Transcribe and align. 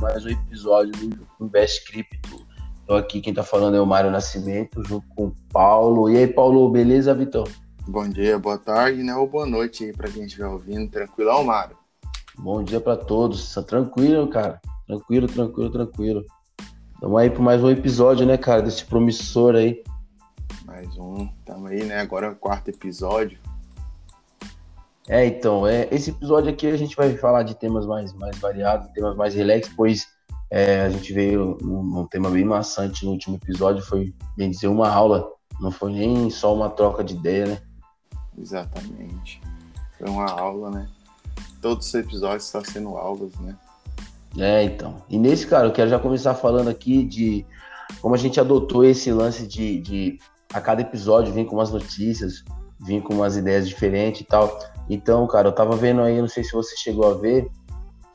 mais 0.00 0.26
um 0.26 0.28
episódio 0.28 0.92
do 0.92 1.26
Invest 1.40 1.84
Cripto. 1.86 2.46
Estou 2.80 2.96
aqui, 2.96 3.20
quem 3.20 3.32
está 3.32 3.42
falando 3.42 3.76
é 3.76 3.80
o 3.80 3.86
Mário 3.86 4.10
Nascimento, 4.10 4.82
junto 4.84 5.06
com 5.14 5.26
o 5.26 5.34
Paulo. 5.50 6.10
E 6.10 6.18
aí, 6.18 6.26
Paulo, 6.26 6.68
beleza, 6.70 7.14
Vitor? 7.14 7.48
Bom 7.88 8.08
dia, 8.08 8.38
boa 8.38 8.58
tarde, 8.58 9.02
né? 9.02 9.14
Ou 9.14 9.26
boa 9.26 9.46
noite 9.46 9.84
aí 9.84 9.92
para 9.92 10.10
quem 10.10 10.24
estiver 10.24 10.46
ouvindo. 10.46 10.90
Tranquilão, 10.90 11.44
Mário? 11.44 11.76
Bom 12.38 12.62
dia 12.62 12.80
para 12.80 12.96
todos. 12.96 13.54
Tá 13.54 13.62
tranquilo, 13.62 14.28
cara? 14.28 14.60
Tranquilo, 14.86 15.26
tranquilo, 15.26 15.70
tranquilo. 15.70 16.24
Estamos 16.94 17.18
aí 17.18 17.30
para 17.30 17.42
mais 17.42 17.62
um 17.62 17.70
episódio, 17.70 18.26
né, 18.26 18.36
cara, 18.36 18.62
desse 18.62 18.84
promissor 18.84 19.54
aí. 19.54 19.82
Mais 20.66 20.96
um. 20.98 21.28
Estamos 21.38 21.70
aí, 21.70 21.84
né? 21.84 22.00
Agora 22.00 22.26
é 22.26 22.30
o 22.30 22.36
quarto 22.36 22.68
episódio. 22.68 23.38
É, 25.08 25.24
então, 25.24 25.66
é, 25.66 25.88
esse 25.92 26.10
episódio 26.10 26.50
aqui 26.50 26.66
a 26.66 26.76
gente 26.76 26.96
vai 26.96 27.16
falar 27.16 27.44
de 27.44 27.54
temas 27.54 27.86
mais, 27.86 28.12
mais 28.12 28.36
variados, 28.38 28.88
temas 28.88 29.16
mais 29.16 29.34
relax, 29.34 29.70
pois 29.76 30.08
é, 30.50 30.82
a 30.82 30.90
gente 30.90 31.12
veio 31.12 31.56
num, 31.60 32.00
um 32.00 32.06
tema 32.06 32.28
bem 32.30 32.44
maçante 32.44 33.04
no 33.04 33.12
último 33.12 33.36
episódio, 33.36 33.84
foi, 33.84 34.12
bem 34.36 34.50
dizer, 34.50 34.66
uma 34.66 34.88
aula, 34.88 35.28
não 35.60 35.70
foi 35.70 35.92
nem 35.92 36.28
só 36.28 36.54
uma 36.54 36.68
troca 36.70 37.04
de 37.04 37.14
ideia, 37.14 37.46
né? 37.46 37.58
Exatamente. 38.36 39.40
Foi 39.98 40.08
uma 40.08 40.26
aula, 40.26 40.70
né? 40.70 40.88
Todos 41.62 41.86
os 41.86 41.94
episódios 41.94 42.44
estão 42.44 42.64
sendo 42.64 42.96
aulas, 42.96 43.32
né? 43.40 43.56
É, 44.38 44.62
então. 44.64 44.96
E 45.08 45.18
nesse, 45.18 45.46
cara, 45.46 45.66
eu 45.66 45.72
quero 45.72 45.88
já 45.88 45.98
começar 45.98 46.34
falando 46.34 46.68
aqui 46.68 47.04
de 47.04 47.46
como 48.00 48.14
a 48.14 48.18
gente 48.18 48.38
adotou 48.38 48.84
esse 48.84 49.10
lance 49.10 49.46
de, 49.46 49.80
de 49.80 50.18
a 50.52 50.60
cada 50.60 50.82
episódio 50.82 51.32
vir 51.32 51.46
com 51.46 51.56
umas 51.56 51.70
notícias, 51.70 52.44
vir 52.80 53.02
com 53.02 53.14
umas 53.14 53.36
ideias 53.36 53.68
diferentes 53.68 54.20
e 54.20 54.24
tal. 54.24 54.58
Então, 54.88 55.26
cara, 55.26 55.48
eu 55.48 55.52
tava 55.52 55.76
vendo 55.76 56.00
aí, 56.00 56.20
não 56.20 56.28
sei 56.28 56.44
se 56.44 56.52
você 56.52 56.76
chegou 56.76 57.10
a 57.10 57.14
ver, 57.14 57.48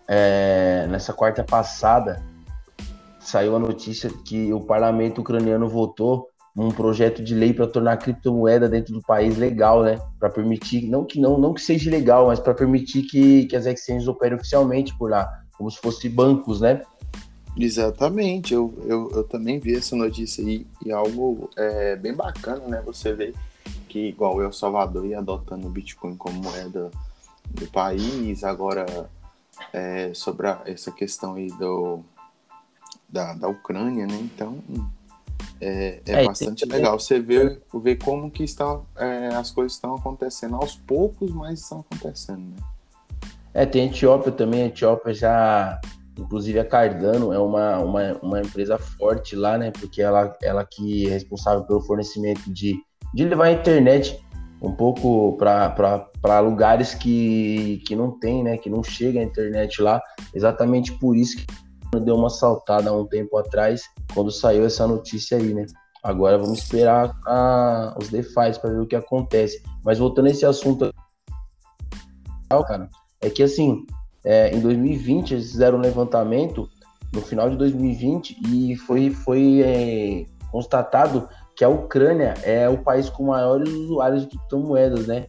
é, 0.07 0.87
nessa 0.89 1.13
quarta 1.13 1.43
passada 1.43 2.21
saiu 3.19 3.55
a 3.55 3.59
notícia 3.59 4.09
que 4.25 4.51
o 4.51 4.59
parlamento 4.59 5.21
ucraniano 5.21 5.69
votou 5.69 6.27
um 6.57 6.69
projeto 6.69 7.23
de 7.23 7.33
lei 7.33 7.53
para 7.53 7.67
tornar 7.67 7.93
a 7.93 7.97
criptomoeda 7.97 8.67
dentro 8.67 8.93
do 8.93 9.01
país 9.01 9.37
legal, 9.37 9.83
né? 9.83 9.99
Para 10.19 10.29
permitir, 10.29 10.89
não 10.89 11.05
que 11.05 11.19
não, 11.19 11.37
não 11.37 11.53
que 11.53 11.61
seja 11.61 11.89
legal, 11.89 12.27
mas 12.27 12.39
para 12.39 12.53
permitir 12.53 13.03
que, 13.03 13.45
que 13.45 13.55
as 13.55 13.65
exchanges 13.65 14.07
operem 14.07 14.37
oficialmente 14.37 14.97
por 14.97 15.09
lá, 15.09 15.29
como 15.57 15.71
se 15.71 15.77
fossem 15.77 16.11
bancos, 16.11 16.59
né? 16.59 16.81
Exatamente, 17.57 18.53
eu, 18.53 18.73
eu, 18.85 19.09
eu 19.13 19.23
também 19.23 19.59
vi 19.59 19.75
essa 19.75 19.95
notícia 19.95 20.43
aí 20.43 20.65
e 20.85 20.91
algo 20.91 21.49
é, 21.57 21.95
bem 21.95 22.13
bacana, 22.13 22.67
né? 22.67 22.81
Você 22.85 23.13
vê 23.13 23.33
que 23.87 24.07
igual 24.07 24.41
El 24.41 24.53
Salvador 24.53 25.05
ia 25.05 25.19
adotando 25.19 25.67
o 25.67 25.69
Bitcoin 25.69 26.15
como 26.15 26.41
moeda 26.41 26.91
do 27.49 27.67
país, 27.67 28.43
agora 28.43 29.09
é, 29.73 30.13
sobre 30.13 30.47
a, 30.47 30.61
essa 30.65 30.91
questão 30.91 31.35
aí 31.35 31.47
do, 31.47 31.99
da, 33.09 33.33
da 33.33 33.47
Ucrânia, 33.47 34.07
né? 34.07 34.15
Então 34.15 34.59
é, 35.59 36.01
é, 36.07 36.23
é 36.23 36.25
bastante 36.25 36.65
legal 36.65 36.99
você 36.99 37.19
ver, 37.19 37.61
ver 37.73 37.97
como 37.97 38.31
que 38.31 38.43
estão, 38.43 38.85
é, 38.95 39.27
as 39.27 39.51
coisas 39.51 39.73
estão 39.73 39.95
acontecendo 39.95 40.55
aos 40.55 40.75
poucos, 40.75 41.31
mas 41.31 41.61
estão 41.61 41.81
acontecendo, 41.81 42.39
né? 42.39 42.55
É, 43.53 43.65
tem 43.65 43.83
a 43.83 43.85
Etiópia 43.87 44.31
também, 44.31 44.63
a 44.63 44.67
Etiópia 44.67 45.13
já, 45.13 45.81
inclusive 46.17 46.57
a 46.57 46.65
Cardano 46.65 47.33
é 47.33 47.37
uma, 47.37 47.79
uma, 47.79 48.13
uma 48.21 48.39
empresa 48.39 48.77
forte 48.77 49.35
lá, 49.35 49.57
né? 49.57 49.71
Porque 49.71 50.01
ela, 50.01 50.35
ela 50.41 50.65
que 50.65 51.07
é 51.07 51.11
responsável 51.11 51.63
pelo 51.63 51.81
fornecimento 51.81 52.51
de 52.51 52.81
de 53.13 53.25
levar 53.25 53.45
a 53.45 53.51
internet 53.51 54.19
um 54.61 54.71
pouco 54.71 55.37
para 55.37 56.39
lugares 56.39 56.93
que, 56.93 57.81
que 57.85 57.95
não 57.95 58.11
tem, 58.19 58.43
né? 58.43 58.57
Que 58.57 58.69
não 58.69 58.83
chega 58.83 59.19
a 59.19 59.23
internet 59.23 59.81
lá. 59.81 60.01
Exatamente 60.33 60.91
por 60.93 61.15
isso 61.15 61.37
que 61.37 61.99
deu 61.99 62.15
uma 62.15 62.29
saltada 62.29 62.89
há 62.89 62.93
um 62.93 63.05
tempo 63.05 63.37
atrás, 63.37 63.83
quando 64.13 64.31
saiu 64.31 64.65
essa 64.65 64.87
notícia 64.87 65.37
aí, 65.37 65.53
né? 65.53 65.65
Agora 66.03 66.37
vamos 66.37 66.59
esperar 66.59 67.15
a, 67.25 67.95
os 67.99 68.09
DeFi 68.09 68.59
para 68.59 68.71
ver 68.71 68.79
o 68.79 68.87
que 68.87 68.95
acontece. 68.95 69.61
Mas 69.83 69.99
voltando 69.99 70.27
a 70.27 70.31
esse 70.31 70.45
assunto, 70.45 70.91
cara, 72.49 72.89
é 73.19 73.29
que 73.29 73.43
assim, 73.43 73.85
é, 74.23 74.55
em 74.55 74.59
2020 74.59 75.33
eles 75.33 75.51
fizeram 75.51 75.77
um 75.77 75.81
levantamento 75.81 76.69
no 77.13 77.21
final 77.21 77.49
de 77.49 77.57
2020 77.57 78.37
e 78.47 78.75
foi, 78.77 79.11
foi 79.11 79.61
é, 79.61 80.25
constatado 80.51 81.27
que 81.61 81.65
a 81.65 81.69
Ucrânia 81.69 82.33
é 82.41 82.67
o 82.67 82.79
país 82.79 83.07
com 83.07 83.25
maiores 83.25 83.69
usuários 83.71 84.23
de 84.23 84.29
criptomoedas, 84.29 85.05
né? 85.05 85.27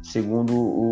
Segundo 0.00 0.54
o 0.54 0.90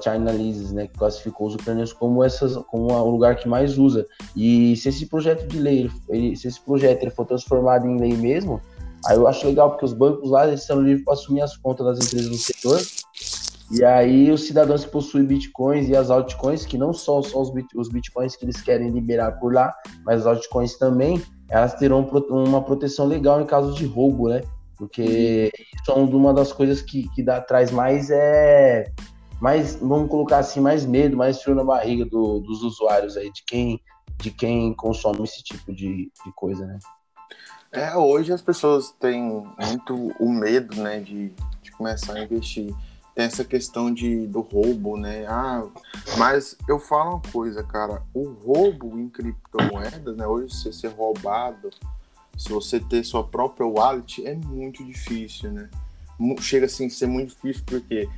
China 0.00 0.14
Analysis, 0.14 0.72
né, 0.72 0.86
que 0.86 0.98
classificou 0.98 1.48
os 1.48 1.54
ucranianos 1.54 1.92
como 1.92 2.24
essas, 2.24 2.56
como 2.68 2.90
o 2.90 3.10
lugar 3.10 3.36
que 3.36 3.46
mais 3.46 3.76
usa. 3.76 4.06
E 4.34 4.74
se 4.76 4.88
esse 4.88 5.04
projeto 5.04 5.46
de 5.46 5.58
lei, 5.58 5.90
ele, 6.08 6.34
se 6.34 6.48
esse 6.48 6.58
projeto 6.58 7.02
ele 7.02 7.10
for 7.10 7.26
transformado 7.26 7.86
em 7.86 8.00
lei 8.00 8.16
mesmo, 8.16 8.58
aí 9.04 9.18
eu 9.18 9.28
acho 9.28 9.46
legal 9.46 9.68
porque 9.68 9.84
os 9.84 9.92
bancos 9.92 10.30
lá 10.30 10.48
eles 10.48 10.64
são 10.64 10.80
livres 10.80 11.04
para 11.04 11.12
assumir 11.12 11.42
as 11.42 11.54
contas 11.58 11.84
das 11.84 12.06
empresas 12.06 12.30
do 12.30 12.38
setor. 12.38 12.80
E 13.70 13.84
aí 13.84 14.30
os 14.30 14.46
cidadãos 14.46 14.82
que 14.86 14.90
possuem 14.90 15.26
bitcoins 15.26 15.90
e 15.90 15.96
as 15.96 16.08
altcoins, 16.08 16.64
que 16.64 16.78
não 16.78 16.94
só 16.94 17.20
são 17.20 17.42
os, 17.42 17.50
bit, 17.50 17.68
os 17.76 17.90
bitcoins 17.90 18.34
que 18.34 18.46
eles 18.46 18.62
querem 18.62 18.88
liberar 18.88 19.32
por 19.32 19.52
lá, 19.52 19.74
mas 20.06 20.20
as 20.20 20.26
altcoins 20.26 20.78
também, 20.78 21.22
elas 21.52 21.74
terão 21.74 22.00
uma 22.30 22.62
proteção 22.62 23.06
legal 23.06 23.40
em 23.42 23.46
caso 23.46 23.74
de 23.74 23.84
roubo, 23.84 24.30
né? 24.30 24.40
Porque 24.76 25.52
isso 25.54 25.92
é 25.92 25.94
uma 25.94 26.32
das 26.32 26.50
coisas 26.50 26.80
que, 26.80 27.08
que 27.10 27.22
dá, 27.22 27.42
traz 27.42 27.70
mais 27.70 28.10
é 28.10 28.90
mais, 29.38 29.74
vamos 29.74 30.08
colocar 30.08 30.38
assim, 30.38 30.60
mais 30.60 30.86
medo, 30.86 31.16
mais 31.16 31.42
frio 31.42 31.54
na 31.54 31.64
barriga 31.64 32.06
do, 32.06 32.38
dos 32.40 32.62
usuários 32.62 33.16
aí, 33.16 33.30
de 33.30 33.42
quem, 33.44 33.80
de 34.18 34.30
quem 34.30 34.72
consome 34.72 35.24
esse 35.24 35.42
tipo 35.42 35.74
de, 35.74 36.10
de 36.24 36.32
coisa, 36.34 36.64
né? 36.64 36.78
É, 37.72 37.96
hoje 37.96 38.32
as 38.32 38.40
pessoas 38.40 38.92
têm 38.92 39.20
muito 39.66 40.12
o 40.20 40.32
medo, 40.32 40.76
né, 40.76 41.00
de, 41.00 41.32
de 41.60 41.72
começar 41.72 42.14
a 42.14 42.22
investir 42.22 42.72
tem 43.14 43.26
essa 43.26 43.44
questão 43.44 43.92
de, 43.92 44.26
do 44.26 44.40
roubo, 44.40 44.96
né? 44.96 45.26
Ah, 45.26 45.66
mas 46.16 46.56
eu 46.68 46.78
falo 46.78 47.10
uma 47.10 47.20
coisa, 47.20 47.62
cara, 47.62 48.02
o 48.14 48.30
roubo 48.30 48.98
em 48.98 49.08
criptomoedas, 49.08 50.16
né? 50.16 50.26
Hoje 50.26 50.54
você 50.54 50.72
ser 50.72 50.88
roubado, 50.88 51.70
se 52.38 52.48
você 52.48 52.80
ter 52.80 53.04
sua 53.04 53.22
própria 53.24 53.66
wallet, 53.66 54.26
é 54.26 54.34
muito 54.34 54.84
difícil, 54.84 55.52
né? 55.52 55.68
Chega 56.40 56.66
assim 56.66 56.86
a 56.86 56.90
ser 56.90 57.06
muito 57.06 57.34
difícil, 57.34 57.64
por 57.66 57.80
quê? 57.82 58.08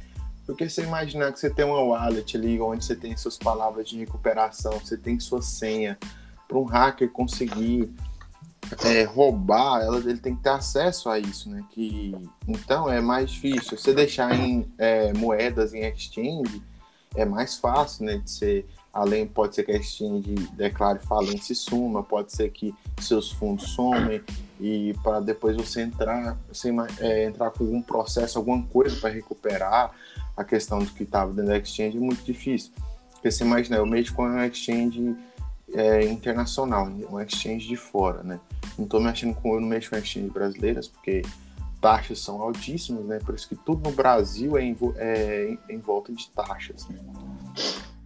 Porque 0.46 0.68
você 0.68 0.82
imaginar 0.82 1.32
que 1.32 1.40
você 1.40 1.50
tem 1.50 1.64
uma 1.64 1.80
wallet 1.80 2.36
ali 2.36 2.60
onde 2.60 2.84
você 2.84 2.94
tem 2.94 3.16
suas 3.16 3.36
palavras 3.36 3.88
de 3.88 3.98
recuperação, 3.98 4.78
você 4.78 4.96
tem 4.96 5.18
sua 5.18 5.42
senha, 5.42 5.98
para 6.46 6.58
um 6.58 6.64
hacker 6.64 7.10
conseguir 7.10 7.90
é, 8.84 9.04
roubar, 9.04 9.82
ela, 9.82 9.98
ele 9.98 10.18
tem 10.18 10.34
que 10.34 10.42
ter 10.42 10.50
acesso 10.50 11.08
a 11.08 11.18
isso, 11.18 11.48
né? 11.50 11.64
Que, 11.70 12.14
então 12.46 12.90
é 12.90 13.00
mais 13.00 13.30
difícil. 13.30 13.76
Você 13.76 13.92
deixar 13.92 14.34
em 14.34 14.66
é, 14.78 15.12
moedas 15.12 15.74
em 15.74 15.84
exchange 15.84 16.62
é 17.14 17.24
mais 17.24 17.56
fácil, 17.56 18.06
né? 18.06 18.18
De 18.18 18.30
ser, 18.30 18.66
além, 18.92 19.26
pode 19.26 19.54
ser 19.54 19.64
que 19.64 19.72
a 19.72 19.76
exchange 19.76 20.34
declare 20.52 20.98
falência 21.00 21.52
e 21.52 21.56
suma, 21.56 22.02
pode 22.02 22.32
ser 22.32 22.50
que 22.50 22.74
seus 23.00 23.30
fundos 23.30 23.70
somem 23.70 24.22
e 24.60 24.94
para 25.02 25.20
depois 25.20 25.56
você 25.56 25.82
entrar, 25.82 26.38
você, 26.48 26.72
é, 27.00 27.24
entrar 27.24 27.50
com 27.50 27.64
algum 27.64 27.82
processo, 27.82 28.38
alguma 28.38 28.62
coisa 28.64 28.96
para 28.96 29.10
recuperar 29.10 29.92
a 30.36 30.44
questão 30.44 30.78
do 30.78 30.90
que 30.90 31.02
estava 31.02 31.32
dentro 31.32 31.50
da 31.50 31.58
exchange 31.58 31.96
é 31.96 32.00
muito 32.00 32.24
difícil. 32.24 32.72
Porque 33.12 33.30
você 33.30 33.44
imagina, 33.44 33.76
eu 33.76 33.86
mexo 33.86 34.14
com 34.14 34.24
a 34.24 34.46
exchange 34.46 35.16
é, 35.72 36.04
internacional, 36.04 36.86
um 36.86 37.20
exchange 37.20 37.66
de 37.66 37.76
fora, 37.76 38.22
né? 38.22 38.40
Não 38.76 38.84
estou 38.84 39.00
mexendo 39.00 39.34
com, 39.34 39.54
eu 39.54 39.60
não 39.60 39.68
mexo 39.68 39.90
com 39.90 39.96
exchange 39.96 40.30
brasileiras, 40.30 40.88
porque 40.88 41.22
taxas 41.80 42.18
são 42.20 42.40
altíssimas, 42.40 43.04
né? 43.04 43.18
Por 43.18 43.34
isso 43.34 43.48
que 43.48 43.56
tudo 43.56 43.88
no 43.88 43.94
Brasil 43.94 44.56
é 44.56 44.62
em, 44.62 44.76
é, 44.96 45.58
em 45.68 45.78
volta 45.78 46.12
de 46.12 46.28
taxas, 46.30 46.88
né? 46.88 46.98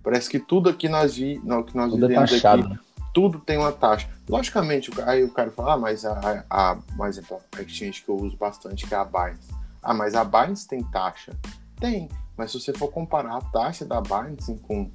Parece 0.02 0.30
que 0.30 0.38
tudo 0.38 0.68
aqui 0.68 0.88
nós 0.88 1.16
vi, 1.16 1.40
não, 1.44 1.62
que 1.62 1.76
nós 1.76 1.90
tudo 1.90 2.04
é 2.04 2.08
vivemos 2.08 2.32
é 2.32 2.48
aqui, 2.48 2.78
tudo 3.12 3.38
tem 3.40 3.58
uma 3.58 3.72
taxa. 3.72 4.08
Logicamente, 4.28 4.90
aí 5.02 5.24
o 5.24 5.30
cara 5.30 5.50
fala, 5.50 5.74
ah, 5.74 5.78
mas 5.78 6.04
a, 6.04 6.44
a, 6.48 6.78
exemplo, 7.08 7.38
a 7.56 7.62
exchange 7.62 8.02
que 8.02 8.08
eu 8.08 8.16
uso 8.16 8.36
bastante, 8.36 8.86
que 8.86 8.94
é 8.94 8.96
a 8.96 9.04
Binance. 9.04 9.48
Ah, 9.82 9.94
mas 9.94 10.14
a 10.14 10.24
Binance 10.24 10.66
tem 10.66 10.82
taxa? 10.82 11.36
Tem, 11.78 12.08
mas 12.36 12.50
se 12.50 12.60
você 12.60 12.72
for 12.72 12.88
comparar 12.88 13.36
a 13.36 13.40
taxa 13.40 13.84
da 13.84 14.00
Binance 14.00 14.54
com 14.62 14.90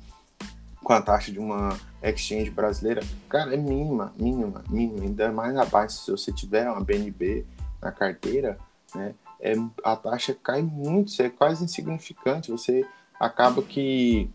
com 0.83 0.93
a 0.93 1.01
taxa 1.01 1.31
de 1.31 1.39
uma 1.39 1.77
exchange 2.09 2.49
brasileira, 2.49 3.01
cara, 3.29 3.53
é 3.53 3.57
mínima, 3.57 4.13
mínima, 4.17 4.63
mínima. 4.69 5.03
Ainda 5.03 5.31
mais 5.31 5.55
abaixo 5.55 5.97
se 6.03 6.11
você 6.11 6.31
tiver 6.31 6.69
uma 6.69 6.83
BNB 6.83 7.45
na 7.81 7.91
carteira, 7.91 8.57
né? 8.93 9.15
É, 9.39 9.55
a 9.83 9.95
taxa 9.95 10.33
cai 10.41 10.61
muito, 10.61 11.21
é 11.21 11.29
quase 11.29 11.63
insignificante. 11.63 12.51
Você 12.51 12.85
acaba 13.19 13.61
que 13.61 14.29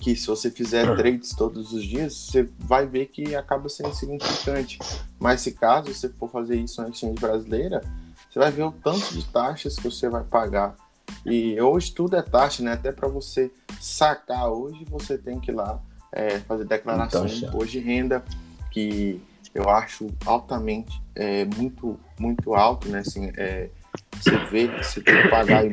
que 0.00 0.16
se 0.16 0.26
você 0.26 0.50
fizer 0.50 0.84
trades 0.96 1.30
todos 1.34 1.72
os 1.72 1.84
dias, 1.84 2.14
você 2.14 2.48
vai 2.58 2.86
ver 2.86 3.06
que 3.06 3.36
acaba 3.36 3.68
sendo 3.68 3.90
insignificante. 3.90 4.78
Mas 5.20 5.42
se 5.42 5.52
caso 5.52 5.92
você 5.92 6.08
for 6.08 6.28
fazer 6.30 6.56
isso 6.56 6.82
na 6.82 6.88
exchange 6.88 7.20
brasileira, 7.20 7.82
você 8.28 8.38
vai 8.38 8.50
ver 8.50 8.64
o 8.64 8.72
tanto 8.72 9.14
de 9.14 9.24
taxas 9.26 9.76
que 9.76 9.84
você 9.84 10.08
vai 10.08 10.24
pagar 10.24 10.74
e 11.24 11.60
hoje 11.60 11.92
tudo 11.92 12.16
é 12.16 12.22
taxa, 12.22 12.62
né? 12.62 12.72
Até 12.72 12.90
para 12.90 13.08
você 13.08 13.50
sacar 13.80 14.48
hoje, 14.48 14.84
você 14.88 15.16
tem 15.16 15.38
que 15.38 15.50
ir 15.50 15.54
lá 15.54 15.80
é, 16.12 16.38
fazer 16.40 16.64
declaração 16.64 17.26
então, 17.26 17.36
de 17.36 17.44
imposto 17.44 17.70
de 17.72 17.78
renda, 17.80 18.24
que 18.70 19.20
eu 19.54 19.68
acho 19.68 20.08
altamente, 20.24 21.02
é, 21.14 21.44
muito, 21.44 21.98
muito 22.18 22.54
alto, 22.54 22.88
né? 22.88 23.00
Assim, 23.00 23.32
é, 23.36 23.68
você 24.12 24.36
vê, 24.46 24.68
você 24.82 25.00
tem 25.00 25.22
que 25.22 25.28
pagar 25.28 25.64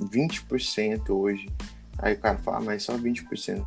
20% 0.00 1.10
hoje. 1.10 1.48
Aí 1.98 2.14
o 2.14 2.18
cara 2.18 2.38
fala, 2.38 2.58
ah, 2.58 2.60
mas 2.60 2.82
só 2.82 2.96
20%. 2.96 3.64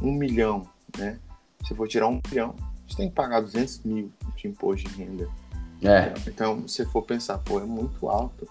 Um 0.00 0.12
milhão, 0.12 0.66
né? 0.96 1.18
Se 1.66 1.74
for 1.74 1.86
tirar 1.86 2.08
um 2.08 2.20
milhão, 2.28 2.54
você 2.88 2.96
tem 2.96 3.08
que 3.08 3.14
pagar 3.14 3.40
200 3.40 3.84
mil 3.84 4.12
de 4.36 4.48
imposto 4.48 4.88
de 4.88 4.96
renda. 4.96 5.28
É. 5.82 6.12
Então, 6.26 6.66
se 6.66 6.84
for 6.86 7.02
pensar, 7.02 7.38
pô, 7.38 7.58
é 7.60 7.64
muito 7.64 8.08
alto. 8.08 8.48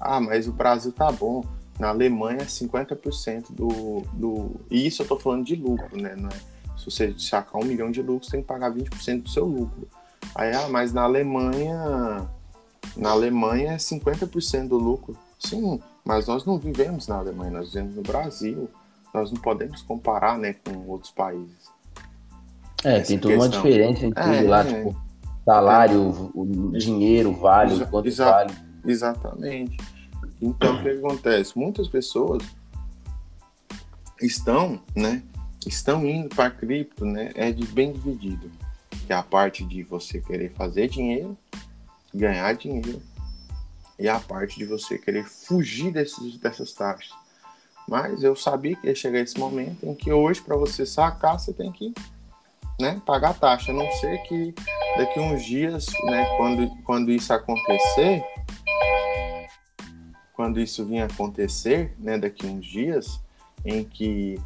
Ah, 0.00 0.20
mas 0.20 0.48
o 0.48 0.52
Brasil 0.52 0.92
tá 0.92 1.10
bom. 1.10 1.44
Na 1.78 1.88
Alemanha, 1.88 2.40
50% 2.40 3.46
do, 3.50 4.02
do. 4.12 4.60
E 4.70 4.86
isso 4.86 5.02
eu 5.02 5.08
tô 5.08 5.18
falando 5.18 5.44
de 5.44 5.56
lucro, 5.56 6.00
né? 6.00 6.14
Não 6.16 6.28
é... 6.28 6.52
Se 6.76 6.84
você 6.86 7.14
sacar 7.16 7.60
um 7.60 7.64
milhão 7.64 7.90
de 7.90 8.02
lucro, 8.02 8.24
você 8.24 8.32
tem 8.32 8.40
que 8.40 8.46
pagar 8.46 8.72
20% 8.72 9.22
do 9.22 9.28
seu 9.28 9.44
lucro. 9.44 9.88
Aí, 10.34 10.52
ah, 10.52 10.68
mas 10.68 10.92
na 10.92 11.02
Alemanha. 11.02 12.28
Na 12.96 13.10
Alemanha 13.10 13.72
é 13.72 13.76
50% 13.76 14.68
do 14.68 14.76
lucro. 14.76 15.16
Sim, 15.38 15.80
mas 16.04 16.26
nós 16.26 16.44
não 16.44 16.58
vivemos 16.58 17.06
na 17.08 17.16
Alemanha, 17.16 17.50
nós 17.50 17.72
vivemos 17.72 17.96
no 17.96 18.02
Brasil. 18.02 18.68
Nós 19.14 19.30
não 19.30 19.40
podemos 19.40 19.82
comparar 19.82 20.38
né, 20.38 20.54
com 20.54 20.88
outros 20.88 21.12
países. 21.12 21.70
É, 22.84 22.98
Essa 22.98 23.08
tem 23.08 23.18
toda 23.18 23.34
uma 23.34 23.48
diferença 23.48 24.06
entre 24.06 24.22
é, 24.22 24.42
lá, 24.42 24.60
é, 24.60 24.64
tipo, 24.64 24.96
salário, 25.44 26.30
o 26.34 26.72
dinheiro 26.76 27.32
vale, 27.32 27.74
exa 27.74 27.86
quanto 27.86 28.08
exa 28.08 28.30
vale. 28.30 28.54
Exatamente. 28.84 29.76
Então, 30.42 30.74
o 30.74 30.82
que 30.82 30.88
acontece? 30.88 31.56
Muitas 31.56 31.86
pessoas 31.86 32.42
estão, 34.20 34.82
né, 34.94 35.22
estão 35.64 36.04
indo 36.04 36.28
para 36.34 36.50
cripto, 36.50 37.04
né, 37.04 37.30
é 37.36 37.52
de 37.52 37.64
bem 37.64 37.92
dividido. 37.92 38.50
Que 39.06 39.12
é 39.12 39.16
a 39.16 39.22
parte 39.22 39.64
de 39.64 39.84
você 39.84 40.20
querer 40.20 40.50
fazer 40.50 40.88
dinheiro, 40.88 41.38
ganhar 42.12 42.52
dinheiro, 42.54 43.00
e 43.96 44.08
a 44.08 44.18
parte 44.18 44.58
de 44.58 44.64
você 44.64 44.98
querer 44.98 45.24
fugir 45.24 45.92
desses, 45.92 46.36
dessas 46.38 46.72
taxas. 46.72 47.12
Mas 47.88 48.24
eu 48.24 48.34
sabia 48.34 48.74
que 48.74 48.88
ia 48.88 48.94
chegar 48.96 49.20
esse 49.20 49.38
momento 49.38 49.86
em 49.86 49.94
que 49.94 50.12
hoje, 50.12 50.40
para 50.40 50.56
você 50.56 50.84
sacar, 50.84 51.38
você 51.38 51.52
tem 51.52 51.70
que 51.70 51.94
né, 52.80 53.00
pagar 53.06 53.30
a 53.30 53.34
taxa. 53.34 53.70
A 53.70 53.74
não 53.74 53.90
ser 53.92 54.18
que 54.24 54.52
daqui 54.96 55.20
uns 55.20 55.44
dias, 55.44 55.86
né, 56.04 56.24
quando, 56.36 56.68
quando 56.84 57.12
isso 57.12 57.32
acontecer, 57.32 58.24
quando 60.42 60.58
isso 60.58 60.84
vir 60.84 61.02
acontecer, 61.02 61.94
né, 62.00 62.18
daqui 62.18 62.44
uns 62.44 62.66
dias, 62.66 63.20
em 63.64 63.84
que 63.84 64.40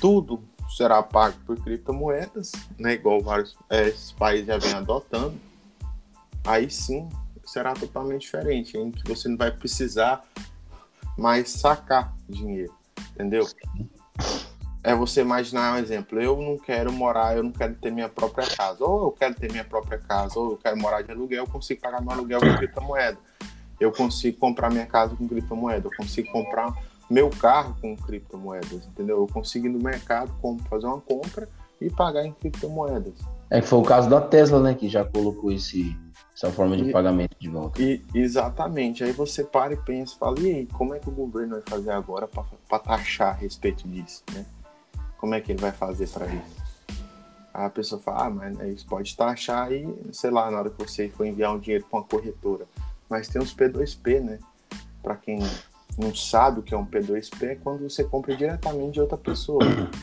tudo 0.00 0.40
será 0.76 1.02
pago 1.02 1.36
por 1.44 1.60
criptomoedas, 1.60 2.52
né, 2.78 2.92
igual 2.92 3.20
vários 3.20 3.56
é, 3.68 3.92
países 4.16 4.46
já 4.46 4.58
vêm 4.58 4.74
adotando, 4.74 5.34
aí 6.46 6.70
sim 6.70 7.08
será 7.44 7.74
totalmente 7.74 8.20
diferente, 8.20 8.78
em 8.78 8.92
que 8.92 9.02
você 9.08 9.28
não 9.28 9.36
vai 9.36 9.50
precisar 9.50 10.22
mais 11.18 11.50
sacar 11.50 12.14
dinheiro, 12.28 12.72
entendeu? 13.10 13.44
É 14.84 14.94
você 14.94 15.22
imaginar 15.22 15.74
um 15.74 15.78
exemplo, 15.78 16.20
eu 16.20 16.40
não 16.40 16.56
quero 16.56 16.92
morar, 16.92 17.36
eu 17.36 17.42
não 17.42 17.50
quero 17.50 17.74
ter 17.74 17.90
minha 17.90 18.08
própria 18.08 18.46
casa, 18.46 18.84
ou 18.84 19.06
eu 19.06 19.10
quero 19.10 19.34
ter 19.34 19.50
minha 19.50 19.64
própria 19.64 19.98
casa, 19.98 20.38
ou 20.38 20.52
eu 20.52 20.56
quero 20.58 20.76
morar 20.76 21.02
de 21.02 21.10
aluguel, 21.10 21.42
eu 21.42 21.50
consigo 21.50 21.80
pagar 21.80 22.00
meu 22.00 22.12
aluguel 22.12 22.38
com 22.38 22.56
criptomoeda. 22.56 23.18
Eu 23.78 23.92
consigo 23.92 24.38
comprar 24.38 24.70
minha 24.70 24.86
casa 24.86 25.14
com 25.16 25.26
criptomoeda, 25.28 25.88
eu 25.88 25.96
consigo 25.96 26.30
comprar 26.30 26.74
meu 27.10 27.30
carro 27.30 27.76
com 27.80 27.96
criptomoedas, 27.96 28.86
entendeu? 28.86 29.18
Eu 29.18 29.26
consigo 29.26 29.66
ir 29.66 29.70
no 29.70 29.78
mercado, 29.78 30.32
fazer 30.68 30.86
uma 30.86 31.00
compra 31.00 31.48
e 31.80 31.90
pagar 31.90 32.24
em 32.24 32.32
criptomoedas. 32.32 33.14
É 33.50 33.60
que 33.60 33.66
foi 33.66 33.78
o 33.78 33.82
caso 33.82 34.08
da 34.08 34.20
Tesla, 34.20 34.60
né, 34.60 34.74
que 34.74 34.88
já 34.88 35.04
colocou 35.04 35.52
esse, 35.52 35.96
essa 36.34 36.50
forma 36.50 36.76
de 36.76 36.88
e, 36.88 36.92
pagamento 36.92 37.36
de 37.38 37.48
volta. 37.48 37.80
E, 37.80 38.02
exatamente. 38.14 39.04
Aí 39.04 39.12
você 39.12 39.44
para 39.44 39.74
e 39.74 39.76
pensa, 39.76 40.16
fala, 40.18 40.40
e 40.40 40.46
aí, 40.46 40.66
como 40.66 40.94
é 40.94 40.98
que 40.98 41.08
o 41.08 41.12
governo 41.12 41.54
vai 41.54 41.62
fazer 41.66 41.90
agora 41.90 42.26
para 42.26 42.78
taxar 42.78 43.28
a 43.28 43.32
respeito 43.32 43.86
disso, 43.86 44.22
né? 44.32 44.44
Como 45.18 45.34
é 45.34 45.40
que 45.40 45.52
ele 45.52 45.60
vai 45.60 45.72
fazer 45.72 46.08
para 46.08 46.26
isso? 46.26 46.64
Aí 47.52 47.66
a 47.66 47.70
pessoa 47.70 48.00
fala, 48.00 48.26
ah, 48.26 48.30
mas 48.30 48.56
né, 48.56 48.68
isso 48.70 48.86
pode 48.86 49.16
taxar 49.16 49.68
aí, 49.68 49.86
sei 50.10 50.30
lá, 50.30 50.50
na 50.50 50.58
hora 50.58 50.70
que 50.70 50.84
você 50.84 51.08
for 51.08 51.24
enviar 51.24 51.54
um 51.54 51.58
dinheiro 51.58 51.84
para 51.88 52.00
uma 52.00 52.04
corretora. 52.04 52.66
Mas 53.14 53.28
tem 53.28 53.40
os 53.40 53.54
P2P, 53.54 54.20
né? 54.20 54.40
Para 55.00 55.14
quem 55.14 55.38
não 55.96 56.12
sabe 56.12 56.58
o 56.58 56.62
que 56.64 56.74
é 56.74 56.76
um 56.76 56.84
P2P, 56.84 57.44
é 57.44 57.54
quando 57.54 57.88
você 57.88 58.02
compra 58.02 58.36
diretamente 58.36 58.94
de 58.94 59.00
outra 59.00 59.16
pessoa. 59.16 59.60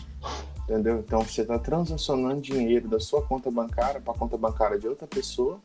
Entendeu? 0.63 0.99
Então 0.99 1.21
você 1.21 1.41
está 1.41 1.59
transacionando 1.59 2.39
dinheiro 2.39 2.87
da 2.87 3.01
sua 3.01 3.21
conta 3.21 3.51
bancária 3.51 3.99
para 3.99 4.13
a 4.13 4.17
conta 4.17 4.37
bancária 4.37 4.79
de 4.79 4.87
outra 4.87 5.05
pessoa 5.05 5.59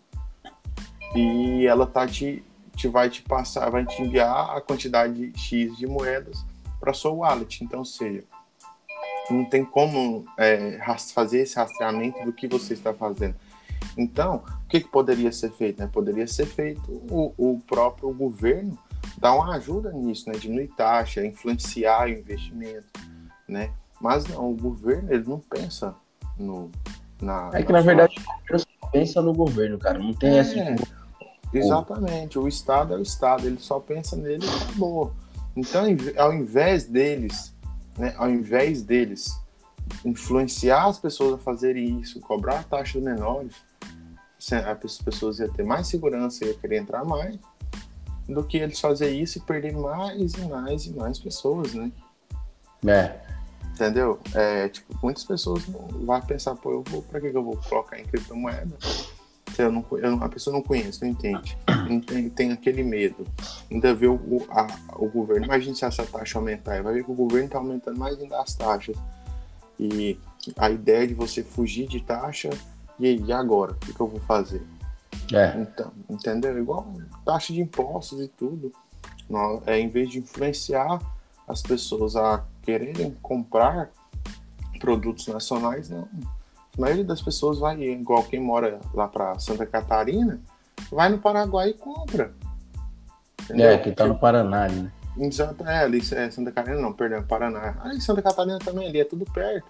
e 1.15 1.65
ela 1.69 1.87
tá 1.87 2.05
te, 2.05 2.43
te 2.75 2.89
vai 2.89 3.09
te 3.09 3.23
passar, 3.23 3.71
vai 3.71 3.87
te 3.87 4.03
enviar 4.03 4.57
a 4.57 4.61
quantidade 4.61 5.33
X 5.37 5.77
de 5.77 5.87
moedas 5.87 6.45
para 6.81 6.93
sua 6.93 7.13
wallet. 7.13 7.63
Então, 7.63 7.85
seja, 7.85 8.25
não 9.31 9.45
tem 9.45 9.65
como 9.65 10.27
é, 10.37 10.81
fazer 11.15 11.43
esse 11.43 11.55
rastreamento 11.55 12.25
do 12.25 12.33
que 12.33 12.49
você 12.49 12.75
está 12.75 12.93
fazendo. 12.93 13.37
Então, 13.97 14.43
que, 14.81 14.87
que 14.87 14.91
poderia 14.91 15.33
ser 15.33 15.51
feito? 15.53 15.81
Né? 15.81 15.89
Poderia 15.93 16.27
ser 16.27 16.47
feito 16.47 16.91
o, 17.11 17.33
o 17.37 17.61
próprio 17.61 18.13
governo 18.13 18.79
dar 19.19 19.35
uma 19.35 19.55
ajuda 19.57 19.93
nisso, 19.93 20.29
né? 20.29 20.39
diminuir 20.39 20.69
taxa, 20.77 21.25
influenciar 21.25 22.07
o 22.07 22.11
investimento, 22.11 22.87
né? 23.49 23.73
Mas 24.01 24.27
não, 24.27 24.51
o 24.51 24.55
governo 24.55 25.13
ele 25.13 25.25
não 25.27 25.39
pensa 25.41 25.95
no 26.39 26.71
na. 27.21 27.51
É 27.55 27.63
que 27.63 27.73
na, 27.73 27.79
na 27.79 27.85
verdade 27.85 28.15
o 28.53 28.59
só 28.59 28.67
pensa 28.93 29.23
no 29.23 29.33
governo, 29.33 29.79
cara. 29.79 29.99
Não 29.99 30.13
tem 30.13 30.31
é, 30.31 30.39
essa. 30.39 30.55
Exatamente. 31.53 32.39
O 32.39 32.47
Estado 32.47 32.93
é 32.93 32.99
o 32.99 33.03
Estado. 33.03 33.47
Ele 33.47 33.59
só 33.59 33.81
pensa 33.81 34.17
nele 34.17 34.45
e 34.45 34.49
acabou. 34.49 35.13
Então, 35.57 35.85
ao 36.19 36.35
invés 36.35 36.85
deles, 36.85 37.55
né? 37.97 38.15
Ao 38.19 38.29
invés 38.29 38.83
deles 38.83 39.41
influenciar 40.05 40.87
as 40.87 40.99
pessoas 40.99 41.35
a 41.35 41.39
fazerem 41.39 42.01
isso, 42.01 42.21
cobrar 42.21 42.65
taxas 42.65 43.03
menores, 43.03 43.55
as 44.55 44.99
pessoas 44.99 45.39
iam 45.39 45.53
ter 45.53 45.65
mais 45.65 45.87
segurança, 45.87 46.45
iam 46.45 46.55
querer 46.55 46.79
entrar 46.79 47.05
mais, 47.05 47.39
do 48.29 48.43
que 48.45 48.59
eles 48.59 48.81
fazer 48.81 49.11
isso 49.11 49.39
e 49.39 49.41
perder 49.41 49.73
mais 49.73 50.35
e 50.35 50.41
mais 50.47 50.87
e 50.87 50.93
mais 50.93 51.19
pessoas, 51.19 51.75
né? 51.75 51.91
É. 52.87 53.21
Entendeu? 53.73 54.19
É, 54.35 54.69
tipo, 54.69 54.99
muitas 55.03 55.23
pessoas 55.25 55.63
vão 55.65 56.21
pensar, 56.23 56.55
pô, 56.55 56.73
eu 56.73 56.83
vou, 56.83 57.03
pra 57.03 57.21
que, 57.21 57.27
eu 57.27 57.45
vou 57.45 57.59
colocar 57.69 57.99
em 57.99 58.05
criptomoeda? 58.05 58.75
Se 59.55 59.63
eu 59.63 59.71
não, 59.71 59.85
eu, 59.93 60.23
a 60.23 60.29
pessoa 60.29 60.55
não 60.55 60.63
conhece, 60.63 61.03
não 61.03 61.11
entende. 61.11 61.57
Tem, 62.07 62.29
tem 62.31 62.53
aquele 62.53 62.83
medo. 62.83 63.27
Ainda 63.71 63.95
vê 63.95 64.07
o, 64.07 64.19
a, 64.49 64.67
o 64.97 65.09
governo. 65.09 65.45
Imagina 65.45 65.75
se 65.75 65.85
essa 65.85 66.05
taxa 66.05 66.39
aumentar. 66.39 66.83
Vai 66.83 66.95
ver 66.95 67.05
que 67.05 67.11
o 67.11 67.15
governo 67.15 67.47
está 67.47 67.59
aumentando 67.59 67.99
mais 67.99 68.19
ainda 68.19 68.41
as 68.41 68.55
taxas. 68.55 68.97
E 69.79 70.19
a 70.57 70.71
ideia 70.71 71.07
de 71.07 71.15
você 71.15 71.43
fugir 71.43 71.87
de 71.87 72.01
taxa, 72.01 72.51
e 72.99 73.07
aí, 73.07 73.23
e 73.23 73.33
agora? 73.33 73.73
O 73.73 73.77
que, 73.77 74.01
eu 74.01 74.07
vou 74.07 74.21
fazer? 74.21 74.63
É. 75.33 75.59
Então, 75.61 75.93
entendeu? 76.09 76.59
Igual 76.59 76.93
taxa 77.25 77.53
de 77.53 77.61
impostos 77.61 78.21
e 78.21 78.29
tudo. 78.29 78.73
É, 79.67 79.79
em 79.79 79.89
vez 79.89 80.11
de 80.11 80.19
influenciar 80.19 81.01
as 81.49 81.63
pessoas 81.63 82.17
a 82.17 82.45
quererem 82.63 83.17
comprar 83.23 83.91
produtos 84.79 85.27
nacionais, 85.27 85.89
não. 85.89 86.09
A 86.77 86.81
maioria 86.81 87.05
das 87.05 87.23
pessoas 87.23 87.59
vai, 87.59 87.81
igual 87.83 88.23
quem 88.25 88.41
mora 88.41 88.81
lá 88.93 89.09
para 89.09 89.39
Santa 89.39 89.67
Catarina, 89.67 90.41
vai 90.91 91.09
no 91.09 91.19
Paraguai 91.19 91.71
e 91.71 91.75
compra. 91.75 92.35
Entendeu? 93.43 93.71
É, 93.71 93.79
que 93.79 93.93
tá 93.93 94.07
no 94.07 94.19
Paraná 94.19 94.65
ali, 94.65 94.81
né? 94.83 94.93
Exato, 95.19 95.67
é, 95.67 95.79
ali 95.79 95.99
é 95.99 96.31
Santa 96.31 96.53
Catarina, 96.53 96.83
não, 96.83 96.93
perdão, 96.93 97.23
Paraná. 97.23 97.77
Aí 97.81 98.01
Santa 98.01 98.21
Catarina 98.21 98.59
também, 98.59 98.89
ali 98.89 99.01
é 99.01 99.05
tudo 99.05 99.25
perto. 99.25 99.67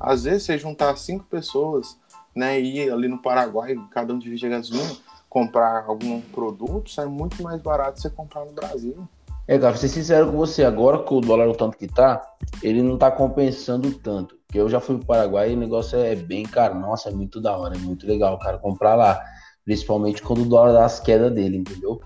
Às 0.00 0.24
vezes 0.24 0.42
você 0.42 0.58
juntar 0.58 0.96
cinco 0.96 1.24
pessoas, 1.24 1.96
né, 2.34 2.60
ir 2.60 2.90
ali 2.90 3.08
no 3.08 3.20
Paraguai, 3.20 3.76
cada 3.90 4.12
um 4.12 4.18
divide 4.18 4.46
a 4.46 4.50
gasolina, 4.50 4.90
comprar 5.28 5.84
algum 5.86 6.20
produto, 6.20 6.90
sai 6.90 7.06
muito 7.06 7.42
mais 7.42 7.60
barato 7.60 8.00
você 8.00 8.10
comprar 8.10 8.44
no 8.44 8.52
Brasil. 8.52 9.08
É, 9.46 9.58
cara, 9.58 9.72
pra 9.72 9.80
ser 9.80 9.88
sincero 9.88 10.30
com 10.30 10.38
você, 10.38 10.64
agora 10.64 11.02
que 11.02 11.12
o 11.12 11.20
dólar 11.20 11.48
o 11.48 11.54
tanto 11.54 11.76
que 11.76 11.86
tá, 11.86 12.22
ele 12.62 12.82
não 12.82 12.96
tá 12.96 13.10
compensando 13.10 13.92
tanto. 13.92 14.36
Porque 14.46 14.58
eu 14.58 14.70
já 14.70 14.80
fui 14.80 14.96
pro 14.96 15.06
Paraguai 15.06 15.50
e 15.50 15.54
o 15.54 15.58
negócio 15.58 15.98
é 15.98 16.14
bem 16.14 16.44
caro. 16.44 16.78
Nossa, 16.78 17.10
é 17.10 17.12
muito 17.12 17.40
da 17.42 17.54
hora, 17.56 17.74
é 17.74 17.78
muito 17.78 18.06
legal, 18.06 18.38
cara, 18.38 18.56
comprar 18.56 18.94
lá. 18.94 19.20
Principalmente 19.64 20.22
quando 20.22 20.42
o 20.42 20.46
dólar 20.46 20.72
dá 20.72 20.84
as 20.86 20.98
quedas 20.98 21.32
dele, 21.32 21.58
entendeu? 21.58 22.00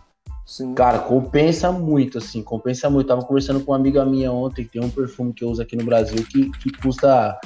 Sim. 0.44 0.74
Cara, 0.74 0.98
compensa 1.00 1.70
muito, 1.70 2.18
assim, 2.18 2.42
compensa 2.42 2.88
muito. 2.88 3.06
Tava 3.06 3.22
conversando 3.22 3.60
com 3.60 3.70
uma 3.70 3.76
amiga 3.76 4.04
minha 4.04 4.32
ontem 4.32 4.64
que 4.64 4.72
tem 4.72 4.82
um 4.82 4.90
perfume 4.90 5.32
que 5.32 5.44
eu 5.44 5.50
uso 5.50 5.62
aqui 5.62 5.76
no 5.76 5.84
Brasil 5.84 6.24
que, 6.24 6.50
que 6.50 6.72
custa 6.80 7.38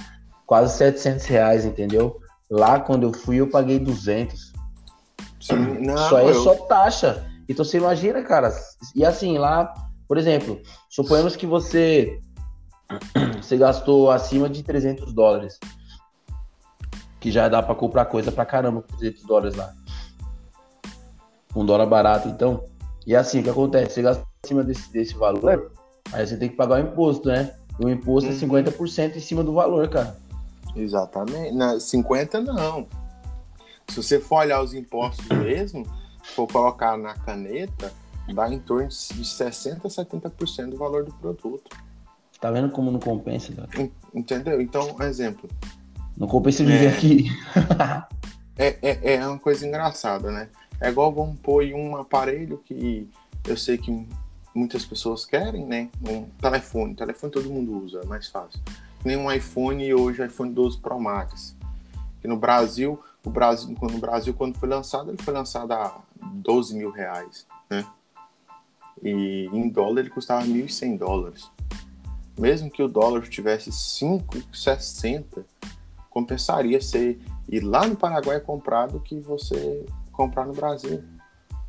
quase 0.46 0.78
700 0.78 1.26
reais, 1.26 1.64
entendeu? 1.64 2.20
Lá, 2.52 2.78
quando 2.78 3.04
eu 3.04 3.14
fui, 3.14 3.37
eu 3.37 3.49
paguei 3.49 3.78
200. 3.78 4.52
Sim, 5.40 5.56
não, 5.80 5.97
só 5.97 6.18
é 6.18 6.28
eu... 6.28 6.35
só 6.35 6.54
taxa. 6.66 7.26
Então 7.49 7.64
você 7.64 7.78
imagina, 7.78 8.23
cara. 8.23 8.52
E 8.94 9.02
assim, 9.06 9.38
lá, 9.38 9.73
por 10.06 10.18
exemplo, 10.18 10.61
suponhamos 10.90 11.35
que 11.35 11.47
você 11.47 12.21
você 13.40 13.56
gastou 13.56 14.11
acima 14.11 14.50
de 14.50 14.62
300 14.62 15.14
dólares. 15.14 15.59
Que 17.18 17.30
já 17.30 17.49
dá 17.49 17.62
para 17.62 17.75
comprar 17.75 18.04
coisa 18.04 18.30
pra 18.30 18.44
caramba 18.44 18.82
com 18.82 18.99
300 18.99 19.25
dólares 19.25 19.56
lá. 19.56 19.73
Um 21.56 21.64
dólar 21.64 21.87
barato, 21.87 22.28
então. 22.28 22.64
E 23.06 23.16
assim, 23.16 23.40
o 23.40 23.44
que 23.44 23.49
acontece? 23.49 23.94
Você 23.94 24.02
gasta 24.02 24.26
acima 24.44 24.62
desse, 24.62 24.92
desse 24.92 25.14
valor, 25.14 25.73
aí 26.12 26.26
você 26.26 26.37
tem 26.37 26.50
que 26.50 26.56
pagar 26.56 26.75
o 26.75 26.87
imposto, 26.87 27.28
né? 27.28 27.54
E 27.80 27.85
o 27.87 27.88
imposto 27.88 28.28
é 28.28 28.35
50% 28.35 28.78
uhum. 28.78 29.16
em 29.16 29.21
cima 29.21 29.42
do 29.42 29.54
valor, 29.54 29.88
cara. 29.88 30.21
Exatamente. 30.74 31.54
Na, 31.54 31.78
50 31.78 32.40
não. 32.40 32.86
Se 33.88 33.96
você 33.96 34.20
for 34.20 34.36
olhar 34.36 34.62
os 34.62 34.72
impostos 34.74 35.26
mesmo, 35.28 35.86
for 36.22 36.46
colocar 36.46 36.96
na 36.96 37.14
caneta, 37.14 37.92
dá 38.34 38.52
em 38.52 38.58
torno 38.58 38.88
de 38.88 38.94
60% 38.94 39.84
a 39.84 39.88
70% 39.88 40.70
do 40.70 40.76
valor 40.76 41.04
do 41.04 41.12
produto. 41.14 41.76
Tá 42.40 42.50
vendo 42.50 42.70
como 42.70 42.90
não 42.90 42.98
compensa, 42.98 43.52
cara? 43.52 43.90
Entendeu? 44.14 44.60
Então, 44.60 44.96
exemplo. 45.02 45.48
Não 46.16 46.26
compensa 46.26 46.64
viver 46.64 46.86
é, 46.86 46.88
aqui. 46.88 47.26
é, 48.56 48.78
é, 48.82 49.14
é 49.14 49.26
uma 49.26 49.38
coisa 49.38 49.66
engraçada, 49.66 50.30
né? 50.30 50.48
É 50.80 50.88
igual 50.88 51.12
vamos 51.12 51.38
pôr 51.40 51.64
um 51.72 51.96
aparelho 51.96 52.58
que 52.64 53.08
eu 53.46 53.56
sei 53.56 53.78
que 53.78 54.08
muitas 54.54 54.84
pessoas 54.84 55.24
querem, 55.24 55.64
né? 55.64 55.88
Um 56.06 56.24
telefone. 56.40 56.94
Telefone 56.94 57.32
todo 57.32 57.48
mundo 57.48 57.84
usa, 57.84 58.00
é 58.02 58.06
mais 58.06 58.28
fácil. 58.28 58.60
Nem 59.04 59.16
um 59.16 59.30
iPhone 59.30 59.94
hoje, 59.94 60.25
iPhone 60.25 60.52
12 60.52 60.78
Pro 60.78 61.00
Max. 61.00 61.56
Que 62.21 62.28
no 62.28 62.37
Brasil, 62.37 63.00
o 63.25 63.30
Brasil, 63.30 63.76
no 63.80 63.99
Brasil, 63.99 64.35
quando 64.35 64.59
foi 64.59 64.68
lançado, 64.68 65.11
ele 65.11 65.23
foi 65.23 65.35
lançado 65.35 65.73
a 65.73 66.00
12 66.21 66.75
mil 66.76 66.90
reais, 66.90 67.47
né? 67.68 67.85
E 69.02 69.49
em 69.52 69.68
dólar 69.68 70.00
ele 70.00 70.11
custava 70.11 70.44
1.100 70.44 70.99
dólares. 70.99 71.50
Mesmo 72.38 72.71
que 72.71 72.82
o 72.82 72.88
dólar 72.88 73.23
tivesse 73.28 73.71
5,60, 73.71 75.44
compensaria 76.09 76.80
ser 76.80 77.21
ir 77.49 77.61
lá 77.61 77.87
no 77.87 77.97
Paraguai 77.97 78.40
comprar 78.40 78.87
do 78.87 79.00
que 79.00 79.18
você 79.18 79.85
comprar 80.12 80.47
no 80.47 80.52
Brasil. 80.52 81.02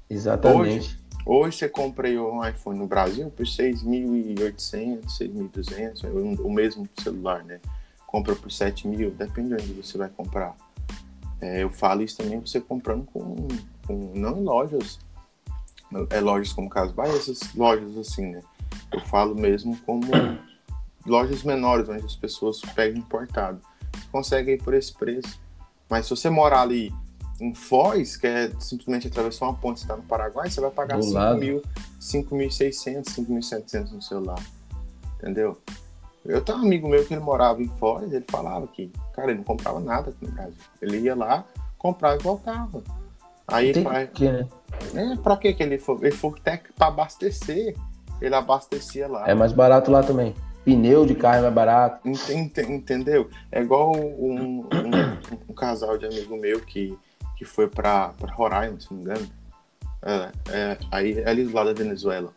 Exatamente. 0.09 0.77
Hoje, 0.77 1.02
hoje 1.25 1.57
você 1.57 1.69
compra 1.69 2.09
um 2.09 2.47
iPhone 2.47 2.79
no 2.79 2.87
Brasil 2.87 3.29
por 3.29 3.45
6.800, 3.45 5.05
6.200, 5.05 6.39
o 6.39 6.49
mesmo 6.51 6.87
celular, 7.01 7.43
né? 7.43 7.59
Compra 8.07 8.35
por 8.35 8.51
7 8.51 8.87
mil, 8.87 9.11
depende 9.11 9.49
de 9.49 9.55
onde 9.55 9.73
você 9.73 9.97
vai 9.97 10.09
comprar. 10.09 10.55
É, 11.41 11.63
eu 11.63 11.69
falo 11.69 12.01
isso 12.01 12.17
também 12.17 12.39
você 12.39 12.61
comprando 12.61 13.05
com, 13.05 13.47
com, 13.85 14.11
não 14.15 14.37
em 14.37 14.43
lojas, 14.43 14.99
é 16.09 16.19
lojas 16.19 16.53
como 16.53 16.69
Casas 16.69 16.93
Bahia, 16.93 17.15
essas 17.15 17.53
lojas 17.53 17.97
assim, 17.97 18.27
né? 18.27 18.41
Eu 18.91 19.01
falo 19.01 19.35
mesmo 19.35 19.77
como 19.85 20.01
lojas 21.05 21.43
menores, 21.43 21.89
onde 21.89 22.05
as 22.05 22.15
pessoas 22.15 22.61
pegam 22.75 22.99
importado. 22.99 23.59
Conseguem 24.11 24.55
ir 24.55 24.63
por 24.63 24.73
esse 24.73 24.93
preço. 24.93 25.39
Mas 25.89 26.05
se 26.05 26.11
você 26.11 26.29
morar 26.29 26.61
ali 26.61 26.93
em 27.39 27.53
Foz, 27.53 28.17
que 28.17 28.27
é 28.27 28.51
simplesmente 28.59 29.07
atravessar 29.07 29.45
uma 29.45 29.55
ponte, 29.55 29.77
está 29.77 29.95
no 29.95 30.03
Paraguai, 30.03 30.49
você 30.49 30.61
vai 30.61 30.71
pagar 30.71 30.99
5.600, 30.99 33.05
5.700 33.05 33.91
no 33.91 34.01
celular. 34.01 34.41
Entendeu? 35.17 35.57
Eu 36.25 36.41
tenho 36.41 36.59
um 36.59 36.61
amigo 36.61 36.87
meu 36.87 37.05
que 37.05 37.13
ele 37.13 37.21
morava 37.21 37.61
em 37.61 37.67
Foz, 37.77 38.11
ele 38.11 38.25
falava 38.27 38.67
que, 38.67 38.91
cara, 39.13 39.31
ele 39.31 39.39
não 39.39 39.45
comprava 39.45 39.79
nada 39.79 40.11
aqui 40.11 40.25
no 40.25 40.31
Brasil. 40.31 40.55
Ele 40.81 40.99
ia 40.99 41.15
lá, 41.15 41.45
comprava 41.77 42.15
e 42.15 42.23
voltava. 42.23 42.81
Aí 43.47 43.73
Tem 43.73 43.83
vai... 43.83 44.07
que, 44.07 44.29
né? 44.29 44.47
É, 44.95 45.15
pra 45.17 45.37
que 45.37 45.55
ele 45.59 45.77
foi? 45.77 45.97
Ele 46.01 46.11
foi 46.11 46.31
até 46.39 46.61
pra 46.75 46.87
abastecer. 46.87 47.75
Ele 48.21 48.35
abastecia 48.35 49.07
lá. 49.07 49.29
É 49.29 49.33
mais 49.33 49.51
barato 49.51 49.91
lá 49.91 50.01
também. 50.01 50.33
Pneu 50.63 51.05
de 51.05 51.13
carro 51.13 51.39
é 51.39 51.41
mais 51.41 51.53
barato. 51.53 52.07
Ent, 52.07 52.57
entendeu? 52.57 53.29
É 53.51 53.61
igual 53.61 53.91
um, 53.95 54.21
um, 54.21 54.67
um, 55.49 55.53
casal 55.53 55.97
de 55.97 56.05
amigo 56.05 56.37
meu 56.37 56.61
que, 56.61 56.97
que 57.43 57.49
foi 57.49 57.67
pra, 57.67 58.09
pra 58.09 58.33
Roraima, 58.33 58.79
se 58.79 58.91
não 58.91 58.97
me 58.97 59.03
engano. 59.03 59.29
É, 60.01 60.31
é, 60.49 60.77
aí 60.91 61.19
é 61.19 61.29
ali 61.29 61.43
do 61.43 61.53
lado 61.53 61.73
da 61.73 61.73
Venezuela. 61.73 62.33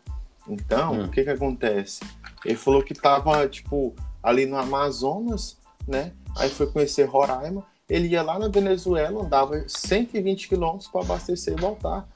Então, 0.47 0.93
hum. 0.93 1.05
o 1.05 1.09
que 1.09 1.23
que 1.23 1.29
acontece? 1.29 2.01
Ele 2.45 2.55
falou 2.55 2.83
que 2.83 2.93
tava, 2.93 3.47
tipo, 3.47 3.93
ali 4.21 4.45
no 4.45 4.57
Amazonas, 4.57 5.57
né? 5.87 6.13
Aí 6.37 6.49
foi 6.49 6.67
conhecer 6.67 7.03
Roraima. 7.03 7.65
Ele 7.89 8.09
ia 8.09 8.21
lá 8.21 8.37
na 8.37 8.47
Venezuela, 8.47 9.23
andava 9.23 9.63
120 9.67 10.47
quilômetros 10.47 10.89
para 10.89 11.01
abastecer 11.01 11.53
e 11.57 11.61
voltar. 11.61 12.07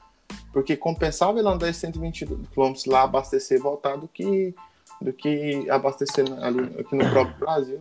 Porque 0.52 0.76
compensava 0.76 1.38
ele 1.38 1.48
andar 1.48 1.72
120 1.72 2.26
quilômetros 2.52 2.84
lá, 2.86 3.02
abastecer 3.02 3.58
e 3.58 3.62
voltar, 3.62 3.96
do 3.96 4.06
que, 4.06 4.54
do 5.00 5.12
que 5.12 5.68
abastecer 5.70 6.24
ali, 6.42 6.78
aqui 6.78 6.94
no 6.94 7.08
próprio 7.10 7.38
Brasil. 7.38 7.80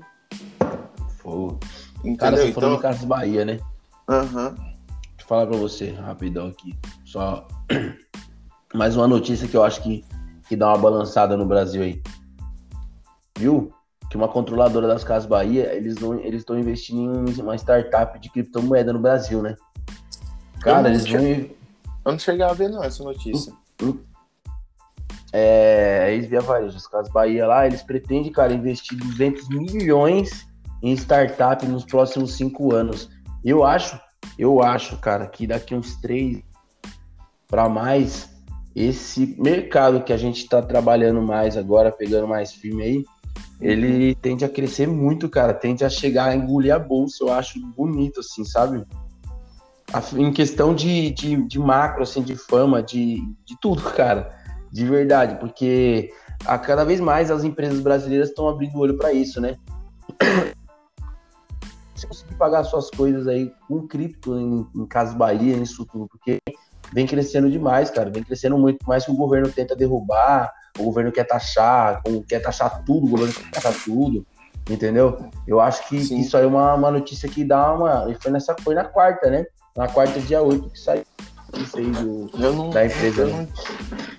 Pô. 1.22 1.58
Entendeu? 2.00 2.18
Cara, 2.18 2.48
então... 2.48 2.80
Casas 2.80 3.06
Bahia, 3.06 3.46
né? 3.46 3.60
Aham. 4.08 4.56
Uhum. 4.58 4.71
Falar 5.32 5.48
pra 5.48 5.56
você, 5.56 5.92
rapidão 5.92 6.48
aqui. 6.48 6.78
Só 7.06 7.48
mais 8.76 8.98
uma 8.98 9.08
notícia 9.08 9.48
que 9.48 9.56
eu 9.56 9.64
acho 9.64 9.82
que, 9.82 10.04
que 10.50 10.58
dá 10.58 10.68
uma 10.68 10.78
balançada 10.78 11.38
no 11.38 11.46
Brasil 11.46 11.82
aí. 11.84 12.04
Viu? 13.40 13.72
Que 14.10 14.18
uma 14.18 14.28
controladora 14.28 14.90
das 14.90 15.06
Casas 15.06 15.26
Bahia, 15.26 15.74
eles 15.74 15.94
estão 15.94 16.20
eles 16.20 16.44
investindo 16.50 17.32
em 17.32 17.42
uma 17.42 17.56
startup 17.56 18.20
de 18.20 18.30
criptomoeda 18.30 18.92
no 18.92 19.00
Brasil, 19.00 19.42
né? 19.42 19.56
Cara, 20.60 20.90
eles 20.90 21.08
vão 21.08 21.22
eu 21.22 21.56
não 22.12 22.20
cheguei 22.20 22.44
a 22.44 22.52
ver, 22.52 22.68
não, 22.68 22.84
essa 22.84 23.02
notícia. 23.02 23.54
É, 25.32 26.14
eles 26.14 26.28
via 26.30 26.42
vários, 26.42 26.76
os 26.76 26.88
casos 26.88 27.10
Bahia 27.10 27.48
lá, 27.48 27.66
eles 27.66 27.82
pretendem, 27.82 28.34
cara, 28.34 28.52
investir 28.52 28.98
200 28.98 29.48
milhões 29.48 30.46
em 30.84 30.92
startup 30.92 31.66
nos 31.68 31.86
próximos 31.86 32.34
cinco 32.34 32.76
anos. 32.76 33.10
Eu 33.46 33.64
acho, 33.64 33.98
eu 34.38 34.62
acho, 34.62 34.98
cara, 34.98 35.28
que 35.28 35.46
daqui 35.46 35.76
uns 35.76 35.96
três 35.98 36.42
para 37.48 37.68
mais, 37.68 38.30
esse 38.76 39.36
mercado 39.38 40.04
que 40.04 40.14
a 40.14 40.18
gente 40.18 40.44
está 40.44 40.62
trabalhando 40.62 41.22
mais 41.22 41.58
agora, 41.58 41.92
pegando 41.92 42.28
mais 42.28 42.54
firme 42.54 42.82
aí, 42.82 43.06
ele 43.60 44.16
tende 44.16 44.44
a 44.44 44.50
crescer 44.50 44.88
muito, 44.88 45.30
cara, 45.30 45.54
tende 45.54 45.84
a 45.84 45.90
chegar 45.90 46.30
a 46.30 46.36
engolir 46.36 46.74
a 46.74 46.80
bolsa, 46.80 47.24
eu 47.24 47.32
acho 47.32 47.60
bonito, 47.76 48.22
assim, 48.22 48.44
sabe? 48.44 48.84
em 50.18 50.32
questão 50.32 50.74
de, 50.74 51.12
de, 51.12 51.36
de, 51.48 51.60
macro, 51.60 52.04
assim, 52.04 52.22
de 52.22 52.36
fama, 52.36 52.82
de, 52.82 53.18
de 53.46 53.60
tudo, 53.62 53.82
cara. 53.92 54.40
De 54.72 54.86
verdade, 54.86 55.36
porque 55.36 56.10
a 56.46 56.58
cada 56.58 56.86
vez 56.86 57.02
mais 57.02 57.30
as 57.30 57.44
empresas 57.44 57.82
brasileiras 57.82 58.30
estão 58.30 58.48
abrindo 58.48 58.76
o 58.76 58.80
olho 58.80 58.98
para 58.98 59.12
isso, 59.12 59.42
né? 59.42 59.58
Você 62.02 62.08
conseguir 62.08 62.36
pagar 62.36 62.64
suas 62.64 62.90
coisas 62.90 63.28
aí 63.28 63.54
com 63.68 63.88
cripto 63.88 64.38
em, 64.38 64.68
em 64.76 64.86
Casas 64.86 65.14
Bahia, 65.14 65.56
isso 65.58 65.86
tudo, 65.86 66.08
porque 66.08 66.40
vem 66.92 67.06
crescendo 67.06 67.50
demais, 67.50 67.90
cara. 67.90 68.10
Vem 68.10 68.24
crescendo 68.24 68.58
muito 68.58 68.88
mais 68.88 69.06
que 69.06 69.12
o 69.12 69.16
governo 69.16 69.52
tenta 69.52 69.76
derrubar, 69.76 70.52
o 70.80 70.84
governo 70.84 71.12
quer 71.12 71.26
taxar, 71.26 72.02
quer 72.28 72.40
taxar 72.40 72.84
tudo, 72.84 73.06
o 73.06 73.10
governo 73.10 73.34
quer 73.34 73.52
taxar 73.52 73.74
tudo, 73.84 74.26
entendeu? 74.70 75.18
Eu 75.48 75.62
acho 75.62 75.88
que, 75.88 76.08
que 76.08 76.20
isso 76.20 76.36
aí 76.36 76.44
é 76.44 76.48
uma, 76.48 76.74
uma 76.74 76.92
notícia 76.92 77.30
que 77.30 77.44
dá 77.44 77.72
uma. 77.74 78.10
E 78.10 78.16
foi 78.16 78.32
nessa, 78.32 78.56
foi 78.64 78.74
na 78.74 78.84
quarta, 78.84 79.30
né? 79.30 79.46
na 79.76 79.88
quarta, 79.88 80.20
dia 80.20 80.42
8, 80.42 80.70
que 80.70 80.80
saiu 80.80 81.04
isso 81.56 81.78
aí 81.78 81.90
do, 81.90 82.30
eu 82.40 82.54
não, 82.54 82.70
da 82.70 82.86
empresa. 82.86 83.24
Eu, 83.24 83.28
não, 83.28 83.48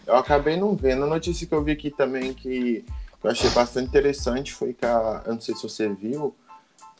eu, 0.07 0.17
acabei 0.17 0.57
não 0.57 0.75
vendo. 0.75 1.05
A 1.05 1.07
notícia 1.07 1.47
que 1.47 1.55
eu 1.55 1.63
vi 1.63 1.73
aqui 1.73 1.91
também 1.91 2.33
que 2.33 2.85
eu 3.23 3.31
achei 3.31 3.51
bastante 3.51 3.89
interessante 3.89 4.53
foi 4.53 4.73
que 4.73 4.85
a. 4.85 5.23
Eu 5.27 5.35
não 5.35 5.41
sei 5.41 5.55
se 5.55 5.63
você 5.63 5.89
viu, 5.89 6.35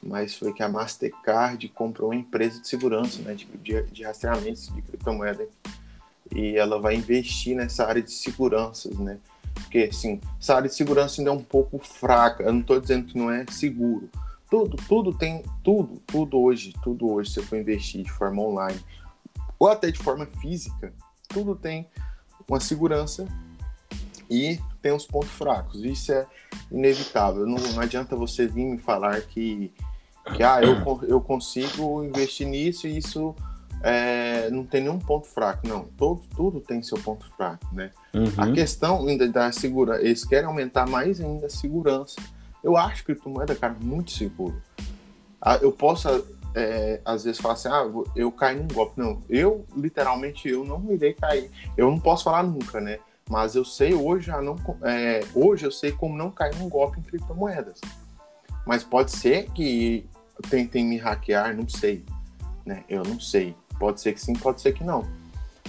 mas 0.03 0.35
foi 0.35 0.53
que 0.53 0.63
a 0.63 0.69
Mastercard 0.69 1.69
comprou 1.69 2.11
uma 2.11 2.17
empresa 2.17 2.61
de 2.61 2.69
segurança, 2.69 3.23
né? 3.23 3.35
De, 3.35 3.45
de, 3.45 3.83
de 3.85 4.03
rastreamento 4.03 4.73
de 4.73 4.83
criptomoeda. 4.83 5.47
E 6.35 6.57
ela 6.57 6.81
vai 6.81 6.95
investir 6.95 7.55
nessa 7.55 7.87
área 7.87 8.03
de 8.03 8.11
seguranças, 8.11 8.99
né? 8.99 9.19
Porque, 9.55 9.89
assim, 9.91 10.21
essa 10.41 10.57
área 10.57 10.69
de 10.69 10.75
segurança 10.75 11.21
ainda 11.21 11.31
é 11.31 11.35
um 11.35 11.43
pouco 11.43 11.79
fraca. 11.79 12.43
Eu 12.43 12.53
não 12.53 12.61
estou 12.61 12.81
dizendo 12.81 13.07
que 13.07 13.19
não 13.19 13.31
é 13.31 13.45
seguro, 13.51 14.09
tudo, 14.53 14.77
tudo 14.87 15.15
tem, 15.15 15.43
tudo, 15.65 16.03
tudo 16.07 16.39
hoje, 16.39 16.75
tudo 16.83 17.11
hoje, 17.11 17.31
se 17.31 17.41
eu 17.41 17.43
for 17.43 17.59
investir 17.59 18.03
de 18.03 18.13
forma 18.13 18.43
online 18.43 18.79
ou 19.59 19.67
até 19.67 19.91
de 19.91 19.99
forma 19.99 20.27
física, 20.27 20.93
tudo 21.27 21.55
tem 21.55 21.89
uma 22.47 22.61
segurança 22.61 23.27
e 24.29 24.61
tem 24.83 24.93
uns 24.93 25.07
pontos 25.07 25.31
fracos. 25.31 25.83
Isso 25.83 26.13
é 26.13 26.27
inevitável. 26.71 27.47
Não, 27.47 27.57
não 27.57 27.81
adianta 27.81 28.15
você 28.15 28.47
vir 28.47 28.67
me 28.67 28.77
falar 28.77 29.23
que, 29.23 29.73
que 30.35 30.43
ah, 30.43 30.61
eu, 30.63 31.01
eu 31.09 31.21
consigo 31.21 32.05
investir 32.05 32.47
nisso 32.47 32.87
e 32.87 32.99
isso 32.99 33.35
é, 33.83 34.49
não 34.51 34.65
tem 34.65 34.83
nenhum 34.83 34.99
ponto 34.99 35.27
fraco. 35.27 35.67
Não, 35.67 35.85
todo, 35.97 36.23
tudo 36.35 36.61
tem 36.61 36.83
seu 36.83 36.99
ponto 36.99 37.27
fraco, 37.37 37.67
né? 37.73 37.91
Uhum. 38.15 38.33
A 38.37 38.53
questão 38.53 39.07
ainda 39.07 39.29
da 39.29 39.51
segurança, 39.51 40.03
eles 40.03 40.25
querem 40.25 40.47
aumentar 40.47 40.87
mais 40.89 41.21
ainda 41.21 41.47
a 41.47 41.51
segurança 41.51 42.21
eu 42.63 42.77
acho 42.77 43.05
criptomoeda, 43.05 43.55
cara, 43.55 43.75
muito 43.81 44.13
seguro. 44.13 44.63
Ah, 45.41 45.57
eu 45.61 45.73
posso, 45.73 46.09
é, 46.55 47.01
às 47.05 47.25
vezes, 47.25 47.41
falar 47.41 47.55
assim, 47.55 47.69
ah, 47.69 47.85
eu 48.15 48.31
caio 48.31 48.59
num 48.59 48.69
golpe. 48.69 48.93
Não, 48.97 49.21
eu, 49.29 49.67
literalmente, 49.77 50.49
eu 50.49 50.65
não 50.65 50.93
irei 50.93 51.13
cair. 51.13 51.51
Eu 51.77 51.91
não 51.91 51.99
posso 51.99 52.25
falar 52.25 52.45
nunca, 52.45 52.81
né? 52.81 53.01
Mas 53.29 53.55
eu 53.55 53.65
sei 53.65 53.95
hoje, 53.95 54.27
já 54.27 54.41
não, 54.41 54.57
é, 54.83 55.21
hoje 55.35 55.67
eu 55.67 55.73
sei 55.73 55.91
como 55.93 56.17
não 56.17 56.31
cair 56.31 56.55
num 56.57 56.69
golpe 56.69 57.01
em 57.01 57.03
criptomoedas. 57.03 57.81
Mas 58.65 58.85
pode 58.85 59.11
ser 59.11 59.51
que 59.51 60.07
tentem 60.43 60.85
me 60.85 60.99
hackear, 60.99 61.57
não 61.57 61.69
sei. 61.69 62.05
Né? 62.65 62.85
Eu 62.89 63.03
não 63.03 63.19
sei. 63.19 63.55
Pode 63.79 64.01
ser 64.01 64.13
que 64.13 64.21
sim, 64.21 64.35
pode 64.35 64.61
ser 64.61 64.73
que 64.73 64.85
não. 64.85 65.07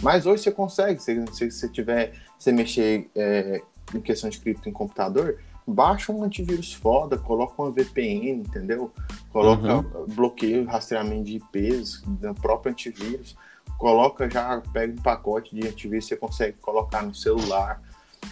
Mas 0.02 0.26
hoje 0.26 0.44
você 0.44 0.52
consegue, 0.52 1.02
se, 1.02 1.50
você 1.50 1.70
tiver, 1.70 2.14
você 2.38 2.52
mexer 2.52 3.10
é, 3.16 3.62
em 3.96 4.02
questão 4.02 4.30
de 4.30 4.38
cripto 4.40 4.68
em 4.68 4.72
computador, 4.72 5.40
baixa 5.66 6.12
um 6.12 6.24
antivírus 6.24 6.74
foda, 6.74 7.18
coloca 7.18 7.62
uma 7.62 7.72
VPN, 7.72 8.32
entendeu? 8.32 8.92
Coloca 9.32 9.78
uhum. 9.78 10.06
bloqueio, 10.08 10.66
rastreamento 10.66 11.24
de 11.24 11.38
IPs 11.38 12.04
no 12.06 12.36
próprio 12.36 12.72
antivírus, 12.72 13.36
coloca 13.78 14.30
já, 14.30 14.62
pega 14.74 14.94
um 14.94 15.02
pacote 15.02 15.56
de 15.56 15.68
antivírus, 15.68 16.06
você 16.06 16.18
consegue 16.18 16.58
colocar 16.62 17.02
no 17.02 17.16
celular. 17.16 17.82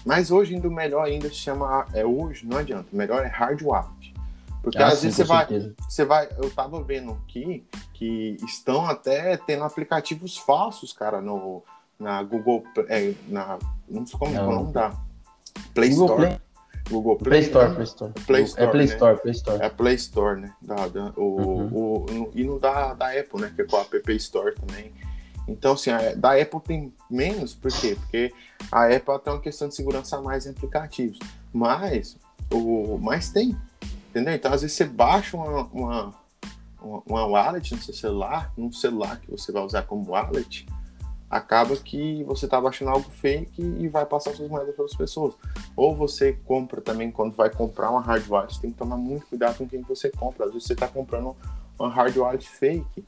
Mas 0.05 0.31
hoje 0.31 0.55
ainda 0.55 0.67
o 0.67 0.71
melhor 0.71 1.05
ainda 1.05 1.29
se 1.29 1.35
chama, 1.35 1.85
é 1.93 2.05
hoje, 2.05 2.45
não 2.45 2.57
adianta, 2.57 2.87
o 2.91 2.95
melhor 2.95 3.23
é 3.23 3.27
hard 3.27 3.61
wallet. 3.61 4.10
Porque 4.61 4.77
ah, 4.77 4.87
às 4.87 4.99
sim, 4.99 5.07
vezes 5.07 5.15
você 5.17 5.23
vai, 5.23 5.47
você 5.89 6.05
vai, 6.05 6.29
eu 6.37 6.49
tava 6.51 6.83
vendo 6.83 7.13
aqui 7.23 7.65
que 7.93 8.37
estão 8.45 8.85
até 8.85 9.37
tendo 9.37 9.63
aplicativos 9.63 10.37
falsos, 10.37 10.93
cara, 10.93 11.21
no 11.21 11.63
na 11.99 12.21
Google, 12.23 12.63
é, 12.89 13.13
na 13.27 13.59
não 13.87 14.05
sei 14.05 14.17
como 14.17 14.35
é 14.35 14.41
o 14.41 14.51
nome 14.51 14.73
da 14.73 14.91
Play 15.73 15.89
Google 15.89 16.05
Store. 16.05 16.27
Play. 16.27 16.41
Google 16.89 17.15
Play, 17.17 17.29
Play 17.29 17.41
Store, 17.41 17.73
Play 17.73 17.83
Store. 17.83 18.13
Play 18.25 18.43
Store, 18.43 18.67
é 18.67 18.71
Play 18.71 18.87
né? 18.87 18.93
Store, 18.93 19.21
Play 19.21 19.31
Store. 19.31 19.63
É 19.63 19.69
Play 19.69 19.95
Store, 19.95 20.41
né? 20.41 20.53
Da, 20.61 20.87
da, 20.87 21.13
o, 21.15 21.23
uhum. 21.23 21.69
o, 21.73 22.31
e 22.33 22.43
no 22.43 22.59
da, 22.59 22.93
da 22.93 23.07
Apple, 23.11 23.41
né? 23.41 23.53
Que 23.55 23.61
é 23.61 23.65
com 23.65 23.77
a 23.77 23.81
App 23.81 24.15
Store 24.15 24.55
também. 24.55 24.91
Então, 25.47 25.73
assim, 25.73 25.91
a, 25.91 26.13
da 26.15 26.33
Apple 26.33 26.59
tem 26.59 26.93
menos, 27.09 27.53
por 27.53 27.71
quê? 27.71 27.95
Porque 27.99 28.33
a 28.71 28.85
Apple 28.85 29.19
tem 29.23 29.33
uma 29.33 29.39
questão 29.39 29.67
de 29.67 29.75
segurança 29.75 30.17
a 30.17 30.21
mais 30.21 30.45
em 30.45 30.49
aplicativos. 30.49 31.19
Mas, 31.53 32.17
o, 32.51 32.97
mas 32.97 33.29
tem, 33.29 33.55
entendeu? 34.11 34.35
Então, 34.35 34.53
às 34.53 34.61
vezes 34.61 34.75
você 34.75 34.85
baixa 34.85 35.35
uma, 35.37 35.63
uma, 35.67 36.13
uma 37.05 37.25
wallet 37.25 37.73
no 37.73 37.81
seu 37.81 37.93
celular, 37.93 38.53
num 38.57 38.71
celular 38.71 39.19
que 39.19 39.31
você 39.31 39.51
vai 39.51 39.63
usar 39.63 39.83
como 39.83 40.11
wallet, 40.11 40.67
acaba 41.29 41.75
que 41.77 42.23
você 42.25 42.43
está 42.43 42.59
baixando 42.59 42.91
algo 42.91 43.09
fake 43.09 43.61
e 43.61 43.87
vai 43.87 44.05
passar 44.05 44.33
suas 44.35 44.49
moedas 44.49 44.75
para 44.75 44.83
as 44.83 44.93
pessoas. 44.93 45.33
Ou 45.77 45.95
você 45.95 46.33
compra 46.45 46.81
também, 46.81 47.09
quando 47.09 47.33
vai 47.33 47.49
comprar 47.49 47.89
uma 47.89 48.01
hard 48.01 48.27
wallet, 48.27 48.59
tem 48.59 48.71
que 48.71 48.77
tomar 48.77 48.97
muito 48.97 49.25
cuidado 49.27 49.57
com 49.57 49.67
quem 49.67 49.81
você 49.81 50.09
compra. 50.09 50.45
Às 50.45 50.51
vezes 50.51 50.67
você 50.67 50.73
está 50.73 50.89
comprando 50.89 51.35
uma 51.79 51.89
hard 51.89 52.15
wallet 52.17 52.47
fake. 52.47 53.05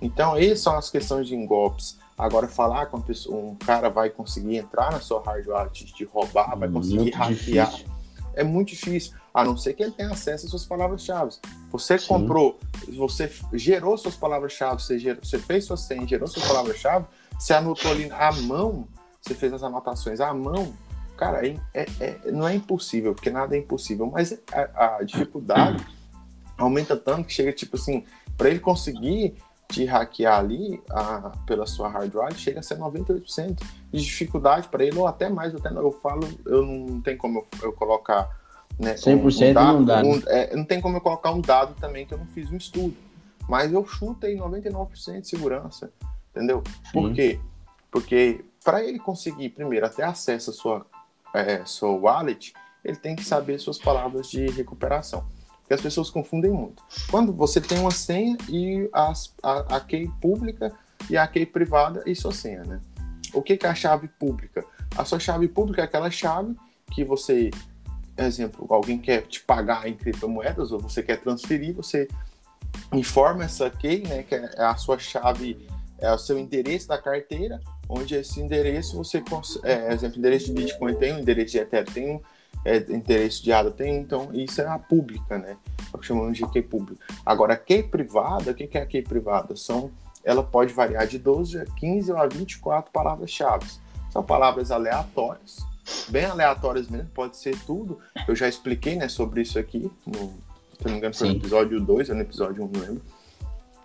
Então, 0.00 0.36
essas 0.36 0.60
são 0.60 0.76
as 0.76 0.90
questões 0.90 1.28
de 1.28 1.46
golpes. 1.46 2.00
Agora, 2.18 2.48
falar 2.48 2.86
com 2.86 3.00
pessoa, 3.00 3.36
um 3.36 3.54
cara 3.54 3.88
vai 3.88 4.10
conseguir 4.10 4.56
entrar 4.56 4.90
na 4.90 4.98
sua 4.98 5.22
hard 5.22 5.46
wallet, 5.46 5.86
te 5.86 6.04
roubar, 6.04 6.58
vai 6.58 6.68
conseguir 6.68 6.98
muito 6.98 7.16
hackear, 7.16 7.70
difícil. 7.70 7.92
é 8.34 8.42
muito 8.42 8.68
difícil. 8.70 9.21
A 9.32 9.44
não 9.44 9.56
ser 9.56 9.74
que 9.74 9.82
ele 9.82 9.92
tenha 9.92 10.10
acesso 10.10 10.44
às 10.44 10.50
suas 10.50 10.64
palavras-chave. 10.64 11.36
Você 11.70 11.98
Sim. 11.98 12.08
comprou, 12.08 12.58
você 12.96 13.30
gerou 13.54 13.96
suas 13.96 14.14
palavras-chave, 14.14 14.82
você, 14.82 15.14
você 15.14 15.38
fez 15.38 15.64
sua 15.64 15.76
senha, 15.76 16.06
gerou 16.06 16.28
suas 16.28 16.46
palavras-chave, 16.46 17.06
você 17.38 17.54
anotou 17.54 17.90
ali 17.90 18.10
à 18.10 18.30
mão, 18.32 18.86
você 19.20 19.34
fez 19.34 19.52
as 19.52 19.62
anotações 19.62 20.20
à 20.20 20.34
mão, 20.34 20.74
cara, 21.16 21.46
é, 21.46 21.56
é, 21.72 21.86
é, 22.00 22.30
não 22.30 22.46
é 22.46 22.54
impossível, 22.54 23.14
porque 23.14 23.30
nada 23.30 23.56
é 23.56 23.58
impossível, 23.58 24.06
mas 24.06 24.38
a, 24.52 24.96
a 24.96 25.02
dificuldade 25.02 25.86
aumenta 26.58 26.96
tanto 26.96 27.24
que 27.26 27.32
chega 27.32 27.52
tipo 27.52 27.76
assim, 27.76 28.04
para 28.36 28.50
ele 28.50 28.60
conseguir 28.60 29.36
te 29.68 29.84
hackear 29.86 30.38
ali 30.38 30.82
a, 30.90 31.32
pela 31.46 31.66
sua 31.66 31.88
hard 31.88 32.10
drive, 32.10 32.36
chega 32.36 32.60
a 32.60 32.62
ser 32.62 32.76
98% 32.76 33.58
de 33.90 34.02
dificuldade 34.02 34.68
para 34.68 34.84
ele, 34.84 34.98
ou 34.98 35.06
até 35.06 35.28
mais, 35.28 35.54
até 35.54 35.70
eu 35.70 35.92
falo, 35.92 36.28
eu 36.44 36.66
não 36.66 37.00
tem 37.00 37.16
como 37.16 37.38
eu, 37.38 37.68
eu 37.68 37.72
colocar 37.72 38.41
né, 38.78 38.94
100% 38.94 39.50
um 39.50 39.52
dado, 39.52 39.72
não 39.72 39.84
dá. 39.84 40.02
Um, 40.02 40.22
é, 40.26 40.56
não 40.56 40.64
tem 40.64 40.80
como 40.80 40.96
eu 40.96 41.00
colocar 41.00 41.30
um 41.30 41.40
dado 41.40 41.74
também 41.74 42.06
que 42.06 42.14
eu 42.14 42.18
não 42.18 42.26
fiz 42.26 42.50
um 42.50 42.56
estudo. 42.56 42.96
Mas 43.48 43.72
eu 43.72 43.86
chutei 43.86 44.36
99% 44.36 45.20
de 45.20 45.28
segurança. 45.28 45.92
Entendeu? 46.30 46.62
Por 46.92 47.08
Sim. 47.08 47.14
quê? 47.14 47.40
Porque 47.90 48.44
para 48.64 48.82
ele 48.82 48.98
conseguir, 48.98 49.50
primeiro, 49.50 49.84
até 49.84 50.02
acesso 50.02 50.50
à 50.50 50.52
sua, 50.52 50.86
é, 51.34 51.64
sua 51.64 51.90
wallet, 51.90 52.54
ele 52.84 52.96
tem 52.96 53.14
que 53.14 53.24
saber 53.24 53.58
suas 53.58 53.78
palavras 53.78 54.28
de 54.28 54.46
recuperação. 54.46 55.24
Porque 55.60 55.74
as 55.74 55.80
pessoas 55.80 56.10
confundem 56.10 56.50
muito. 56.50 56.82
Quando 57.10 57.32
você 57.32 57.60
tem 57.60 57.78
uma 57.78 57.90
senha 57.90 58.36
e 58.48 58.88
as, 58.92 59.34
a, 59.42 59.76
a 59.76 59.80
key 59.80 60.10
pública 60.20 60.72
e 61.10 61.16
a 61.16 61.26
key 61.26 61.46
privada 61.46 62.02
e 62.06 62.14
sua 62.14 62.32
senha, 62.32 62.64
né? 62.64 62.80
O 63.32 63.42
que, 63.42 63.56
que 63.56 63.66
é 63.66 63.68
a 63.68 63.74
chave 63.74 64.08
pública? 64.08 64.64
A 64.96 65.04
sua 65.04 65.18
chave 65.18 65.48
pública 65.48 65.82
é 65.82 65.84
aquela 65.84 66.10
chave 66.10 66.54
que 66.90 67.04
você, 67.04 67.50
exemplo, 68.16 68.66
alguém 68.70 68.98
quer 68.98 69.22
te 69.22 69.40
pagar 69.40 69.88
em 69.88 69.94
criptomoedas 69.94 70.72
ou 70.72 70.78
você 70.78 71.02
quer 71.02 71.20
transferir, 71.20 71.74
você 71.74 72.08
informa 72.92 73.44
essa 73.44 73.70
key, 73.70 74.02
né, 74.06 74.22
que 74.22 74.34
é 74.34 74.50
a 74.58 74.76
sua 74.76 74.98
chave 74.98 75.66
é 76.02 76.12
o 76.12 76.18
seu 76.18 76.36
endereço 76.36 76.88
da 76.88 76.98
carteira, 76.98 77.60
onde 77.88 78.16
esse 78.16 78.40
endereço 78.40 78.96
você 78.96 79.20
consegue, 79.20 79.68
é, 79.68 79.92
exemplo, 79.92 80.18
endereço 80.18 80.46
de 80.46 80.52
Bitcoin 80.52 80.94
tem 80.96 81.14
um, 81.14 81.20
endereço 81.20 81.52
de 81.52 81.58
Ethereum 81.58 81.92
tem 81.92 82.10
um, 82.10 82.20
é, 82.64 82.76
endereço 82.76 83.42
de 83.42 83.52
ADA 83.52 83.70
tem, 83.70 83.98
então 83.98 84.30
isso 84.32 84.60
é 84.60 84.66
a 84.66 84.78
pública, 84.78 85.38
né? 85.38 85.56
É 85.92 85.96
o 85.96 85.98
que 85.98 86.06
chamamos 86.06 86.36
de 86.36 86.46
key 86.48 86.62
pública. 86.62 87.04
Agora, 87.24 87.54
a 87.54 87.56
key 87.56 87.84
privada, 87.84 88.50
o 88.50 88.54
que 88.54 88.76
é 88.76 88.82
a 88.82 88.86
key 88.86 89.02
privada? 89.02 89.54
São, 89.54 89.92
ela 90.24 90.42
pode 90.42 90.72
variar 90.72 91.06
de 91.06 91.18
12 91.18 91.60
a 91.60 91.64
15 91.64 92.12
ou 92.12 92.18
a 92.18 92.26
24 92.26 92.90
palavras-chave. 92.90 93.66
São 94.10 94.24
palavras 94.24 94.72
aleatórias, 94.72 95.64
bem 96.08 96.24
aleatórias 96.24 96.88
mesmo, 96.88 97.08
pode 97.10 97.36
ser 97.36 97.58
tudo. 97.64 97.98
Eu 98.26 98.34
já 98.34 98.48
expliquei 98.48 98.96
né, 98.96 99.08
sobre 99.08 99.42
isso 99.42 99.58
aqui, 99.58 99.90
no, 100.06 100.34
se 100.78 100.84
não 100.84 100.92
me 100.92 100.98
engano, 100.98 101.14
foi 101.14 101.28
no 101.28 101.36
episódio 101.36 101.80
2 101.80 102.08
ou 102.10 102.14
no 102.14 102.20
episódio 102.22 102.64
1, 102.64 102.68
não 102.68 102.80
lembro 102.80 103.02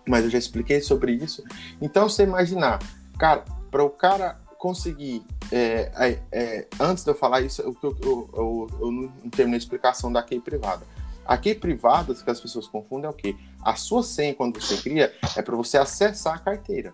mas 0.07 0.23
eu 0.23 0.29
já 0.29 0.37
expliquei 0.37 0.81
sobre 0.81 1.11
isso. 1.11 1.43
Então, 1.81 2.09
você 2.09 2.23
imaginar, 2.23 2.79
cara, 3.19 3.43
para 3.69 3.83
o 3.83 3.89
cara 3.89 4.39
conseguir, 4.57 5.23
é, 5.51 5.91
é, 5.95 6.19
é, 6.31 6.67
antes 6.79 7.03
de 7.03 7.11
eu 7.11 7.15
falar 7.15 7.41
isso, 7.41 7.61
eu, 7.61 7.77
eu, 7.83 7.97
eu, 8.01 8.67
eu, 8.79 8.91
não 8.91 9.29
terminei 9.29 9.57
a 9.57 9.59
explicação 9.59 10.11
da 10.11 10.23
key 10.23 10.39
privada. 10.39 10.83
A 11.25 11.37
key 11.37 11.55
privada, 11.55 12.15
que 12.15 12.29
as 12.29 12.39
pessoas 12.39 12.67
confundem, 12.67 13.05
é 13.05 13.09
o 13.09 13.13
quê? 13.13 13.35
A 13.61 13.75
sua 13.75 14.01
senha, 14.01 14.33
quando 14.33 14.59
você 14.59 14.77
cria, 14.77 15.13
é 15.35 15.41
para 15.41 15.55
você 15.55 15.77
acessar 15.77 16.35
a 16.35 16.39
carteira. 16.39 16.93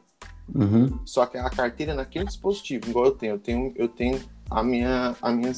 Uhum. 0.54 1.00
Só 1.06 1.26
que 1.26 1.38
a 1.38 1.50
carteira 1.50 1.94
naquele 1.94 2.26
dispositivo, 2.26 2.90
igual 2.90 3.06
eu 3.06 3.12
tenho, 3.12 3.34
eu 3.34 3.40
tenho, 3.40 3.74
eu 3.76 3.88
tenho 3.88 4.22
a 4.54 4.64
minha, 4.64 5.16
a 5.22 5.32
minha, 5.32 5.52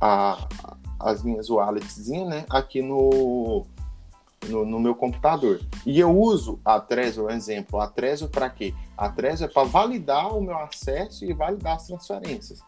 a, 0.00 0.48
as 0.98 1.22
minhas 1.22 1.50
walletzinhas, 1.50 2.28
né, 2.28 2.46
aqui 2.48 2.80
no, 2.80 3.66
no, 4.48 4.64
no, 4.64 4.78
meu 4.78 4.94
computador. 4.94 5.60
E 5.84 5.98
eu 5.98 6.16
uso 6.16 6.60
a 6.64 6.80
Trezor, 6.80 7.30
exemplo, 7.32 7.80
a 7.80 7.88
Trezor 7.88 8.28
para 8.28 8.48
quê? 8.48 8.72
A 8.96 9.08
Trezor 9.08 9.48
é 9.48 9.52
para 9.52 9.66
validar 9.66 10.34
o 10.34 10.40
meu 10.40 10.56
acesso 10.56 11.24
e 11.24 11.32
validar 11.32 11.76
as 11.76 11.88
transferências. 11.88 12.62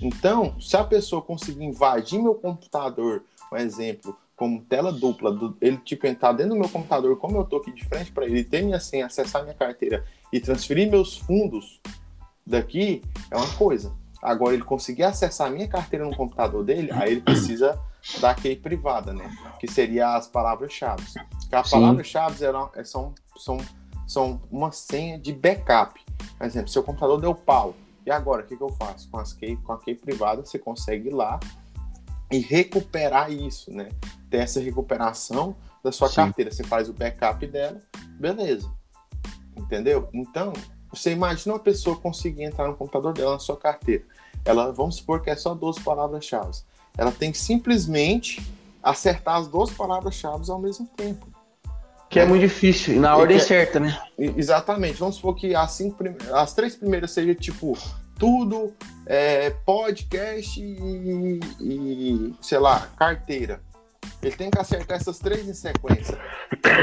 Então, 0.00 0.60
se 0.60 0.76
a 0.76 0.84
pessoa 0.84 1.20
conseguir 1.20 1.64
invadir 1.64 2.22
meu 2.22 2.34
computador, 2.34 3.24
um 3.52 3.56
exemplo, 3.56 4.16
como 4.36 4.60
tela 4.60 4.92
dupla, 4.92 5.32
do, 5.32 5.56
ele 5.60 5.78
tipo 5.78 6.06
entrar 6.06 6.32
dentro 6.32 6.54
do 6.54 6.60
meu 6.60 6.68
computador, 6.68 7.16
como 7.16 7.38
eu 7.38 7.44
tô 7.44 7.56
aqui 7.56 7.72
de 7.72 7.84
frente 7.84 8.12
para 8.12 8.26
ele, 8.26 8.44
ter 8.44 8.62
minha 8.62 8.78
senha, 8.78 9.06
acessar 9.06 9.42
minha 9.42 9.54
carteira 9.54 10.04
e 10.30 10.38
transferir 10.38 10.90
meus 10.90 11.16
fundos 11.16 11.80
daqui, 12.46 13.02
é 13.30 13.36
uma 13.36 13.50
coisa. 13.56 13.92
Agora, 14.22 14.54
ele 14.54 14.64
conseguir 14.64 15.04
acessar 15.04 15.48
a 15.48 15.50
minha 15.50 15.68
carteira 15.68 16.04
no 16.04 16.16
computador 16.16 16.64
dele, 16.64 16.90
aí 16.92 17.12
ele 17.12 17.20
precisa 17.20 17.78
da 18.20 18.34
key 18.34 18.56
privada, 18.56 19.12
né? 19.12 19.30
Que 19.60 19.70
seria 19.70 20.14
as 20.14 20.26
palavras-chave. 20.26 21.04
As 21.52 21.70
palavras-chave 21.70 22.44
é, 22.74 22.84
são, 22.84 23.14
são, 23.36 23.58
são 24.06 24.40
uma 24.50 24.72
senha 24.72 25.18
de 25.18 25.32
backup. 25.32 26.00
Por 26.38 26.46
exemplo, 26.46 26.68
seu 26.68 26.82
computador 26.82 27.20
deu 27.20 27.34
pau. 27.34 27.74
E 28.04 28.10
agora, 28.10 28.42
o 28.42 28.46
que, 28.46 28.56
que 28.56 28.62
eu 28.62 28.70
faço? 28.70 29.10
Com, 29.10 29.18
as 29.18 29.32
key, 29.32 29.56
com 29.56 29.72
a 29.72 29.78
key 29.78 29.94
privada, 29.94 30.44
você 30.44 30.58
consegue 30.58 31.08
ir 31.08 31.12
lá 31.12 31.40
e 32.30 32.38
recuperar 32.38 33.30
isso, 33.30 33.72
né? 33.72 33.88
Ter 34.30 34.38
essa 34.38 34.60
recuperação 34.60 35.56
da 35.82 35.92
sua 35.92 36.08
Sim. 36.08 36.16
carteira. 36.16 36.50
Você 36.50 36.64
faz 36.64 36.88
o 36.88 36.92
backup 36.92 37.44
dela, 37.46 37.80
beleza. 38.18 38.70
Entendeu? 39.56 40.08
Então, 40.12 40.52
você 40.96 41.12
imagina 41.12 41.54
uma 41.54 41.60
pessoa 41.60 41.96
conseguir 41.96 42.44
entrar 42.44 42.66
no 42.66 42.74
computador 42.74 43.12
dela 43.12 43.32
na 43.32 43.38
sua 43.38 43.56
carteira. 43.56 44.04
Ela, 44.44 44.72
vamos 44.72 44.96
supor 44.96 45.22
que 45.22 45.30
é 45.30 45.36
só 45.36 45.54
12 45.54 45.80
palavras-chave. 45.80 46.58
Ela 46.96 47.12
tem 47.12 47.32
que 47.32 47.38
simplesmente 47.38 48.44
acertar 48.82 49.36
as 49.36 49.48
duas 49.48 49.70
palavras-chave 49.70 50.50
ao 50.50 50.58
mesmo 50.58 50.86
tempo. 50.96 51.26
Que 52.08 52.20
é 52.20 52.24
muito 52.24 52.42
difícil, 52.42 52.94
e 52.94 52.98
na 53.00 53.16
ordem 53.16 53.36
é, 53.36 53.40
certa, 53.40 53.80
né? 53.80 53.98
Exatamente. 54.16 54.98
Vamos 54.98 55.16
supor 55.16 55.34
que 55.34 55.54
as, 55.54 55.72
cinco, 55.72 56.04
as 56.32 56.54
três 56.54 56.76
primeiras 56.76 57.10
sejam 57.10 57.34
tipo 57.34 57.76
tudo, 58.16 58.72
é, 59.04 59.50
podcast 59.50 60.60
e, 60.60 61.40
e, 61.60 62.34
sei 62.40 62.58
lá, 62.58 62.88
carteira. 62.96 63.60
Ele 64.26 64.36
tem 64.36 64.50
que 64.50 64.58
acertar 64.58 64.96
essas 64.96 65.18
três 65.18 65.48
em 65.48 65.54
sequência. 65.54 66.18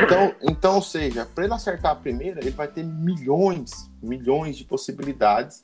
Então, 0.03 0.36
então 0.41 0.75
ou 0.75 0.82
seja, 0.82 1.25
para 1.25 1.43
ele 1.45 1.53
acertar 1.53 1.91
a 1.91 1.95
primeira, 1.95 2.39
ele 2.39 2.51
vai 2.51 2.67
ter 2.67 2.84
milhões, 2.84 3.89
milhões 4.01 4.58
de 4.58 4.63
possibilidades 4.63 5.63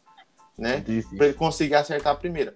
né? 0.59 0.83
Para 1.17 1.27
ele 1.27 1.33
conseguir 1.33 1.75
acertar 1.75 2.13
a 2.13 2.15
primeira. 2.15 2.55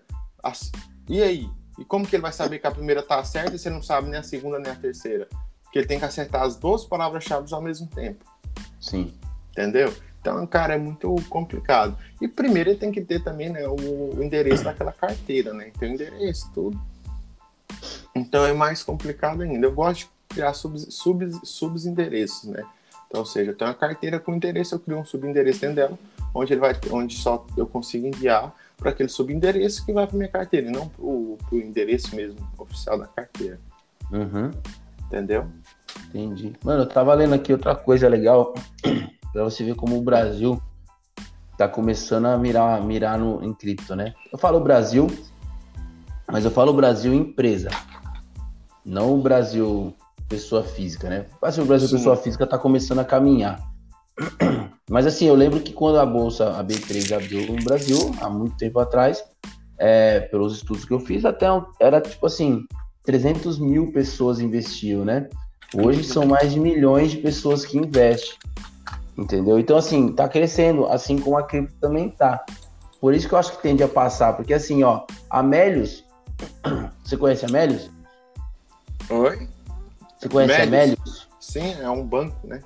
E 1.08 1.24
aí? 1.24 1.50
E 1.80 1.86
como 1.86 2.06
que 2.06 2.16
ele 2.16 2.22
vai 2.22 2.34
saber 2.34 2.60
que 2.60 2.68
a 2.68 2.72
primeira 2.72 3.02
tá 3.02 3.24
certa 3.24 3.56
e 3.56 3.60
você 3.60 3.70
não 3.70 3.82
sabe 3.82 4.10
nem 4.10 4.20
a 4.20 4.24
segunda 4.24 4.60
nem 4.60 4.72
a 4.72 4.76
terceira? 4.76 5.28
Porque 5.64 5.80
ele 5.80 5.88
tem 5.88 5.98
que 5.98 6.06
acertar 6.06 6.44
as 6.44 6.56
duas 6.56 6.86
palavras-chave 6.86 7.52
ao 7.52 7.62
mesmo 7.62 7.88
tempo. 7.88 8.24
Sim. 8.80 9.12
Entendeu? 9.52 9.92
Então, 10.22 10.46
cara, 10.46 10.76
é 10.76 10.78
muito 10.78 11.16
complicado. 11.30 11.98
E 12.22 12.28
primeiro 12.28 12.70
ele 12.70 12.80
tem 12.80 12.92
que 12.92 13.02
ter 13.02 13.24
também 13.24 13.50
né, 13.50 13.68
o, 13.68 14.16
o 14.16 14.24
endereço 14.24 14.64
daquela 14.64 14.92
carteira, 14.92 15.54
né? 15.54 15.72
Tem 15.80 15.90
o 15.90 15.94
endereço, 15.94 16.52
tudo. 16.54 16.80
Então 18.16 18.46
é 18.46 18.54
mais 18.54 18.84
complicado 18.84 19.42
ainda. 19.42 19.66
Eu 19.66 19.74
gosto 19.74 20.02
de 20.02 20.10
criar 20.30 20.54
subs, 20.54 20.88
subs, 20.90 21.40
subendereços, 21.44 22.50
né? 22.50 22.64
Então, 23.08 23.22
ou 23.22 23.26
seja, 23.26 23.52
eu 23.52 23.56
tenho 23.56 23.70
uma 23.70 23.76
carteira 23.76 24.20
com 24.20 24.34
endereço, 24.34 24.74
eu 24.74 24.80
crio 24.80 24.98
um 24.98 25.06
subendereço 25.06 25.62
dentro 25.62 25.76
dela, 25.76 26.00
onde 26.34 26.52
ele 26.52 26.60
vai, 26.60 26.74
onde 26.92 27.16
só 27.16 27.46
eu 27.56 27.68
consigo 27.68 28.08
enviar 28.08 28.54
para 28.76 28.90
aquele 28.90 29.10
subendereço 29.10 29.86
que 29.86 29.94
vai 29.94 30.08
para 30.08 30.18
minha 30.18 30.30
carteira, 30.30 30.68
e 30.68 30.72
não 30.72 30.90
para 30.90 31.06
o 31.06 31.38
endereço 31.54 32.16
mesmo 32.16 32.40
oficial 32.58 32.98
da 32.98 33.06
carteira. 33.06 33.60
Uhum. 34.12 34.50
Entendeu? 35.06 35.46
Entendi. 36.10 36.54
Mano, 36.64 36.84
eu 36.84 36.90
tava 36.90 37.14
lendo 37.14 37.36
aqui 37.36 37.54
outra 37.54 37.76
coisa 37.76 38.08
legal 38.08 38.54
para 39.32 39.44
você 39.44 39.64
ver 39.64 39.76
como 39.76 39.98
o 39.98 40.02
Brasil 40.02 40.62
tá 41.56 41.68
começando 41.68 42.26
a 42.26 42.38
mirar, 42.38 42.82
mirar 42.82 43.20
no, 43.20 43.44
em 43.44 43.54
cripto, 43.54 43.96
né? 43.96 44.14
Eu 44.32 44.40
falo 44.40 44.60
Brasil, 44.60 45.08
mas 46.28 46.46
eu 46.46 46.52
falo 46.52 46.74
Brasil 46.74 47.14
empresa, 47.14 47.70
não 48.86 49.16
o 49.16 49.22
Brasil 49.22 49.94
pessoa 50.28 50.64
física, 50.64 51.10
né? 51.10 51.26
Assim, 51.42 51.62
o 51.62 51.66
Brasil 51.66 51.88
Sim. 51.88 51.98
pessoa 51.98 52.16
física 52.16 52.48
tá 52.48 52.58
começando 52.58 53.00
a 53.00 53.06
caminhar. 53.06 53.62
Mas 54.90 55.06
assim, 55.06 55.26
eu 55.26 55.36
lembro 55.36 55.60
que 55.60 55.74
quando 55.74 56.00
a 56.00 56.06
bolsa, 56.06 56.58
a 56.58 56.64
B3 56.64 57.16
abriu 57.16 57.54
no 57.54 57.64
Brasil, 57.64 57.98
há 58.20 58.30
muito 58.30 58.58
tempo 58.58 58.80
atrás, 58.80 59.24
é, 59.78 60.22
pelos 60.22 60.56
estudos 60.56 60.86
que 60.86 60.94
eu 60.94 61.00
fiz, 61.00 61.26
até 61.26 61.46
era 61.80 62.02
tipo 62.02 62.26
assim, 62.26 62.66
300 63.04 63.60
mil 63.60 63.92
pessoas 63.92 64.40
investiam, 64.40 65.06
né? 65.06 65.30
Hoje 65.76 66.04
são 66.04 66.26
mais 66.26 66.52
de 66.54 66.60
milhões 66.60 67.12
de 67.12 67.18
pessoas 67.18 67.66
que 67.66 67.78
investem, 67.78 68.38
entendeu? 69.18 69.58
Então, 69.58 69.78
assim, 69.78 70.12
tá 70.12 70.28
crescendo, 70.28 70.86
assim 70.86 71.18
como 71.18 71.38
a 71.38 71.44
cripto 71.44 71.74
também 71.80 72.10
tá. 72.10 72.46
Por 73.02 73.14
isso 73.14 73.28
que 73.28 73.34
eu 73.34 73.40
acho 73.40 73.52
que 73.54 73.62
tende 73.64 73.84
a 73.84 73.88
passar, 73.88 74.34
porque 74.34 74.54
assim, 74.54 74.84
ó, 74.84 75.06
Amélios, 75.30 76.04
você 77.04 77.18
conhece 77.18 77.46
Amélios? 77.46 77.90
Oi? 79.10 79.48
Você 80.18 80.30
conhece 80.30 80.62
Amélios? 80.62 80.98
Amélios? 80.98 81.30
Sim, 81.40 81.76
é 81.82 81.90
um 81.90 82.06
banco, 82.06 82.48
né? 82.48 82.62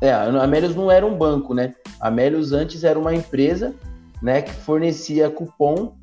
É, 0.00 0.12
a 0.12 0.42
Amélios 0.42 0.74
não 0.74 0.90
era 0.90 1.06
um 1.06 1.16
banco, 1.16 1.54
né? 1.54 1.74
A 2.00 2.08
Amélios 2.08 2.52
antes 2.52 2.84
era 2.84 2.98
uma 2.98 3.14
empresa, 3.14 3.74
né, 4.22 4.42
que 4.42 4.52
fornecia 4.52 5.30
cupom 5.30 5.96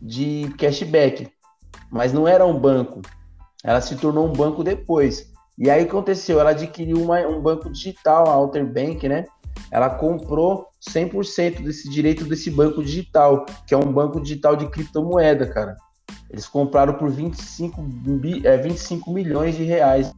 de 0.00 0.52
cashback, 0.58 1.30
mas 1.90 2.12
não 2.12 2.26
era 2.26 2.44
um 2.44 2.58
banco. 2.58 3.00
Ela 3.62 3.80
se 3.80 3.96
tornou 3.96 4.26
um 4.26 4.32
banco 4.32 4.64
depois. 4.64 5.30
E 5.58 5.70
aí 5.70 5.84
aconteceu, 5.84 6.40
ela 6.40 6.50
adquiriu 6.50 7.00
uma, 7.00 7.20
um 7.20 7.40
banco 7.40 7.70
digital, 7.70 8.26
a 8.26 8.32
Alter 8.32 8.66
Bank, 8.66 9.08
né? 9.08 9.24
Ela 9.70 9.90
comprou 9.90 10.68
100% 10.90 11.62
desse 11.62 11.88
direito 11.88 12.24
desse 12.24 12.50
banco 12.50 12.82
digital, 12.82 13.46
que 13.66 13.74
é 13.74 13.76
um 13.76 13.92
banco 13.92 14.20
digital 14.20 14.56
de 14.56 14.68
criptomoeda, 14.68 15.46
cara. 15.46 15.76
Eles 16.32 16.48
compraram 16.48 16.94
por 16.94 17.10
25, 17.10 17.84
é, 18.44 18.56
25 18.56 19.12
milhões 19.12 19.54
de 19.54 19.64
reais. 19.64 20.12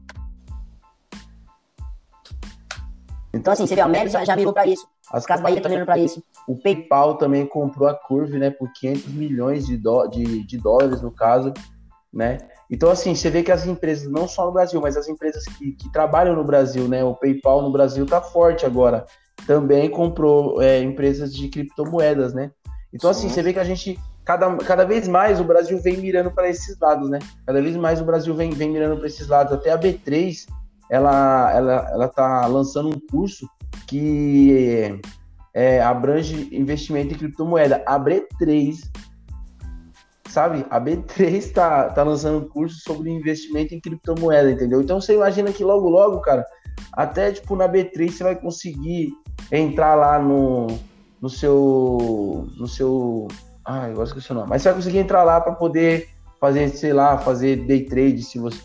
Então, 3.33 3.53
assim, 3.53 3.67
você 3.67 3.75
vê, 3.75 3.81
a 3.81 3.89
Meli 3.89 4.09
já, 4.09 4.25
já 4.25 4.37
virou 4.37 4.53
para 4.53 4.65
isso. 4.65 4.87
As 5.13 5.27
Casas 5.27 5.43
Bahia 5.43 5.61
também 5.61 5.79
virou 5.79 5.87
para 5.87 5.99
isso. 5.99 6.23
O 6.47 6.57
PayPal 6.57 7.17
também 7.17 7.45
comprou 7.45 7.89
a 7.89 7.95
Curve, 7.95 8.39
né, 8.39 8.51
por 8.51 8.73
500 8.73 9.09
milhões 9.09 9.67
de, 9.67 9.77
do, 9.77 10.07
de, 10.07 10.47
de 10.47 10.57
dólares, 10.57 11.03
no 11.03 11.11
caso, 11.11 11.53
né? 12.13 12.39
Então, 12.71 12.91
assim, 12.91 13.15
você 13.15 13.29
vê 13.29 13.43
que 13.43 13.51
as 13.51 13.67
empresas, 13.67 14.09
não 14.09 14.29
só 14.29 14.47
no 14.47 14.53
Brasil, 14.53 14.81
mas 14.81 14.97
as 14.97 15.09
empresas 15.09 15.45
que, 15.45 15.73
que 15.73 15.93
trabalham 15.93 16.37
no 16.37 16.45
Brasil, 16.45 16.89
né? 16.89 17.03
O 17.03 17.15
PayPal 17.15 17.61
no 17.61 17.73
Brasil 17.73 18.07
tá 18.07 18.21
forte 18.21 18.65
agora. 18.65 19.05
Também 19.47 19.91
comprou 19.91 20.63
é, 20.63 20.81
empresas 20.81 21.35
de 21.35 21.49
criptomoedas, 21.49 22.33
né? 22.33 22.53
Então, 22.93 23.11
assim, 23.11 23.23
Sim. 23.23 23.27
assim, 23.27 23.35
você 23.35 23.43
vê 23.43 23.53
que 23.53 23.59
a 23.59 23.65
gente, 23.65 23.99
cada, 24.25 24.57
cada 24.59 24.85
vez 24.85 25.07
mais 25.07 25.41
o 25.41 25.45
Brasil 25.45 25.79
vem 25.81 25.99
mirando 25.99 26.31
para 26.31 26.49
esses 26.49 26.79
lados, 26.79 27.11
né? 27.11 27.19
Cada 27.47 27.61
vez 27.61 27.77
mais 27.77 28.01
o 28.01 28.05
Brasil 28.05 28.35
vem, 28.35 28.51
vem 28.51 28.71
mirando 28.71 28.97
para 28.97 29.07
esses 29.07 29.29
lados. 29.29 29.53
Até 29.53 29.71
a 29.71 29.79
B3 29.79 30.47
ela, 30.91 31.53
ela, 31.53 31.91
ela 31.93 32.09
tá 32.09 32.47
lançando 32.47 32.89
um 32.89 33.01
curso 33.11 33.49
que 33.87 35.01
é, 35.53 35.81
abrange 35.83 36.49
investimento 36.53 37.15
em 37.15 37.19
criptomoeda. 37.19 37.83
A 37.87 37.99
B3, 37.99 38.91
sabe? 40.29 40.65
A 40.71 40.81
B3 40.81 41.53
tá, 41.53 41.91
tá 41.91 42.03
lançando 42.03 42.45
um 42.45 42.49
curso 42.49 42.81
sobre 42.81 43.11
investimento 43.11 43.75
em 43.75 43.81
criptomoeda, 43.81 44.51
entendeu? 44.51 44.81
Então 44.81 45.01
você 45.01 45.15
imagina 45.15 45.53
que 45.53 45.65
logo, 45.65 45.89
logo, 45.89 46.21
cara, 46.21 46.45
até 46.93 47.33
tipo 47.33 47.57
na 47.57 47.69
B3 47.69 48.11
você 48.11 48.25
vai 48.25 48.37
conseguir 48.37 49.13
entrar 49.51 49.95
lá 49.95 50.19
no, 50.19 50.67
no 51.21 51.31
seu. 51.31 52.49
no 52.57 52.67
seu. 52.67 53.29
Ah, 53.65 53.89
eu 53.89 53.95
gosto 53.95 54.19
de 54.21 54.31
o 54.31 54.35
nome. 54.35 54.49
Mas 54.49 54.63
você 54.63 54.69
vai 54.69 54.77
conseguir 54.77 54.99
entrar 54.99 55.23
lá 55.25 55.41
para 55.41 55.53
poder 55.53 56.11
fazer, 56.41 56.69
sei 56.71 56.93
lá, 56.93 57.19
fazer 57.19 57.65
day 57.65 57.85
trade 57.85 58.23
se 58.23 58.39
você 58.39 58.61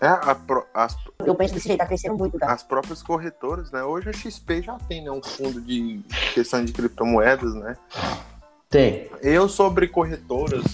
é, 0.00 0.08
a 0.08 0.34
pro, 0.34 0.66
as, 0.74 0.94
eu 1.24 1.34
penso 1.34 1.54
desse 1.54 1.68
jeito, 1.68 1.78
tá 1.78 1.86
crescendo 1.86 2.18
muito, 2.18 2.38
cara. 2.38 2.52
As 2.52 2.62
próprias 2.62 3.02
corretoras, 3.02 3.70
né? 3.70 3.82
Hoje 3.82 4.10
a 4.10 4.12
XP 4.12 4.60
já 4.60 4.78
tem 4.80 5.02
né, 5.02 5.10
um 5.10 5.22
fundo 5.22 5.60
de 5.60 6.02
questão 6.34 6.62
de 6.62 6.72
criptomoedas, 6.72 7.54
né? 7.54 7.76
Tem. 8.68 9.08
Eu 9.22 9.48
sobre 9.48 9.88
corretoras 9.88 10.64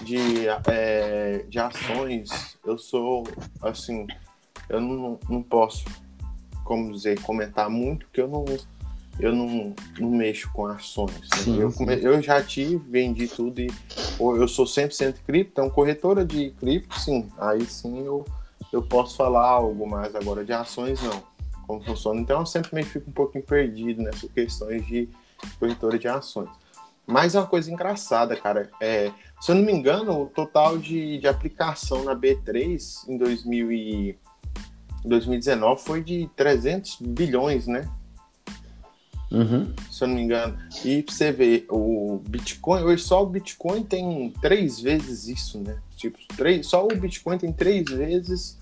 de, 0.00 0.46
é, 0.68 1.44
de 1.48 1.58
ações, 1.58 2.56
eu 2.64 2.78
sou 2.78 3.24
assim, 3.60 4.06
eu 4.68 4.80
não, 4.80 5.18
não 5.28 5.42
posso, 5.42 5.84
como 6.64 6.92
dizer, 6.92 7.20
comentar 7.20 7.68
muito, 7.68 8.06
porque 8.06 8.22
eu 8.22 8.28
não, 8.28 8.44
eu 9.20 9.34
não, 9.34 9.74
não 9.98 10.10
mexo 10.10 10.50
com 10.52 10.66
ações. 10.66 11.12
Né? 11.20 11.36
Sim, 11.36 11.60
eu, 11.60 11.70
sim. 11.70 11.84
eu 11.84 12.22
já 12.22 12.42
tive, 12.42 12.76
vendi 12.88 13.28
tudo 13.28 13.60
e 13.60 13.70
eu 14.18 14.48
sou 14.48 14.64
100% 14.64 15.16
cripto, 15.26 15.52
então 15.52 15.70
corretora 15.70 16.24
de 16.24 16.50
cripto, 16.52 16.98
sim, 16.98 17.28
aí 17.38 17.64
sim 17.66 18.04
eu 18.04 18.24
eu 18.72 18.82
posso 18.82 19.16
falar 19.16 19.46
algo 19.46 19.86
mais 19.86 20.14
agora 20.16 20.44
de 20.44 20.52
ações, 20.52 21.00
não. 21.02 21.22
Como 21.66 21.84
funciona. 21.84 22.20
Então 22.20 22.40
eu 22.40 22.46
sempre 22.46 22.74
me 22.74 22.82
fico 22.82 23.10
um 23.10 23.12
pouquinho 23.12 23.44
perdido 23.44 24.02
nessas 24.02 24.30
questões 24.32 24.84
de 24.86 25.08
corretora 25.58 25.98
de 25.98 26.08
ações. 26.08 26.48
Mas 27.06 27.34
é 27.34 27.38
uma 27.40 27.46
coisa 27.46 27.70
engraçada, 27.70 28.34
cara. 28.34 28.70
É, 28.80 29.12
se 29.40 29.50
eu 29.50 29.56
não 29.56 29.62
me 29.62 29.72
engano, 29.72 30.22
o 30.22 30.26
total 30.26 30.78
de, 30.78 31.18
de 31.18 31.28
aplicação 31.28 32.04
na 32.04 32.16
B3 32.16 33.08
em 33.08 33.18
2000 33.18 33.72
e 33.72 34.18
2019 35.04 35.82
foi 35.82 36.02
de 36.02 36.30
300 36.34 36.98
bilhões, 37.00 37.66
né? 37.66 37.88
Uhum. 39.32 39.72
Se 39.90 40.04
eu 40.04 40.08
não 40.08 40.14
me 40.16 40.22
engano. 40.22 40.58
E 40.84 41.02
pra 41.02 41.14
você 41.14 41.32
ver, 41.32 41.66
o 41.70 42.20
Bitcoin, 42.28 42.82
hoje 42.82 43.02
só 43.02 43.22
o 43.22 43.26
Bitcoin 43.26 43.82
tem 43.82 44.32
três 44.40 44.78
vezes 44.78 45.26
isso, 45.26 45.58
né? 45.58 45.78
Tipo, 45.96 46.18
três, 46.36 46.66
só 46.66 46.84
o 46.84 46.88
Bitcoin 46.88 47.38
tem 47.38 47.52
três 47.52 47.88
vezes 47.88 48.58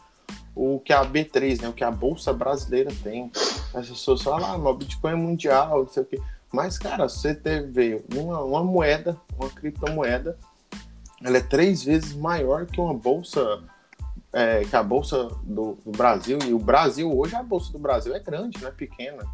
o 0.54 0.78
que 0.80 0.92
a 0.92 1.04
B3, 1.04 1.62
né, 1.62 1.68
o 1.68 1.72
que 1.72 1.84
a 1.84 1.90
Bolsa 1.90 2.32
Brasileira 2.32 2.90
tem. 3.02 3.30
As 3.74 3.88
pessoas 3.88 4.22
falam, 4.22 4.46
ah, 4.46 4.70
o 4.70 4.74
Bitcoin 4.74 5.12
é 5.12 5.16
mundial, 5.16 5.84
não 5.84 5.88
sei 5.88 6.02
o 6.02 6.06
quê. 6.06 6.20
Mas, 6.52 6.78
cara, 6.78 7.08
você 7.08 7.34
teve 7.34 8.04
uma, 8.14 8.42
uma 8.42 8.64
moeda, 8.64 9.16
uma 9.38 9.48
criptomoeda, 9.48 10.36
ela 11.22 11.36
é 11.36 11.40
três 11.40 11.84
vezes 11.84 12.14
maior 12.14 12.66
que 12.66 12.80
uma 12.80 12.94
bolsa, 12.94 13.62
é, 14.32 14.64
que 14.64 14.74
a 14.74 14.82
bolsa 14.82 15.28
do, 15.44 15.78
do, 15.84 15.92
Brasil. 15.92 16.38
E 16.44 16.52
o 16.52 16.58
Brasil, 16.58 17.16
hoje, 17.16 17.36
a 17.36 17.42
bolsa 17.42 17.72
do 17.72 17.78
Brasil 17.78 18.14
é 18.14 18.18
grande, 18.18 18.60
não 18.60 18.68
é 18.68 18.72
pequena. 18.72 19.24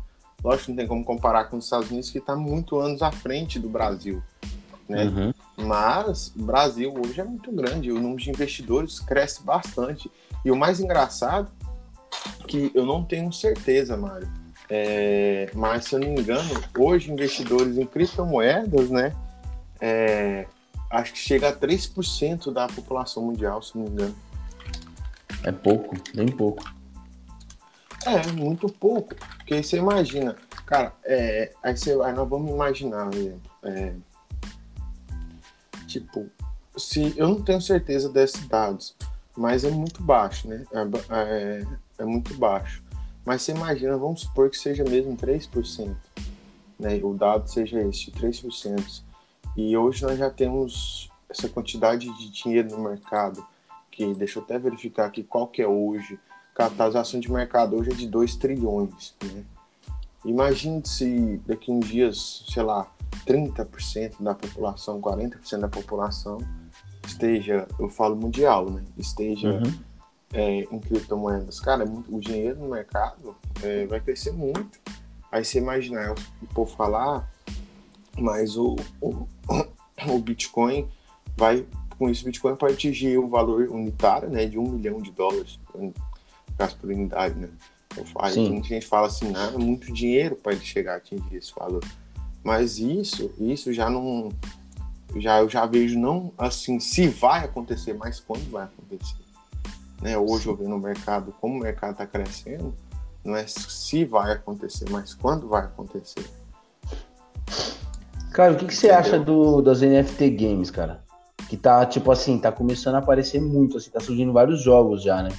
Lógico 0.42 0.66
que 0.66 0.70
não 0.70 0.76
tem 0.76 0.86
como 0.86 1.04
comparar 1.04 1.44
com 1.44 1.56
os 1.56 1.64
Estados 1.64 1.90
Unidos, 1.90 2.10
que 2.10 2.18
está 2.18 2.36
muito 2.36 2.78
anos 2.78 3.02
à 3.02 3.10
frente 3.10 3.58
do 3.58 3.68
Brasil. 3.68 4.22
Né? 4.88 5.04
Uhum. 5.04 5.34
Mas 5.56 6.32
o 6.36 6.42
Brasil 6.44 6.94
hoje 6.96 7.20
é 7.20 7.24
muito 7.24 7.50
grande, 7.50 7.90
o 7.90 8.00
número 8.00 8.20
de 8.20 8.30
investidores 8.30 9.00
cresce 9.00 9.42
bastante. 9.42 10.10
E 10.44 10.50
o 10.50 10.56
mais 10.56 10.80
engraçado, 10.80 11.50
que 12.46 12.70
eu 12.74 12.86
não 12.86 13.04
tenho 13.04 13.32
certeza, 13.32 13.96
Mário, 13.96 14.28
é, 14.68 15.50
mas 15.54 15.86
se 15.86 15.94
eu 15.94 16.00
não 16.00 16.12
me 16.12 16.20
engano, 16.20 16.48
hoje 16.78 17.10
investidores 17.10 17.78
em 17.78 17.86
criptomoedas, 17.86 18.90
né, 18.90 19.14
é, 19.80 20.46
acho 20.90 21.12
que 21.12 21.18
chega 21.18 21.48
a 21.48 21.56
3% 21.56 22.52
da 22.52 22.66
população 22.68 23.24
mundial, 23.24 23.62
se 23.62 23.76
não 23.76 23.84
me 23.84 23.90
engano. 23.90 24.16
É 25.42 25.52
pouco, 25.52 25.94
bem 26.14 26.28
pouco. 26.28 26.75
É, 28.04 28.30
muito 28.32 28.68
pouco. 28.68 29.14
Porque 29.38 29.62
você 29.62 29.78
imagina, 29.78 30.36
cara, 30.64 30.92
é, 31.04 31.52
aí, 31.62 31.76
você, 31.76 31.92
aí 31.92 32.12
nós 32.12 32.28
vamos 32.28 32.50
imaginar, 32.50 33.10
é, 33.62 33.94
tipo, 35.86 36.28
se 36.76 37.14
eu 37.16 37.28
não 37.28 37.42
tenho 37.42 37.60
certeza 37.60 38.08
desses 38.08 38.46
dados, 38.46 38.94
mas 39.36 39.64
é 39.64 39.70
muito 39.70 40.02
baixo, 40.02 40.48
né? 40.48 40.64
É, 40.72 41.14
é, 41.14 41.66
é, 41.98 42.04
muito 42.04 42.34
baixo. 42.34 42.82
Mas 43.24 43.42
você 43.42 43.52
imagina, 43.52 43.96
vamos 43.96 44.22
supor 44.22 44.50
que 44.50 44.56
seja 44.56 44.84
mesmo 44.84 45.16
3%. 45.16 45.96
né, 46.78 47.00
o 47.02 47.14
dado 47.14 47.48
seja 47.48 47.80
esse, 47.82 48.10
3%. 48.10 49.02
E 49.56 49.76
hoje 49.76 50.02
nós 50.02 50.18
já 50.18 50.30
temos 50.30 51.10
essa 51.28 51.48
quantidade 51.48 52.06
de 52.18 52.30
dinheiro 52.30 52.70
no 52.70 52.84
mercado, 52.88 53.44
que 53.90 54.14
deixa 54.14 54.38
eu 54.38 54.42
até 54.42 54.58
verificar 54.58 55.06
aqui 55.06 55.22
qual 55.22 55.48
que 55.48 55.62
é 55.62 55.66
hoje. 55.66 56.18
Capitalização 56.56 57.20
de 57.20 57.30
mercado 57.30 57.76
hoje 57.76 57.90
é 57.90 57.94
de 57.94 58.08
2 58.08 58.34
trilhões. 58.36 59.14
Né? 59.22 59.44
Imagine 60.24 60.80
se 60.86 61.38
daqui 61.46 61.70
uns 61.70 61.86
dias, 61.86 62.46
sei 62.48 62.62
lá, 62.62 62.90
30% 63.26 64.14
da 64.20 64.34
população, 64.34 64.98
40% 64.98 65.60
da 65.60 65.68
população 65.68 66.38
esteja, 67.06 67.68
eu 67.78 67.90
falo 67.90 68.16
mundial, 68.16 68.70
né? 68.70 68.82
Esteja 68.96 69.52
uhum. 69.52 69.78
é, 70.32 70.60
em 70.62 70.78
criptomoedas. 70.80 71.60
Cara, 71.60 71.84
é 71.84 71.86
o 71.86 72.18
dinheiro 72.18 72.58
no 72.58 72.70
mercado 72.70 73.36
é, 73.62 73.84
vai 73.84 74.00
crescer 74.00 74.32
muito. 74.32 74.80
Aí 75.30 75.44
você 75.44 75.58
imaginar 75.58 76.14
o 76.42 76.46
povo 76.54 76.74
falar, 76.74 77.30
mas 78.18 78.56
o, 78.56 78.76
o, 78.98 79.26
o 80.08 80.18
Bitcoin 80.18 80.88
vai, 81.36 81.66
com 81.98 82.08
isso, 82.08 82.22
o 82.22 82.26
Bitcoin 82.26 82.56
pode 82.56 82.72
atingir 82.72 83.18
o 83.18 83.28
valor 83.28 83.68
unitário, 83.68 84.30
né, 84.30 84.46
de 84.46 84.58
um 84.58 84.66
milhão 84.66 85.02
de 85.02 85.10
dólares, 85.10 85.60
unidade, 86.82 87.34
né? 87.34 87.48
Aí 88.20 88.48
muita 88.48 88.68
gente 88.68 88.86
fala 88.86 89.06
assim, 89.06 89.30
não, 89.30 89.54
é 89.54 89.58
muito 89.58 89.92
dinheiro 89.92 90.36
para 90.36 90.52
ele 90.52 90.64
chegar 90.64 90.94
a 90.94 90.96
atingir 90.96 91.36
esse 91.36 91.52
valor. 91.54 91.82
Mas 92.44 92.78
isso, 92.78 93.32
isso 93.38 93.72
já 93.72 93.88
não, 93.88 94.28
já 95.16 95.40
eu 95.40 95.48
já 95.48 95.64
vejo 95.66 95.98
não 95.98 96.32
assim 96.36 96.78
se 96.78 97.08
vai 97.08 97.44
acontecer, 97.44 97.94
mas 97.94 98.20
quando 98.20 98.50
vai 98.50 98.64
acontecer. 98.64 99.16
Né? 100.02 100.16
Hoje 100.16 100.46
eu 100.46 100.56
vejo 100.56 100.68
no 100.68 100.78
mercado 100.78 101.34
como 101.40 101.54
o 101.54 101.58
mercado 101.58 101.92
está 101.92 102.06
crescendo, 102.06 102.74
não 103.24 103.34
é 103.34 103.46
se 103.46 104.04
vai 104.04 104.32
acontecer, 104.32 104.88
mas 104.90 105.14
quando 105.14 105.48
vai 105.48 105.64
acontecer. 105.64 106.24
Cara, 108.32 108.52
o 108.52 108.56
que, 108.56 108.66
que 108.66 108.76
você 108.76 108.90
acha 108.90 109.18
do, 109.18 109.62
das 109.62 109.80
NFT 109.80 110.30
games, 110.30 110.70
cara? 110.70 111.02
Que 111.48 111.56
tá, 111.56 111.86
tipo 111.86 112.10
assim, 112.12 112.38
tá 112.38 112.52
começando 112.52 112.96
a 112.96 112.98
aparecer 112.98 113.40
muito, 113.40 113.78
assim, 113.78 113.90
tá 113.90 113.98
surgindo 113.98 114.32
vários 114.32 114.60
jogos 114.62 115.02
já, 115.02 115.22
né? 115.22 115.30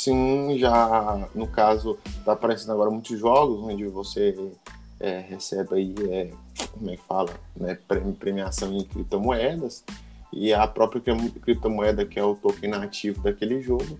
Sim, 0.00 0.56
já, 0.56 1.28
no 1.34 1.46
caso, 1.46 1.98
tá 2.24 2.32
aparecendo 2.32 2.72
agora 2.72 2.90
muitos 2.90 3.18
jogos 3.18 3.62
onde 3.62 3.84
você 3.84 4.34
é, 4.98 5.18
recebe 5.18 5.74
aí, 5.74 5.94
é, 6.08 6.30
como 6.72 6.90
é 6.90 6.96
que 6.96 7.02
fala, 7.02 7.28
né, 7.54 7.76
premiação 8.18 8.72
em 8.72 8.82
criptomoedas, 8.82 9.84
e 10.32 10.54
a 10.54 10.66
própria 10.66 11.02
criptomoeda, 11.42 12.06
que 12.06 12.18
é 12.18 12.24
o 12.24 12.34
token 12.34 12.70
nativo 12.70 13.22
daquele 13.22 13.60
jogo, 13.60 13.98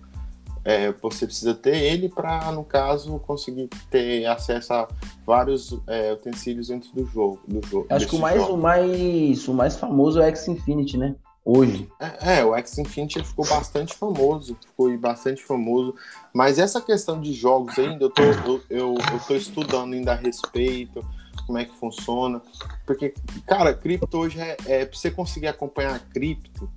é, 0.65 0.91
você 0.91 1.27
precisa 1.27 1.53
ter 1.53 1.77
ele 1.77 2.09
para, 2.09 2.51
no 2.51 2.63
caso, 2.63 3.19
conseguir 3.19 3.69
ter 3.91 4.25
acesso 4.25 4.73
a 4.73 4.87
vários 5.23 5.79
é, 5.85 6.13
utensílios 6.13 6.69
dentro 6.69 6.91
do 6.95 7.05
jogo. 7.05 7.39
Do 7.47 7.63
jogo 7.67 7.85
Acho 7.91 8.07
que 8.07 8.15
o 8.15 8.19
mais, 8.19 8.41
o, 8.49 8.57
mais, 8.57 9.47
o 9.47 9.53
mais 9.53 9.75
famoso 9.75 10.19
é 10.19 10.25
o 10.25 10.29
X 10.29 10.47
Infinity, 10.47 10.97
né? 10.97 11.15
Hoje. 11.43 11.89
É, 11.99 12.39
é, 12.39 12.45
o 12.45 12.55
X 12.55 12.77
Infinity 12.77 13.23
ficou 13.23 13.47
bastante 13.47 13.95
famoso, 13.95 14.55
ficou 14.63 14.95
bastante 14.97 15.43
famoso. 15.43 15.95
Mas 16.33 16.59
essa 16.59 16.79
questão 16.79 17.19
de 17.19 17.33
jogos 17.33 17.77
ainda, 17.79 18.05
eu 18.05 18.09
tô, 18.09 18.21
eu, 18.21 18.63
eu, 18.69 18.95
eu 18.95 19.19
tô 19.27 19.35
estudando 19.35 19.93
ainda 19.93 20.11
a 20.11 20.15
respeito, 20.15 21.03
como 21.47 21.57
é 21.57 21.65
que 21.65 21.75
funciona. 21.75 22.41
Porque, 22.85 23.13
cara, 23.47 23.73
cripto 23.73 24.17
hoje 24.17 24.39
é, 24.39 24.57
é 24.65 24.85
pra 24.85 24.97
você 24.97 25.09
conseguir 25.09 25.47
acompanhar 25.47 25.95
a 25.95 25.99
cripto, 25.99 26.69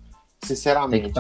sinceramente, 0.43 1.13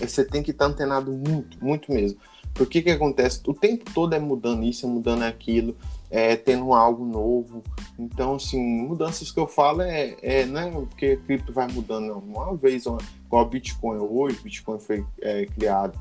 você 0.00 0.24
tem 0.24 0.42
que 0.42 0.52
estar 0.52 0.66
tá 0.66 0.70
antenado 0.70 1.10
muito, 1.12 1.62
muito 1.62 1.92
mesmo. 1.92 2.20
Porque 2.54 2.80
que 2.80 2.90
acontece? 2.90 3.40
O 3.46 3.52
tempo 3.52 3.90
todo 3.92 4.14
é 4.14 4.18
mudando 4.18 4.64
isso, 4.64 4.86
é 4.86 4.88
mudando 4.88 5.24
aquilo, 5.24 5.76
é 6.16 6.34
tendo 6.34 6.72
algo 6.72 7.04
novo. 7.04 7.62
Então, 7.98 8.36
assim, 8.36 8.58
mudanças 8.58 9.30
que 9.30 9.38
eu 9.38 9.46
falo 9.46 9.82
é, 9.82 10.16
é 10.22 10.46
não 10.46 10.60
é 10.60 10.70
porque 10.70 11.18
cripto 11.18 11.52
vai 11.52 11.68
mudando, 11.68 12.06
não. 12.06 12.18
Uma 12.20 12.56
vez, 12.56 12.86
uma, 12.86 12.96
igual 13.26 13.44
Bitcoin 13.44 13.98
hoje, 13.98 14.40
Bitcoin 14.42 14.78
foi 14.78 15.04
é, 15.20 15.44
criado 15.44 15.98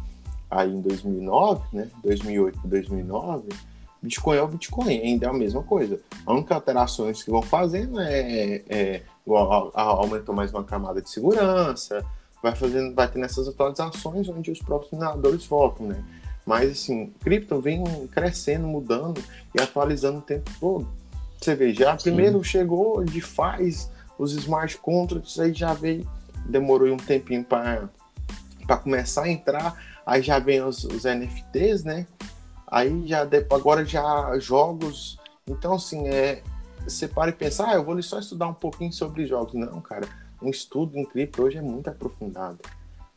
aí 0.49 0.71
em 0.71 0.79
2009, 0.79 1.63
né? 1.73 1.89
2008 2.01 2.59
para 2.59 2.69
2009. 2.69 3.49
Bitcoin 4.01 4.37
é 4.37 4.41
o 4.41 4.47
Bitcoin, 4.47 4.99
ainda 5.01 5.25
é 5.25 5.29
a 5.29 5.33
mesma 5.33 5.61
coisa. 5.63 5.99
A 6.25 6.31
única 6.31 6.55
alterações 6.55 7.21
que 7.21 7.29
vão 7.29 7.41
fazendo 7.41 7.99
é, 7.99 8.63
é 8.69 9.03
aumentou 9.73 10.33
mais 10.33 10.53
uma 10.53 10.63
camada 10.63 11.01
de 11.01 11.09
segurança, 11.09 12.05
vai 12.41 12.55
fazendo, 12.55 12.95
vai 12.95 13.11
tendo 13.11 13.25
essas 13.25 13.49
atualizações 13.49 14.29
onde 14.29 14.49
os 14.49 14.59
próprios 14.59 14.93
mineradores 14.93 15.45
voltam, 15.45 15.87
né? 15.87 16.01
Mas 16.45 16.71
assim, 16.71 17.07
cripto 17.21 17.59
vem 17.59 17.83
crescendo, 18.07 18.67
mudando 18.67 19.21
e 19.57 19.61
atualizando 19.61 20.19
o 20.19 20.21
tempo 20.21 20.51
todo. 20.59 20.87
Você 21.41 21.55
vê, 21.55 21.73
já 21.73 21.97
Sim. 21.97 22.03
primeiro 22.09 22.43
chegou 22.43 23.03
de 23.03 23.21
faz 23.21 23.89
os 24.17 24.33
smart 24.33 24.77
contracts, 24.77 25.39
aí 25.39 25.53
já 25.53 25.73
veio, 25.73 26.07
demorou 26.47 26.87
um 26.93 26.97
tempinho 26.97 27.43
para 27.43 27.89
começar 28.81 29.23
a 29.23 29.29
entrar, 29.29 30.01
aí 30.05 30.21
já 30.21 30.39
vem 30.39 30.61
os, 30.61 30.83
os 30.83 31.03
NFTs, 31.03 31.83
né? 31.83 32.07
Aí 32.67 33.07
já 33.07 33.27
agora 33.51 33.85
já 33.85 34.37
jogos. 34.39 35.19
Então, 35.47 35.75
assim, 35.75 36.07
é, 36.07 36.41
você 36.83 37.07
para 37.07 37.29
e 37.29 37.33
pensa, 37.33 37.67
ah, 37.67 37.75
eu 37.75 37.83
vou 37.83 38.01
só 38.01 38.19
estudar 38.19 38.47
um 38.47 38.53
pouquinho 38.53 38.91
sobre 38.91 39.25
jogos. 39.25 39.53
Não, 39.53 39.81
cara, 39.81 40.07
um 40.41 40.49
estudo 40.49 40.97
em 40.97 41.05
cripto 41.05 41.43
hoje 41.43 41.57
é 41.57 41.61
muito 41.61 41.89
aprofundado. 41.89 42.59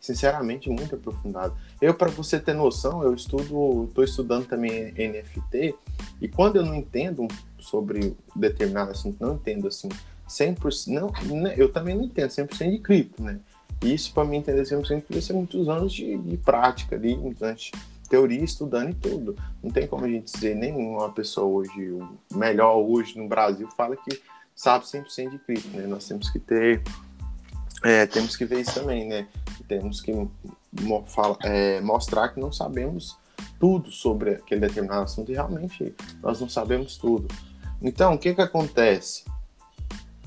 Sinceramente, 0.00 0.70
muito 0.70 0.94
aprofundado. 0.94 1.56
Eu, 1.80 1.92
para 1.92 2.08
você 2.08 2.38
ter 2.38 2.54
noção, 2.54 3.02
eu 3.02 3.14
estudo, 3.14 3.86
estou 3.88 4.04
estudando 4.04 4.46
também 4.46 4.92
NFT, 4.92 5.74
e 6.20 6.28
quando 6.28 6.56
eu 6.56 6.64
não 6.64 6.74
entendo 6.74 7.26
sobre 7.58 8.16
determinado 8.34 8.92
assunto, 8.92 9.16
não 9.20 9.34
entendo 9.34 9.66
assim, 9.66 9.88
100%, 10.28 10.86
não, 10.88 11.40
né, 11.40 11.54
eu 11.56 11.72
também 11.72 11.96
não 11.96 12.04
entendo 12.04 12.30
100% 12.30 12.70
de 12.70 12.78
cripto, 12.78 13.22
né? 13.22 13.40
E 13.82 13.94
isso, 13.94 14.12
para 14.12 14.24
mim 14.24 14.38
entender 14.38 14.62
100% 14.62 15.02
precisa 15.02 15.26
ser 15.28 15.32
muitos 15.32 15.68
anos 15.68 15.92
de, 15.92 16.16
de 16.16 16.36
prática, 16.36 16.96
ali, 16.96 17.16
muitos 17.16 17.42
anos 17.42 17.62
de 17.62 17.72
teoria, 18.08 18.42
estudando 18.42 18.90
e 18.90 18.94
tudo. 18.94 19.36
Não 19.62 19.70
tem 19.70 19.86
como 19.86 20.04
a 20.04 20.08
gente 20.08 20.32
dizer, 20.32 20.54
nenhuma 20.54 21.10
pessoa 21.12 21.46
hoje, 21.46 21.90
o 21.90 22.36
melhor 22.36 22.76
hoje 22.76 23.16
no 23.18 23.28
Brasil, 23.28 23.68
fala 23.76 23.96
que 23.96 24.20
sabe 24.54 24.84
100% 24.84 25.30
de 25.30 25.38
cripto, 25.38 25.68
né? 25.76 25.86
Nós 25.86 26.06
temos 26.06 26.28
que 26.30 26.38
ter 26.38 26.82
é, 27.82 28.06
temos 28.06 28.36
que 28.36 28.44
ver 28.44 28.60
isso 28.60 28.74
também, 28.74 29.06
né? 29.06 29.26
Temos 29.66 30.00
que 30.00 30.12
mo 30.12 31.04
é, 31.42 31.80
mostrar 31.80 32.28
que 32.28 32.40
não 32.40 32.52
sabemos 32.52 33.16
tudo 33.58 33.90
sobre 33.90 34.30
aquele 34.30 34.60
determinado 34.60 35.02
assunto 35.02 35.30
e 35.30 35.34
realmente 35.34 35.94
nós 36.22 36.40
não 36.40 36.48
sabemos 36.48 36.96
tudo. 36.96 37.28
Então, 37.80 38.14
o 38.14 38.18
que 38.18 38.34
que 38.34 38.40
acontece? 38.40 39.24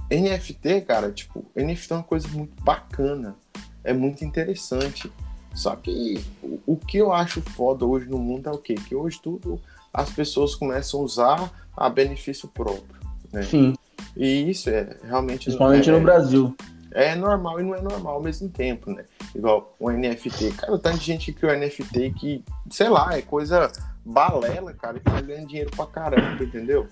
NFT, 0.10 0.82
cara, 0.82 1.12
tipo, 1.12 1.46
NFT 1.56 1.94
é 1.94 1.96
uma 1.98 2.04
coisa 2.04 2.28
muito 2.30 2.62
bacana, 2.64 3.36
é 3.84 3.94
muito 3.94 4.24
interessante. 4.24 5.12
Só 5.54 5.76
que 5.76 6.24
o, 6.42 6.60
o 6.66 6.78
que 6.78 6.98
eu 6.98 7.12
acho 7.12 7.42
foda 7.42 7.86
hoje 7.86 8.08
no 8.08 8.18
mundo 8.18 8.48
é 8.48 8.52
o 8.52 8.58
quê? 8.58 8.76
Que 8.76 8.96
hoje 8.96 9.20
tudo 9.22 9.60
as 9.94 10.10
pessoas 10.10 10.56
começam 10.56 11.02
a 11.02 11.04
usar 11.04 11.52
a 11.76 11.90
benefício 11.90 12.48
próprio. 12.48 13.02
Né? 13.32 13.44
Sim. 13.44 13.74
E 14.16 14.50
isso 14.50 14.70
é 14.70 14.98
realmente. 15.04 15.46
Principalmente 15.46 15.90
é, 15.90 15.94
no 15.94 16.02
Brasil 16.02 16.56
é 16.58 16.81
normal 17.16 17.60
e 17.60 17.64
não 17.64 17.76
é 17.76 17.82
normal 17.82 18.16
ao 18.16 18.22
mesmo 18.22 18.50
tempo, 18.50 18.92
né? 18.92 19.06
Igual 19.34 19.76
o 19.80 19.90
NFT. 19.90 20.52
Cara, 20.52 20.78
tanto 20.78 20.98
gente 20.98 21.32
que 21.32 21.40
criou 21.40 21.58
NFT 21.58 22.12
que, 22.12 22.44
sei 22.70 22.90
lá, 22.90 23.18
é 23.18 23.22
coisa 23.22 23.72
balela, 24.04 24.74
cara, 24.74 24.98
e 24.98 25.00
tá 25.00 25.22
ganhando 25.22 25.48
dinheiro 25.48 25.72
pra 25.72 25.86
caramba, 25.86 26.44
entendeu? 26.44 26.88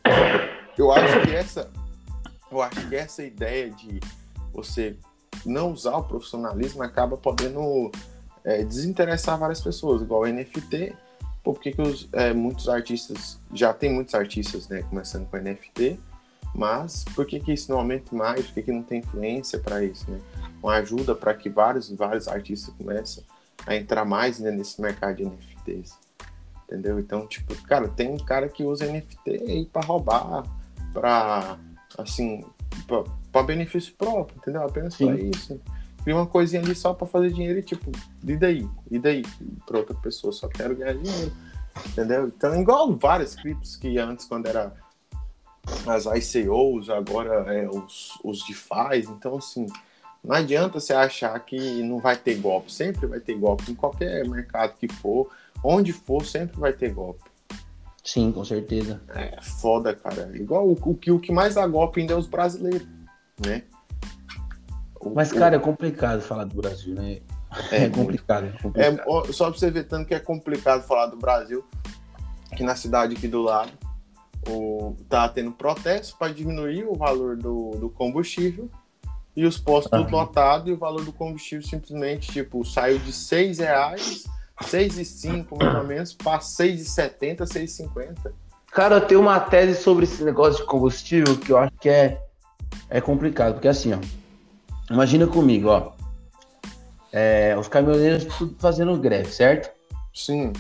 Eu 0.78 0.92
acho 0.92 1.22
que 1.22 1.36
essa. 1.36 1.70
Eu 2.52 2.62
acho 2.62 2.88
que 2.88 2.96
essa 2.96 3.24
ideia 3.24 3.70
de 3.70 4.00
você 4.54 4.96
não 5.46 5.72
usar 5.72 5.98
o 5.98 6.04
profissionalismo 6.04 6.82
acaba 6.82 7.18
podendo 7.18 7.92
é, 8.44 8.64
desinteressar 8.64 9.38
várias 9.38 9.62
pessoas, 9.62 10.02
igual 10.02 10.22
o 10.22 10.28
NFT. 10.28 10.96
Pô, 11.44 11.54
por 11.54 11.62
que, 11.62 11.72
que 11.72 11.82
os, 11.82 12.10
é, 12.12 12.34
muitos 12.34 12.68
artistas, 12.68 13.40
já 13.54 13.74
tem 13.74 13.94
muitos 13.94 14.14
artistas, 14.14 14.68
né, 14.68 14.84
começando 14.84 15.28
com 15.30 15.38
NFT, 15.38 16.00
mas 16.54 17.04
por 17.16 17.26
que, 17.26 17.40
que 17.40 17.54
isso 17.54 17.72
não 17.72 17.80
aumenta 17.80 18.16
mais? 18.16 18.46
Por 18.48 18.56
que, 18.56 18.64
que 18.64 18.72
não 18.72 18.84
tem 18.84 19.00
influência 19.00 19.60
para 19.60 19.84
isso? 19.84 20.10
Né? 20.10 20.20
Uma 20.62 20.76
ajuda 20.76 21.16
para 21.16 21.34
que 21.34 21.50
vários, 21.50 21.90
vários 21.92 22.28
artistas 22.28 22.74
comecem 22.76 23.24
a 23.66 23.76
entrar 23.76 24.06
mais 24.06 24.40
né, 24.40 24.52
nesse 24.52 24.82
mercado 24.82 25.18
de 25.18 25.26
NFTs. 25.26 25.98
Entendeu? 26.66 27.00
Então, 27.00 27.26
tipo, 27.26 27.56
cara, 27.64 27.88
tem 27.88 28.10
um 28.10 28.18
cara 28.18 28.48
que 28.48 28.64
usa 28.64 28.86
NFT 28.86 29.30
aí 29.30 29.66
para 29.66 29.86
roubar, 29.86 30.44
para 30.94 31.58
assim, 31.98 32.46
para 33.32 33.44
benefício 33.44 33.94
próprio, 33.96 34.38
entendeu? 34.38 34.64
Apenas 34.64 34.96
para 34.96 35.16
isso. 35.16 35.60
Cria 36.04 36.16
uma 36.16 36.28
coisinha 36.28 36.62
ali 36.62 36.76
só 36.76 36.94
para 36.94 37.08
fazer 37.08 37.32
dinheiro 37.32 37.60
e 37.60 37.64
tipo, 37.64 37.92
e 38.24 38.38
daí? 38.38 38.68
E 38.90 39.00
daí? 39.00 39.24
Para 39.66 39.80
outra 39.80 39.96
pessoa, 39.96 40.32
só 40.32 40.48
quero 40.48 40.76
ganhar 40.76 40.94
dinheiro. 40.94 41.32
Entendeu? 41.88 42.28
Então, 42.28 42.60
igual 42.60 42.96
várias 42.96 43.36
criptos 43.36 43.76
que 43.76 43.98
antes, 43.98 44.26
quando 44.26 44.48
era 44.48 44.74
as 45.88 46.06
ICOs, 46.06 46.90
agora 46.90 47.54
é, 47.54 47.68
os, 47.70 48.18
os 48.24 48.46
DeFi. 48.46 49.06
Então, 49.10 49.38
assim, 49.38 49.66
não 50.24 50.36
adianta 50.36 50.80
você 50.80 50.94
achar 50.94 51.40
que 51.40 51.82
não 51.84 52.00
vai 52.00 52.16
ter 52.16 52.36
golpe. 52.36 52.72
Sempre 52.72 53.08
vai 53.08 53.20
ter 53.20 53.36
golpe. 53.36 53.72
Em 53.72 53.76
qualquer 53.76 54.28
mercado 54.28 54.76
que 54.78 54.88
for, 54.88 55.30
onde 55.64 55.94
for, 55.94 56.26
sempre 56.26 56.60
vai 56.60 56.74
ter 56.74 56.92
golpe. 56.94 57.24
Sim, 58.04 58.32
com 58.32 58.44
certeza. 58.44 59.02
É 59.10 59.40
foda, 59.42 59.94
cara. 59.94 60.32
Igual 60.36 60.68
o, 60.68 60.72
o, 60.82 60.96
que, 60.96 61.12
o 61.12 61.20
que 61.20 61.32
mais 61.32 61.56
dá 61.56 61.68
golpe 61.68 62.00
ainda 62.02 62.14
é 62.14 62.18
os 62.18 62.26
brasileiros, 62.28 62.88
né? 63.46 63.64
O- 65.00 65.12
Mas, 65.12 65.32
o- 65.32 65.36
cara, 65.36 65.56
é 65.58 65.60
complicado 65.60 66.22
falar 66.22 66.46
do 66.46 66.56
Brasil, 66.56 66.96
né? 66.96 67.20
É 67.72 67.86
É, 67.86 67.90
complicado. 67.90 68.46
É 68.46 68.50
É, 68.50 68.62
complicado. 68.62 69.02
ó, 69.08 69.24
só 69.32 69.50
pra 69.50 69.60
você 69.60 69.70
ver 69.70 69.84
tanto 69.86 70.08
que 70.08 70.14
é 70.16 70.20
complicado 70.20 70.84
falar 70.88 71.08
do 71.08 71.18
Brasil, 71.18 71.64
que 72.56 72.64
na 72.64 72.76
cidade 72.76 73.16
aqui 73.16 73.28
do 73.28 73.42
lado 73.42 73.72
o, 74.48 74.96
tá 75.10 75.28
tendo 75.28 75.52
protesto 75.52 76.18
para 76.18 76.34
diminuir 76.34 76.86
o 76.86 76.96
valor 76.96 77.36
do, 77.36 77.72
do 77.72 77.90
combustível 77.90 78.70
e 79.36 79.46
os 79.46 79.58
postos 79.58 79.92
tudo 79.92 80.12
lotados 80.12 80.68
e 80.68 80.72
o 80.72 80.78
valor 80.78 81.04
do 81.04 81.12
combustível 81.12 81.66
simplesmente 81.66 82.32
tipo 82.32 82.64
saiu 82.66 83.00
de 83.00 83.12
seis 83.14 83.60
reais, 83.60 84.26
seis 84.62 84.98
e 84.98 85.06
cinco 85.06 85.58
mais 85.58 85.76
ou 85.76 85.84
menos, 85.84 86.14
para 86.14 86.40
seis 86.40 86.82
e 86.82 86.86
setenta, 86.86 87.46
seis 87.46 87.72
e 87.72 87.76
cinquenta. 87.76 88.34
Cara, 88.72 88.98
eu 88.98 89.02
tenho 89.02 89.22
uma 89.22 89.40
tese 89.40 89.82
sobre 89.82 90.04
esse 90.04 90.24
negócio 90.24 90.62
de 90.62 90.68
combustível 90.68 91.36
que 91.38 91.52
eu 91.52 91.58
acho 91.58 91.72
que 91.80 91.90
é, 91.90 92.22
é 92.90 93.02
complicado. 93.02 93.54
Porque 93.54 93.68
assim, 93.68 93.94
ó. 93.94 94.00
Imagina 94.92 95.26
comigo, 95.26 95.70
ó. 95.70 95.94
É, 97.12 97.56
os 97.58 97.68
caminhoneiros 97.68 98.26
tudo 98.26 98.56
fazendo 98.60 98.96
greve, 98.98 99.32
certo? 99.32 99.72
Sim, 100.14 100.54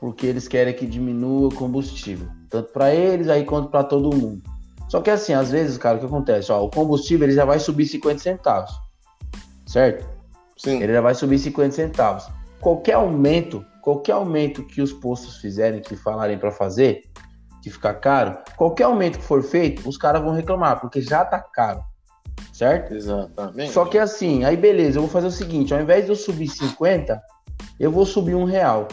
Porque 0.00 0.26
eles 0.26 0.46
querem 0.46 0.74
que 0.74 0.86
diminua 0.86 1.48
o 1.48 1.54
combustível. 1.54 2.28
Tanto 2.54 2.72
para 2.72 2.94
eles 2.94 3.28
aí 3.28 3.44
quanto 3.44 3.68
para 3.68 3.82
todo 3.82 4.14
mundo. 4.14 4.40
Só 4.88 5.00
que 5.00 5.10
assim, 5.10 5.32
às 5.32 5.50
vezes, 5.50 5.76
cara, 5.76 5.96
o 5.96 5.98
que 5.98 6.06
acontece? 6.06 6.52
Ó, 6.52 6.62
o 6.62 6.70
combustível 6.70 7.26
ele 7.26 7.34
já 7.34 7.44
vai 7.44 7.58
subir 7.58 7.84
50 7.84 8.20
centavos. 8.20 8.70
Certo? 9.66 10.06
sim, 10.56 10.80
ele 10.80 10.92
já 10.92 11.00
vai 11.00 11.16
subir 11.16 11.36
50 11.40 11.74
centavos. 11.74 12.28
Qualquer 12.60 12.92
aumento, 12.92 13.66
qualquer 13.82 14.12
aumento 14.12 14.64
que 14.64 14.80
os 14.80 14.92
postos 14.92 15.38
fizerem, 15.38 15.82
que 15.82 15.96
falarem 15.96 16.38
para 16.38 16.52
fazer, 16.52 17.02
que 17.60 17.70
ficar 17.70 17.94
caro, 17.94 18.38
qualquer 18.56 18.84
aumento 18.84 19.18
que 19.18 19.24
for 19.24 19.42
feito, 19.42 19.88
os 19.88 19.96
caras 19.96 20.22
vão 20.22 20.32
reclamar, 20.32 20.80
porque 20.80 21.02
já 21.02 21.24
tá 21.24 21.40
caro, 21.40 21.82
certo? 22.52 22.94
exatamente. 22.94 23.72
Só 23.72 23.84
que 23.84 23.98
assim, 23.98 24.44
aí 24.44 24.56
beleza, 24.56 24.98
eu 24.98 25.02
vou 25.02 25.10
fazer 25.10 25.26
o 25.26 25.32
seguinte, 25.32 25.74
ao 25.74 25.80
invés 25.80 26.04
de 26.04 26.12
eu 26.12 26.16
subir 26.16 26.46
50, 26.46 27.20
eu 27.80 27.90
vou 27.90 28.06
subir 28.06 28.36
um 28.36 28.44
real. 28.44 28.86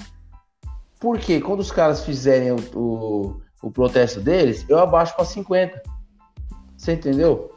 Por 1.00 1.19
quê? 1.19 1.39
Quando 1.39 1.60
os 1.60 1.71
caras 1.71 2.04
fizerem 2.04 2.52
o, 2.52 2.58
o, 2.76 3.41
o 3.62 3.71
protesto 3.71 4.19
deles, 4.19 4.65
eu 4.67 4.80
abaixo 4.80 5.15
para 5.15 5.26
50. 5.26 5.82
Você 6.78 6.93
entendeu? 6.93 7.52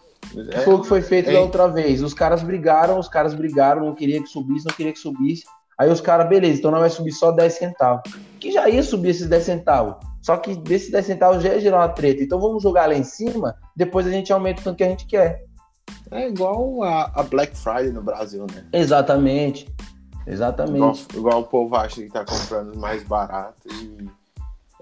É, 0.52 0.60
foi 0.60 0.74
o 0.74 0.80
que 0.80 0.88
foi 0.88 1.02
feito 1.02 1.30
é- 1.30 1.32
da 1.32 1.40
outra 1.40 1.68
vez. 1.68 2.02
Os 2.02 2.14
caras 2.14 2.42
brigaram, 2.42 2.98
os 2.98 3.08
caras 3.08 3.34
brigaram, 3.34 3.84
não 3.84 3.94
queria 3.94 4.22
que 4.22 4.28
subisse, 4.28 4.66
não 4.66 4.74
queria 4.74 4.92
que 4.92 4.98
subisse. 4.98 5.44
Aí 5.78 5.90
os 5.90 6.00
caras, 6.00 6.28
beleza, 6.28 6.58
então 6.58 6.70
não 6.70 6.78
vai 6.78 6.90
subir 6.90 7.12
só 7.12 7.32
10 7.32 7.52
centavos. 7.54 8.02
Que 8.38 8.52
já 8.52 8.68
ia 8.68 8.82
subir 8.82 9.10
esses 9.10 9.26
10 9.26 9.42
centavos. 9.42 9.96
Só 10.22 10.36
que 10.36 10.54
desses 10.54 10.90
10 10.90 11.04
centavos 11.04 11.42
já 11.42 11.50
ia 11.54 11.60
gerar 11.60 11.78
uma 11.78 11.88
treta. 11.88 12.22
Então 12.22 12.40
vamos 12.40 12.62
jogar 12.62 12.88
lá 12.88 12.94
em 12.94 13.04
cima, 13.04 13.56
depois 13.74 14.06
a 14.06 14.10
gente 14.10 14.32
aumenta 14.32 14.60
o 14.60 14.64
tanto 14.64 14.76
que 14.76 14.84
a 14.84 14.88
gente 14.88 15.06
quer. 15.06 15.44
é 16.10 16.28
igual 16.28 16.82
a, 16.82 17.10
a 17.14 17.22
Black 17.24 17.56
Friday 17.56 17.90
no 17.90 18.02
Brasil, 18.02 18.46
né? 18.54 18.64
Exatamente. 18.72 19.64
Igual, 19.64 20.26
Exatamente. 20.26 21.16
igual 21.16 21.40
o 21.40 21.44
povo 21.44 21.76
acha 21.76 22.00
que 22.00 22.08
tá 22.08 22.24
comprando 22.24 22.78
mais 22.78 23.02
barato. 23.02 23.60
E 23.70 24.08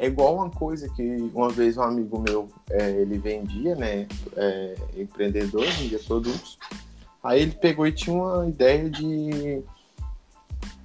é 0.02 0.06
igual 0.06 0.34
uma 0.34 0.50
coisa 0.50 0.88
que 0.88 1.30
uma 1.32 1.48
vez 1.48 1.76
um 1.76 1.82
amigo 1.82 2.18
meu, 2.18 2.48
é, 2.68 2.90
ele 2.90 3.18
vendia, 3.18 3.76
né? 3.76 4.08
É, 4.36 4.74
empreendedor, 4.96 5.64
vendia 5.64 6.00
produtos. 6.00 6.58
Aí 7.22 7.40
ele 7.42 7.52
pegou 7.52 7.86
e 7.86 7.92
tinha 7.92 8.16
uma 8.16 8.48
ideia 8.48 8.90
de, 8.90 9.62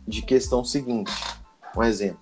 de 0.08 0.21
questão 0.21 0.63
seguinte. 0.63 1.12
Um 1.75 1.82
exemplo. 1.82 2.19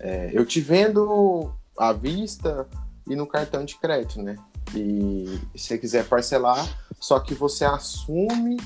É, 0.00 0.30
eu 0.32 0.46
te 0.46 0.62
vendo 0.62 1.52
à 1.78 1.92
vista 1.92 2.66
e 3.06 3.14
no 3.14 3.26
cartão 3.26 3.62
de 3.62 3.76
crédito, 3.76 4.22
né? 4.22 4.36
E 4.74 5.38
se 5.54 5.66
você 5.66 5.78
quiser 5.78 6.08
parcelar, 6.08 6.66
só 6.98 7.20
que 7.20 7.34
você 7.34 7.66
assume 7.66 8.56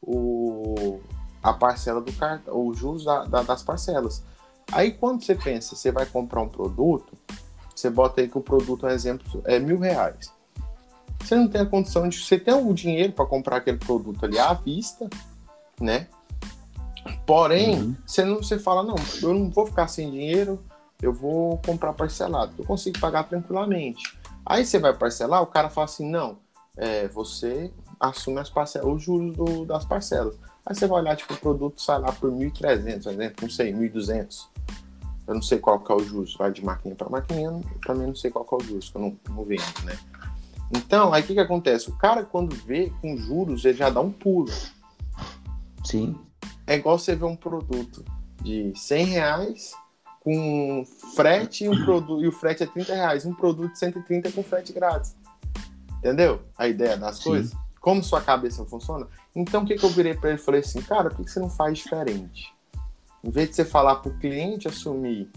o, 0.00 0.98
a 1.42 1.52
parcela 1.52 2.00
do 2.00 2.10
cartão, 2.14 2.68
os 2.68 2.78
juros 2.78 3.04
da- 3.04 3.26
da- 3.26 3.42
das 3.42 3.62
parcelas. 3.62 4.22
Aí 4.72 4.90
quando 4.92 5.22
você 5.22 5.34
pensa, 5.34 5.76
você 5.76 5.92
vai 5.92 6.06
comprar 6.06 6.40
um 6.40 6.48
produto, 6.48 7.12
você 7.74 7.90
bota 7.90 8.20
aí 8.20 8.28
que 8.28 8.38
o 8.38 8.40
produto, 8.40 8.86
um 8.86 8.88
exemplo, 8.90 9.42
é 9.44 9.58
mil 9.58 9.78
reais. 9.78 10.32
Você 11.22 11.36
não 11.36 11.46
tem 11.46 11.60
a 11.60 11.66
condição 11.66 12.08
de. 12.08 12.18
Você 12.18 12.38
tem 12.38 12.52
o 12.54 12.72
dinheiro 12.74 13.12
para 13.12 13.26
comprar 13.26 13.58
aquele 13.58 13.76
produto 13.78 14.24
ali 14.24 14.38
à 14.38 14.52
vista, 14.54 15.08
né? 15.80 16.08
Porém, 17.26 17.80
Uhum. 17.80 17.96
você 18.06 18.24
não 18.24 18.36
você 18.36 18.58
fala, 18.58 18.82
não, 18.82 18.96
eu 19.22 19.34
não 19.34 19.50
vou 19.50 19.66
ficar 19.66 19.88
sem 19.88 20.10
dinheiro, 20.10 20.62
eu 21.00 21.12
vou 21.12 21.58
comprar 21.64 21.92
parcelado, 21.92 22.52
eu 22.58 22.64
consigo 22.64 22.98
pagar 22.98 23.24
tranquilamente. 23.24 24.16
Aí 24.44 24.64
você 24.64 24.78
vai 24.78 24.92
parcelar, 24.92 25.42
o 25.42 25.46
cara 25.46 25.68
fala 25.70 25.84
assim, 25.84 26.08
não, 26.08 26.38
é, 26.76 27.06
você 27.08 27.72
assume 28.00 28.38
as 28.40 28.50
parcelas, 28.50 28.88
os 28.92 29.02
juros 29.02 29.36
do- 29.36 29.64
das 29.64 29.84
parcelas. 29.84 30.36
Aí 30.64 30.74
você 30.74 30.86
vai 30.86 31.00
olhar, 31.00 31.16
tipo, 31.16 31.34
o 31.34 31.36
produto 31.36 31.80
sai 31.80 31.98
lá 31.98 32.12
por 32.12 32.30
1.300, 32.30 33.02
por 33.02 33.10
exemplo, 33.12 33.36
não 33.42 33.50
sei, 33.50 33.72
1.200. 33.72 34.48
Eu 35.26 35.34
não 35.34 35.42
sei 35.42 35.58
qual 35.58 35.80
que 35.80 35.90
é 35.92 35.94
o 35.94 36.00
juros, 36.00 36.36
vai 36.36 36.52
de 36.52 36.64
maquininha 36.64 36.96
para 36.96 37.08
maquininha, 37.08 37.48
eu 37.48 37.80
também 37.84 38.06
não 38.06 38.14
sei 38.14 38.30
qual 38.30 38.44
que 38.44 38.54
é 38.54 38.56
o 38.56 38.60
que 38.60 38.92
eu 38.94 39.00
não, 39.00 39.16
não 39.30 39.44
vendo, 39.44 39.62
né? 39.84 39.98
Então, 40.74 41.12
aí 41.12 41.22
o 41.22 41.26
que 41.26 41.34
que 41.34 41.40
acontece? 41.40 41.90
O 41.90 41.96
cara, 41.96 42.24
quando 42.24 42.56
vê 42.56 42.90
com 43.00 43.16
juros, 43.16 43.64
ele 43.64 43.76
já 43.76 43.90
dá 43.90 44.00
um 44.00 44.10
pulo. 44.10 44.50
Sim. 45.84 46.16
É 46.66 46.76
igual 46.76 46.98
você 46.98 47.14
ver 47.14 47.24
um 47.24 47.36
produto 47.36 48.04
de 48.42 48.72
100 48.74 49.04
reais 49.06 49.74
com 50.20 50.84
frete 51.14 51.64
e, 51.64 51.68
um 51.68 51.84
produto, 51.84 52.22
e 52.22 52.28
o 52.28 52.32
frete 52.32 52.62
é 52.62 52.66
30 52.66 52.94
reais. 52.94 53.26
Um 53.26 53.34
produto 53.34 53.72
de 53.72 53.78
130 53.78 54.32
com 54.32 54.42
frete 54.42 54.72
grátis. 54.72 55.14
Entendeu? 55.98 56.40
A 56.56 56.66
ideia 56.66 56.96
das 56.96 57.16
Sim. 57.16 57.24
coisas? 57.24 57.52
Como 57.80 58.02
sua 58.02 58.20
cabeça 58.20 58.64
funciona? 58.64 59.06
Então, 59.34 59.62
o 59.62 59.66
que, 59.66 59.76
que 59.76 59.84
eu 59.84 59.90
virei 59.90 60.14
para 60.14 60.30
ele 60.30 60.38
falei 60.38 60.60
assim, 60.60 60.80
cara, 60.82 61.08
por 61.08 61.18
que, 61.18 61.24
que 61.24 61.30
você 61.30 61.40
não 61.40 61.48
faz 61.48 61.78
diferente? 61.78 62.52
Em 63.24 63.30
vez 63.30 63.50
de 63.50 63.56
você 63.56 63.64
falar 63.64 63.96
para 63.96 64.10
o 64.10 64.18
cliente 64.18 64.68
assumir 64.68 65.30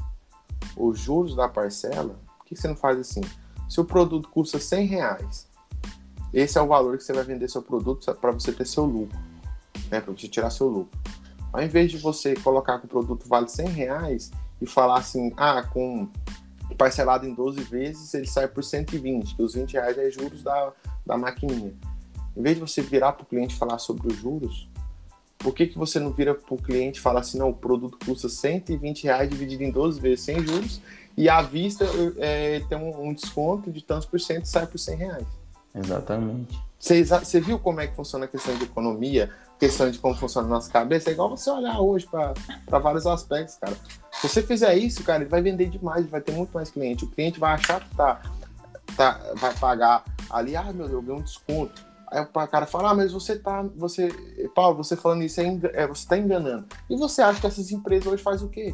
os 0.76 1.00
juros 1.00 1.36
da 1.36 1.48
parcela, 1.48 2.20
por 2.38 2.46
que, 2.46 2.56
que 2.56 2.62
você 2.62 2.68
não 2.68 2.76
faz 2.76 3.00
assim? 3.00 3.22
Se 3.70 3.80
o 3.80 3.86
produto 3.86 4.30
custa 4.30 4.60
100 4.60 4.86
reais, 4.86 5.48
esse 6.34 6.58
é 6.58 6.62
o 6.62 6.68
valor 6.68 6.98
que 6.98 7.04
você 7.04 7.14
vai 7.14 7.24
vender 7.24 7.50
seu 7.50 7.62
produto 7.62 8.14
para 8.16 8.32
você 8.32 8.52
ter 8.52 8.66
seu 8.66 8.84
lucro, 8.84 9.18
né? 9.90 10.02
Para 10.02 10.14
você 10.14 10.28
tirar 10.28 10.50
seu 10.50 10.68
lucro. 10.68 11.00
Ao 11.54 11.64
invés 11.64 11.90
de 11.90 11.98
você 11.98 12.36
colocar 12.36 12.80
que 12.80 12.86
o 12.86 12.90
produto 12.90 13.28
vale 13.28 13.48
100 13.48 13.68
reais 13.68 14.32
e 14.62 14.66
falar 14.66 15.00
assim, 15.00 15.32
ah, 15.38 15.64
com 15.64 16.10
parcelado 16.78 17.26
em 17.26 17.34
12 17.34 17.62
vezes, 17.62 18.14
ele 18.14 18.28
sai 18.28 18.48
por 18.48 18.64
120, 18.64 19.36
que 19.36 19.42
os 19.42 19.54
20 19.54 19.74
reais 19.74 19.98
é 19.98 20.12
juros 20.12 20.44
da, 20.44 20.74
da 21.06 21.18
maquininha. 21.18 21.74
Em 22.36 22.42
vez 22.42 22.56
de 22.56 22.62
você 22.62 22.82
virar 22.82 23.14
para 23.14 23.24
o 23.24 23.26
cliente 23.26 23.56
falar 23.56 23.80
sobre 23.80 24.08
os 24.08 24.18
juros, 24.18 24.68
por 25.38 25.54
que, 25.54 25.68
que 25.68 25.78
você 25.78 26.00
não 26.00 26.12
vira 26.12 26.34
para 26.34 26.54
o 26.54 26.58
cliente 26.58 27.00
e 27.00 27.02
fala 27.02 27.20
assim, 27.20 27.38
não, 27.38 27.50
o 27.50 27.54
produto 27.54 27.98
custa 28.04 28.28
120 28.28 29.04
reais 29.04 29.30
dividido 29.30 29.64
em 29.64 29.72
12 29.72 30.00
vezes 30.00 30.26
sem 30.26 30.40
juros 30.40 30.82
e 31.18 31.30
à 31.30 31.42
vista 31.42 31.86
é, 32.18 32.62
tem 32.68 32.78
um, 32.78 33.10
um 33.10 33.14
desconto 33.14 33.72
de 33.72 33.82
tantos 33.84 34.06
por 34.06 34.20
cento 34.20 34.46
e 34.46 34.50
sai 34.50 34.66
por 34.68 34.78
100 34.78 34.98
reais. 34.98 35.28
Exatamente. 35.74 36.60
Você, 36.80 37.04
você 37.04 37.40
viu 37.40 37.58
como 37.60 37.82
é 37.82 37.88
que 37.88 37.96
funciona 37.96 38.26
a 38.26 38.28
questão 38.28 38.56
de 38.58 38.64
economia, 38.64 39.32
questão 39.60 39.90
de 39.90 39.98
como 40.00 40.16
funciona 40.16 40.48
a 40.48 40.50
nossa 40.50 40.72
cabeça? 40.72 41.10
É 41.10 41.14
igual 41.14 41.30
você 41.30 41.50
olhar 41.50 41.80
hoje 41.80 42.08
para 42.08 42.80
vários 42.80 43.06
aspectos, 43.06 43.56
cara. 43.56 43.76
Se 44.12 44.28
você 44.28 44.42
fizer 44.42 44.76
isso, 44.76 45.04
cara, 45.04 45.24
ele 45.24 45.30
vai 45.30 45.42
vender 45.42 45.70
demais, 45.70 46.06
vai 46.08 46.22
ter 46.22 46.32
muito 46.32 46.52
mais 46.52 46.70
cliente. 46.70 47.06
O 47.06 47.08
cliente 47.08 47.40
vai 47.40 47.54
achar 47.54 47.82
que 47.82 47.96
tá, 47.96 48.22
tá, 48.96 49.20
vai 49.36 49.54
pagar 49.56 50.04
ali, 50.30 50.56
ah, 50.56 50.64
meu 50.64 50.88
Deus, 50.88 50.92
eu 50.92 51.02
ganhei 51.02 51.22
um 51.22 51.24
desconto. 51.24 51.86
Aí 52.16 52.22
o 52.24 52.48
cara 52.48 52.66
fala, 52.66 52.92
ah, 52.92 52.94
mas 52.96 53.12
você 53.12 53.38
tá, 53.38 53.62
você, 53.76 54.10
Paulo, 54.56 54.78
você 54.78 54.96
falando 54.96 55.24
isso 55.24 55.42
é, 55.42 55.60
é, 55.74 55.88
você 55.88 56.08
tá 56.08 56.18
enganando. 56.18 56.66
E 56.90 56.96
você 56.96 57.22
acha 57.22 57.40
que 57.42 57.48
essas 57.48 57.72
empresas 57.72 58.06
hoje 58.12 58.24
fazem 58.24 58.48
o 58.48 58.50
quê? 58.50 58.74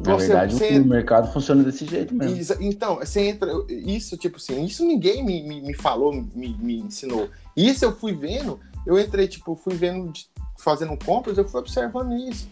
Na 0.00 0.14
Você- 0.14 0.28
verdade, 0.28 0.54
você- 0.54 0.78
o 0.78 0.84
mercado 0.86 1.30
funciona 1.32 1.62
desse 1.62 1.84
jeito 1.84 2.14
mesmo. 2.14 2.36
Isa- 2.36 2.56
Então, 2.60 2.96
você 2.96 3.20
entra. 3.28 3.50
Isso, 3.68 4.16
tipo 4.16 4.38
assim, 4.38 4.64
isso 4.64 4.84
ninguém 4.84 5.22
me, 5.24 5.42
me, 5.46 5.60
me 5.60 5.74
falou, 5.74 6.12
me, 6.12 6.56
me 6.56 6.80
ensinou. 6.80 7.28
Isso 7.54 7.84
eu 7.84 7.94
fui 7.94 8.14
vendo, 8.14 8.58
eu 8.86 8.98
entrei, 8.98 9.28
tipo, 9.28 9.54
fui 9.54 9.74
vendo, 9.74 10.10
fazendo 10.58 10.96
compras, 11.04 11.36
eu 11.36 11.46
fui 11.46 11.60
observando 11.60 12.14
isso. 12.14 12.48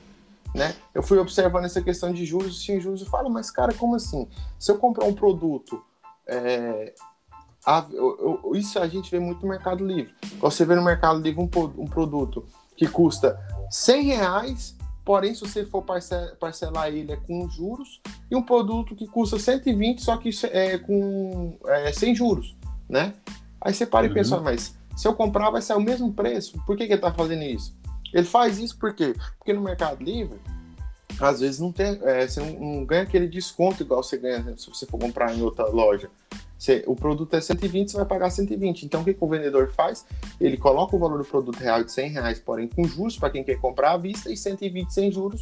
Né? 0.55 0.75
Eu 0.95 1.03
fui 1.03 1.19
observando 1.19 1.65
essa 1.65 1.81
questão 1.81 2.13
de 2.13 2.25
juros 2.27 2.61
e 2.61 2.65
sem 2.65 2.81
juros. 2.81 3.01
Eu 3.01 3.07
falo, 3.07 3.31
mas 3.31 3.51
cara, 3.51 3.73
como 3.73 3.95
assim? 3.95 4.27
Se 4.59 4.71
eu 4.71 4.79
comprar 4.79 5.07
um 5.07 5.15
produto. 5.15 5.83
é, 6.31 6.93
a- 7.69 7.87
eu- 7.93 8.41
eu- 8.45 8.57
isso 8.57 8.79
a 8.79 8.89
gente 8.89 9.11
vê 9.11 9.19
muito 9.19 9.43
no 9.43 9.49
Mercado 9.49 9.85
Livre. 9.85 10.15
Você 10.41 10.65
vê 10.65 10.75
no 10.75 10.83
Mercado 10.83 11.21
Livre 11.21 11.41
um, 11.41 11.83
um 11.83 11.87
produto 11.87 12.47
que 12.77 12.89
custa 12.89 13.39
100 13.71 14.03
reais, 14.05 14.77
porém, 15.05 15.35
se 15.35 15.41
você 15.41 15.67
for 15.67 15.83
parce- 15.83 16.35
parcelar 16.41 16.89
ele 16.89 17.13
é 17.13 17.17
com 17.17 17.49
juros, 17.51 18.01
e 18.31 18.37
um 18.37 18.43
produto 18.43 18.95
que 18.97 19.07
custa 19.07 19.39
120, 19.39 20.03
só 20.03 20.17
que 20.17 20.31
é 20.51 20.79
com 20.79 21.59
é, 21.67 21.93
sem 21.93 22.15
juros, 22.15 22.57
né? 22.89 23.15
Aí 23.61 23.75
você 23.75 23.85
para 23.85 24.07
e 24.07 24.09
Uhum. 24.09 24.15
pensa, 24.15 24.41
mas 24.41 24.75
se 24.97 25.07
eu 25.07 25.15
comprar 25.15 25.51
vai 25.51 25.61
ser 25.61 25.75
o 25.75 25.81
mesmo 25.81 26.13
preço, 26.13 26.59
por 26.67 26.77
que, 26.77 26.87
que 26.87 26.93
ele 26.93 27.01
tá 27.03 27.13
fazendo 27.13 27.43
isso? 27.43 27.77
Ele 28.15 28.25
faz 28.27 28.59
isso 28.59 28.79
por 28.79 28.95
quê? 28.95 29.15
Porque 29.39 29.53
no 29.53 29.61
Mercado 29.61 30.03
Livre, 30.03 30.39
às 31.21 31.41
vezes 31.41 31.61
não 31.61 31.73
tem, 31.73 31.99
é, 32.03 32.27
você 32.27 32.41
não, 32.41 32.59
não, 32.59 32.85
ganha 32.87 33.03
aquele 33.03 33.27
desconto 33.29 33.83
igual 33.83 34.03
você 34.03 34.17
ganha 34.17 34.57
se 34.57 34.69
você 34.71 34.87
for 34.87 34.99
comprar 34.99 35.35
em 35.37 35.43
outra 35.43 35.67
loja. 35.69 36.09
Você, 36.59 36.83
o 36.87 36.97
produto 36.97 37.35
é 37.35 37.41
120, 37.41 37.93
você 37.93 37.97
vai 37.97 38.07
pagar 38.07 38.31
120. 38.31 38.85
Então, 38.85 39.03
o 39.03 39.05
que, 39.05 39.15
que, 39.15 39.25
o 39.25 39.29
vendedor 39.29 39.71
faz? 39.71 40.05
Ele 40.41 40.57
coloca 40.57 40.97
o 40.97 40.99
valor 40.99 41.19
do 41.19 41.25
produto 41.25 41.57
real 41.57 41.85
de 41.85 41.93
100 41.93 42.11
reais, 42.11 42.41
porém 42.41 42.67
com 42.67 42.85
juros 42.85 43.17
para 43.17 43.31
quem 43.31 43.45
quer 43.45 43.61
comprar 43.61 43.93
à 43.93 43.97
vista, 43.97 44.31
e 44.31 44.37
120 44.37 44.93
sem 44.93 45.13
juros, 45.13 45.41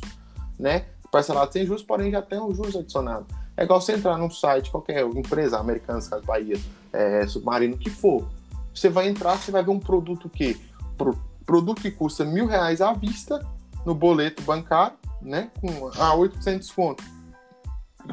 né? 0.58 0.84
Parcelado 1.10 1.50
sem 1.52 1.64
juros, 1.64 1.82
porém 1.82 2.10
já 2.10 2.20
tem 2.20 2.38
um 2.38 2.54
juros 2.54 2.76
adicionado. 2.76 3.26
É 3.56 3.64
igual 3.64 3.80
você 3.80 3.92
entrar 3.92 4.18
num 4.18 4.30
site, 4.30 4.70
qualquer 4.70 5.06
empresa, 5.06 5.58
americana, 5.58 6.00
Casas 6.00 6.22
Bahia, 6.22 6.60
é, 6.92 7.26
Submarino, 7.26 7.78
que 7.78 7.88
for. 7.88 8.28
Você 8.74 8.90
vai 8.90 9.08
entrar, 9.08 9.38
você 9.38 9.50
vai 9.50 9.64
ver 9.64 9.70
um 9.70 9.80
produto 9.80 10.28
que 10.28 10.60
pro, 10.98 11.18
produto 11.46 11.80
que 11.80 11.90
custa 11.90 12.26
mil 12.26 12.46
reais 12.46 12.82
à 12.82 12.92
vista 12.92 13.40
no 13.86 13.94
boleto 13.94 14.42
bancário, 14.42 14.98
né? 15.22 15.50
Com 15.58 15.88
a 15.88 16.14
8% 16.14 16.52
de 16.52 16.58
desconto 16.58 17.15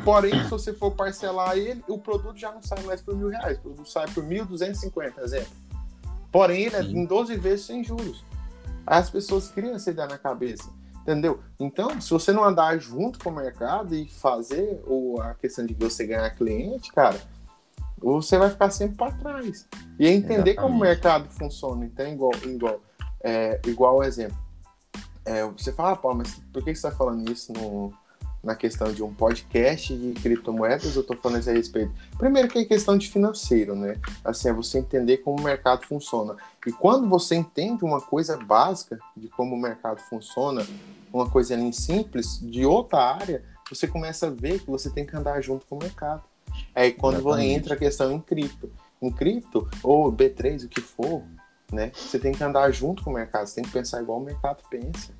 Porém, 0.04 0.44
se 0.44 0.50
você 0.50 0.74
for 0.74 0.92
parcelar 0.92 1.58
ele, 1.58 1.84
o 1.88 1.98
produto 1.98 2.38
já 2.38 2.52
não 2.52 2.62
sai 2.62 2.82
mais 2.84 3.02
por 3.02 3.16
mil 3.16 3.30
reais, 3.30 3.58
o 3.60 3.62
produto 3.62 3.90
sai 3.90 4.08
por 4.08 4.24
1.250, 4.24 5.20
exemplo. 5.24 5.52
Porém, 6.32 6.64
ele 6.64 6.76
é 6.76 6.82
em 6.82 7.06
12 7.06 7.36
vezes 7.38 7.66
sem 7.66 7.84
juros. 7.84 8.26
As 8.86 9.10
pessoas 9.10 9.50
criam 9.50 9.76
essa 9.76 9.92
ideia 9.92 10.08
na 10.08 10.18
cabeça, 10.18 10.70
entendeu? 11.02 11.40
Então, 11.60 12.02
se 12.02 12.10
você 12.10 12.32
não 12.32 12.44
andar 12.44 12.78
junto 12.80 13.20
com 13.20 13.30
o 13.30 13.36
mercado 13.36 13.96
e 13.96 14.10
fazer 14.10 14.82
ou 14.86 15.22
a 15.22 15.36
questão 15.36 15.66
de 15.66 15.74
você 15.74 16.06
ganhar 16.06 16.30
cliente, 16.32 16.92
cara, 16.92 17.22
você 17.98 18.38
vai 18.38 18.50
ficar 18.50 18.72
sempre 18.72 18.98
para 18.98 19.12
trás. 19.14 19.68
E 19.98 20.08
entender 20.08 20.52
Exatamente. 20.52 20.56
como 20.58 20.76
o 20.76 20.80
mercado 20.80 21.30
funciona, 21.30 21.86
então, 21.86 22.08
igual, 22.08 22.32
igual, 22.44 22.82
é, 23.22 23.62
igual 23.66 24.04
exemplo. 24.04 24.38
É, 25.26 25.46
você 25.46 25.72
fala, 25.72 25.92
ah, 25.92 25.96
Paulo, 25.96 26.18
mas 26.18 26.34
por 26.52 26.64
que 26.64 26.76
você 26.76 26.88
está 26.88 26.92
falando 26.92 27.32
isso 27.32 27.54
no, 27.54 27.94
na 28.44 28.56
questão 28.56 28.92
de 28.92 29.02
um 29.02 29.14
podcast 29.14 29.96
de 29.96 30.12
criptomoedas, 30.20 30.96
eu 30.96 31.02
estou 31.02 31.16
falando 31.16 31.40
isso 31.40 31.50
a 31.50 31.54
respeito. 31.54 31.94
Primeiro 32.18 32.50
que 32.50 32.60
é 32.60 32.66
questão 32.66 32.98
de 32.98 33.10
financeiro, 33.10 33.74
né? 33.74 33.98
Assim, 34.24 34.50
é 34.50 34.54
você 34.54 34.80
entender 34.80 35.20
como 35.20 35.40
o 35.40 35.44
mercado 35.44 35.86
funciona. 35.86 36.36
E 36.68 36.72
quando 36.72 37.08
você 37.08 37.36
entende 37.36 37.86
uma 37.86 38.02
coisa 38.02 38.36
básica 38.36 39.00
de 39.16 39.30
como 39.30 39.56
o 39.56 39.60
mercado 39.60 40.02
funciona, 40.02 40.66
uma 41.12 41.30
coisa 41.30 41.54
ali 41.54 41.72
simples, 41.72 42.38
de 42.42 42.66
outra 42.66 43.00
área, 43.00 43.44
você 43.70 43.88
começa 43.88 44.28
a 44.28 44.30
ver 44.30 44.60
que 44.60 44.70
você 44.70 44.90
tem 44.90 45.06
que 45.06 45.16
andar 45.16 45.40
junto 45.40 45.66
com 45.66 45.78
o 45.78 45.80
mercado. 45.80 46.24
Aí 46.76 46.92
quando 46.92 47.20
Exatamente. 47.20 47.54
entra 47.54 47.74
a 47.76 47.78
questão 47.78 48.12
em 48.12 48.20
cripto. 48.20 48.70
Em 49.02 49.10
cripto, 49.10 49.70
ou 49.82 50.12
B3, 50.12 50.66
o 50.66 50.70
que 50.70 50.82
for, 50.82 51.24
né? 51.72 51.92
Você 51.96 52.20
tem 52.20 52.34
que 52.34 52.44
andar 52.44 52.70
junto 52.72 53.04
com 53.04 53.10
o 53.10 53.14
mercado, 53.14 53.48
você 53.48 53.56
tem 53.56 53.64
que 53.64 53.72
pensar 53.72 54.02
igual 54.02 54.20
o 54.20 54.24
mercado 54.24 54.62
pensa. 54.70 55.14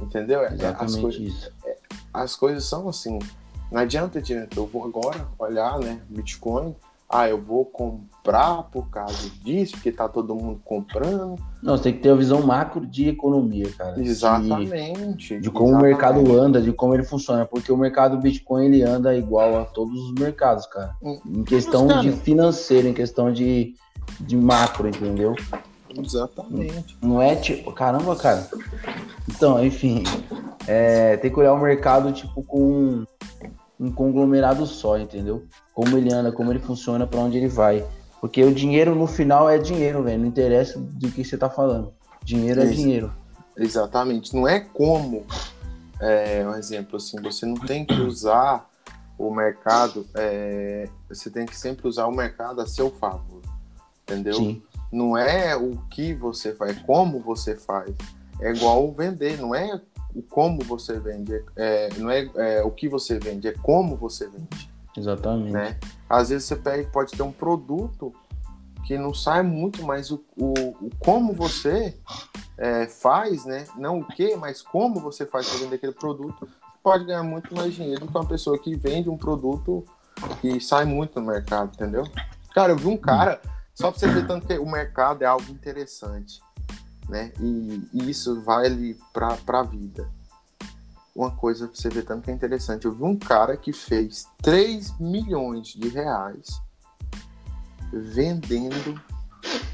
Entendeu? 0.00 0.42
É, 0.42 0.52
Exatamente 0.52 0.84
as 0.84 0.96
coisas, 0.96 1.20
isso. 1.20 1.52
É, 1.64 1.76
as 2.12 2.36
coisas 2.36 2.64
são 2.64 2.88
assim. 2.88 3.18
Não 3.70 3.80
adianta, 3.80 4.18
adianta. 4.18 4.58
Eu 4.58 4.66
vou 4.66 4.84
agora 4.84 5.28
olhar, 5.38 5.78
né? 5.78 6.00
Bitcoin. 6.08 6.74
Ah, 7.10 7.26
eu 7.26 7.40
vou 7.40 7.64
comprar 7.64 8.64
por 8.64 8.90
causa 8.90 9.30
disso, 9.42 9.72
porque 9.72 9.90
tá 9.90 10.06
todo 10.06 10.34
mundo 10.34 10.60
comprando. 10.62 11.36
Não, 11.62 11.74
você 11.74 11.84
tem 11.84 11.92
que 11.94 12.00
ter 12.00 12.10
a 12.10 12.14
visão 12.14 12.42
macro 12.42 12.84
de 12.86 13.08
economia, 13.08 13.70
cara. 13.78 13.98
Exatamente. 13.98 15.36
De, 15.36 15.40
de 15.40 15.50
como 15.50 15.70
exatamente. 15.70 15.74
o 15.74 15.82
mercado 15.82 16.38
anda, 16.38 16.60
de 16.60 16.70
como 16.70 16.92
ele 16.92 17.04
funciona. 17.04 17.46
Porque 17.46 17.72
o 17.72 17.78
mercado 17.78 18.18
Bitcoin 18.18 18.66
ele 18.66 18.82
anda 18.82 19.16
igual 19.16 19.58
a 19.58 19.64
todos 19.64 19.98
os 19.98 20.12
mercados, 20.12 20.66
cara. 20.66 20.94
Em 21.02 21.42
questão 21.44 21.86
de 22.02 22.12
financeiro, 22.12 22.88
em 22.88 22.92
questão 22.94 23.32
de, 23.32 23.74
de 24.20 24.36
macro, 24.36 24.86
entendeu? 24.86 25.34
Exatamente. 25.96 26.96
Não 27.02 27.20
é 27.20 27.34
tipo. 27.36 27.72
Caramba, 27.72 28.14
cara. 28.16 28.48
Então, 29.28 29.64
enfim. 29.64 30.02
É, 30.66 31.16
tem 31.16 31.30
que 31.30 31.38
olhar 31.38 31.54
o 31.54 31.58
mercado, 31.58 32.12
tipo, 32.12 32.42
com 32.42 33.04
um 33.80 33.92
conglomerado 33.92 34.66
só, 34.66 34.98
entendeu? 34.98 35.44
Como 35.72 35.96
ele 35.96 36.12
anda, 36.12 36.32
como 36.32 36.52
ele 36.52 36.58
funciona, 36.58 37.06
para 37.06 37.20
onde 37.20 37.38
ele 37.38 37.48
vai. 37.48 37.86
Porque 38.20 38.42
o 38.42 38.52
dinheiro 38.52 38.94
no 38.94 39.06
final 39.06 39.48
é 39.48 39.58
dinheiro, 39.58 40.02
velho. 40.02 40.20
Não 40.20 40.26
interessa 40.26 40.78
do 40.78 41.10
que 41.10 41.24
você 41.24 41.38
tá 41.38 41.48
falando. 41.48 41.92
Dinheiro 42.22 42.60
é 42.60 42.64
Ex 42.64 42.76
dinheiro. 42.76 43.12
Exatamente. 43.56 44.34
Não 44.34 44.46
é 44.46 44.60
como, 44.60 45.24
é, 46.00 46.44
um 46.46 46.54
exemplo 46.54 46.96
assim, 46.96 47.20
você 47.22 47.46
não 47.46 47.54
tem 47.54 47.84
que 47.84 48.00
usar 48.00 48.68
o 49.16 49.32
mercado, 49.34 50.06
é, 50.14 50.88
você 51.08 51.30
tem 51.30 51.46
que 51.46 51.56
sempre 51.56 51.88
usar 51.88 52.06
o 52.06 52.12
mercado 52.12 52.60
a 52.60 52.66
seu 52.66 52.90
favor. 52.90 53.40
Entendeu? 54.04 54.34
Sim 54.34 54.62
não 54.92 55.16
é 55.16 55.56
o 55.56 55.76
que 55.90 56.14
você 56.14 56.54
faz, 56.54 56.76
é 56.76 56.80
como 56.82 57.20
você 57.20 57.56
faz. 57.56 57.94
É 58.40 58.50
igual 58.52 58.92
vender, 58.92 59.38
não 59.38 59.54
é 59.54 59.80
o 60.14 60.22
como 60.22 60.62
você 60.64 60.98
vende, 60.98 61.44
é, 61.56 61.88
não 61.96 62.10
é, 62.10 62.28
é, 62.36 62.62
o 62.62 62.70
que 62.70 62.88
você 62.88 63.18
vende, 63.18 63.48
é 63.48 63.52
como 63.52 63.96
você 63.96 64.28
vende. 64.28 64.70
Exatamente. 64.96 65.52
Né? 65.52 65.78
Às 66.08 66.30
vezes 66.30 66.46
você 66.46 66.56
pega, 66.56 66.88
pode 66.90 67.12
ter 67.12 67.22
um 67.22 67.32
produto 67.32 68.12
que 68.84 68.96
não 68.96 69.12
sai 69.12 69.42
muito, 69.42 69.82
mas 69.84 70.10
o, 70.10 70.24
o, 70.36 70.52
o 70.80 70.90
como 70.98 71.32
você 71.32 71.94
é, 72.56 72.86
faz, 72.86 73.44
né? 73.44 73.66
Não 73.76 74.00
o 74.00 74.04
que, 74.04 74.34
mas 74.36 74.62
como 74.62 74.98
você 74.98 75.26
faz 75.26 75.48
para 75.48 75.58
vender 75.58 75.76
aquele 75.76 75.92
produto, 75.92 76.48
pode 76.82 77.04
ganhar 77.04 77.22
muito 77.22 77.54
mais 77.54 77.74
dinheiro 77.74 78.00
do 78.00 78.10
que 78.10 78.16
uma 78.16 78.26
pessoa 78.26 78.58
que 78.58 78.74
vende 78.74 79.10
um 79.10 79.16
produto 79.16 79.84
que 80.40 80.58
sai 80.58 80.84
muito 80.84 81.20
no 81.20 81.26
mercado, 81.26 81.72
entendeu? 81.74 82.04
Cara, 82.54 82.72
eu 82.72 82.76
vi 82.76 82.86
um 82.86 82.96
cara. 82.96 83.40
Só 83.78 83.92
para 83.92 84.00
você 84.00 84.08
ver 84.08 84.26
tanto 84.26 84.44
que 84.44 84.58
o 84.58 84.68
mercado 84.68 85.22
é 85.22 85.26
algo 85.26 85.48
interessante, 85.52 86.42
né? 87.08 87.32
E, 87.40 87.88
e 87.92 88.10
isso 88.10 88.42
vale 88.42 88.98
para 89.12 89.38
a 89.46 89.62
vida. 89.62 90.10
Uma 91.14 91.30
coisa 91.30 91.68
para 91.68 91.76
você 91.76 91.88
ver 91.88 92.04
tanto 92.04 92.24
que 92.24 92.30
é 92.32 92.34
interessante. 92.34 92.86
Eu 92.86 92.92
vi 92.92 93.04
um 93.04 93.16
cara 93.16 93.56
que 93.56 93.72
fez 93.72 94.26
3 94.42 94.98
milhões 94.98 95.68
de 95.68 95.88
reais 95.90 96.60
vendendo 97.92 99.00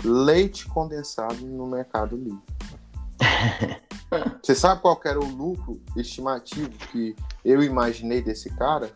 leite 0.04 0.68
condensado 0.68 1.40
no 1.46 1.66
Mercado 1.66 2.14
Livre. 2.14 2.42
Você 4.44 4.54
sabe 4.54 4.82
qual 4.82 5.00
era 5.02 5.18
o 5.18 5.24
lucro 5.24 5.80
estimativo 5.96 6.68
que 6.92 7.16
eu 7.42 7.62
imaginei 7.62 8.20
desse 8.20 8.50
cara? 8.50 8.92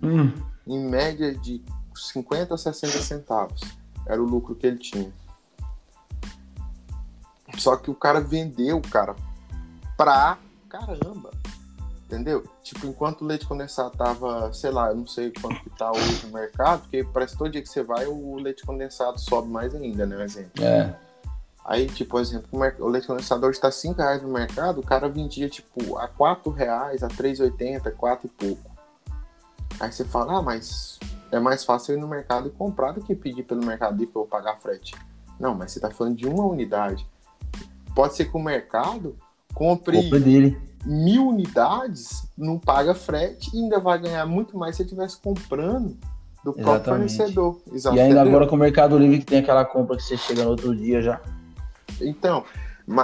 Hum. 0.00 0.32
Em 0.68 0.88
média 0.88 1.34
de 1.34 1.60
50 1.96 2.54
a 2.54 2.56
60 2.56 3.02
centavos. 3.02 3.81
Era 4.06 4.22
o 4.22 4.26
lucro 4.26 4.54
que 4.54 4.66
ele 4.66 4.78
tinha. 4.78 5.12
Só 7.58 7.76
que 7.76 7.90
o 7.90 7.94
cara 7.94 8.20
vendeu, 8.20 8.80
cara, 8.80 9.14
pra 9.96 10.38
caramba. 10.68 11.30
Entendeu? 12.06 12.44
Tipo, 12.62 12.86
enquanto 12.86 13.22
o 13.22 13.24
leite 13.24 13.46
condensado 13.46 13.96
tava, 13.96 14.52
sei 14.52 14.70
lá, 14.70 14.88
eu 14.88 14.96
não 14.96 15.06
sei 15.06 15.32
quanto 15.32 15.62
que 15.62 15.70
tá 15.70 15.90
hoje 15.90 16.26
no 16.26 16.32
mercado, 16.32 16.82
porque 16.82 17.04
parece 17.04 17.32
que 17.32 17.38
todo 17.38 17.50
dia 17.50 17.62
que 17.62 17.68
você 17.68 17.82
vai, 17.82 18.06
o 18.06 18.36
leite 18.36 18.66
condensado 18.66 19.18
sobe 19.18 19.48
mais 19.48 19.74
ainda, 19.74 20.04
né? 20.04 20.16
Um 20.16 20.20
exemplo. 20.20 20.62
É. 20.62 20.94
Aí, 21.64 21.86
tipo, 21.86 22.10
por 22.10 22.20
exemplo, 22.20 22.48
o 22.80 22.88
leite 22.88 23.06
condensado 23.06 23.46
hoje 23.46 23.60
tá 23.60 23.70
5 23.70 24.00
reais 24.00 24.20
no 24.20 24.28
mercado, 24.28 24.80
o 24.80 24.82
cara 24.82 25.08
vendia, 25.08 25.48
tipo, 25.48 25.96
a 25.96 26.08
4 26.08 26.50
reais, 26.50 27.02
a 27.02 27.08
3,80, 27.08 27.90
4 27.92 28.26
e 28.26 28.28
pouco. 28.28 28.70
Aí 29.80 29.90
você 29.90 30.04
fala, 30.04 30.38
ah, 30.38 30.42
mas 30.42 30.98
é 31.32 31.40
mais 31.40 31.64
fácil 31.64 31.94
ir 31.94 31.98
no 31.98 32.06
mercado 32.06 32.48
e 32.48 32.50
comprar 32.50 32.92
do 32.92 33.00
que 33.00 33.14
pedir 33.14 33.42
pelo 33.42 33.64
Mercado 33.64 33.98
Livre 33.98 34.12
eu 34.14 34.26
pagar 34.26 34.60
frete. 34.60 34.94
Não, 35.40 35.54
mas 35.54 35.72
você 35.72 35.78
está 35.78 35.90
falando 35.90 36.14
de 36.14 36.28
uma 36.28 36.44
unidade. 36.44 37.06
Pode 37.94 38.14
ser 38.14 38.26
que 38.26 38.36
o 38.36 38.40
mercado 38.40 39.16
compre 39.54 40.10
mil 40.84 41.28
unidades, 41.28 42.28
não 42.36 42.58
paga 42.58 42.94
frete 42.94 43.50
e 43.54 43.62
ainda 43.62 43.80
vai 43.80 43.98
ganhar 43.98 44.26
muito 44.26 44.56
mais 44.58 44.76
se 44.76 44.82
ele 44.82 44.90
estivesse 44.90 45.16
comprando 45.20 45.96
do 46.44 46.52
próprio 46.52 46.74
Exatamente. 46.74 47.14
fornecedor. 47.16 47.60
Exato, 47.72 47.96
e 47.96 48.00
ainda 48.00 48.14
entendeu? 48.14 48.28
agora 48.28 48.46
com 48.48 48.56
o 48.56 48.58
Mercado 48.58 48.98
Livre 48.98 49.18
que 49.20 49.26
tem 49.26 49.38
aquela 49.38 49.64
compra 49.64 49.96
que 49.96 50.02
você 50.02 50.16
chega 50.16 50.44
no 50.44 50.50
outro 50.50 50.76
dia 50.76 51.00
já. 51.00 51.20
Então, 52.00 52.44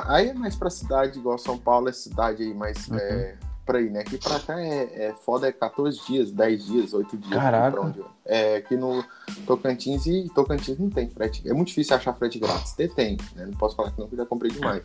aí 0.06 0.28
é 0.28 0.34
mais 0.34 0.54
para 0.54 0.68
cidade 0.68 1.18
igual 1.18 1.38
São 1.38 1.56
Paulo, 1.56 1.88
é 1.88 1.92
cidade 1.92 2.42
aí 2.42 2.52
mais 2.52 2.88
uhum. 2.88 2.96
é, 2.96 3.36
ir, 3.76 3.90
né? 3.90 4.00
Aqui 4.00 4.18
pra 4.18 4.38
cá 4.40 4.60
é, 4.60 5.08
é 5.08 5.14
foda, 5.24 5.48
é 5.48 5.52
14 5.52 6.00
dias, 6.06 6.30
10 6.30 6.64
dias, 6.64 6.94
8 6.94 7.16
dias. 7.16 7.34
Caraca. 7.34 7.80
Onde, 7.80 8.04
é, 8.24 8.56
aqui 8.56 8.76
no 8.76 9.04
Tocantins 9.46 10.06
e 10.06 10.28
Tocantins 10.34 10.78
não 10.78 10.90
tem 10.90 11.08
frete. 11.08 11.48
É 11.48 11.52
muito 11.52 11.68
difícil 11.68 11.96
achar 11.96 12.12
frete 12.14 12.38
grátis. 12.38 12.72
Tem, 12.72 12.88
tem, 12.88 13.16
né? 13.34 13.46
Não 13.46 13.54
posso 13.54 13.76
falar 13.76 13.90
que 13.90 13.98
não, 13.98 14.06
porque 14.06 14.16
já 14.16 14.26
comprei 14.26 14.50
demais. 14.50 14.82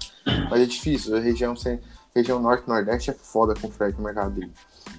Mas 0.50 0.62
é 0.62 0.66
difícil. 0.66 1.16
A 1.16 1.20
região, 1.20 1.56
sem, 1.56 1.80
região 2.16 2.42
norte 2.42 2.68
nordeste 2.68 3.10
é 3.10 3.14
foda 3.14 3.54
com 3.54 3.70
frete 3.70 3.98
no 3.98 4.04
mercado 4.04 4.32
dele. 4.32 4.52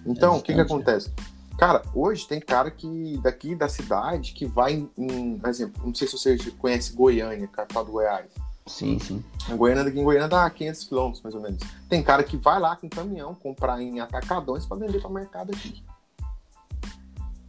Então, 0.06 0.34
é 0.34 0.38
o 0.38 0.42
que 0.42 0.54
que 0.54 0.60
acontece? 0.60 1.10
Cara, 1.58 1.82
hoje 1.94 2.26
tem 2.26 2.40
cara 2.40 2.70
que 2.70 3.18
daqui 3.22 3.54
da 3.54 3.68
cidade 3.68 4.32
que 4.32 4.44
vai 4.44 4.72
em, 4.72 4.90
em 4.98 5.40
exemplo, 5.46 5.82
não 5.86 5.94
sei 5.94 6.08
se 6.08 6.18
você 6.18 6.36
conhece 6.58 6.92
Goiânia, 6.92 7.46
capital 7.46 7.84
do 7.84 7.92
Goiás. 7.92 8.26
Sim, 8.66 8.98
sim. 8.98 9.22
A 9.48 9.54
Goiânia 9.54 9.84
daqui 9.84 10.00
em 10.00 10.04
Goiânia 10.04 10.28
dá 10.28 10.48
500 10.48 10.84
quilômetros, 10.84 11.22
mais 11.22 11.34
ou 11.34 11.40
menos. 11.40 11.60
Tem 11.88 12.02
cara 12.02 12.24
que 12.24 12.36
vai 12.36 12.58
lá 12.58 12.74
com 12.76 12.88
caminhão 12.88 13.34
comprar 13.34 13.80
em 13.80 14.00
atacadões 14.00 14.64
para 14.64 14.78
vender 14.78 15.00
para 15.00 15.10
mercado 15.10 15.50
aqui. 15.50 15.84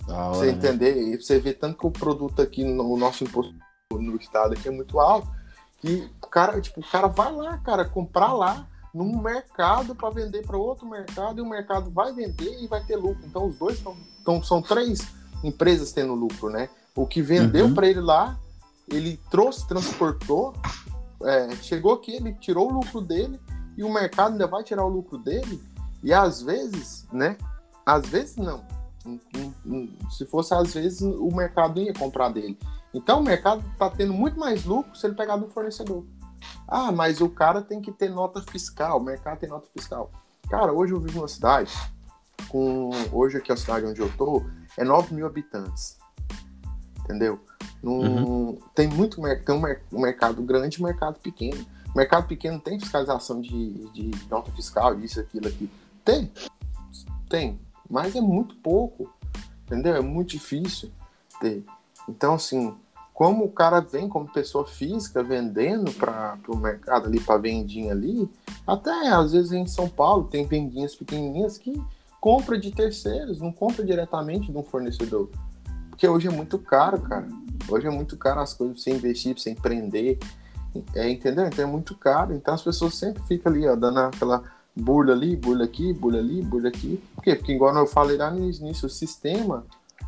Hora, 0.08 0.36
você 0.36 0.48
né? 0.48 0.52
entender, 0.52 0.98
e 0.98 1.22
você 1.22 1.40
vê 1.40 1.54
tanto 1.54 1.78
que 1.78 1.88
o 1.88 1.92
produto 1.92 2.42
aqui 2.42 2.64
no 2.64 2.96
nosso 2.98 3.24
imposto 3.24 3.56
no 3.92 4.16
estado 4.18 4.54
aqui 4.54 4.68
é 4.68 4.72
muito 4.72 5.00
alto, 5.00 5.28
que 5.80 6.10
o 6.22 6.28
cara, 6.28 6.60
tipo, 6.60 6.82
o 6.82 6.88
cara 6.88 7.08
vai 7.08 7.32
lá, 7.32 7.58
cara, 7.60 7.86
comprar 7.86 8.34
lá, 8.34 8.68
num 8.96 9.22
mercado 9.22 9.94
para 9.94 10.10
vender 10.10 10.46
para 10.46 10.58
outro 10.58 10.88
mercado 10.88 11.40
e 11.40 11.42
o 11.42 11.46
mercado 11.46 11.92
vai 11.92 12.14
vender 12.14 12.64
e 12.64 12.68
vai 12.68 12.82
ter 12.86 12.96
lucro. 12.96 13.26
Então 13.26 13.46
os 13.46 13.58
dois 13.58 13.76
estão, 13.76 13.96
então, 14.22 14.42
são 14.42 14.62
três 14.62 15.06
empresas 15.44 15.92
tendo 15.92 16.16
lucro, 16.16 16.50
né? 16.50 16.70
O 16.96 17.06
que 17.06 17.22
vendeu 17.22 17.66
uhum. 17.66 17.74
para 17.74 17.90
ele 17.90 18.00
lá, 18.00 18.40
ele 18.88 19.20
trouxe, 19.30 19.68
transportou, 19.68 20.54
é, 21.24 21.56
chegou 21.58 21.94
aqui, 21.94 22.16
ele 22.16 22.34
tirou 22.34 22.70
o 22.70 22.74
lucro 22.74 23.02
dele 23.02 23.40
e 23.78 23.84
o 23.84 23.94
mercado 23.94 24.34
ainda 24.34 24.48
vai 24.48 24.64
tirar 24.64 24.86
o 24.86 24.90
lucro 24.90 25.18
dele. 25.18 25.62
E 26.04 26.14
às 26.14 26.42
vezes, 26.42 27.08
né? 27.12 27.38
Às 27.86 28.06
vezes 28.08 28.36
não. 28.36 28.66
Se 30.12 30.26
fosse 30.26 30.54
às 30.54 30.74
vezes, 30.74 31.02
o 31.02 31.30
mercado 31.30 31.80
ia 31.80 31.94
comprar 31.94 32.30
dele. 32.30 32.58
Então 32.94 33.20
o 33.20 33.24
mercado 33.24 33.64
está 33.72 33.90
tendo 33.90 34.14
muito 34.14 34.40
mais 34.40 34.66
lucro 34.66 34.96
se 34.96 35.06
ele 35.06 35.16
pegar 35.16 35.38
do 35.38 35.50
fornecedor. 35.50 36.06
Ah, 36.68 36.92
mas 36.92 37.22
o 37.22 37.30
cara 37.30 37.62
tem 37.62 37.82
que 37.82 37.92
ter 37.92 38.10
nota 38.10 38.42
fiscal, 38.42 39.00
o 39.00 39.04
mercado 39.04 39.40
tem 39.40 39.50
nota 39.50 39.68
fiscal. 39.76 40.12
Cara, 40.50 40.72
hoje 40.72 40.94
eu 40.94 41.00
vivo 41.00 41.18
numa 41.18 41.28
cidade, 41.28 41.74
com. 42.50 42.90
Hoje 43.12 43.38
aqui 43.38 43.52
a 43.52 43.58
cidade 43.58 43.86
onde 43.86 44.00
eu 44.00 44.12
tô, 44.16 44.44
é 44.78 44.84
9 44.84 45.14
mil 45.14 45.26
habitantes. 45.26 45.98
Entendeu? 47.00 47.40
Num, 47.86 48.00
uhum. 48.00 48.58
Tem 48.74 48.88
muito 48.88 49.22
tem 49.46 49.56
um, 49.94 50.00
mercado 50.02 50.42
grande 50.42 50.80
e 50.80 50.82
um 50.82 50.86
mercado 50.86 51.20
pequeno. 51.20 51.64
O 51.94 51.96
mercado 51.96 52.28
pequeno 52.28 52.60
tem 52.60 52.80
fiscalização 52.80 53.40
de, 53.40 53.74
de 53.92 54.10
nota 54.28 54.52
fiscal, 54.54 55.00
isso, 55.00 55.20
aquilo, 55.20 55.48
aqui. 55.48 55.70
Tem. 56.04 56.32
Tem. 57.30 57.60
Mas 57.88 58.16
é 58.16 58.22
muito 58.22 58.56
pouco. 58.56 59.14
Entendeu? 59.68 59.96
É 59.96 60.02
muito 60.02 60.32
difícil 60.32 60.92
ter. 61.40 61.64
Então, 62.10 62.34
assim, 62.34 62.76
como 63.14 63.46
o 63.46 63.52
cara 63.52 63.82
vem 63.82 64.10
como 64.10 64.34
pessoa 64.34 64.66
física 64.66 65.22
vendendo 65.22 65.92
para 65.92 66.40
o 66.48 66.58
mercado 66.58 67.06
ali, 67.06 67.20
para 67.20 67.38
vendinha 67.38 67.92
ali, 67.92 68.28
até 68.66 69.10
às 69.10 69.32
vezes 69.32 69.52
em 69.52 69.68
São 69.68 69.88
Paulo 69.88 70.24
tem 70.24 70.48
vendinhas 70.48 70.96
pequenininhas 70.96 71.60
que 71.60 71.80
compra 72.20 72.58
de 72.58 72.72
terceiros, 72.72 73.40
não 73.40 73.52
compra 73.52 73.86
diretamente 73.86 74.52
de 74.52 74.58
um 74.58 74.64
fornecedor. 74.64 75.30
Porque 75.92 76.08
hoje 76.08 76.28
é 76.28 76.32
muito 76.32 76.58
caro, 76.58 77.00
cara. 77.02 77.28
Hoje 77.70 77.88
é 77.88 77.90
muito 77.90 78.18
caro 78.18 78.40
as 78.40 78.54
coisas 78.54 78.76
pra 78.76 78.84
você 78.84 78.98
investir, 78.98 79.34
pra 79.34 79.44
você 79.44 79.52
empreender. 79.52 80.20
É, 80.94 81.10
entendeu? 81.10 81.46
Então 81.48 81.64
é 81.64 81.68
muito 81.68 81.96
caro. 81.96 82.34
Então 82.34 82.54
as 82.54 82.62
pessoas 82.62 82.96
sempre 82.96 83.24
ficam 83.24 83.52
ali, 83.52 83.68
ó, 83.68 83.76
dando 83.76 84.00
aquela 84.00 84.44
burla 84.76 85.14
ali, 85.14 85.36
burla 85.36 85.66
aqui, 85.66 85.94
burla 85.94 86.20
ali, 86.20 86.42
burla 86.42 86.70
aqui. 86.70 87.02
Por 87.16 87.24
quê? 87.24 87.36
Porque, 87.36 87.54
igual 87.54 87.76
eu 87.76 87.88
falei 87.88 88.18
lá 88.18 88.30
no 88.30 88.40
início, 88.40 88.88
o 88.88 88.90
sistema 88.90 89.66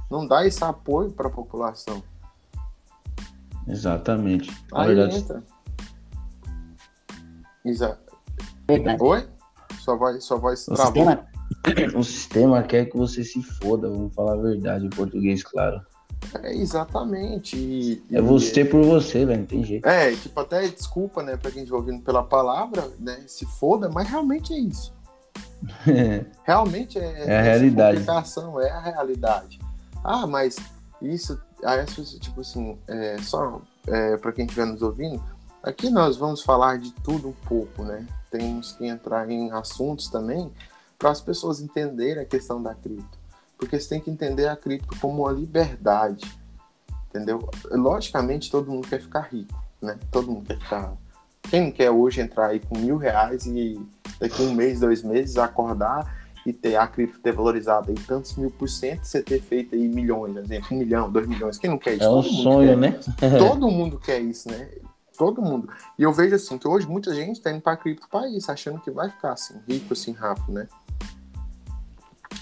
não 0.09 0.27
dá 0.27 0.45
esse 0.45 0.63
apoio 0.63 1.11
para 1.11 1.27
a 1.27 1.31
população. 1.31 2.03
Exatamente. 3.67 4.51
Aí 4.73 4.87
verdade. 4.87 5.17
entra. 5.17 5.43
Exato. 7.63 8.17
Oi? 8.99 9.27
Só 9.79 9.95
vai, 9.95 10.19
só 10.19 10.37
vai 10.37 10.53
o 10.53 10.57
sistema, 10.57 11.27
o 11.95 12.03
sistema 12.03 12.63
quer 12.63 12.85
que 12.85 12.97
você 12.97 13.23
se 13.23 13.41
foda, 13.41 13.89
vamos 13.89 14.13
falar 14.13 14.33
a 14.33 14.41
verdade 14.41 14.85
em 14.85 14.89
português, 14.89 15.43
claro. 15.43 15.81
É, 16.43 16.53
exatamente. 16.53 17.57
E, 17.57 18.03
é 18.11 18.21
você 18.21 18.65
por 18.65 18.83
você, 18.83 19.25
velho, 19.25 19.39
não 19.39 19.45
tem 19.45 19.63
jeito. 19.63 19.87
É, 19.87 20.11
tipo, 20.15 20.39
até 20.39 20.67
desculpa, 20.67 21.23
né, 21.23 21.37
pra 21.37 21.51
quem 21.51 21.63
estiver 21.63 21.77
ouvindo 21.77 22.01
pela 22.01 22.23
palavra, 22.23 22.89
né, 22.99 23.23
se 23.27 23.45
foda, 23.45 23.89
mas 23.89 24.07
realmente 24.07 24.53
é 24.53 24.59
isso. 24.59 24.93
realmente 26.43 26.99
é, 26.99 27.25
é 27.27 27.39
a 27.39 27.41
realidade. 27.41 27.97
É 28.61 28.69
a 28.69 28.79
realidade. 28.79 29.59
Ah, 30.03 30.27
mas 30.27 30.57
isso 31.01 31.39
aí 31.63 31.79
as 31.79 31.89
pessoas, 31.89 32.19
tipo 32.19 32.41
assim, 32.41 32.77
é, 32.87 33.17
só 33.19 33.61
é, 33.87 34.17
para 34.17 34.31
quem 34.31 34.45
estiver 34.45 34.65
nos 34.65 34.81
ouvindo, 34.81 35.21
aqui 35.63 35.89
nós 35.89 36.17
vamos 36.17 36.41
falar 36.43 36.77
de 36.77 36.91
tudo 37.03 37.29
um 37.29 37.47
pouco, 37.47 37.83
né? 37.83 38.05
Temos 38.29 38.73
que 38.73 38.85
entrar 38.85 39.29
em 39.29 39.51
assuntos 39.51 40.09
também 40.09 40.51
para 40.97 41.11
as 41.11 41.21
pessoas 41.21 41.61
entenderem 41.61 42.21
a 42.23 42.25
questão 42.25 42.61
da 42.61 42.73
cripto. 42.73 43.16
Porque 43.57 43.79
você 43.79 43.89
tem 43.89 43.99
que 43.99 44.11
entender 44.11 44.47
a 44.47 44.55
cripto 44.55 44.95
como 44.99 45.23
uma 45.23 45.31
liberdade, 45.31 46.31
entendeu? 47.09 47.49
Logicamente, 47.71 48.51
todo 48.51 48.71
mundo 48.71 48.87
quer 48.87 49.01
ficar 49.01 49.21
rico, 49.21 49.59
né? 49.81 49.97
Todo 50.11 50.31
mundo 50.31 50.45
quer 50.45 50.59
ficar. 50.59 50.93
Quem 51.49 51.61
não 51.61 51.71
quer 51.71 51.89
hoje 51.89 52.21
entrar 52.21 52.47
aí 52.47 52.59
com 52.59 52.77
mil 52.77 52.97
reais 52.97 53.45
e 53.45 53.79
daqui 54.19 54.41
um 54.41 54.53
mês, 54.53 54.79
dois 54.79 55.01
meses 55.01 55.37
acordar 55.37 56.27
e 56.45 56.53
ter 56.53 56.77
a 56.77 56.87
cripto 56.87 57.19
ter 57.19 57.33
valorizado 57.33 57.91
aí 57.91 57.97
tantos 58.05 58.35
mil 58.35 58.49
por 58.49 58.69
cento, 58.69 59.03
você 59.03 59.21
ter 59.21 59.41
feito 59.41 59.75
aí 59.75 59.87
milhões, 59.87 60.33
por 60.33 60.43
exemplo, 60.43 60.67
um 60.71 60.79
milhão, 60.79 61.11
dois 61.11 61.27
milhões, 61.27 61.57
quem 61.57 61.69
não 61.69 61.77
quer 61.77 61.95
isso? 61.95 62.05
É 62.05 62.09
um 62.09 62.23
sonho, 62.23 62.77
né? 62.77 62.97
Todo 63.37 63.69
mundo 63.69 63.99
quer 63.99 64.19
isso, 64.19 64.49
né? 64.49 64.69
Todo 65.17 65.41
mundo. 65.41 65.67
E 65.97 66.03
eu 66.03 66.13
vejo 66.13 66.35
assim, 66.35 66.57
que 66.57 66.67
hoje 66.67 66.87
muita 66.87 67.13
gente 67.13 67.41
tá 67.41 67.51
indo 67.51 67.59
pra 67.59 67.75
cripto 67.75 68.07
para 68.07 68.29
isso, 68.29 68.49
achando 68.51 68.79
que 68.79 68.91
vai 68.91 69.09
ficar 69.09 69.33
assim, 69.33 69.55
rico 69.67 69.91
assim, 69.91 70.13
rápido, 70.13 70.53
né? 70.53 70.67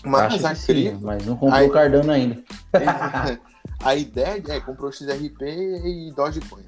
Mas 0.03 0.43
Acho 0.43 0.47
a 0.47 0.55
cripto. 0.55 0.97
Sim, 0.97 1.03
mas 1.03 1.25
não 1.25 1.35
comprou 1.35 1.67
o 1.67 1.71
Cardano 1.71 2.11
ainda. 2.11 2.43
a 3.83 3.95
ideia 3.95 4.41
é, 4.47 4.59
comprou 4.59 4.91
XRP 4.91 5.43
e 5.43 6.13
Dogecoin. 6.15 6.63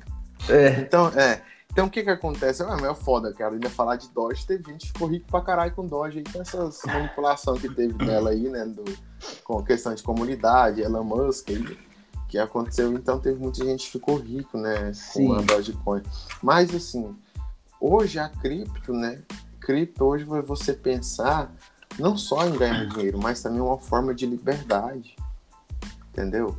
É. 0.50 0.82
Então, 0.82 1.08
é. 1.10 1.42
Então 1.72 1.86
o 1.86 1.90
que 1.92 2.04
que 2.04 2.10
acontece? 2.10 2.64
Ah, 2.64 2.76
é 2.90 2.96
foda, 2.96 3.32
cara. 3.34 3.54
Ainda 3.54 3.70
falar 3.70 3.98
de 3.98 4.10
Doge, 4.10 4.46
teve 4.48 4.64
gente 4.72 4.88
que 4.88 4.94
ficou 4.94 5.08
rico 5.08 5.28
pra 5.30 5.42
caralho 5.42 5.72
com 5.74 5.86
Doge 5.86 6.20
aí, 6.20 6.24
com 6.24 6.42
essas 6.42 6.82
manipulações 6.86 7.62
que 7.62 7.70
teve 7.70 7.94
nela 8.04 8.32
aí, 8.32 8.50
né? 8.50 8.66
Do, 8.66 8.84
com 9.44 9.60
a 9.60 9.64
questão 9.64 9.94
de 9.94 10.02
comunidade, 10.02 10.82
Elon 10.82 11.04
Musk 11.04 11.50
aí, 11.50 11.78
que 12.28 12.40
aconteceu. 12.40 12.94
Então 12.94 13.20
teve 13.20 13.40
muita 13.40 13.64
gente 13.64 13.86
que 13.86 13.92
ficou 13.92 14.18
rico, 14.18 14.58
né? 14.58 14.92
Com 15.14 15.34
a 15.34 15.42
Dogecoin. 15.42 16.02
Mas 16.42 16.74
assim, 16.74 17.16
hoje 17.80 18.18
a 18.18 18.28
cripto, 18.28 18.94
né? 18.94 19.22
Cripto 19.60 20.06
hoje 20.06 20.24
vai 20.24 20.42
você 20.42 20.74
pensar 20.74 21.54
não 22.00 22.18
só 22.18 22.46
em 22.46 22.58
ganhar 22.58 22.86
dinheiro, 22.88 23.20
mas 23.22 23.42
também 23.42 23.62
uma 23.62 23.78
forma 23.78 24.14
de 24.14 24.26
liberdade. 24.26 25.16
Entendeu? 26.12 26.58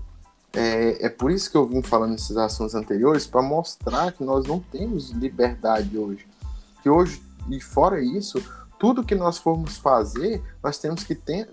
É, 0.52 1.06
é 1.06 1.08
por 1.08 1.30
isso 1.30 1.50
que 1.50 1.56
eu 1.56 1.66
vim 1.66 1.82
falando 1.82 2.12
nesses 2.12 2.36
assuntos 2.36 2.74
anteriores, 2.74 3.26
para 3.26 3.42
mostrar 3.42 4.12
que 4.12 4.24
nós 4.24 4.46
não 4.46 4.60
temos 4.60 5.10
liberdade 5.10 5.96
hoje. 5.96 6.26
Que 6.82 6.88
hoje, 6.88 7.22
e 7.50 7.60
fora 7.60 8.00
isso, 8.00 8.42
tudo 8.78 9.04
que 9.04 9.14
nós 9.14 9.38
formos 9.38 9.76
fazer, 9.76 10.42
nós 10.62 10.78
temos 10.78 11.04
que 11.04 11.14
ter, 11.14 11.50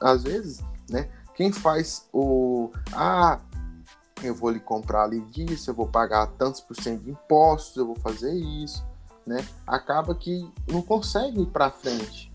às 0.00 0.22
vezes, 0.22 0.62
né? 0.88 1.08
Quem 1.34 1.52
faz 1.52 2.06
o. 2.12 2.70
Ah, 2.92 3.40
eu 4.22 4.34
vou 4.34 4.50
lhe 4.50 4.60
comprar 4.60 5.04
ali 5.04 5.20
disso, 5.20 5.70
eu 5.70 5.74
vou 5.74 5.86
pagar 5.86 6.26
tantos 6.38 6.60
por 6.60 6.74
cento 6.76 7.02
de 7.02 7.10
impostos, 7.10 7.76
eu 7.76 7.86
vou 7.86 7.96
fazer 7.96 8.32
isso, 8.32 8.84
né? 9.26 9.46
Acaba 9.66 10.14
que 10.14 10.50
não 10.66 10.80
consegue 10.80 11.42
ir 11.42 11.46
para 11.46 11.70
frente, 11.70 12.32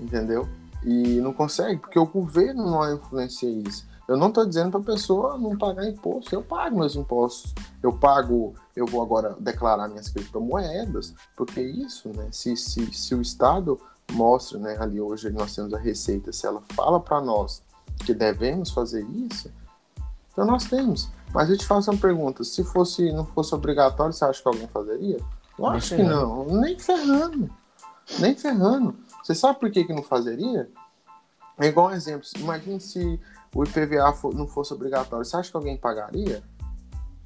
entendeu? 0.00 0.48
E 0.84 1.20
não 1.20 1.32
consegue, 1.32 1.80
porque 1.80 1.98
o 1.98 2.06
governo 2.06 2.70
não 2.70 2.94
influencia 2.94 3.50
isso. 3.50 3.88
Eu 4.08 4.16
não 4.16 4.28
estou 4.28 4.44
dizendo 4.44 4.72
para 4.72 4.80
a 4.80 4.96
pessoa 4.96 5.38
não 5.38 5.56
pagar 5.56 5.86
imposto. 5.86 6.34
Eu 6.34 6.42
pago 6.42 6.78
meus 6.78 6.96
impostos. 6.96 7.54
Eu 7.80 7.92
pago, 7.92 8.54
eu 8.74 8.84
vou 8.84 9.02
agora 9.02 9.36
declarar 9.38 9.86
minhas 9.88 10.08
criptomoedas, 10.08 11.14
porque 11.36 11.60
isso, 11.60 12.08
né? 12.08 12.28
Se, 12.32 12.56
se, 12.56 12.92
se 12.92 13.14
o 13.14 13.22
Estado 13.22 13.80
mostra, 14.10 14.58
né? 14.58 14.76
Ali 14.80 15.00
hoje 15.00 15.30
nós 15.30 15.54
temos 15.54 15.72
a 15.72 15.78
Receita, 15.78 16.32
se 16.32 16.44
ela 16.44 16.60
fala 16.74 16.98
para 16.98 17.20
nós 17.20 17.62
que 18.04 18.12
devemos 18.12 18.70
fazer 18.70 19.06
isso, 19.30 19.48
então 20.32 20.44
nós 20.44 20.64
temos. 20.64 21.08
Mas 21.32 21.48
eu 21.48 21.56
te 21.56 21.66
faço 21.66 21.90
uma 21.90 22.00
pergunta: 22.00 22.42
se 22.42 22.64
fosse, 22.64 23.12
não 23.12 23.24
fosse 23.26 23.54
obrigatório, 23.54 24.12
você 24.12 24.24
acha 24.24 24.42
que 24.42 24.48
alguém 24.48 24.66
fazeria? 24.66 25.20
Eu 25.58 25.66
acho 25.66 25.94
que 25.94 26.02
não. 26.02 26.46
Nem 26.46 26.78
ferrando. 26.78 27.50
Nem 28.18 28.34
ferrando. 28.34 28.96
Você 29.22 29.34
sabe 29.34 29.58
por 29.58 29.70
que, 29.70 29.84
que 29.84 29.92
não 29.92 30.02
fazeria? 30.02 30.70
É 31.58 31.66
igual 31.66 31.88
um 31.88 31.92
exemplo. 31.92 32.26
Imagine 32.38 32.80
se 32.80 33.20
o 33.54 33.64
IPVA 33.64 34.12
for, 34.12 34.34
não 34.34 34.46
fosse 34.46 34.72
obrigatório, 34.72 35.24
você 35.24 35.36
acha 35.36 35.50
que 35.50 35.56
alguém 35.56 35.76
pagaria? 35.76 36.42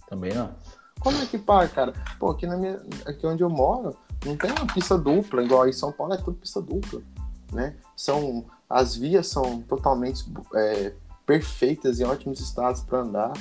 Também 0.09 0.35
não. 0.35 0.55
Como 1.01 1.19
é 1.19 1.27
que 1.27 1.39
paga, 1.39 1.69
cara? 1.69 1.95
Pô, 2.19 2.31
aqui, 2.31 2.47
na 2.47 2.57
minha, 2.57 2.81
aqui 3.07 3.27
onde 3.27 3.43
eu 3.43 3.51
moro, 3.51 3.97
não 4.25 4.37
tem 4.37 4.51
uma 4.51 4.67
pista 4.67 4.97
dupla, 4.97 5.43
igual 5.43 5.63
aí 5.63 5.71
em 5.71 5.75
São 5.75 5.93
Paulo 5.93 6.15
é 6.15 6.17
tudo 6.17 6.39
pista 6.39 6.61
dupla, 6.61 7.03
né? 7.53 7.77
São, 7.95 8.47
as 8.69 8.97
vias 8.97 9.27
são 9.27 9.61
totalmente 9.63 10.25
é, 10.55 10.95
perfeitas 11.27 12.01
em 12.01 12.05
ótimos 12.05 12.41
estados 12.41 12.83
para 12.83 13.01
andar, 13.01 13.33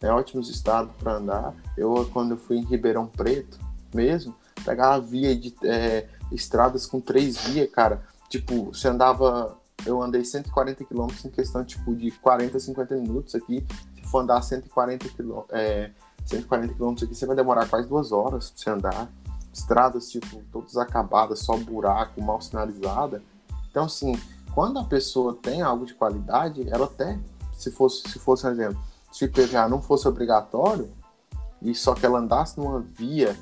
é 0.00 0.10
ótimos 0.10 0.48
estados 0.48 0.94
para 0.96 1.14
andar. 1.14 1.54
Eu, 1.76 2.08
quando 2.12 2.32
eu 2.32 2.36
fui 2.38 2.56
em 2.56 2.64
Ribeirão 2.64 3.06
Preto 3.06 3.58
mesmo, 3.94 4.34
pegava 4.64 5.00
via 5.00 5.36
de 5.36 5.54
é, 5.64 6.08
estradas 6.34 6.86
com 6.86 7.00
três 7.00 7.38
vias, 7.38 7.70
cara. 7.70 8.02
Tipo, 8.28 8.66
você 8.72 8.88
andava 8.88 9.56
eu 9.86 10.02
andei 10.02 10.24
140 10.24 10.84
km 10.84 11.08
em 11.24 11.30
questão 11.30 11.64
tipo 11.64 11.94
de 11.94 12.10
40, 12.10 12.58
50 12.58 12.94
minutos 12.96 13.34
aqui. 13.34 13.66
Se 13.96 14.10
for 14.10 14.20
andar 14.20 14.40
140 14.40 15.08
km, 15.10 15.42
é, 15.50 15.90
140 16.24 16.74
km 16.74 16.92
aqui, 16.92 17.14
você 17.14 17.26
vai 17.26 17.36
demorar 17.36 17.68
quase 17.68 17.88
duas 17.88 18.12
horas 18.12 18.50
pra 18.50 18.58
você 18.58 18.70
andar. 18.70 19.08
Estradas, 19.52 20.10
tipo, 20.10 20.42
todas 20.50 20.76
acabadas, 20.76 21.40
só 21.40 21.56
buraco, 21.56 22.20
mal 22.22 22.40
sinalizada. 22.40 23.22
Então, 23.70 23.84
assim, 23.84 24.18
quando 24.54 24.78
a 24.78 24.84
pessoa 24.84 25.34
tem 25.34 25.62
algo 25.62 25.84
de 25.84 25.94
qualidade, 25.94 26.68
ela 26.68 26.86
até, 26.86 27.18
se 27.52 27.70
fosse, 27.70 28.08
se 28.08 28.18
fosse, 28.18 28.42
por 28.42 28.52
exemplo, 28.52 28.80
se 29.12 29.24
o 29.24 29.26
IPVA 29.26 29.68
não 29.68 29.80
fosse 29.80 30.08
obrigatório, 30.08 30.90
e 31.62 31.74
só 31.74 31.94
que 31.94 32.04
ela 32.04 32.18
andasse 32.18 32.58
numa 32.58 32.80
via 32.80 33.36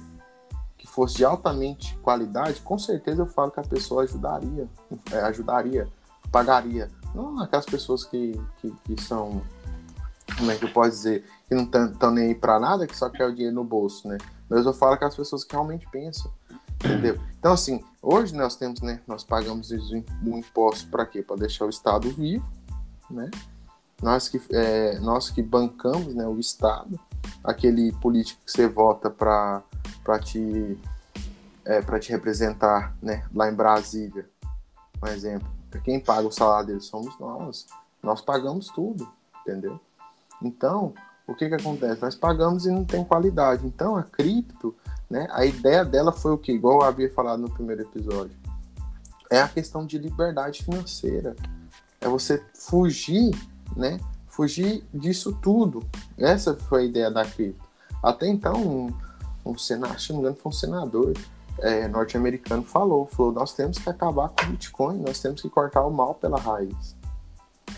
fosse 0.92 1.16
de 1.16 1.24
altamente 1.24 1.96
qualidade, 1.98 2.60
com 2.60 2.78
certeza 2.78 3.22
eu 3.22 3.26
falo 3.26 3.50
que 3.50 3.60
a 3.60 3.64
pessoa 3.64 4.02
ajudaria, 4.02 4.68
é, 5.10 5.20
ajudaria, 5.20 5.88
pagaria. 6.30 6.90
Não 7.14 7.40
aquelas 7.40 7.64
pessoas 7.64 8.04
que, 8.04 8.38
que, 8.58 8.70
que 8.84 9.02
são, 9.02 9.42
como 10.36 10.50
é 10.50 10.56
que 10.56 10.66
eu 10.66 10.72
posso 10.72 10.90
dizer, 10.90 11.24
que 11.48 11.54
não 11.54 11.64
estão 11.64 12.10
nem 12.10 12.28
aí 12.28 12.34
para 12.34 12.60
nada, 12.60 12.86
que 12.86 12.96
só 12.96 13.08
quer 13.08 13.26
o 13.26 13.34
dinheiro 13.34 13.54
no 13.54 13.64
bolso, 13.64 14.06
né? 14.06 14.18
Mas 14.50 14.66
eu 14.66 14.74
falo 14.74 14.92
aquelas 14.92 15.16
pessoas 15.16 15.44
que 15.44 15.52
realmente 15.52 15.88
pensam, 15.90 16.30
entendeu? 16.76 17.18
Então, 17.38 17.54
assim, 17.54 17.82
hoje 18.02 18.34
nós 18.34 18.54
temos, 18.54 18.82
né, 18.82 19.00
nós 19.06 19.24
pagamos 19.24 19.70
o 19.70 20.36
imposto 20.36 20.90
para 20.90 21.06
quê? 21.06 21.22
Para 21.22 21.36
deixar 21.36 21.64
o 21.64 21.70
Estado 21.70 22.10
vivo, 22.10 22.46
né? 23.10 23.30
Nós 24.02 24.28
que, 24.28 24.40
é, 24.50 24.98
nós 24.98 25.30
que 25.30 25.40
bancamos 25.42 26.14
né, 26.14 26.26
o 26.26 26.38
Estado, 26.38 27.00
aquele 27.42 27.92
político 27.92 28.40
que 28.44 28.52
você 28.52 28.68
vota 28.68 29.10
para 29.10 29.62
te, 30.22 30.78
é, 31.64 31.80
te 31.98 32.10
representar 32.10 32.94
né, 33.02 33.24
lá 33.34 33.50
em 33.50 33.54
Brasília, 33.54 34.28
por 34.98 35.08
exemplo. 35.08 35.48
Quem 35.84 35.98
paga 35.98 36.28
o 36.28 36.32
salário 36.32 36.68
dele 36.68 36.80
somos 36.80 37.18
nós. 37.18 37.66
Nós 38.02 38.20
pagamos 38.20 38.68
tudo, 38.68 39.08
entendeu? 39.40 39.80
Então, 40.42 40.92
o 41.26 41.34
que, 41.34 41.48
que 41.48 41.54
acontece? 41.54 42.02
Nós 42.02 42.14
pagamos 42.14 42.66
e 42.66 42.70
não 42.70 42.84
tem 42.84 43.04
qualidade. 43.04 43.66
Então, 43.66 43.96
a 43.96 44.02
cripto, 44.02 44.74
né, 45.08 45.28
a 45.30 45.46
ideia 45.46 45.84
dela 45.84 46.12
foi 46.12 46.32
o 46.32 46.38
que? 46.38 46.52
Igual 46.52 46.80
eu 46.80 46.86
havia 46.86 47.12
falado 47.12 47.40
no 47.40 47.50
primeiro 47.50 47.82
episódio. 47.82 48.36
É 49.30 49.40
a 49.40 49.48
questão 49.48 49.86
de 49.86 49.96
liberdade 49.98 50.62
financeira. 50.62 51.34
É 52.00 52.08
você 52.08 52.44
fugir 52.54 53.30
né, 53.76 53.98
fugir 54.32 54.84
disso 54.92 55.38
tudo. 55.40 55.86
Essa 56.18 56.54
foi 56.54 56.82
a 56.82 56.84
ideia 56.86 57.10
da 57.10 57.24
cripto. 57.24 57.64
Até 58.02 58.26
então, 58.26 58.56
um, 58.56 59.50
um 59.50 59.56
senador, 59.56 60.00
se 60.00 60.08
não 60.08 60.16
me 60.16 60.22
engano, 60.22 60.36
foi 60.36 60.50
um 60.50 60.54
senador 60.54 61.14
é, 61.58 61.86
norte-americano 61.86 62.62
falou, 62.62 63.06
falou, 63.06 63.32
nós 63.32 63.52
temos 63.52 63.78
que 63.78 63.88
acabar 63.88 64.30
com 64.30 64.44
o 64.44 64.48
Bitcoin, 64.48 64.98
nós 64.98 65.20
temos 65.20 65.42
que 65.42 65.50
cortar 65.50 65.84
o 65.84 65.90
mal 65.90 66.14
pela 66.14 66.38
raiz. 66.38 66.96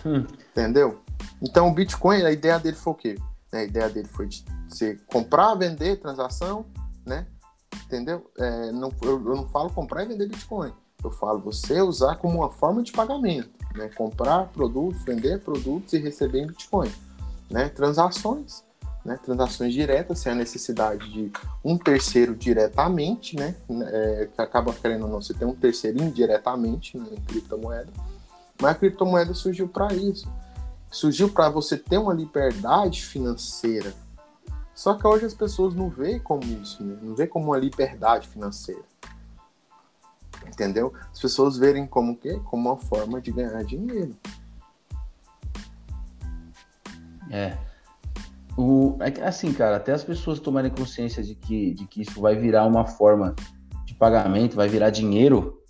Hum. 0.07 0.25
Entendeu? 0.51 1.01
Então 1.43 1.69
o 1.69 1.75
Bitcoin, 1.75 2.23
a 2.23 2.31
ideia 2.31 2.59
dele 2.59 2.77
foi 2.77 2.93
o 2.93 2.97
quê? 2.97 3.19
A 3.53 3.63
ideia 3.63 3.89
dele 3.89 4.09
foi 4.09 4.27
de 4.27 4.45
você 4.69 4.97
comprar, 5.07 5.55
vender, 5.55 6.01
transação, 6.01 6.67
né? 7.05 7.27
Entendeu? 7.85 8.31
É, 8.39 8.73
não, 8.73 8.93
eu, 9.03 9.11
eu 9.11 9.37
não 9.37 9.49
falo 9.49 9.71
comprar 9.71 10.05
e 10.05 10.09
vender 10.09 10.29
Bitcoin. 10.29 10.73
Eu 11.05 11.11
falo 11.11 11.39
você 11.39 11.81
usar 11.81 12.17
como 12.17 12.39
uma 12.39 12.51
forma 12.51 12.83
de 12.83 12.91
pagamento 12.91 13.55
né? 13.75 13.91
comprar 13.95 14.47
produtos, 14.49 15.03
vender 15.03 15.41
produtos 15.41 15.93
e 15.93 15.99
receber 15.99 16.41
em 16.41 16.47
Bitcoin. 16.47 16.91
Né? 17.51 17.69
Transações, 17.69 18.65
né? 19.05 19.19
transações 19.23 19.75
diretas, 19.75 20.21
sem 20.21 20.33
a 20.33 20.35
necessidade 20.35 21.11
de 21.13 21.33
um 21.63 21.77
terceiro 21.77 22.35
diretamente, 22.35 23.37
né? 23.37 23.55
É, 23.69 24.29
que 24.35 24.41
acaba 24.41 24.73
querendo 24.73 25.05
ou 25.05 25.11
não, 25.11 25.21
você 25.21 25.35
tem 25.35 25.47
um 25.47 25.55
terceiro 25.55 26.03
indiretamente 26.03 26.97
né? 26.97 27.07
em 27.13 27.21
criptomoeda. 27.21 27.93
Mas 28.61 28.71
a 28.71 28.75
criptomoeda 28.75 29.35
surgiu 29.35 29.69
para 29.69 29.93
isso. 29.93 30.29
Surgiu 30.91 31.29
para 31.29 31.49
você 31.49 31.77
ter 31.77 31.99
uma 31.99 32.15
liberdade 32.15 33.05
financeira. 33.05 33.93
Só 34.75 34.95
que 34.95 35.07
hoje 35.07 35.25
as 35.25 35.35
pessoas 35.35 35.75
não 35.75 35.89
veem 35.89 36.19
como 36.19 36.43
isso, 36.45 36.83
né? 36.83 36.97
não 37.03 37.15
veem 37.15 37.29
como 37.29 37.47
uma 37.47 37.59
liberdade 37.59 38.29
financeira 38.29 38.83
entendeu? 40.47 40.93
As 41.13 41.21
pessoas 41.21 41.57
verem 41.57 41.87
como 41.87 42.17
que 42.17 42.39
como 42.41 42.71
uma 42.71 42.77
forma 42.77 43.21
de 43.21 43.33
ganhar 43.33 43.63
dinheiro. 43.65 44.17
É. 47.31 47.57
O, 48.57 48.97
é 49.01 49.27
assim, 49.27 49.53
cara, 49.53 49.77
até 49.77 49.93
as 49.93 50.05
pessoas 50.05 50.39
tomarem 50.39 50.71
consciência 50.71 51.23
de 51.23 51.35
que, 51.35 51.75
de 51.75 51.87
que 51.87 52.03
isso 52.03 52.21
vai 52.21 52.37
virar 52.37 52.65
uma 52.67 52.87
forma 52.87 53.35
de 53.85 53.95
pagamento, 53.95 54.55
vai 54.55 54.69
virar 54.69 54.91
dinheiro, 54.91 55.61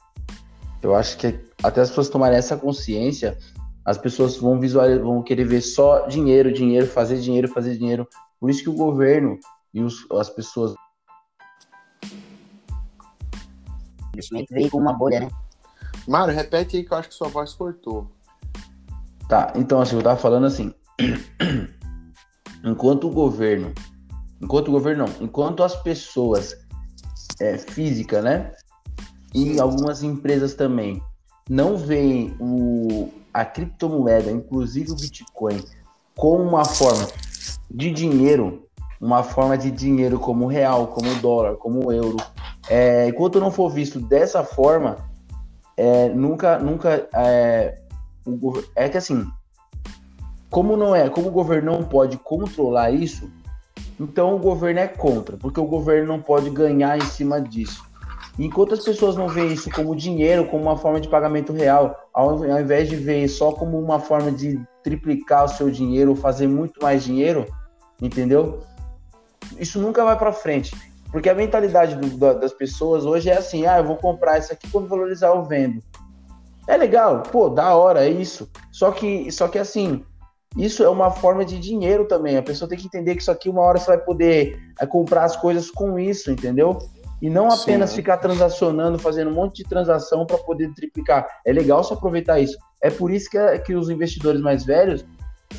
eu 0.83 0.95
acho 0.95 1.16
que 1.16 1.41
até 1.62 1.81
as 1.81 1.89
pessoas 1.89 2.11
tomarem 2.11 2.37
essa 2.37 2.57
consciência, 2.59 3.39
as 3.85 3.97
pessoas 3.97 4.37
vão 4.37 4.61
visualizar, 4.61 5.03
vão 5.03 5.22
querer 5.22 5.45
ver 5.45 5.62
só 5.62 6.07
dinheiro, 6.07 6.53
dinheiro, 6.53 6.87
fazer 6.87 7.18
dinheiro, 7.20 7.49
fazer 7.49 7.77
dinheiro. 7.79 8.07
Por 8.39 8.51
isso 8.51 8.62
que 8.62 8.68
o 8.68 8.75
governo 8.75 9.39
e 9.72 9.83
os, 9.83 10.07
as 10.12 10.29
pessoas 10.29 10.75
investimento 14.14 14.52
veio 14.52 14.70
com 14.70 14.78
uma 14.78 14.92
bolha, 14.92 15.20
né? 15.20 15.30
Mário, 16.08 16.34
repete 16.34 16.76
aí 16.76 16.84
que 16.84 16.92
eu 16.92 16.98
acho 16.98 17.08
que 17.08 17.14
sua 17.14 17.28
voz 17.28 17.54
cortou. 17.54 18.10
Tá, 19.28 19.52
então 19.54 19.80
assim, 19.80 19.96
eu 19.96 20.02
tava 20.02 20.18
falando 20.18 20.46
assim. 20.46 20.74
enquanto 22.64 23.08
o 23.08 23.10
governo, 23.10 23.72
enquanto 24.40 24.68
o 24.68 24.72
governo 24.72 25.06
não, 25.06 25.26
enquanto 25.26 25.62
as 25.62 25.76
pessoas 25.76 26.56
é, 27.40 27.58
física, 27.58 28.22
né? 28.22 28.52
E 29.34 29.58
algumas 29.60 30.02
empresas 30.02 30.54
também 30.54 31.02
não 31.48 31.76
veem 31.76 32.36
o, 32.40 33.10
a 33.32 33.44
criptomoeda, 33.44 34.30
inclusive 34.30 34.92
o 34.92 34.96
Bitcoin, 34.96 35.62
como 36.16 36.42
uma 36.42 36.64
forma 36.64 37.06
de 37.70 37.90
dinheiro, 37.90 38.66
uma 39.00 39.22
forma 39.22 39.58
de 39.58 39.70
dinheiro 39.70 40.18
como 40.18 40.46
real, 40.46 40.86
como 40.86 41.14
dólar, 41.16 41.56
como 41.56 41.92
euro, 41.92 42.16
é, 42.68 43.08
enquanto 43.08 43.40
não 43.40 43.50
for 43.50 43.70
visto 43.70 44.00
dessa 44.00 44.42
forma, 44.42 44.96
é, 45.76 46.08
nunca, 46.10 46.58
nunca 46.58 47.08
é, 47.14 47.78
o, 48.26 48.62
é 48.74 48.88
que 48.88 48.96
assim, 48.96 49.26
como 50.50 50.76
não 50.76 50.94
é, 50.94 51.08
como 51.08 51.28
o 51.28 51.32
governo 51.32 51.72
não 51.72 51.82
pode 51.82 52.16
controlar 52.18 52.90
isso, 52.90 53.30
então 54.00 54.34
o 54.34 54.38
governo 54.38 54.80
é 54.80 54.88
contra, 54.88 55.36
porque 55.36 55.60
o 55.60 55.66
governo 55.66 56.08
não 56.08 56.20
pode 56.20 56.50
ganhar 56.50 56.96
em 56.96 57.04
cima 57.04 57.40
disso. 57.40 57.82
Enquanto 58.38 58.74
as 58.74 58.80
pessoas 58.80 59.16
não 59.16 59.28
veem 59.28 59.52
isso 59.52 59.70
como 59.70 59.94
dinheiro, 59.94 60.46
como 60.46 60.64
uma 60.64 60.76
forma 60.76 61.00
de 61.00 61.08
pagamento 61.08 61.52
real, 61.52 62.08
ao, 62.12 62.42
ao 62.42 62.60
invés 62.60 62.88
de 62.88 62.96
ver 62.96 63.28
só 63.28 63.52
como 63.52 63.78
uma 63.78 64.00
forma 64.00 64.32
de 64.32 64.60
triplicar 64.82 65.44
o 65.44 65.48
seu 65.48 65.70
dinheiro, 65.70 66.16
fazer 66.16 66.48
muito 66.48 66.82
mais 66.82 67.04
dinheiro, 67.04 67.46
entendeu? 68.02 68.60
Isso 69.58 69.80
nunca 69.80 70.04
vai 70.04 70.18
para 70.18 70.32
frente. 70.32 70.74
Porque 71.14 71.30
a 71.30 71.34
mentalidade 71.34 71.94
do, 71.94 72.34
das 72.34 72.52
pessoas 72.52 73.06
hoje 73.06 73.30
é 73.30 73.38
assim: 73.38 73.64
ah, 73.66 73.78
eu 73.78 73.84
vou 73.84 73.96
comprar 73.96 74.36
isso 74.36 74.52
aqui, 74.52 74.68
quando 74.68 74.88
valorizar 74.88 75.28
eu 75.28 75.44
vendo. 75.44 75.80
É 76.66 76.76
legal, 76.76 77.22
pô, 77.22 77.48
da 77.48 77.76
hora, 77.76 78.04
é 78.04 78.08
isso. 78.08 78.50
Só 78.72 78.90
que, 78.90 79.30
só 79.30 79.46
que 79.46 79.56
assim, 79.56 80.04
isso 80.56 80.82
é 80.82 80.88
uma 80.88 81.12
forma 81.12 81.44
de 81.44 81.56
dinheiro 81.56 82.08
também. 82.08 82.36
A 82.36 82.42
pessoa 82.42 82.68
tem 82.68 82.76
que 82.76 82.86
entender 82.86 83.14
que 83.14 83.22
isso 83.22 83.30
aqui 83.30 83.48
uma 83.48 83.62
hora 83.62 83.78
você 83.78 83.86
vai 83.86 83.98
poder 83.98 84.58
é, 84.80 84.84
comprar 84.86 85.22
as 85.22 85.36
coisas 85.36 85.70
com 85.70 86.00
isso, 86.00 86.32
entendeu? 86.32 86.80
E 87.22 87.30
não 87.30 87.48
apenas 87.48 87.90
Sim. 87.90 87.96
ficar 87.96 88.16
transacionando, 88.16 88.98
fazendo 88.98 89.30
um 89.30 89.34
monte 89.34 89.62
de 89.62 89.68
transação 89.68 90.26
para 90.26 90.38
poder 90.38 90.74
triplicar. 90.74 91.28
É 91.46 91.52
legal 91.52 91.84
se 91.84 91.92
aproveitar 91.92 92.40
isso. 92.40 92.58
É 92.82 92.90
por 92.90 93.12
isso 93.12 93.30
que, 93.30 93.58
que 93.60 93.76
os 93.76 93.88
investidores 93.88 94.40
mais 94.40 94.64
velhos 94.64 95.06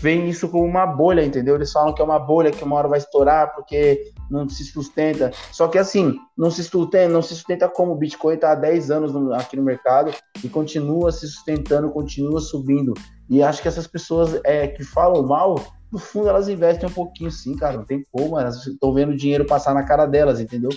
veem 0.02 0.30
isso 0.30 0.50
como 0.50 0.66
uma 0.66 0.86
bolha, 0.86 1.24
entendeu? 1.24 1.56
Eles 1.56 1.72
falam 1.72 1.94
que 1.94 2.02
é 2.02 2.06
uma 2.06 2.20
bolha 2.20 2.52
que 2.52 2.64
uma 2.64 2.76
hora 2.76 2.88
vai 2.88 3.00
estourar 3.00 3.54
porque 3.56 4.12
não 4.30 4.48
se 4.48 4.64
sustenta. 4.66 5.32
Só 5.52 5.68
que 5.68 5.78
assim, 5.78 6.16
não 6.38 6.52
se 6.52 6.64
sustenta, 6.64 7.10
não 7.12 7.22
se 7.22 7.36
sustenta 7.36 7.68
como 7.70 7.94
o 7.94 7.96
Bitcoin 7.96 8.36
está 8.36 8.52
há 8.52 8.56
10 8.56 8.92
anos 8.92 9.14
no, 9.14 9.34
aqui 9.34 9.56
no 9.56 9.64
mercado 9.64 10.14
e 10.44 10.50
continua 10.50 11.12
se 11.12 11.28
sustentando, 11.28 11.90
continua 11.90 12.40
subindo. 12.40 12.94
E 13.30 13.42
acho 13.42 13.62
que 13.62 13.68
essas 13.68 13.88
pessoas 13.88 14.40
é, 14.44 14.68
que 14.68 14.84
falam 14.84 15.24
mal, 15.24 15.56
no 15.92 15.98
fundo 15.98 16.30
elas 16.30 16.50
investem 16.50 16.90
um 16.90 16.94
pouquinho 16.94 17.32
sim, 17.32 17.56
cara. 17.56 17.78
Não 17.78 17.86
tem 17.86 18.04
como, 18.12 18.40
elas 18.40 18.66
estão 18.66 18.94
vendo 18.94 19.12
o 19.12 19.18
dinheiro 19.18 19.46
passar 19.46 19.74
na 19.74 19.84
cara 19.84 20.06
delas, 20.06 20.40
entendeu? 20.40 20.70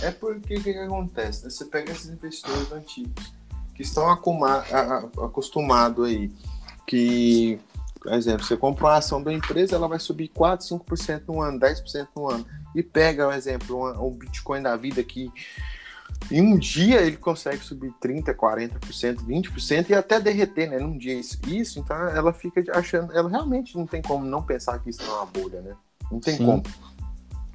É 0.00 0.10
porque 0.10 0.56
o 0.56 0.62
que, 0.62 0.72
que, 0.72 0.78
acontece? 0.78 1.50
Você 1.50 1.66
pega 1.66 1.92
esses 1.92 2.10
investidores 2.10 2.72
antigos 2.72 3.34
que 3.74 3.82
estão 3.82 4.10
acostumados 4.10 6.06
aí, 6.06 6.30
que 6.86 7.60
por 8.02 8.12
exemplo, 8.12 8.44
você 8.44 8.56
compra 8.56 8.84
uma 8.86 8.96
ação 8.96 9.22
da 9.22 9.32
empresa, 9.32 9.76
ela 9.76 9.86
vai 9.86 9.98
subir 10.00 10.28
4, 10.28 10.66
5% 10.66 11.22
no 11.28 11.40
ano, 11.40 11.60
10% 11.60 12.08
no 12.16 12.28
ano. 12.28 12.44
E 12.74 12.82
pega, 12.82 13.26
por 13.26 13.34
exemplo, 13.34 13.76
um, 13.78 14.08
um 14.08 14.10
Bitcoin 14.10 14.60
da 14.60 14.76
vida 14.76 15.02
que 15.04 15.30
em 16.30 16.40
um 16.40 16.58
dia 16.58 17.00
ele 17.00 17.16
consegue 17.16 17.64
subir 17.64 17.92
30%, 18.02 18.34
40%, 18.34 19.24
20% 19.24 19.90
e 19.90 19.94
até 19.94 20.18
derreter, 20.18 20.68
né? 20.68 20.78
Num 20.78 20.98
dia 20.98 21.14
isso, 21.14 21.38
isso, 21.46 21.78
então 21.78 21.96
ela 22.08 22.32
fica 22.32 22.62
achando, 22.74 23.12
ela 23.12 23.28
realmente 23.28 23.76
não 23.76 23.86
tem 23.86 24.02
como 24.02 24.24
não 24.24 24.42
pensar 24.42 24.78
que 24.80 24.90
isso 24.90 25.02
é 25.02 25.08
uma 25.08 25.26
bolha, 25.26 25.60
né? 25.60 25.76
Não 26.10 26.18
tem 26.18 26.36
Sim. 26.36 26.44
como. 26.44 26.62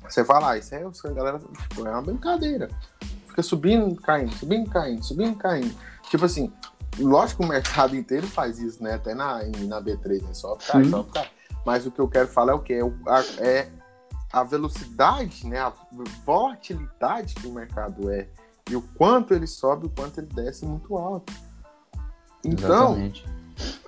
Você 0.03 0.23
fala, 0.23 0.51
ah, 0.51 0.57
isso 0.57 0.73
é, 0.73 0.81
a 0.81 1.13
galera, 1.13 1.39
tipo, 1.39 1.85
é 1.85 1.91
uma 1.91 2.01
brincadeira. 2.01 2.69
Fica 3.27 3.43
subindo, 3.43 3.95
caindo, 3.97 4.33
subindo, 4.33 4.69
caindo, 4.69 5.03
subindo, 5.03 5.35
caindo. 5.35 5.75
Tipo 6.09 6.25
assim, 6.25 6.51
Lógico 6.99 7.41
que 7.41 7.45
o 7.45 7.49
mercado 7.49 7.95
inteiro 7.95 8.27
faz 8.27 8.59
isso, 8.59 8.81
né? 8.83 8.95
Até 8.95 9.13
na, 9.13 9.43
na 9.43 9.81
B3, 9.81 10.21
né? 10.23 10.33
Só 10.33 10.55
cai, 10.55 10.85
só 10.85 11.03
cai. 11.03 11.29
Mas 11.65 11.85
o 11.85 11.91
que 11.91 11.99
eu 11.99 12.07
quero 12.07 12.27
falar 12.27 12.53
é 12.53 12.55
o 12.55 12.59
que? 12.59 12.73
É, 12.73 12.81
é 13.39 13.71
a 14.31 14.43
velocidade, 14.43 15.45
né? 15.45 15.59
A 15.59 15.73
volatilidade 16.25 17.35
que 17.35 17.47
o 17.47 17.53
mercado 17.53 18.09
é. 18.09 18.27
E 18.69 18.75
o 18.75 18.81
quanto 18.81 19.33
ele 19.33 19.47
sobe, 19.47 19.87
o 19.87 19.89
quanto 19.89 20.19
ele 20.19 20.27
desce 20.27 20.65
muito 20.65 20.97
alto. 20.97 21.31
Então, 22.43 22.91
Exatamente. 22.91 23.25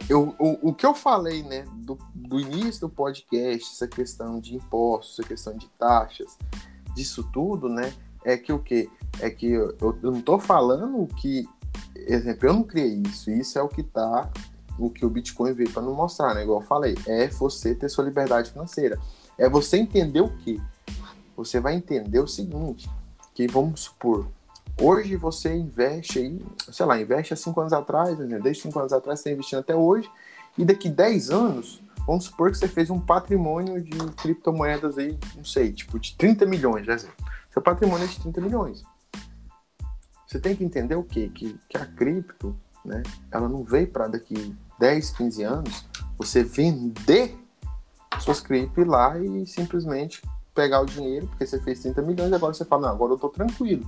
eu, 0.09 0.35
o, 0.39 0.69
o 0.69 0.73
que 0.73 0.85
eu 0.85 0.93
falei, 0.93 1.43
né, 1.43 1.65
do, 1.75 1.97
do 2.13 2.39
início 2.39 2.81
do 2.81 2.89
podcast, 2.89 3.73
essa 3.73 3.87
questão 3.87 4.39
de 4.39 4.55
impostos, 4.55 5.19
essa 5.19 5.27
questão 5.27 5.57
de 5.57 5.67
taxas, 5.77 6.37
disso 6.95 7.23
tudo, 7.31 7.69
né, 7.69 7.93
é 8.23 8.37
que 8.37 8.51
o 8.51 8.59
quê? 8.59 8.89
É 9.19 9.29
que 9.29 9.47
eu, 9.47 9.75
eu 9.81 10.11
não 10.11 10.21
tô 10.21 10.39
falando 10.39 11.07
que, 11.15 11.47
exemplo, 11.95 12.47
eu 12.47 12.53
não 12.53 12.63
criei 12.63 13.01
isso. 13.05 13.29
Isso 13.31 13.57
é 13.57 13.61
o 13.61 13.67
que 13.67 13.83
tá, 13.83 14.29
o 14.77 14.89
que 14.89 15.05
o 15.05 15.09
Bitcoin 15.09 15.53
veio 15.53 15.69
para 15.69 15.81
nos 15.81 15.95
mostrar, 15.95 16.33
né? 16.33 16.43
Igual 16.43 16.61
eu 16.61 16.65
falei, 16.65 16.97
é 17.05 17.27
você 17.27 17.75
ter 17.75 17.89
sua 17.89 18.05
liberdade 18.05 18.51
financeira. 18.51 18.99
É 19.37 19.49
você 19.49 19.77
entender 19.77 20.21
o 20.21 20.29
quê? 20.37 20.59
Você 21.35 21.59
vai 21.59 21.75
entender 21.75 22.19
o 22.19 22.27
seguinte, 22.27 22.89
que 23.33 23.47
vamos 23.47 23.81
supor, 23.81 24.27
hoje 24.79 25.15
você 25.15 25.55
investe 25.55 26.19
aí, 26.19 26.45
sei 26.71 26.85
lá, 26.85 26.99
investe 26.99 27.33
há 27.33 27.37
cinco 27.37 27.61
anos 27.61 27.71
atrás, 27.71 28.17
né? 28.19 28.39
desde 28.39 28.63
cinco 28.63 28.79
anos 28.79 28.91
atrás 28.91 29.19
você 29.19 29.29
está 29.29 29.33
investindo 29.33 29.59
até 29.59 29.75
hoje, 29.75 30.09
e 30.57 30.65
daqui 30.65 30.89
10 30.89 31.29
anos, 31.29 31.81
vamos 32.05 32.25
supor 32.25 32.51
que 32.51 32.57
você 32.57 32.67
fez 32.67 32.89
um 32.89 32.99
patrimônio 32.99 33.81
de 33.81 33.97
criptomoedas 34.17 34.97
aí, 34.97 35.17
não 35.37 35.45
sei, 35.45 35.71
tipo 35.71 35.97
de 35.97 36.15
30 36.17 36.45
milhões, 36.45 36.85
exemplo. 36.87 37.15
Seu 37.49 37.61
patrimônio 37.61 38.03
é 38.03 38.07
de 38.07 38.19
30 38.19 38.41
milhões. 38.41 38.83
Você 40.29 40.39
tem 40.39 40.55
que 40.55 40.63
entender 40.63 40.93
o 40.93 41.03
quê? 41.03 41.31
Que, 41.33 41.59
que 41.67 41.75
a 41.75 41.87
cripto, 41.87 42.55
né, 42.85 43.01
ela 43.31 43.49
não 43.49 43.63
veio 43.63 43.87
para 43.87 44.07
daqui 44.07 44.55
10, 44.77 45.09
15 45.11 45.43
anos 45.43 45.85
você 46.19 46.43
vender 46.43 47.35
suas 48.19 48.39
cripto 48.39 48.83
lá 48.83 49.17
e 49.17 49.47
simplesmente 49.47 50.21
pegar 50.53 50.81
o 50.81 50.85
dinheiro, 50.85 51.25
porque 51.27 51.47
você 51.47 51.59
fez 51.59 51.81
30 51.81 52.03
milhões, 52.03 52.31
agora 52.31 52.53
você 52.53 52.63
fala, 52.63 52.83
não, 52.83 52.89
agora 52.89 53.13
eu 53.13 53.17
tô 53.17 53.29
tranquilo. 53.29 53.87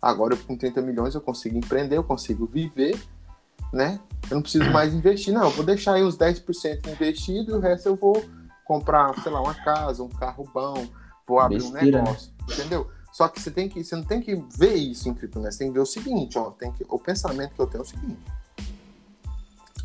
Agora 0.00 0.36
com 0.36 0.56
30 0.56 0.80
milhões 0.82 1.16
eu 1.16 1.20
consigo 1.20 1.58
empreender, 1.58 1.96
eu 1.96 2.04
consigo 2.04 2.46
viver, 2.46 2.96
né? 3.72 3.98
Eu 4.30 4.36
não 4.36 4.42
preciso 4.42 4.70
mais 4.70 4.94
investir, 4.94 5.34
não. 5.34 5.44
Eu 5.44 5.50
vou 5.50 5.64
deixar 5.64 5.94
aí 5.94 6.02
os 6.04 6.16
10% 6.16 6.92
investido 6.92 7.52
e 7.52 7.54
o 7.54 7.60
resto 7.60 7.88
eu 7.88 7.96
vou 7.96 8.24
comprar, 8.64 9.20
sei 9.20 9.32
lá, 9.32 9.40
uma 9.40 9.54
casa, 9.54 10.02
um 10.02 10.08
carro 10.08 10.48
bom, 10.54 10.86
vou 11.26 11.40
abrir 11.40 11.56
Besteira, 11.56 11.98
um 11.98 12.02
né? 12.02 12.02
negócio, 12.02 12.32
né? 12.38 12.54
entendeu? 12.54 12.88
Só 13.12 13.28
que 13.28 13.40
você 13.40 13.50
tem 13.50 13.68
que, 13.68 13.84
você 13.84 13.94
não 13.94 14.04
tem 14.04 14.20
que 14.20 14.34
ver 14.56 14.74
isso 14.74 15.08
em 15.08 15.14
cripto, 15.14 15.38
né? 15.38 15.50
Você 15.50 15.58
tem 15.58 15.68
que 15.68 15.74
ver 15.74 15.80
o 15.80 15.86
seguinte, 15.86 16.38
ó, 16.38 16.50
tem 16.50 16.72
que, 16.72 16.84
o 16.88 16.98
pensamento 16.98 17.54
que 17.54 17.60
eu 17.60 17.66
tenho 17.66 17.82
é 17.82 17.84
o 17.84 17.88
seguinte. 17.88 18.20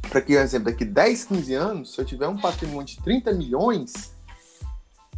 Para 0.09 0.21
que, 0.21 0.33
por 0.33 0.41
exemplo, 0.41 0.71
daqui 0.71 0.85
10, 0.85 1.25
15 1.25 1.53
anos, 1.53 1.93
se 1.93 1.99
eu 1.99 2.05
tiver 2.05 2.27
um 2.29 2.37
patrimônio 2.37 2.85
de 2.85 2.97
30 3.01 3.33
milhões, 3.33 4.13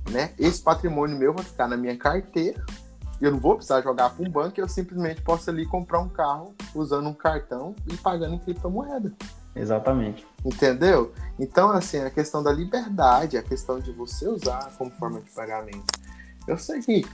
né? 0.10 0.34
Esse 0.39 0.62
patrimônio 0.62 1.18
meu 1.18 1.34
vai 1.34 1.43
ficar 1.43 1.68
na 1.68 1.78
minha 1.78 1.95
carteira. 1.95 2.66
Eu 3.22 3.32
não 3.32 3.39
vou 3.39 3.55
precisar 3.55 3.82
jogar 3.82 4.10
para 4.10 4.28
um 4.28 4.32
banco, 4.32 4.60
eu 4.60 4.68
simplesmente 4.68 5.22
posso 5.22 5.49
ali 5.49 5.66
comprar 5.66 5.99
um 5.99 6.10
carro 6.10 6.55
usando 6.74 7.07
um 7.07 7.14
cartão 7.14 7.76
e 7.86 7.95
pagando 7.97 8.36
em 8.36 8.39
criptomoeda. 8.39 9.14
Exatamente. 9.55 10.26
Entendeu? 10.43 11.14
Então, 11.38 11.70
assim, 11.70 11.99
a 11.99 12.10
questão 12.10 12.41
da 12.41 12.51
liberdade, 12.51 13.38
a 13.38 13.43
questão 13.43 13.80
de 13.80 13.91
você 13.91 14.28
usar 14.28 14.72
como 14.78 14.89
forma 14.91 15.20
de 15.20 15.30
pagamento. 15.32 15.86
Eu 16.47 16.57
sei 16.57 16.80
que 16.80 17.05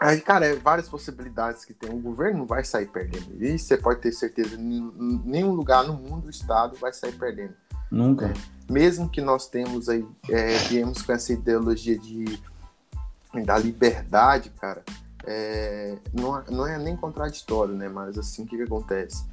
Aí, 0.00 0.20
cara, 0.20 0.46
é 0.46 0.54
várias 0.54 0.88
possibilidades 0.88 1.64
que 1.64 1.74
tem. 1.74 1.90
O 1.90 1.98
governo 1.98 2.38
não 2.38 2.46
vai 2.46 2.64
sair 2.64 2.86
perdendo. 2.86 3.42
E 3.42 3.58
você 3.58 3.76
pode 3.76 4.00
ter 4.00 4.12
certeza, 4.12 4.56
nenhum 4.56 5.52
lugar 5.52 5.84
no 5.84 5.94
mundo 5.94 6.26
o 6.26 6.30
Estado 6.30 6.76
vai 6.76 6.92
sair 6.92 7.12
perdendo. 7.12 7.54
Nunca. 7.90 8.26
É, 8.26 8.72
mesmo 8.72 9.08
que 9.08 9.20
nós 9.20 9.48
temos 9.48 9.88
aí, 9.88 10.06
é, 10.30 10.56
viemos 10.68 11.02
com 11.02 11.12
essa 11.12 11.32
ideologia 11.32 11.98
de, 11.98 12.40
da 13.44 13.58
liberdade, 13.58 14.50
cara, 14.60 14.84
é, 15.26 15.98
não, 16.12 16.42
não 16.44 16.66
é 16.66 16.78
nem 16.78 16.96
contraditório, 16.96 17.74
né? 17.74 17.88
Mas 17.88 18.16
assim, 18.16 18.44
o 18.44 18.46
que, 18.46 18.56
que 18.56 18.62
acontece? 18.62 19.24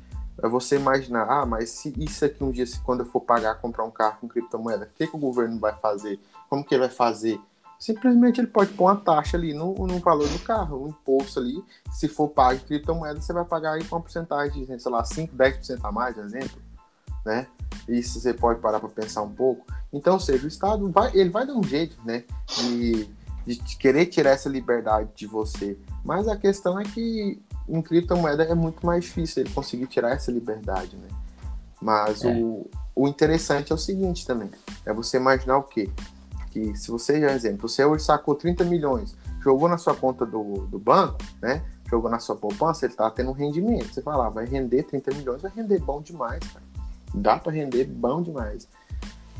É 0.42 0.50
você 0.50 0.78
imaginar, 0.78 1.28
ah, 1.30 1.46
mas 1.46 1.70
se 1.70 1.94
isso 1.98 2.26
aqui 2.26 2.44
um 2.44 2.52
dia, 2.52 2.66
se 2.66 2.80
quando 2.80 3.02
eu 3.02 3.06
for 3.06 3.22
pagar, 3.22 3.56
comprar 3.56 3.84
um 3.86 3.92
carro 3.92 4.18
com 4.20 4.28
criptomoeda, 4.28 4.86
o 4.86 4.98
que, 4.98 5.08
que 5.08 5.16
o 5.16 5.20
governo 5.20 5.60
vai 5.60 5.74
fazer? 5.78 6.20
Como 6.50 6.64
que 6.64 6.74
ele 6.74 6.88
vai 6.88 6.90
fazer? 6.90 7.40
Simplesmente 7.80 8.40
ele 8.40 8.48
pode 8.48 8.74
pôr 8.74 8.86
uma 8.86 8.96
taxa 8.96 9.38
ali 9.38 9.54
no, 9.54 9.74
no 9.74 10.00
valor 10.00 10.28
do 10.28 10.40
carro, 10.40 10.86
um 10.86 10.90
imposto 10.90 11.40
ali. 11.40 11.64
Se 11.92 12.08
for 12.08 12.30
pago 12.30 12.60
em 12.60 12.66
criptomoeda, 12.66 13.22
você 13.22 13.34
vai 13.34 13.46
pagar 13.46 13.74
aí 13.74 13.84
com 13.84 13.96
uma 13.96 14.02
porcentagem 14.02 14.66
de, 14.66 14.80
sei 14.80 14.92
lá, 14.92 15.04
5, 15.04 15.36
10% 15.36 15.80
a 15.84 15.92
mais, 15.92 16.16
por 16.16 16.26
exemplo. 16.26 16.62
Né? 17.26 17.48
Isso 17.88 18.20
você 18.20 18.34
pode 18.34 18.60
parar 18.60 18.80
para 18.80 18.90
pensar 18.90 19.22
um 19.22 19.32
pouco. 19.32 19.66
Então, 19.92 20.14
ou 20.14 20.20
seja, 20.20 20.46
o 20.46 20.48
Estado 20.48 20.90
vai, 20.92 21.12
ele 21.14 21.30
vai 21.30 21.46
dar 21.46 21.54
um 21.54 21.64
jeito, 21.64 21.98
né, 22.06 22.24
de, 22.48 23.08
de 23.46 23.56
querer 23.78 24.08
tirar 24.08 24.32
essa 24.32 24.50
liberdade 24.50 25.10
de 25.16 25.26
você. 25.26 25.78
Mas 26.04 26.28
a 26.28 26.36
questão 26.36 26.80
é 26.80 26.84
que 26.84 27.42
em 27.68 27.82
criptomoeda 27.82 28.44
é 28.44 28.54
muito 28.54 28.86
mais 28.86 29.06
difícil 29.06 29.44
ele 29.44 29.54
conseguir 29.54 29.88
tirar 29.88 30.12
essa 30.12 30.32
liberdade, 30.32 30.96
né? 30.96 31.08
Mas 31.82 32.24
é. 32.24 32.34
o, 32.34 32.70
o 32.96 33.08
interessante 33.08 33.72
é 33.72 33.76
o 33.76 33.78
seguinte 33.78 34.26
também, 34.26 34.50
é 34.86 34.94
você 34.94 35.18
imaginar 35.18 35.58
o 35.58 35.64
quê? 35.64 35.90
Que 36.56 36.74
se 36.78 36.90
você, 36.90 37.20
por 37.20 37.30
exemplo, 37.30 37.68
você 37.68 37.84
hoje 37.84 38.06
sacou 38.06 38.34
30 38.34 38.64
milhões, 38.64 39.14
jogou 39.42 39.68
na 39.68 39.78
sua 39.78 39.94
conta 39.94 40.26
do, 40.26 40.66
do 40.68 40.80
banco, 40.80 41.18
né? 41.42 41.62
Jogou 41.90 42.10
na 42.10 42.18
sua 42.18 42.38
poupança, 42.38 42.86
ele 42.86 42.94
tá 42.94 43.12
tendo 43.12 43.32
um 43.32 43.34
rendimento. 43.34 43.94
Você 43.94 44.02
fala, 44.02 44.28
ah, 44.28 44.30
vai 44.30 44.46
render 44.46 44.84
30 44.84 45.14
milhões, 45.16 45.42
vai 45.42 45.52
render 45.54 45.80
bom 45.80 46.02
demais, 46.02 46.40
cara. 46.48 46.64
Dá 47.14 47.38
para 47.38 47.52
render 47.52 47.84
bom 47.86 48.22
demais. 48.22 48.70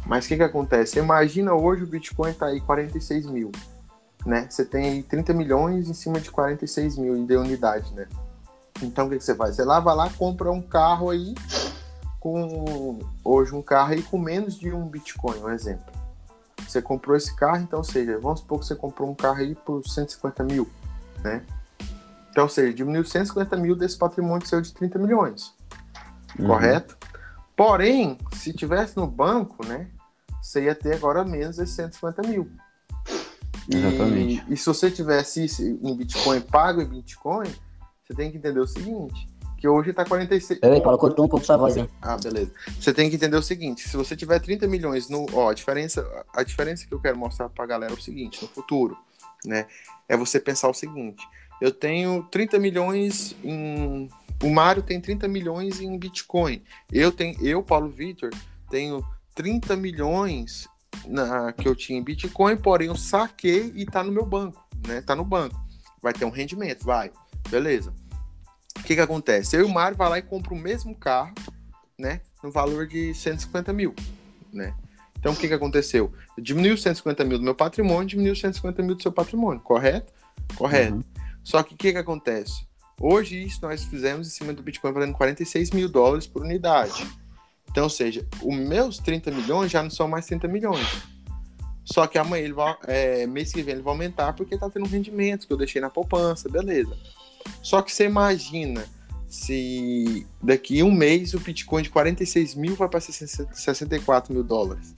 Mas 0.06 0.26
o 0.26 0.28
que 0.28 0.36
que 0.36 0.44
acontece? 0.44 1.00
Imagina 1.00 1.54
hoje 1.54 1.84
o 1.84 1.88
Bitcoin 1.88 2.34
tá 2.34 2.48
aí 2.48 2.60
46 2.60 3.28
mil, 3.28 3.52
né? 4.26 4.46
Você 4.50 4.66
tem 4.66 4.86
aí 4.86 5.04
30 5.04 5.34
milhões 5.34 5.90
em 5.90 5.94
cima 5.94 6.20
de 6.20 6.30
46 6.30 6.98
mil 6.98 7.26
de 7.26 7.36
unidade, 7.38 7.94
né? 7.94 8.08
Então 8.84 9.08
o 9.08 9.10
que, 9.10 9.18
que 9.18 9.24
você 9.24 9.34
faz? 9.34 9.56
Você 9.56 9.64
lá 9.64 9.80
vai 9.80 9.96
lá, 9.96 10.10
compra 10.10 10.52
um 10.52 10.62
carro 10.62 11.10
aí 11.10 11.34
com 12.20 13.00
hoje 13.24 13.56
um 13.56 13.62
carro 13.62 13.94
aí 13.94 14.04
com 14.04 14.18
menos 14.18 14.60
de 14.60 14.72
um 14.72 14.86
Bitcoin, 14.86 15.40
um 15.40 15.50
exemplo. 15.50 15.95
Você 16.68 16.82
comprou 16.82 17.16
esse 17.16 17.36
carro, 17.36 17.62
então, 17.62 17.84
seja, 17.84 18.20
vamos 18.20 18.40
supor 18.40 18.60
que 18.60 18.66
você 18.66 18.76
comprou 18.76 19.10
um 19.10 19.16
carro 19.16 19.38
aí 19.38 19.56
por 19.56 19.86
150 19.88 20.44
mil, 20.44 20.70
né? 21.24 21.44
Então, 22.32 22.44
ou 22.44 22.50
seja, 22.50 22.74
diminuiu 22.74 23.06
150 23.06 23.56
mil 23.58 23.76
desse 23.76 23.98
patrimônio 23.98 24.46
seu 24.46 24.60
de 24.62 24.74
30 24.74 25.00
milhões, 25.00 25.54
uhum. 26.38 26.48
correto? 26.48 26.98
Porém, 27.56 28.18
se 28.34 28.52
tivesse 28.52 28.98
no 28.98 29.08
banco, 29.08 29.66
né, 29.66 29.88
você 30.42 30.66
ia 30.66 30.76
ter 30.76 30.96
agora 30.96 31.24
menos 31.24 31.58
esses 31.58 31.76
150 31.76 32.22
mil. 32.28 32.52
Exatamente. 33.70 34.44
E, 34.48 34.54
e 34.54 34.58
se 34.58 34.66
você 34.66 34.92
tivesse 34.92 35.46
isso 35.46 35.64
em 35.64 35.96
Bitcoin 35.96 36.42
pago 36.42 36.82
em 36.82 36.88
Bitcoin, 36.88 37.50
você 38.04 38.14
tem 38.14 38.30
que 38.30 38.38
entender 38.38 38.60
o 38.60 38.68
seguinte: 38.68 39.28
que 39.66 39.68
hoje 39.68 39.94
tá 39.94 40.06
46. 40.06 40.60
Peraí, 40.60 40.80
Paulo, 40.80 41.00
cortou 41.00 41.26
um 41.26 41.28
pouco 41.28 41.44
sua 41.44 41.58
voz, 41.58 41.76
hein? 41.76 41.90
Ah, 42.00 42.18
beleza. 42.18 42.52
Você 42.80 42.94
tem 42.94 43.10
que 43.10 43.16
entender 43.16 43.36
o 43.36 43.42
seguinte: 43.42 43.90
se 43.90 43.98
você 43.98 44.16
tiver 44.16 44.40
30 44.40 44.68
milhões 44.68 45.10
no. 45.10 45.26
Ó, 45.34 45.50
a 45.50 45.54
diferença, 45.56 46.08
a 46.36 46.44
diferença 46.44 46.86
que 46.86 46.94
eu 46.94 47.00
quero 47.00 47.18
mostrar 47.18 47.50
pra 47.50 47.66
galera 47.66 47.92
é 47.92 47.96
o 47.96 48.02
seguinte: 48.02 48.44
no 48.44 48.48
futuro, 48.48 48.96
né? 49.44 49.66
É 50.08 50.16
você 50.16 50.40
pensar 50.40 50.70
o 50.70 50.74
seguinte: 50.74 51.28
eu 51.60 51.72
tenho 51.72 52.22
30 52.30 52.60
milhões 52.60 53.36
em. 53.44 54.08
O 54.44 54.50
Mário 54.52 54.84
tem 54.84 55.02
30 55.02 55.28
milhões 55.28 55.82
em 55.82 55.98
Bitcoin. 55.98 56.62
Eu 56.92 57.12
tenho, 57.12 57.36
eu, 57.44 57.64
Paulo 57.64 57.90
Vitor, 57.90 58.30
tenho 58.70 59.04
30 59.34 59.76
milhões 59.76 60.68
na, 61.08 61.52
que 61.54 61.68
eu 61.68 61.76
tinha 61.76 61.98
em 61.98 62.04
Bitcoin, 62.04 62.56
porém 62.56 62.90
eu 62.90 62.96
saquei 62.96 63.72
e 63.76 63.84
tá 63.84 64.04
no 64.04 64.12
meu 64.12 64.26
banco, 64.26 64.64
né? 64.88 65.02
Tá 65.02 65.16
no 65.16 65.26
banco. 65.26 65.60
Vai 66.04 66.14
ter 66.14 66.26
um 66.26 66.30
rendimento, 66.30 66.84
vai. 66.84 67.12
Beleza. 67.50 67.92
O 68.80 68.84
que 68.84 68.96
que 68.96 69.02
acontece? 69.02 69.56
Eu 69.56 69.62
e 69.62 69.64
o 69.64 69.70
Mário 69.70 69.98
vai 69.98 70.10
lá 70.10 70.18
e 70.20 70.22
compra 70.22 70.54
o 70.54 70.58
mesmo 70.58 70.96
carro, 70.96 71.34
né? 71.98 72.22
No 72.44 72.52
valor 72.52 72.88
de 72.88 73.14
150 73.14 73.74
mil, 73.74 73.96
né? 74.54 74.74
Então, 75.18 75.34
o 75.34 75.36
que 75.36 75.48
que 75.48 75.54
aconteceu? 75.54 76.14
Diminuiu 76.38 76.78
150 76.78 77.24
mil 77.24 77.40
do 77.40 77.44
meu 77.44 77.56
patrimônio, 77.56 78.06
diminuiu 78.06 78.36
150 78.36 78.84
mil 78.84 78.94
do 78.94 79.02
seu 79.02 79.12
patrimônio, 79.12 79.60
correto? 79.60 80.14
Correto. 80.56 80.98
Uhum. 80.98 81.04
Só 81.44 81.64
que 81.64 81.74
o 81.74 81.78
que 81.78 81.92
que 81.92 81.98
acontece? 81.98 82.66
Hoje, 83.00 83.44
isso 83.44 83.60
nós 83.62 83.84
fizemos 83.84 84.28
em 84.28 84.30
cima 84.30 84.54
do 84.54 84.62
Bitcoin 84.62 84.94
valendo 84.94 85.14
46 85.14 85.72
mil 85.72 85.90
dólares 85.90 86.28
por 86.28 86.44
unidade. 86.44 87.06
Então, 87.70 87.86
ou 87.86 87.90
seja, 87.90 88.26
os 88.42 88.56
meus 88.56 89.00
30 89.00 89.32
milhões 89.32 89.72
já 89.72 89.84
não 89.84 89.90
são 89.90 90.08
mais 90.08 90.26
30 90.28 90.48
milhões. 90.48 90.88
Só 91.84 92.08
que 92.08 92.18
amanhã, 92.18 92.44
ele 92.44 92.54
vai, 92.54 92.76
é, 92.88 93.28
mês 93.28 93.52
que 93.52 93.62
vem, 93.62 93.76
ele 93.76 93.84
vai 93.84 93.94
aumentar 93.94 94.34
porque 94.34 94.58
tá 94.58 94.70
tendo 94.70 94.88
rendimento 94.88 95.46
que 95.46 95.54
eu 95.54 95.58
deixei 95.58 95.82
na 95.82 95.90
poupança, 95.90 96.50
beleza. 96.50 96.98
Só 97.62 97.82
que 97.82 97.92
você 97.92 98.06
imagina 98.06 98.86
se 99.28 100.26
daqui 100.42 100.82
um 100.82 100.92
mês 100.92 101.34
o 101.34 101.40
Bitcoin 101.40 101.84
de 101.84 101.90
46 101.90 102.56
mil 102.56 102.76
vai 102.76 102.88
para 102.88 103.00
64 103.00 104.34
mil 104.34 104.44
dólares. 104.44 104.96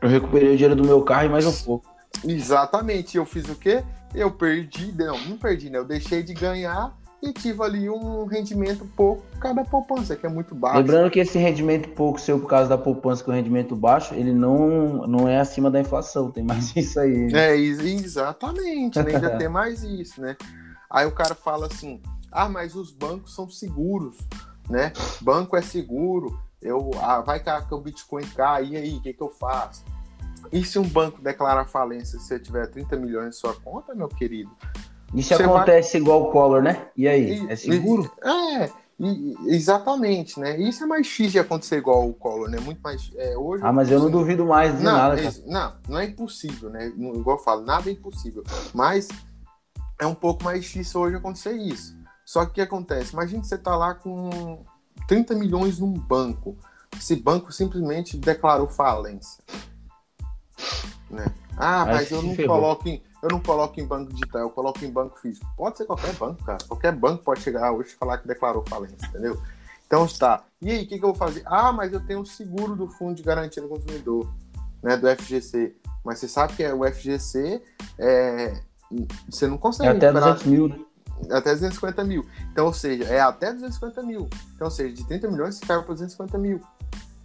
Eu 0.00 0.08
recuperei 0.08 0.54
o 0.54 0.56
dinheiro 0.56 0.74
do 0.74 0.84
meu 0.84 1.02
carro 1.02 1.26
e 1.26 1.28
mais 1.28 1.46
um 1.46 1.52
pouco. 1.52 1.86
Exatamente. 2.24 3.16
Eu 3.16 3.26
fiz 3.26 3.48
o 3.48 3.54
quê? 3.54 3.84
Eu 4.14 4.30
perdi, 4.30 4.92
não, 4.92 5.18
não 5.26 5.36
perdi, 5.36 5.68
né? 5.68 5.78
Eu 5.78 5.84
deixei 5.84 6.22
de 6.22 6.32
ganhar 6.32 6.96
e 7.22 7.32
tive 7.32 7.62
ali 7.62 7.90
um 7.90 8.24
rendimento 8.24 8.86
pouco 8.96 9.22
por 9.32 9.38
causa 9.38 9.56
da 9.56 9.64
poupança, 9.64 10.16
que 10.16 10.24
é 10.24 10.28
muito 10.28 10.54
baixo. 10.54 10.78
Lembrando 10.78 11.10
que 11.10 11.20
esse 11.20 11.38
rendimento 11.38 11.90
pouco 11.90 12.18
seu 12.18 12.40
por 12.40 12.48
causa 12.48 12.68
da 12.68 12.78
poupança, 12.78 13.22
que 13.22 13.30
é 13.30 13.32
um 13.32 13.36
rendimento 13.36 13.76
baixo, 13.76 14.14
ele 14.14 14.32
não, 14.32 15.06
não 15.06 15.28
é 15.28 15.38
acima 15.38 15.70
da 15.70 15.78
inflação, 15.78 16.30
tem 16.30 16.42
mais 16.42 16.74
isso 16.76 16.98
aí. 16.98 17.30
Né? 17.30 17.50
É, 17.50 17.56
exatamente, 17.56 18.98
né? 19.02 19.14
ainda 19.14 19.30
tem 19.36 19.48
mais 19.48 19.82
isso, 19.82 20.20
né? 20.20 20.36
Aí 20.90 21.06
o 21.06 21.12
cara 21.12 21.34
fala 21.34 21.66
assim: 21.66 22.02
ah, 22.32 22.48
mas 22.48 22.74
os 22.74 22.90
bancos 22.90 23.34
são 23.34 23.48
seguros, 23.48 24.18
né? 24.68 24.92
Banco 25.20 25.56
é 25.56 25.62
seguro, 25.62 26.38
eu, 26.60 26.90
ah, 27.00 27.20
vai 27.20 27.40
que 27.40 27.74
o 27.74 27.80
Bitcoin 27.80 28.26
cai, 28.34 28.66
e 28.66 28.76
aí, 28.76 28.96
o 28.96 29.00
que, 29.00 29.12
que 29.12 29.22
eu 29.22 29.30
faço? 29.30 29.84
E 30.52 30.64
se 30.64 30.78
um 30.78 30.88
banco 30.88 31.20
declarar 31.22 31.66
falência 31.66 32.18
se 32.18 32.26
você 32.26 32.38
tiver 32.38 32.66
30 32.66 32.96
milhões 32.96 33.28
em 33.28 33.38
sua 33.38 33.54
conta, 33.54 33.94
meu 33.94 34.08
querido? 34.08 34.50
Se 35.22 35.34
acontece 35.34 35.92
vai... 35.92 36.02
igual 36.02 36.22
o 36.22 36.30
Collor, 36.30 36.62
né? 36.62 36.86
E 36.96 37.08
aí? 37.08 37.40
E, 37.40 37.50
é 37.50 37.56
seguro? 37.56 38.10
E, 38.24 38.28
é, 38.28 38.70
e, 38.98 39.36
exatamente, 39.48 40.38
né? 40.38 40.58
Isso 40.58 40.84
é 40.84 40.86
mais 40.86 41.06
difícil 41.06 41.32
de 41.32 41.38
acontecer 41.40 41.78
igual 41.78 42.08
o 42.08 42.14
Collor, 42.14 42.48
né? 42.48 42.58
Muito 42.60 42.80
mais. 42.80 43.10
É, 43.16 43.36
hoje, 43.36 43.62
ah, 43.64 43.72
mas 43.72 43.90
eu 43.90 43.98
não 43.98 44.10
duvido 44.10 44.44
mais 44.46 44.76
de 44.76 44.84
não, 44.84 44.92
nada. 44.92 45.20
É, 45.20 45.32
não, 45.46 45.72
não 45.88 45.98
é 45.98 46.04
impossível, 46.04 46.70
né? 46.70 46.86
Igual 46.86 47.38
eu 47.38 47.42
falo, 47.42 47.62
nada 47.62 47.88
é 47.88 47.92
impossível. 47.92 48.44
Mas 48.72 49.08
é 50.00 50.06
um 50.06 50.14
pouco 50.14 50.42
mais 50.42 50.62
difícil 50.62 51.00
hoje 51.00 51.16
acontecer 51.16 51.52
isso. 51.52 51.96
Só 52.24 52.44
que 52.44 52.52
o 52.52 52.54
que 52.54 52.60
acontece? 52.60 53.12
Imagina 53.12 53.42
que 53.42 53.46
você 53.46 53.58
tá 53.58 53.76
lá 53.76 53.94
com 53.94 54.64
30 55.06 55.34
milhões 55.34 55.78
num 55.78 55.92
banco. 55.92 56.56
Esse 56.96 57.14
banco 57.14 57.52
simplesmente 57.52 58.16
declarou 58.16 58.68
falência. 58.68 59.42
Né? 61.10 61.26
Ah, 61.56 61.84
mas 61.84 62.10
eu 62.10 62.22
não 62.22 62.34
coloco 62.34 62.88
em, 62.88 63.02
eu 63.22 63.28
não 63.28 63.40
coloco 63.40 63.78
em 63.78 63.86
banco 63.86 64.12
digital, 64.12 64.42
eu 64.42 64.50
coloco 64.50 64.82
em 64.84 64.90
banco 64.90 65.18
físico. 65.18 65.46
Pode 65.56 65.76
ser 65.76 65.84
qualquer 65.84 66.14
banco, 66.14 66.42
cara. 66.42 66.64
Qualquer 66.66 66.92
banco 66.92 67.22
pode 67.22 67.42
chegar 67.42 67.72
hoje 67.72 67.90
e 67.90 67.96
falar 67.96 68.18
que 68.18 68.26
declarou 68.26 68.64
falência, 68.66 69.06
entendeu? 69.06 69.40
Então 69.86 70.04
está. 70.04 70.44
E 70.62 70.70
aí, 70.70 70.84
o 70.84 70.88
que, 70.88 70.98
que, 70.98 71.04
eu 71.04 71.12
vou 71.12 71.14
fazer? 71.14 71.42
Ah, 71.44 71.72
mas 71.72 71.92
eu 71.92 72.00
tenho 72.00 72.20
um 72.20 72.24
seguro 72.24 72.74
do 72.76 72.88
Fundo 72.88 73.16
de 73.16 73.22
Garantia 73.22 73.62
do 73.62 73.68
Consumidor, 73.68 74.32
né, 74.82 74.96
do 74.96 75.06
FGC. 75.08 75.74
Mas 76.04 76.20
você 76.20 76.28
sabe 76.28 76.54
que 76.54 76.62
é 76.62 76.72
o 76.72 76.84
FGC, 76.90 77.62
é, 77.98 78.62
você 79.28 79.46
não 79.46 79.58
consegue. 79.58 79.88
É 79.88 79.92
até 79.92 80.12
200 80.12 80.44
mil. 80.44 80.68
Né? 80.68 80.78
até 81.30 81.52
250 81.52 82.04
mil. 82.04 82.24
Então, 82.52 82.66
ou 82.66 82.72
seja, 82.72 83.04
é 83.04 83.20
até 83.20 83.52
250 83.52 84.02
mil. 84.02 84.28
Então, 84.54 84.66
ou 84.66 84.70
seja, 84.70 84.94
de 84.94 85.06
30 85.06 85.28
milhões 85.28 85.56
você 85.56 85.66
caiu 85.66 85.82
para 85.82 85.92
250 85.92 86.38
mil. 86.38 86.60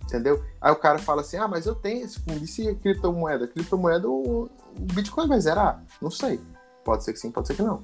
Entendeu? 0.04 0.44
Aí 0.62 0.72
o 0.72 0.76
cara 0.76 1.00
fala 1.00 1.22
assim: 1.22 1.38
ah, 1.38 1.48
mas 1.48 1.66
eu 1.66 1.76
tenho 1.76 2.06
esse 2.06 2.20
fundo, 2.20 2.44
e 2.44 2.48
se 2.48 2.76
criptomoeda? 2.76 3.48
Criptomoeda, 3.48 4.08
o, 4.08 4.44
o 4.44 4.50
Bitcoin 4.94 5.28
vai 5.28 5.40
zerar? 5.40 5.84
Não 6.02 6.12
sei. 6.12 6.40
Pode 6.84 7.04
ser 7.04 7.14
que 7.14 7.20
sim, 7.20 7.32
pode 7.32 7.48
ser 7.48 7.56
que 7.56 7.64
não. 7.64 7.82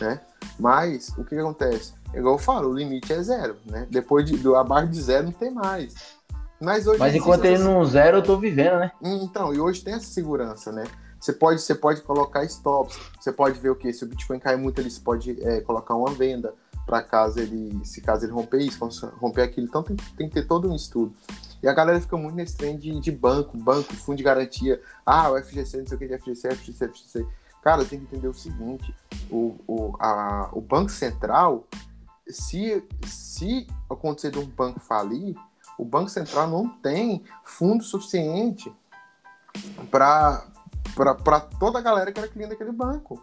Né? 0.00 0.20
Mas 0.58 1.08
o 1.18 1.24
que, 1.24 1.34
que 1.34 1.40
acontece? 1.40 1.94
Igual 2.14 2.36
eu 2.36 2.38
falo, 2.38 2.70
o 2.70 2.74
limite 2.74 3.12
é 3.12 3.20
zero. 3.20 3.56
Né? 3.66 3.86
Depois 3.90 4.24
de, 4.24 4.36
do 4.36 4.54
abaixo 4.54 4.88
de 4.88 5.02
zero 5.02 5.24
não 5.24 5.32
tem 5.32 5.50
mais. 5.50 5.94
Mas, 6.60 6.86
hoje 6.86 6.98
mas 6.98 7.14
enquanto 7.14 7.44
ele 7.44 7.58
não 7.58 7.84
zero, 7.84 8.18
eu 8.18 8.22
tô 8.22 8.38
vivendo, 8.38 8.78
né? 8.78 8.90
Então, 9.02 9.52
e 9.52 9.60
hoje 9.60 9.82
tem 9.82 9.92
essa 9.92 10.06
segurança, 10.06 10.72
né? 10.72 10.84
Você 11.20 11.32
pode, 11.32 11.60
você 11.60 11.74
pode 11.74 12.02
colocar 12.02 12.44
stops, 12.44 12.98
você 13.18 13.32
pode 13.32 13.58
ver 13.58 13.70
o 13.70 13.76
que 13.76 13.92
se 13.92 14.04
o 14.04 14.06
Bitcoin 14.06 14.38
cair 14.38 14.56
muito, 14.56 14.80
ele 14.80 14.90
pode 15.00 15.42
é, 15.42 15.60
colocar 15.60 15.94
uma 15.94 16.10
venda 16.10 16.54
para 16.84 17.02
caso 17.02 17.40
ele, 17.40 17.84
se 17.84 18.00
caso 18.00 18.24
ele 18.24 18.32
romper 18.32 18.58
isso, 18.58 18.78
romper 19.18 19.42
aquilo. 19.42 19.66
Então 19.66 19.82
tem, 19.82 19.96
tem 20.16 20.28
que 20.28 20.34
ter 20.34 20.46
todo 20.46 20.70
um 20.70 20.74
estudo. 20.74 21.12
E 21.62 21.68
a 21.68 21.72
galera 21.72 22.00
fica 22.00 22.16
muito 22.16 22.36
nesse 22.36 22.56
trem 22.56 22.76
de, 22.78 23.00
de 23.00 23.10
banco, 23.10 23.56
banco, 23.56 23.92
fundo 23.94 24.16
de 24.16 24.22
garantia. 24.22 24.80
Ah, 25.04 25.30
o 25.30 25.42
FGC, 25.42 25.78
não 25.78 25.86
sei 25.86 25.96
o 25.96 25.98
que 25.98 26.06
de 26.06 26.18
FGC, 26.18 26.54
FGC, 26.54 26.88
FGC. 26.88 27.26
Cara, 27.62 27.84
tem 27.84 27.98
que 27.98 28.04
entender 28.04 28.28
o 28.28 28.34
seguinte: 28.34 28.94
o, 29.30 29.56
o, 29.66 29.96
a, 29.98 30.50
o 30.52 30.60
Banco 30.60 30.90
Central, 30.90 31.66
se, 32.28 32.84
se 33.04 33.66
acontecer 33.90 34.30
de 34.30 34.38
um 34.38 34.46
banco 34.46 34.78
falir, 34.78 35.34
o 35.76 35.84
Banco 35.84 36.08
Central 36.08 36.48
não 36.48 36.68
tem 36.68 37.24
fundo 37.44 37.82
suficiente 37.82 38.72
para 39.90 40.46
para 40.94 41.40
toda 41.40 41.78
a 41.78 41.82
galera 41.82 42.12
que 42.12 42.18
era 42.18 42.28
cliente 42.28 42.50
daquele 42.50 42.72
banco. 42.72 43.22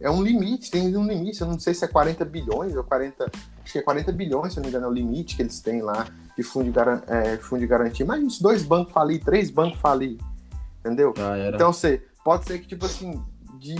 É 0.00 0.10
um 0.10 0.22
limite, 0.22 0.70
tem 0.70 0.96
um 0.96 1.06
limite, 1.06 1.40
eu 1.40 1.46
não 1.46 1.60
sei 1.60 1.74
se 1.74 1.84
é 1.84 1.88
40 1.88 2.24
bilhões 2.24 2.74
ou 2.74 2.82
40, 2.82 3.30
acho 3.62 3.72
que 3.72 3.78
é 3.78 3.82
40 3.82 4.10
bilhões, 4.10 4.52
se 4.52 4.58
não 4.58 4.64
me 4.64 4.68
engano, 4.68 4.86
é 4.86 4.88
o 4.88 4.92
limite 4.92 5.36
que 5.36 5.42
eles 5.42 5.60
têm 5.60 5.80
lá 5.80 6.08
de 6.36 6.42
fundo 6.42 6.64
de, 6.64 6.72
garan 6.72 7.00
é, 7.06 7.36
fundo 7.36 7.60
de 7.60 7.68
garantia. 7.68 8.04
Imagina 8.04 8.28
se 8.28 8.42
dois 8.42 8.64
bancos 8.64 8.92
falir, 8.92 9.22
três 9.22 9.48
bancos 9.48 9.78
falir, 9.78 10.18
entendeu? 10.80 11.14
Ah, 11.18 11.52
então, 11.54 11.72
você, 11.72 12.02
pode 12.24 12.46
ser 12.46 12.58
que, 12.58 12.66
tipo 12.66 12.84
assim, 12.84 13.22
de 13.60 13.76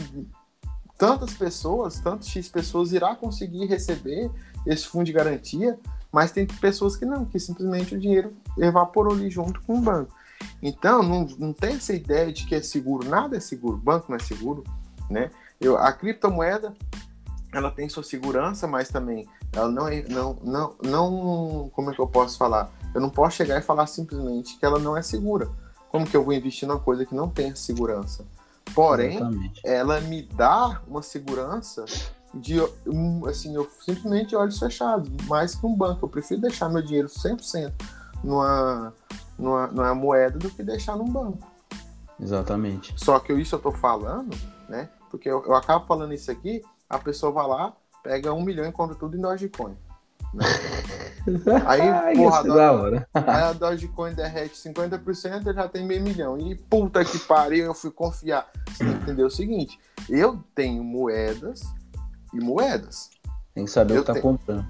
tantas 0.97 1.35
pessoas, 1.35 1.99
tantas 1.99 2.29
X 2.29 2.49
pessoas 2.49 2.93
irá 2.93 3.17
conseguir 3.17 3.67
receber 3.67 4.31
esse 4.65 4.87
fundo 4.87 5.05
de 5.05 5.13
garantia, 5.13 5.77
mas 6.13 6.31
tem 6.31 6.47
pessoas 6.47 6.95
que 6.95 7.05
não, 7.05 7.25
que 7.25 7.41
simplesmente 7.41 7.97
o 7.97 7.99
dinheiro 7.99 8.33
evaporou 8.57 9.13
ali 9.13 9.29
junto 9.29 9.61
com 9.63 9.79
o 9.79 9.81
banco. 9.81 10.15
Então, 10.63 11.03
não, 11.03 11.27
não 11.39 11.53
tem 11.53 11.75
essa 11.75 11.93
ideia 11.93 12.33
de 12.33 12.47
que 12.47 12.55
é 12.55 12.63
seguro, 12.63 13.09
nada 13.09 13.37
é 13.37 13.41
seguro, 13.41 13.77
banco 13.77 14.07
não 14.09 14.17
é 14.17 14.21
seguro, 14.21 14.65
né? 15.11 15.31
Eu, 15.61 15.77
a 15.77 15.93
criptomoeda, 15.93 16.75
ela 17.53 17.71
tem 17.71 17.89
sua 17.89 18.03
segurança, 18.03 18.67
mas 18.67 18.89
também 18.89 19.29
ela 19.53 19.69
não 19.69 19.87
é, 19.87 20.03
não, 20.09 20.37
não, 20.43 20.75
não, 20.83 21.71
como 21.75 21.91
é 21.91 21.95
que 21.95 22.01
eu 22.01 22.07
posso 22.07 22.39
falar? 22.39 22.71
Eu 22.95 23.01
não 23.01 23.11
posso 23.11 23.37
chegar 23.37 23.59
e 23.59 23.63
falar 23.63 23.87
simplesmente 23.87 24.59
que 24.59 24.65
ela 24.65 24.79
não 24.79 24.97
é 24.97 25.03
segura. 25.03 25.49
Como 25.91 26.07
que 26.07 26.17
eu 26.17 26.25
vou 26.25 26.33
investir 26.33 26.67
numa 26.67 26.81
coisa 26.81 27.05
que 27.05 27.15
não 27.15 27.29
tem 27.29 27.55
segurança? 27.55 28.25
Porém, 28.75 29.17
Exatamente. 29.17 29.61
ela 29.65 30.01
me 30.01 30.23
dá 30.23 30.81
uma 30.89 31.03
segurança 31.03 31.85
de, 32.35 32.59
assim, 33.29 33.55
eu 33.55 33.69
simplesmente 33.85 34.35
olhos 34.35 34.59
fechados, 34.59 35.11
mais 35.27 35.55
que 35.55 35.67
um 35.67 35.75
banco. 35.75 36.07
Eu 36.07 36.09
prefiro 36.09 36.41
deixar 36.41 36.71
meu 36.71 36.83
dinheiro 36.83 37.09
100% 37.09 37.73
numa, 38.25 38.95
numa, 39.43 39.67
numa 39.67 39.95
moeda 39.95 40.39
do 40.39 40.49
que 40.49 40.63
deixar 40.63 40.97
num 40.97 41.11
banco. 41.11 41.47
Exatamente. 42.21 42.95
Só 42.97 43.19
que 43.19 43.33
isso 43.33 43.57
eu 43.57 43.59
tô 43.59 43.73
falando, 43.73 44.37
né? 44.69 44.89
Porque 45.11 45.29
eu, 45.29 45.45
eu 45.45 45.55
acabo 45.55 45.85
falando 45.85 46.15
isso 46.15 46.31
aqui, 46.31 46.63
a 46.89 46.99
pessoa 46.99 47.33
vai 47.33 47.47
lá, 47.47 47.73
pega 48.03 48.33
um 48.33 48.43
milhão 48.43 48.65
e 48.65 48.73
compra 48.73 48.95
tudo 48.95 49.17
em 49.17 49.21
Dogecoin. 49.21 49.77
Né? 50.33 50.45
Aí, 51.67 52.17
porra, 52.17 52.39
a, 52.39 52.43
Doge, 52.43 53.07
aí 53.15 53.43
a 53.43 53.53
Dogecoin 53.53 54.13
derrete 54.13 54.57
50%, 54.57 55.47
eu 55.47 55.55
já 55.55 55.69
tenho 55.69 55.87
meio 55.87 56.03
milhão. 56.03 56.37
E 56.39 56.57
puta 56.57 57.05
que 57.05 57.19
pariu, 57.19 57.67
eu 57.67 57.75
fui 57.75 57.93
confiar. 57.93 58.51
Você 58.69 58.85
tem 58.85 58.97
que 58.97 59.03
entender 59.03 59.23
o 59.23 59.31
seguinte: 59.31 59.79
eu 60.09 60.43
tenho 60.53 60.83
moedas 60.83 61.63
e 62.35 62.41
moedas. 62.41 63.11
Tem 63.55 63.67
que 63.67 63.71
saber 63.71 63.95
eu 63.95 63.99
o 63.99 64.01
que 64.01 64.07
tá 64.07 64.15
tenho, 64.15 64.23
comprando. 64.23 64.67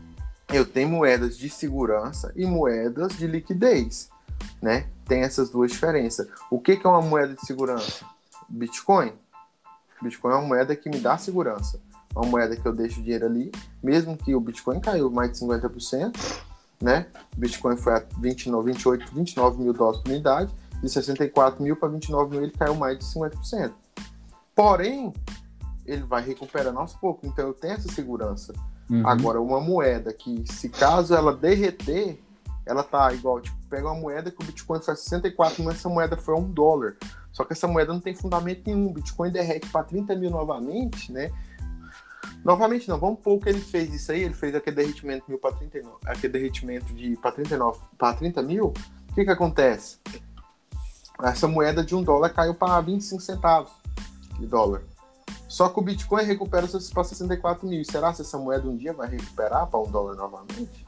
Eu 0.52 0.66
tenho 0.66 0.90
moedas 0.90 1.38
de 1.38 1.48
segurança 1.48 2.32
e 2.36 2.44
moedas 2.44 3.16
de 3.16 3.26
liquidez 3.26 4.11
né? 4.60 4.86
Tem 5.06 5.22
essas 5.22 5.50
duas 5.50 5.72
diferenças. 5.72 6.28
O 6.50 6.60
que, 6.60 6.76
que 6.76 6.86
é 6.86 6.90
uma 6.90 7.02
moeda 7.02 7.34
de 7.34 7.44
segurança? 7.46 8.04
Bitcoin. 8.48 9.12
Bitcoin 10.02 10.32
é 10.32 10.36
uma 10.36 10.48
moeda 10.48 10.74
que 10.76 10.88
me 10.88 10.98
dá 10.98 11.16
segurança. 11.18 11.80
É 12.14 12.18
uma 12.18 12.28
moeda 12.28 12.56
que 12.56 12.66
eu 12.66 12.72
deixo 12.72 13.02
dinheiro 13.02 13.26
ali, 13.26 13.50
mesmo 13.82 14.16
que 14.16 14.34
o 14.34 14.40
Bitcoin 14.40 14.80
caiu 14.80 15.10
mais 15.10 15.32
de 15.32 15.38
50%, 15.38 16.42
né? 16.80 17.06
O 17.34 17.40
Bitcoin 17.40 17.76
foi 17.76 17.94
a 17.94 18.04
29, 18.18 18.72
28, 18.72 19.14
29 19.14 19.62
mil 19.62 19.72
dólares 19.72 20.00
por 20.02 20.10
unidade, 20.10 20.52
de 20.82 20.88
64 20.88 21.62
mil 21.62 21.76
para 21.76 21.88
29 21.88 22.30
mil 22.30 22.42
ele 22.42 22.52
caiu 22.52 22.74
mais 22.74 22.98
de 22.98 23.04
50%. 23.04 23.72
Porém, 24.54 25.12
ele 25.86 26.02
vai 26.02 26.22
recuperando 26.22 26.78
aos 26.78 26.94
poucos, 26.94 27.28
então 27.28 27.46
eu 27.46 27.54
tenho 27.54 27.74
essa 27.74 27.90
segurança. 27.90 28.52
Uhum. 28.90 29.06
Agora, 29.06 29.40
uma 29.40 29.60
moeda 29.60 30.12
que, 30.12 30.44
se 30.52 30.68
caso 30.68 31.14
ela 31.14 31.34
derreter, 31.34 32.20
ela 32.64 32.82
tá 32.82 33.12
igual, 33.12 33.40
tipo, 33.40 33.56
pega 33.68 33.86
uma 33.86 34.00
moeda 34.00 34.30
que 34.30 34.42
o 34.42 34.46
Bitcoin 34.46 34.80
faz 34.80 35.00
64 35.00 35.62
mil, 35.62 35.72
essa 35.72 35.88
moeda 35.88 36.16
foi 36.16 36.34
um 36.34 36.50
dólar. 36.50 36.96
Só 37.32 37.44
que 37.44 37.52
essa 37.52 37.66
moeda 37.66 37.92
não 37.92 38.00
tem 38.00 38.14
fundamento 38.14 38.62
nenhum. 38.66 38.88
O 38.88 38.92
Bitcoin 38.92 39.30
derrete 39.30 39.68
para 39.68 39.84
30 39.84 40.14
mil 40.16 40.30
novamente, 40.30 41.10
né? 41.10 41.32
Novamente 42.44 42.88
não, 42.88 42.98
vamos 42.98 43.20
pôr 43.20 43.34
o 43.34 43.40
que 43.40 43.48
ele 43.48 43.60
fez 43.60 43.92
isso 43.94 44.10
aí, 44.10 44.22
ele 44.22 44.34
fez 44.34 44.54
aquele 44.54 44.76
derretimento 44.76 45.24
mil 45.28 45.38
para 45.38 45.54
39, 45.54 45.96
aquele 46.04 46.32
derretimento 46.32 46.92
de 46.92 47.16
para 47.16 47.32
39 47.32 47.80
para 47.96 48.14
30 48.14 48.42
mil. 48.42 48.66
O 49.10 49.14
que 49.14 49.24
que 49.24 49.30
acontece? 49.30 49.98
Essa 51.22 51.46
moeda 51.46 51.84
de 51.84 51.94
um 51.94 52.02
dólar 52.02 52.30
caiu 52.30 52.54
para 52.54 52.80
25 52.80 53.22
centavos 53.22 53.72
de 54.38 54.46
dólar. 54.46 54.82
Só 55.46 55.68
que 55.68 55.78
o 55.78 55.82
Bitcoin 55.82 56.24
recupera 56.24 56.66
para 56.66 57.04
64 57.04 57.68
mil. 57.68 57.84
Será 57.84 58.12
que 58.12 58.22
essa 58.22 58.38
moeda 58.38 58.68
um 58.68 58.76
dia 58.76 58.92
vai 58.92 59.08
recuperar 59.08 59.66
para 59.68 59.78
um 59.78 59.90
dólar 59.90 60.16
novamente? 60.16 60.81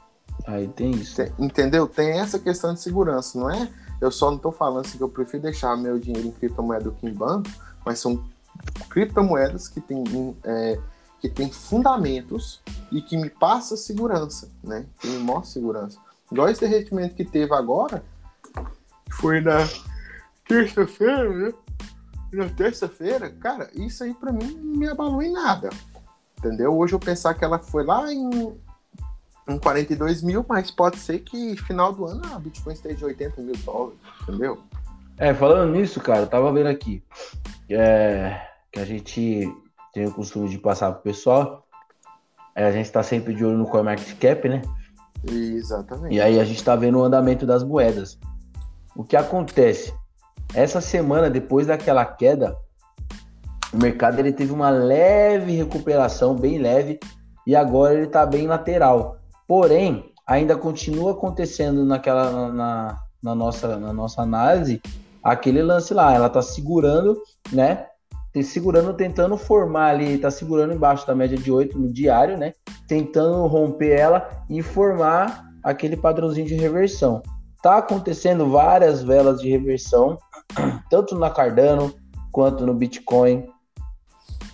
Aí 0.45 0.67
tem 0.67 0.91
isso. 0.91 1.15
Tem, 1.15 1.31
entendeu? 1.39 1.87
Tem 1.87 2.19
essa 2.19 2.37
questão 2.37 2.73
de 2.73 2.79
segurança, 2.79 3.39
não 3.39 3.49
é? 3.49 3.69
Eu 3.99 4.11
só 4.11 4.29
não 4.29 4.37
estou 4.37 4.51
falando 4.51 4.85
assim 4.85 4.97
que 4.97 5.03
eu 5.03 5.09
prefiro 5.09 5.43
deixar 5.43 5.75
meu 5.77 5.97
dinheiro 5.97 6.27
em 6.27 6.31
criptomoeda 6.31 6.85
do 6.85 6.91
que 6.91 7.07
em 7.07 7.13
banco, 7.13 7.49
mas 7.85 7.99
são 7.99 8.23
criptomoedas 8.89 9.67
que 9.67 9.81
têm, 9.81 10.03
é, 10.43 10.79
que 11.19 11.29
têm 11.29 11.51
fundamentos 11.51 12.61
e 12.91 13.01
que 13.01 13.17
me 13.17 13.29
passam 13.29 13.77
segurança, 13.77 14.49
né? 14.63 14.85
Que 14.99 15.07
me 15.07 15.19
mostra 15.19 15.53
segurança. 15.53 15.97
Igual 16.31 16.49
esse 16.49 16.61
derretimento 16.61 17.15
que 17.15 17.23
teve 17.23 17.53
agora, 17.53 18.03
foi 19.11 19.41
na 19.41 19.67
terça-feira, 20.47 21.29
né? 21.29 21.53
Na 22.33 22.49
terça-feira, 22.49 23.29
cara, 23.29 23.69
isso 23.73 24.03
aí 24.03 24.13
para 24.13 24.31
mim 24.31 24.55
não 24.55 24.77
me 24.77 24.87
abalou 24.87 25.21
em 25.21 25.31
nada. 25.31 25.69
Entendeu? 26.37 26.77
Hoje 26.77 26.93
eu 26.93 26.99
pensar 26.99 27.33
que 27.33 27.45
ela 27.45 27.59
foi 27.59 27.85
lá 27.85 28.11
em 28.11 28.59
um 29.47 29.59
42 29.59 30.23
mil, 30.23 30.45
mas 30.47 30.71
pode 30.71 30.97
ser 30.97 31.19
que 31.19 31.55
final 31.57 31.93
do 31.93 32.05
ano 32.05 32.21
a 32.33 32.39
Bitcoin 32.39 32.73
esteja 32.73 33.05
80 33.05 33.41
mil 33.41 33.55
dólares, 33.57 33.99
entendeu? 34.23 34.59
É, 35.17 35.33
falando 35.33 35.71
nisso, 35.71 36.01
cara, 36.01 36.21
eu 36.21 36.27
tava 36.27 36.51
vendo 36.51 36.67
aqui 36.67 37.03
é, 37.69 38.39
que 38.71 38.79
a 38.79 38.85
gente 38.85 39.47
tem 39.93 40.05
o 40.05 40.11
costume 40.11 40.49
de 40.49 40.57
passar 40.57 40.91
pro 40.91 41.03
pessoal. 41.03 41.65
É, 42.55 42.65
a 42.65 42.71
gente 42.71 42.91
tá 42.91 43.01
sempre 43.03 43.33
de 43.33 43.45
olho 43.45 43.57
no 43.57 43.65
CoinMarketCap, 43.65 44.49
né? 44.49 44.61
Exatamente. 45.29 46.15
E 46.15 46.21
aí 46.21 46.39
a 46.39 46.43
gente 46.43 46.63
tá 46.63 46.75
vendo 46.75 46.99
o 46.99 47.03
andamento 47.03 47.45
das 47.45 47.63
moedas. 47.63 48.19
O 48.95 49.03
que 49.03 49.15
acontece? 49.15 49.93
Essa 50.53 50.79
semana, 50.79 51.29
depois 51.29 51.67
daquela 51.67 52.05
queda, 52.05 52.57
o 53.73 53.77
mercado 53.77 54.19
ele 54.19 54.31
teve 54.31 54.53
uma 54.53 54.69
leve 54.69 55.53
recuperação, 55.53 56.35
bem 56.35 56.57
leve, 56.57 56.99
e 57.45 57.55
agora 57.55 57.93
ele 57.93 58.05
está 58.05 58.25
bem 58.25 58.47
lateral. 58.47 59.19
Porém, 59.47 60.11
ainda 60.25 60.55
continua 60.57 61.11
acontecendo 61.11 61.85
naquela 61.85 62.51
na, 62.51 62.97
na, 63.21 63.35
nossa, 63.35 63.77
na 63.77 63.93
nossa 63.93 64.21
análise 64.21 64.81
aquele 65.25 65.63
lance 65.63 65.93
lá. 65.93 66.13
Ela 66.13 66.27
está 66.27 66.41
segurando, 66.41 67.17
né? 67.51 67.87
Segurando, 68.43 68.93
tentando 68.93 69.37
formar 69.37 69.91
ali, 69.91 70.15
está 70.15 70.29
segurando 70.29 70.73
embaixo 70.73 71.07
da 71.07 71.15
média 71.15 71.37
de 71.37 71.49
8 71.49 71.79
no 71.79 71.91
diário, 71.91 72.37
né? 72.37 72.53
Tentando 72.87 73.47
romper 73.47 73.97
ela 73.97 74.29
e 74.49 74.61
formar 74.61 75.45
aquele 75.63 75.95
padrãozinho 75.95 76.45
de 76.45 76.55
reversão. 76.55 77.23
Tá 77.63 77.77
acontecendo 77.77 78.49
várias 78.49 79.01
velas 79.01 79.39
de 79.39 79.49
reversão, 79.49 80.17
tanto 80.91 81.17
na 81.17 81.29
Cardano 81.29 81.93
quanto 82.29 82.65
no 82.65 82.73
Bitcoin. 82.73 83.47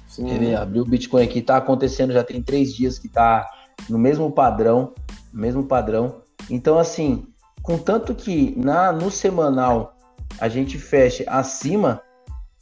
Sim. 0.08 0.30
Ele 0.30 0.56
abriu 0.56 0.84
o 0.84 0.88
Bitcoin 0.88 1.24
aqui, 1.24 1.42
tá 1.42 1.58
acontecendo, 1.58 2.14
já 2.14 2.24
tem 2.24 2.42
três 2.42 2.74
dias 2.74 3.00
que 3.00 3.10
tá 3.10 3.50
no 3.90 3.98
mesmo 3.98 4.32
padrão, 4.32 4.94
mesmo 5.34 5.64
padrão. 5.64 6.22
Então, 6.50 6.78
assim, 6.78 7.28
contanto 7.62 8.14
que 8.16 8.54
na, 8.58 8.92
no 8.92 9.10
semanal 9.12 9.96
a 10.40 10.48
gente 10.48 10.78
feche 10.78 11.24
acima, 11.28 12.02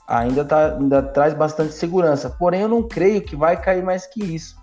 ainda, 0.07 0.43
tá, 0.43 0.75
ainda 0.75 1.01
traz 1.01 1.33
bastante 1.33 1.73
segurança. 1.73 2.29
Porém, 2.29 2.61
eu 2.61 2.67
não 2.67 2.83
creio 2.83 3.21
que 3.21 3.35
vai 3.35 3.59
cair 3.61 3.83
mais 3.83 4.05
que 4.05 4.23
isso. 4.23 4.57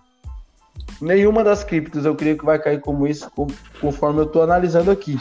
Nenhuma 1.00 1.44
das 1.44 1.62
criptos 1.62 2.04
eu 2.04 2.14
creio 2.14 2.38
que 2.38 2.44
vai 2.44 2.58
cair 2.58 2.80
como 2.80 3.06
isso, 3.06 3.30
conforme 3.80 4.20
eu 4.20 4.24
estou 4.24 4.42
analisando 4.42 4.90
aqui. 4.90 5.18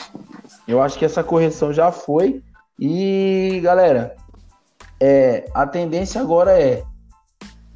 Eu 0.67 0.81
acho 0.81 0.97
que 0.97 1.05
essa 1.05 1.23
correção 1.23 1.71
já 1.71 1.91
foi. 1.91 2.43
E, 2.79 3.59
galera, 3.63 4.15
é, 4.99 5.45
a 5.53 5.65
tendência 5.65 6.19
agora 6.21 6.59
é 6.59 6.83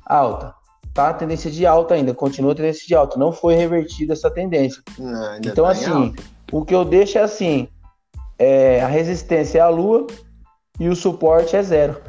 alta. 0.05 0.58
Tá? 0.99 1.11
A 1.11 1.13
tendência 1.13 1.49
de 1.49 1.65
alta 1.65 1.93
ainda, 1.93 2.13
continua 2.13 2.51
a 2.51 2.55
tendência 2.55 2.85
de 2.85 2.93
alta. 2.93 3.17
Não 3.17 3.31
foi 3.31 3.55
revertida 3.55 4.11
essa 4.11 4.29
tendência. 4.29 4.83
Não, 4.97 5.37
então, 5.37 5.63
tá 5.63 5.71
assim, 5.71 6.13
o 6.51 6.65
que 6.65 6.75
eu 6.75 6.83
deixo 6.83 7.17
é 7.17 7.21
assim: 7.21 7.69
é, 8.37 8.81
a 8.81 8.87
resistência 8.87 9.59
é 9.59 9.61
a 9.61 9.69
lua 9.69 10.07
e 10.77 10.89
o 10.89 10.95
suporte 10.97 11.55
é 11.55 11.63
zero. 11.63 12.01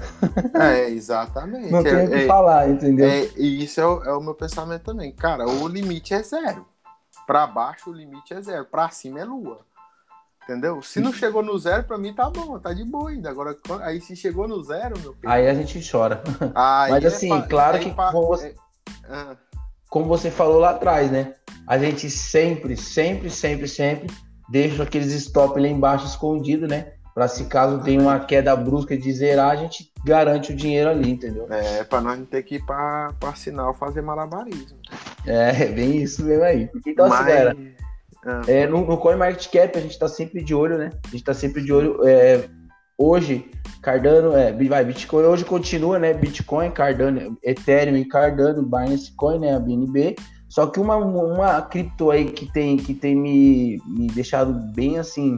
É, 0.54 0.90
exatamente. 0.90 1.70
Não 1.70 1.84
tem 1.84 2.04
o 2.04 2.08
que 2.08 2.14
é, 2.16 2.26
falar, 2.26 2.68
entendeu? 2.68 3.08
É, 3.08 3.28
e 3.36 3.62
isso 3.62 3.80
é 3.80 3.86
o, 3.86 4.02
é 4.02 4.12
o, 4.12 4.20
meu 4.20 4.34
pensamento 4.34 4.82
também. 4.82 5.12
Cara, 5.12 5.46
o 5.48 5.68
limite 5.68 6.12
é 6.12 6.20
zero. 6.24 6.66
Para 7.28 7.46
baixo 7.46 7.90
o 7.90 7.94
limite 7.94 8.34
é 8.34 8.42
zero, 8.42 8.64
para 8.64 8.90
cima 8.90 9.20
é 9.20 9.24
lua. 9.24 9.60
Entendeu? 10.42 10.82
Se 10.82 10.98
não 10.98 11.12
chegou 11.12 11.44
no 11.44 11.56
zero, 11.56 11.84
pra 11.84 11.96
mim 11.96 12.12
tá 12.12 12.28
bom, 12.28 12.58
tá 12.58 12.72
de 12.72 12.84
boa 12.84 13.10
ainda. 13.10 13.30
Agora, 13.30 13.56
aí 13.82 14.00
se 14.00 14.16
chegou 14.16 14.48
no 14.48 14.64
zero, 14.64 14.98
meu 14.98 15.12
filho. 15.12 15.30
Aí 15.30 15.46
a 15.46 15.54
gente 15.54 15.80
chora. 15.88 16.24
Mas 16.90 17.04
é 17.04 17.06
assim, 17.06 17.32
é 17.32 17.42
claro 17.42 17.78
que 17.78 17.92
pra... 17.92 18.10
como, 18.10 18.26
você, 18.26 18.52
é... 19.08 19.36
como 19.88 20.06
você 20.06 20.30
falou 20.30 20.58
lá 20.58 20.70
atrás, 20.70 21.10
né? 21.10 21.34
A 21.66 21.78
gente 21.78 22.10
sempre, 22.10 22.76
sempre, 22.76 23.30
sempre, 23.30 23.68
sempre 23.68 24.08
deixa 24.50 24.82
aqueles 24.82 25.12
stop 25.12 25.58
lá 25.58 25.68
embaixo 25.68 26.06
escondido, 26.06 26.66
né? 26.66 26.92
Pra 27.14 27.28
se 27.28 27.44
caso 27.46 27.82
tenha 27.82 28.00
uma 28.00 28.20
queda 28.20 28.54
brusca 28.54 28.96
de 28.96 29.12
zerar, 29.12 29.50
a 29.50 29.56
gente 29.56 29.92
garante 30.04 30.52
o 30.52 30.56
dinheiro 30.56 30.90
ali, 30.90 31.10
entendeu? 31.10 31.46
É, 31.50 31.84
pra 31.84 32.00
nós 32.00 32.18
não 32.18 32.24
ter 32.24 32.42
que 32.42 32.56
ir 32.56 32.64
pra, 32.64 33.12
pra 33.18 33.34
sinal 33.34 33.74
fazer 33.74 34.00
malabarismo. 34.00 34.78
É, 35.26 35.66
bem 35.66 36.02
isso 36.02 36.24
mesmo 36.24 36.44
aí. 36.44 36.70
Então, 36.86 37.06
assim, 37.06 37.24
Mas... 37.24 37.26
assim, 37.26 37.36
galera, 37.36 37.56
é, 38.46 38.66
no, 38.66 38.86
no 38.86 38.98
CoinMarketCap 38.98 39.76
a 39.76 39.80
gente 39.80 39.92
está 39.92 40.08
sempre 40.08 40.42
de 40.42 40.54
olho, 40.54 40.78
né? 40.78 40.90
A 41.04 41.06
gente 41.08 41.20
está 41.20 41.34
sempre 41.34 41.62
de 41.62 41.72
olho. 41.72 42.06
É, 42.06 42.48
hoje, 43.00 43.50
Cardano, 43.82 44.36
é, 44.36 44.52
vai, 44.52 44.84
Bitcoin 44.84 45.24
hoje 45.24 45.44
continua, 45.44 45.98
né? 45.98 46.12
Bitcoin, 46.12 46.70
Cardano, 46.70 47.38
Ethereum 47.42 47.96
e 47.96 48.04
Cardano, 48.04 48.62
Binance 48.62 49.10
Coin, 49.16 49.38
né? 49.38 49.56
A 49.56 49.58
BNB. 49.58 50.16
Só 50.48 50.66
que 50.66 50.78
uma, 50.78 50.96
uma 50.96 51.62
cripto 51.62 52.10
aí 52.10 52.26
que 52.26 52.44
tem, 52.52 52.76
que 52.76 52.92
tem 52.92 53.14
me, 53.14 53.80
me 53.86 54.08
deixado 54.08 54.52
bem 54.52 54.98
assim, 54.98 55.36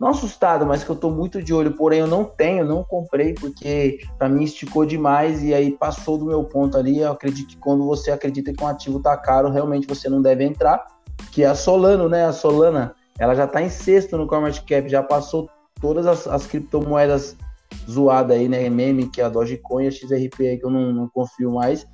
não 0.00 0.08
assustado, 0.08 0.66
mas 0.66 0.82
que 0.82 0.90
eu 0.90 0.96
tô 0.96 1.10
muito 1.10 1.42
de 1.42 1.52
olho, 1.52 1.76
porém 1.76 2.00
eu 2.00 2.06
não 2.06 2.24
tenho, 2.24 2.64
não 2.64 2.82
comprei, 2.82 3.34
porque 3.34 4.00
para 4.18 4.28
mim 4.28 4.44
esticou 4.44 4.86
demais 4.86 5.42
e 5.42 5.52
aí 5.54 5.72
passou 5.72 6.18
do 6.18 6.24
meu 6.24 6.42
ponto 6.42 6.76
ali. 6.76 6.98
Eu 6.98 7.12
acredito 7.12 7.48
que 7.48 7.56
quando 7.58 7.86
você 7.86 8.10
acredita 8.10 8.52
que 8.52 8.64
um 8.64 8.66
ativo 8.66 8.98
tá 8.98 9.16
caro, 9.16 9.50
realmente 9.50 9.86
você 9.86 10.08
não 10.08 10.20
deve 10.20 10.42
entrar 10.42 10.86
que 11.32 11.42
é 11.42 11.46
a 11.46 11.54
Solano, 11.54 12.08
né? 12.08 12.24
A 12.26 12.32
Solana, 12.32 12.94
ela 13.18 13.34
já 13.34 13.44
está 13.44 13.62
em 13.62 13.68
sexto 13.68 14.16
no 14.16 14.26
CoinMarketCap, 14.26 14.88
já 14.88 15.02
passou 15.02 15.48
todas 15.80 16.06
as, 16.06 16.26
as 16.26 16.46
criptomoedas 16.46 17.36
zoadas 17.88 18.36
aí, 18.36 18.48
né? 18.48 18.68
Meme, 18.68 19.08
que 19.08 19.20
é 19.20 19.24
a 19.24 19.28
Dogecoin 19.28 19.86
a 19.86 19.90
XRP 19.90 20.46
aí, 20.46 20.58
que 20.58 20.64
eu 20.64 20.70
não, 20.70 20.92
não 20.92 21.08
confio 21.08 21.52
mais. 21.52 21.86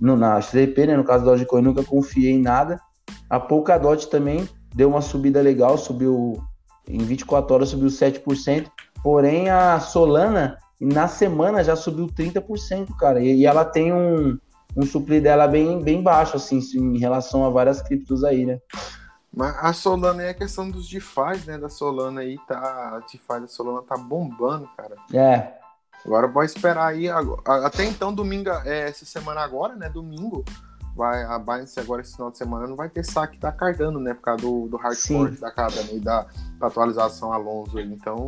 No, 0.00 0.16
na 0.16 0.40
XRP, 0.40 0.86
né? 0.86 0.96
No 0.96 1.04
caso 1.04 1.24
da 1.24 1.32
Dogecoin, 1.32 1.62
nunca 1.62 1.84
confiei 1.84 2.32
em 2.32 2.42
nada. 2.42 2.80
A 3.28 3.38
Polkadot 3.38 4.08
também 4.08 4.48
deu 4.74 4.88
uma 4.88 5.00
subida 5.00 5.40
legal, 5.40 5.76
subiu 5.76 6.42
em 6.88 6.98
24 6.98 7.54
horas, 7.54 7.68
subiu 7.68 7.88
7%. 7.88 8.66
Porém, 9.02 9.48
a 9.48 9.78
Solana, 9.80 10.58
na 10.80 11.08
semana, 11.08 11.62
já 11.64 11.76
subiu 11.76 12.06
30%, 12.06 12.96
cara. 12.96 13.22
E, 13.22 13.40
e 13.40 13.46
ela 13.46 13.64
tem 13.64 13.92
um, 13.92 14.38
um 14.76 14.82
supli 14.82 15.20
dela 15.20 15.46
bem, 15.46 15.82
bem 15.82 16.02
baixo, 16.02 16.36
assim, 16.36 16.58
em 16.74 16.98
relação 16.98 17.44
a 17.44 17.50
várias 17.50 17.80
criptos 17.80 18.24
aí, 18.24 18.44
né? 18.44 18.58
Mas 19.32 19.56
a 19.58 19.72
Solana 19.72 20.22
é 20.24 20.30
a 20.30 20.34
questão 20.34 20.68
dos 20.68 20.88
DeFi, 20.88 21.46
né? 21.46 21.56
Da 21.56 21.68
Solana 21.68 22.20
aí, 22.20 22.38
tá. 22.48 22.58
A 22.58 22.98
DeFi 23.00 23.40
da 23.40 23.46
Solana 23.46 23.82
tá 23.82 23.96
bombando, 23.96 24.68
cara. 24.76 24.96
É. 25.12 25.54
Agora 26.04 26.28
pode 26.28 26.50
esperar 26.50 26.86
aí. 26.86 27.08
Até 27.08 27.84
então, 27.84 28.12
domingo, 28.12 28.50
é, 28.64 28.88
essa 28.88 29.04
semana 29.04 29.40
agora, 29.42 29.76
né? 29.76 29.88
Domingo, 29.88 30.44
vai, 30.96 31.22
a 31.24 31.38
Binance 31.38 31.78
agora 31.78 32.00
esse 32.00 32.14
final 32.14 32.30
de 32.30 32.38
semana 32.38 32.66
não 32.66 32.74
vai 32.74 32.88
ter 32.88 33.04
saque 33.04 33.38
da 33.38 33.52
Cardano, 33.52 34.00
né? 34.00 34.14
Por 34.14 34.22
causa 34.22 34.42
do, 34.42 34.66
do 34.68 34.76
hardcore 34.76 35.36
da 35.36 35.50
Cardano 35.50 35.90
e 35.92 36.00
da, 36.00 36.26
da 36.58 36.66
atualização 36.66 37.32
Alonso. 37.32 37.78
Então, 37.78 38.26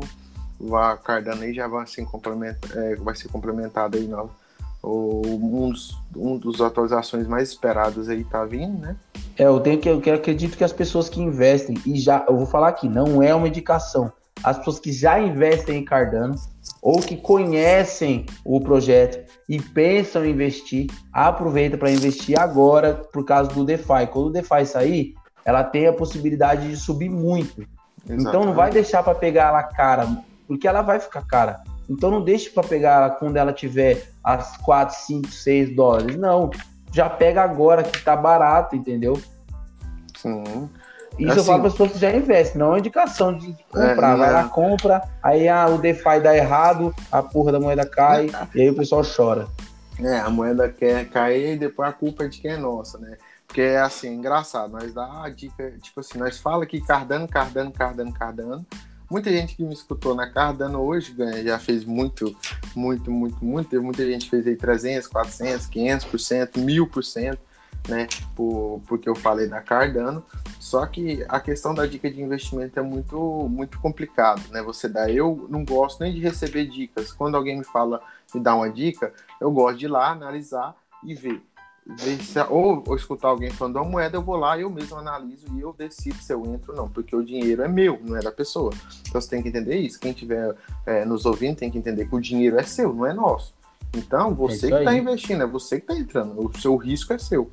a 0.74 0.96
Cardano 0.96 1.42
aí 1.42 1.52
já 1.52 1.66
vai, 1.66 1.82
assim, 1.82 2.04
complementa, 2.04 2.68
é, 2.78 2.94
vai 2.96 3.16
ser 3.16 3.28
complementada 3.28 3.96
aí 3.96 4.06
nova 4.06 4.42
um 4.84 5.70
dos, 5.70 5.96
um 6.16 6.36
dos 6.36 6.60
atualizações 6.60 7.26
mais 7.26 7.50
esperadas 7.50 8.08
aí 8.08 8.24
tá 8.24 8.44
vindo, 8.44 8.78
né? 8.78 8.96
É, 9.38 9.44
eu 9.44 9.60
tenho 9.60 9.78
que 9.78 9.88
eu 9.88 10.14
acredito 10.14 10.56
que 10.56 10.64
as 10.64 10.72
pessoas 10.72 11.08
que 11.08 11.20
investem 11.20 11.76
e 11.86 11.98
já, 11.98 12.24
eu 12.28 12.36
vou 12.36 12.46
falar 12.46 12.68
aqui, 12.68 12.88
não 12.88 13.22
é 13.22 13.34
uma 13.34 13.48
indicação. 13.48 14.12
As 14.42 14.58
pessoas 14.58 14.78
que 14.78 14.92
já 14.92 15.20
investem 15.20 15.78
em 15.78 15.84
Cardano 15.84 16.34
ou 16.80 17.00
que 17.00 17.16
conhecem 17.16 18.26
o 18.44 18.60
projeto 18.60 19.30
e 19.48 19.60
pensam 19.60 20.24
em 20.24 20.30
investir, 20.30 20.86
aproveita 21.12 21.78
para 21.78 21.90
investir 21.90 22.38
agora 22.38 22.94
por 23.12 23.24
causa 23.24 23.50
do 23.50 23.64
DeFi. 23.64 24.06
Quando 24.10 24.26
o 24.26 24.32
DeFi 24.32 24.66
sair, 24.66 25.14
ela 25.44 25.62
tem 25.62 25.86
a 25.86 25.92
possibilidade 25.92 26.68
de 26.68 26.76
subir 26.76 27.08
muito. 27.08 27.62
Exatamente. 28.04 28.28
Então 28.28 28.44
não 28.44 28.54
vai 28.54 28.70
deixar 28.70 29.02
para 29.02 29.14
pegar 29.14 29.48
ela 29.48 29.62
cara, 29.62 30.08
porque 30.46 30.66
ela 30.66 30.82
vai 30.82 30.98
ficar 30.98 31.24
cara. 31.26 31.62
Então 31.88 32.10
não 32.10 32.22
deixe 32.22 32.50
para 32.50 32.66
pegar 32.66 32.96
ela 32.96 33.10
quando 33.10 33.36
ela 33.36 33.52
tiver 33.52 34.08
as 34.22 34.56
4, 34.58 34.96
5, 35.06 35.28
6 35.28 35.76
dólares. 35.76 36.16
Não, 36.16 36.50
já 36.92 37.08
pega 37.08 37.42
agora 37.42 37.82
que 37.82 38.02
tá 38.04 38.14
barato, 38.14 38.76
entendeu? 38.76 39.20
Sim. 40.16 40.68
Isso 41.18 41.30
assim, 41.30 41.40
eu 41.40 41.44
falo 41.44 41.58
para 41.58 41.68
as 41.68 41.72
pessoas 41.74 41.92
que 41.92 41.98
já 41.98 42.10
investem, 42.10 42.58
não 42.58 42.74
é 42.74 42.78
indicação 42.78 43.36
de 43.36 43.52
comprar. 43.70 44.14
É, 44.14 44.16
vai 44.16 44.32
lá, 44.32 44.44
compra, 44.48 45.02
aí 45.22 45.48
ah, 45.48 45.66
o 45.66 45.78
DeFi 45.78 46.20
dá 46.22 46.34
errado, 46.34 46.94
a 47.10 47.22
porra 47.22 47.52
da 47.52 47.60
moeda 47.60 47.86
cai, 47.86 48.30
e 48.54 48.62
aí 48.62 48.70
o 48.70 48.74
pessoal 48.74 49.02
chora. 49.04 49.46
É, 50.00 50.18
a 50.18 50.30
moeda 50.30 50.68
quer 50.70 51.08
cair 51.10 51.54
e 51.54 51.58
depois 51.58 51.88
a 51.88 51.92
culpa 51.92 52.24
é 52.24 52.28
de 52.28 52.40
quem 52.40 52.52
é 52.52 52.56
nossa, 52.56 52.98
né? 52.98 53.16
Porque 53.46 53.60
é 53.60 53.80
assim, 53.80 54.08
é 54.08 54.12
engraçado, 54.12 54.72
nós 54.72 54.94
dá 54.94 55.24
a 55.24 55.28
dica, 55.28 55.70
tipo 55.82 56.00
assim, 56.00 56.18
nós 56.18 56.38
fala 56.38 56.64
que 56.64 56.80
Cardano, 56.80 57.28
Cardano, 57.28 57.70
Cardano, 57.70 58.12
Cardano, 58.12 58.66
Muita 59.12 59.30
gente 59.30 59.54
que 59.54 59.62
me 59.62 59.74
escutou 59.74 60.14
na 60.14 60.26
Cardano 60.30 60.80
hoje 60.80 61.12
ganha, 61.12 61.44
já 61.44 61.58
fez 61.58 61.84
muito, 61.84 62.34
muito, 62.74 63.10
muito, 63.10 63.44
muito. 63.44 63.82
Muita 63.82 64.06
gente 64.06 64.30
fez 64.30 64.46
aí 64.46 64.56
300, 64.56 65.06
400, 65.06 65.66
500%, 65.68 66.52
1000%, 66.52 67.38
né? 67.90 68.08
Por, 68.34 68.80
porque 68.88 69.06
eu 69.06 69.14
falei 69.14 69.46
da 69.46 69.60
Cardano. 69.60 70.24
Só 70.58 70.86
que 70.86 71.26
a 71.28 71.38
questão 71.40 71.74
da 71.74 71.84
dica 71.84 72.10
de 72.10 72.22
investimento 72.22 72.80
é 72.80 72.82
muito, 72.82 73.46
muito 73.50 73.78
complicado, 73.80 74.50
né? 74.50 74.62
Você 74.62 74.88
dá. 74.88 75.10
Eu 75.10 75.46
não 75.50 75.62
gosto 75.62 76.00
nem 76.00 76.14
de 76.14 76.20
receber 76.20 76.64
dicas. 76.64 77.12
Quando 77.12 77.36
alguém 77.36 77.58
me 77.58 77.64
fala, 77.64 78.00
me 78.34 78.40
dá 78.40 78.56
uma 78.56 78.70
dica, 78.70 79.12
eu 79.38 79.50
gosto 79.50 79.76
de 79.76 79.84
ir 79.84 79.88
lá, 79.88 80.08
analisar 80.08 80.74
e 81.04 81.14
ver 81.14 81.42
ou, 82.48 82.82
ou, 82.86 82.96
escutar 82.96 83.28
alguém 83.28 83.50
falando 83.50 83.76
uma 83.76 83.84
moeda, 83.84 84.16
eu 84.16 84.22
vou 84.22 84.36
lá, 84.36 84.58
eu 84.58 84.70
mesmo 84.70 84.96
analiso 84.96 85.46
e 85.52 85.60
eu 85.60 85.72
decido 85.72 86.16
se 86.16 86.32
eu 86.32 86.44
entro 86.46 86.72
ou 86.72 86.76
não, 86.76 86.88
porque 86.88 87.14
o 87.14 87.24
dinheiro 87.24 87.62
é 87.62 87.68
meu, 87.68 88.00
não 88.02 88.16
é 88.16 88.20
da 88.20 88.30
pessoa. 88.30 88.72
Então 89.08 89.20
você 89.20 89.28
tem 89.28 89.42
que 89.42 89.48
entender 89.48 89.76
isso. 89.76 89.98
Quem 89.98 90.12
estiver 90.12 90.54
é, 90.86 91.04
nos 91.04 91.26
ouvindo 91.26 91.56
tem 91.56 91.70
que 91.70 91.78
entender 91.78 92.06
que 92.06 92.14
o 92.14 92.20
dinheiro 92.20 92.58
é 92.58 92.62
seu, 92.62 92.92
não 92.92 93.06
é 93.06 93.12
nosso. 93.12 93.52
Então 93.94 94.34
você 94.34 94.66
é 94.66 94.70
que 94.70 94.76
está 94.76 94.94
investindo, 94.94 95.42
é 95.42 95.46
você 95.46 95.80
que 95.80 95.90
está 95.90 96.00
entrando, 96.00 96.46
o 96.46 96.58
seu 96.58 96.76
risco 96.76 97.12
é 97.12 97.18
seu. 97.18 97.50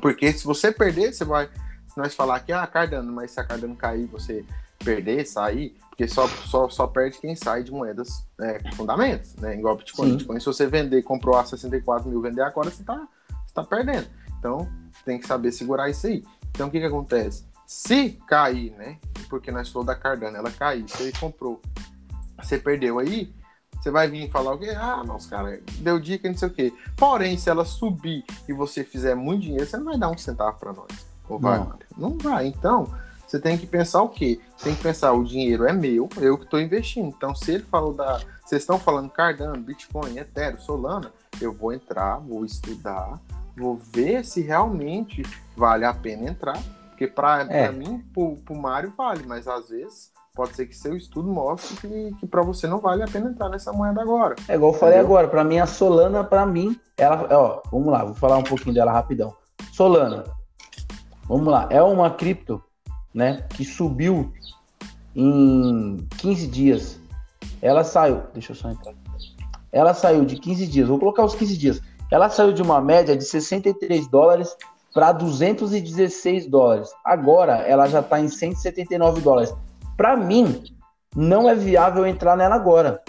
Porque 0.00 0.32
se 0.32 0.44
você 0.44 0.70
perder, 0.70 1.12
você 1.12 1.24
vai. 1.24 1.48
Se 1.88 1.96
nós 1.96 2.14
falar 2.14 2.40
que 2.40 2.52
ah, 2.52 2.66
Cardano, 2.66 3.10
mas 3.10 3.30
se 3.30 3.40
a 3.40 3.44
Cardano 3.44 3.74
cair, 3.74 4.06
você 4.06 4.44
perder, 4.84 5.26
sair, 5.26 5.74
porque 5.88 6.06
só, 6.06 6.28
só, 6.28 6.68
só 6.68 6.86
perde 6.86 7.18
quem 7.18 7.34
sai 7.34 7.62
de 7.62 7.72
moedas 7.72 8.22
é, 8.38 8.58
com 8.58 8.72
fundamentos, 8.72 9.34
né? 9.36 9.56
Igual 9.56 9.76
Bitcoin. 9.76 10.12
Bitcoin, 10.12 10.38
se 10.38 10.46
você 10.46 10.66
vender, 10.66 11.02
comprou 11.02 11.36
a 11.36 11.44
64 11.44 12.08
mil, 12.08 12.20
vender 12.20 12.42
agora, 12.42 12.70
você 12.70 12.84
tá, 12.84 13.08
tá 13.56 13.64
perdendo. 13.64 14.06
Então, 14.38 14.68
tem 15.04 15.18
que 15.18 15.26
saber 15.26 15.52
segurar 15.52 15.88
isso 15.88 16.06
aí. 16.06 16.24
Então, 16.50 16.68
o 16.68 16.70
que 16.70 16.80
que 16.80 16.86
acontece? 16.86 17.44
Se 17.66 18.10
cair, 18.26 18.72
né? 18.72 18.98
Porque 19.28 19.50
nós 19.50 19.68
falou 19.68 19.84
da 19.84 19.94
Cardano, 19.94 20.36
ela 20.36 20.50
caiu, 20.50 20.86
você 20.88 21.12
comprou, 21.12 21.60
você 22.40 22.58
perdeu 22.58 22.98
aí, 22.98 23.34
você 23.80 23.90
vai 23.90 24.08
vir 24.08 24.30
falar 24.30 24.54
o 24.54 24.58
quê? 24.58 24.70
Ah, 24.70 25.02
nossa, 25.04 25.28
cara, 25.28 25.60
deu 25.78 26.00
dica, 26.00 26.28
não 26.28 26.36
sei 26.36 26.48
o 26.48 26.50
quê. 26.50 26.72
Porém, 26.96 27.36
se 27.36 27.50
ela 27.50 27.64
subir 27.64 28.24
e 28.48 28.52
você 28.52 28.82
fizer 28.82 29.14
muito 29.14 29.42
dinheiro, 29.42 29.66
você 29.66 29.76
não 29.76 29.84
vai 29.84 29.98
dar 29.98 30.10
um 30.10 30.18
centavo 30.18 30.58
para 30.58 30.72
nós. 30.72 31.06
Ou 31.28 31.38
vai? 31.38 31.58
Não. 31.58 31.78
não 31.96 32.18
vai. 32.18 32.46
Então, 32.46 32.86
você 33.26 33.40
tem 33.40 33.58
que 33.58 33.66
pensar 33.66 34.02
o 34.02 34.08
quê? 34.08 34.40
Tem 34.62 34.74
que 34.74 34.82
pensar, 34.82 35.12
o 35.12 35.24
dinheiro 35.24 35.66
é 35.66 35.72
meu, 35.72 36.08
eu 36.16 36.38
que 36.38 36.44
estou 36.44 36.60
investindo. 36.60 37.08
Então, 37.08 37.34
se 37.34 37.52
ele 37.52 37.64
falou 37.64 37.92
da. 37.92 38.20
Vocês 38.44 38.62
estão 38.62 38.78
falando 38.78 39.10
Cardano, 39.10 39.60
Bitcoin, 39.60 40.18
Ethereum, 40.18 40.58
Solana, 40.58 41.12
eu 41.40 41.52
vou 41.52 41.72
entrar, 41.72 42.18
vou 42.18 42.44
estudar, 42.44 43.20
vou 43.56 43.76
ver 43.92 44.24
se 44.24 44.40
realmente 44.42 45.22
vale 45.56 45.84
a 45.84 45.94
pena 45.94 46.30
entrar. 46.30 46.62
Porque 46.90 47.06
para 47.06 47.42
é. 47.52 47.70
mim, 47.70 48.04
pro, 48.12 48.36
pro 48.36 48.54
Mário 48.54 48.92
vale, 48.96 49.24
mas 49.26 49.46
às 49.46 49.68
vezes 49.68 50.10
pode 50.34 50.54
ser 50.54 50.66
que 50.66 50.76
seu 50.76 50.94
estudo 50.94 51.28
mostre 51.28 51.76
que, 51.76 52.16
que 52.20 52.26
para 52.26 52.42
você 52.42 52.66
não 52.66 52.78
vale 52.78 53.02
a 53.02 53.08
pena 53.08 53.30
entrar 53.30 53.48
nessa 53.48 53.72
moeda 53.72 54.02
agora. 54.02 54.36
É 54.46 54.54
igual 54.54 54.72
eu 54.72 54.78
falei 54.78 54.96
Entendeu? 54.96 55.16
agora, 55.16 55.28
para 55.28 55.42
mim 55.42 55.58
a 55.58 55.66
Solana, 55.66 56.22
para 56.22 56.44
mim, 56.44 56.78
ela, 56.96 57.26
ó, 57.30 57.62
vamos 57.70 57.90
lá, 57.90 58.04
vou 58.04 58.14
falar 58.14 58.36
um 58.36 58.42
pouquinho 58.42 58.74
dela 58.74 58.92
rapidão. 58.92 59.34
Solana, 59.72 60.24
vamos 61.24 61.46
lá, 61.46 61.66
é 61.70 61.82
uma 61.82 62.10
cripto, 62.10 62.62
né, 63.14 63.46
que 63.48 63.64
subiu 63.64 64.30
em 65.14 66.06
15 66.18 66.46
dias. 66.48 67.00
Ela 67.62 67.82
saiu, 67.82 68.22
deixa 68.34 68.52
eu 68.52 68.56
só 68.56 68.70
entrar. 68.70 68.94
Ela 69.72 69.94
saiu 69.94 70.24
de 70.24 70.36
15 70.36 70.66
dias, 70.66 70.88
vou 70.88 70.98
colocar 70.98 71.24
os 71.24 71.34
15 71.34 71.56
dias. 71.56 71.82
Ela 72.10 72.28
saiu 72.28 72.52
de 72.52 72.62
uma 72.62 72.80
média 72.80 73.16
de 73.16 73.24
63 73.24 74.08
dólares 74.08 74.56
para 74.94 75.12
216 75.12 76.46
dólares. 76.46 76.90
Agora 77.04 77.56
ela 77.66 77.86
já 77.86 78.00
está 78.00 78.20
em 78.20 78.28
179 78.28 79.20
dólares. 79.20 79.54
Para 79.96 80.16
mim, 80.16 80.62
não 81.14 81.48
é 81.48 81.54
viável 81.54 82.06
entrar 82.06 82.36
nela 82.36 82.54
agora. 82.54 83.02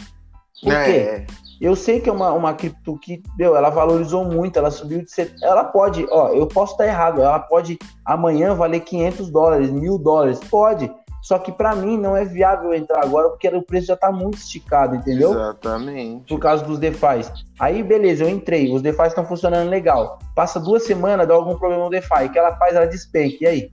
Por 0.61 0.73
é. 0.73 0.85
quê? 0.85 1.27
Eu 1.59 1.75
sei 1.75 1.99
que 1.99 2.09
é 2.09 2.13
uma, 2.13 2.31
uma 2.33 2.53
cripto 2.53 2.97
que, 2.99 3.21
meu, 3.37 3.55
ela 3.55 3.69
valorizou 3.69 4.23
muito, 4.25 4.57
ela 4.57 4.69
subiu 4.69 5.03
de. 5.03 5.11
Set... 5.11 5.33
Ela 5.41 5.63
pode, 5.63 6.05
ó, 6.11 6.29
eu 6.29 6.45
posso 6.45 6.73
estar 6.73 6.85
errado, 6.85 7.21
ela 7.21 7.39
pode 7.39 7.79
amanhã 8.05 8.53
valer 8.53 8.81
500 8.81 9.29
dólares, 9.31 9.71
mil 9.71 9.97
dólares, 9.97 10.39
pode. 10.51 10.91
Só 11.27 11.37
que 11.37 11.51
para 11.51 11.75
mim 11.75 11.97
não 11.97 12.15
é 12.15 12.23
viável 12.23 12.73
entrar 12.73 13.03
agora 13.03 13.27
porque 13.27 13.49
o 13.49 13.61
preço 13.61 13.87
já 13.87 13.95
está 13.95 14.09
muito 14.09 14.37
esticado, 14.37 14.95
entendeu? 14.95 15.31
Exatamente. 15.31 16.25
Por 16.25 16.39
causa 16.39 16.63
dos 16.63 16.79
DeFi. 16.79 17.29
Aí, 17.59 17.83
beleza, 17.83 18.23
eu 18.23 18.29
entrei, 18.29 18.73
os 18.73 18.81
DeFi 18.81 19.07
estão 19.07 19.25
funcionando 19.25 19.67
legal. 19.69 20.19
Passa 20.33 20.57
duas 20.57 20.83
semanas, 20.83 21.27
dá 21.27 21.33
algum 21.33 21.57
problema 21.57 21.83
no 21.83 21.89
DeFi. 21.89 22.27
O 22.27 22.31
que 22.31 22.39
ela 22.39 22.55
faz? 22.55 22.77
Ela 22.77 22.87
despenca. 22.87 23.35
E 23.41 23.45
aí? 23.45 23.71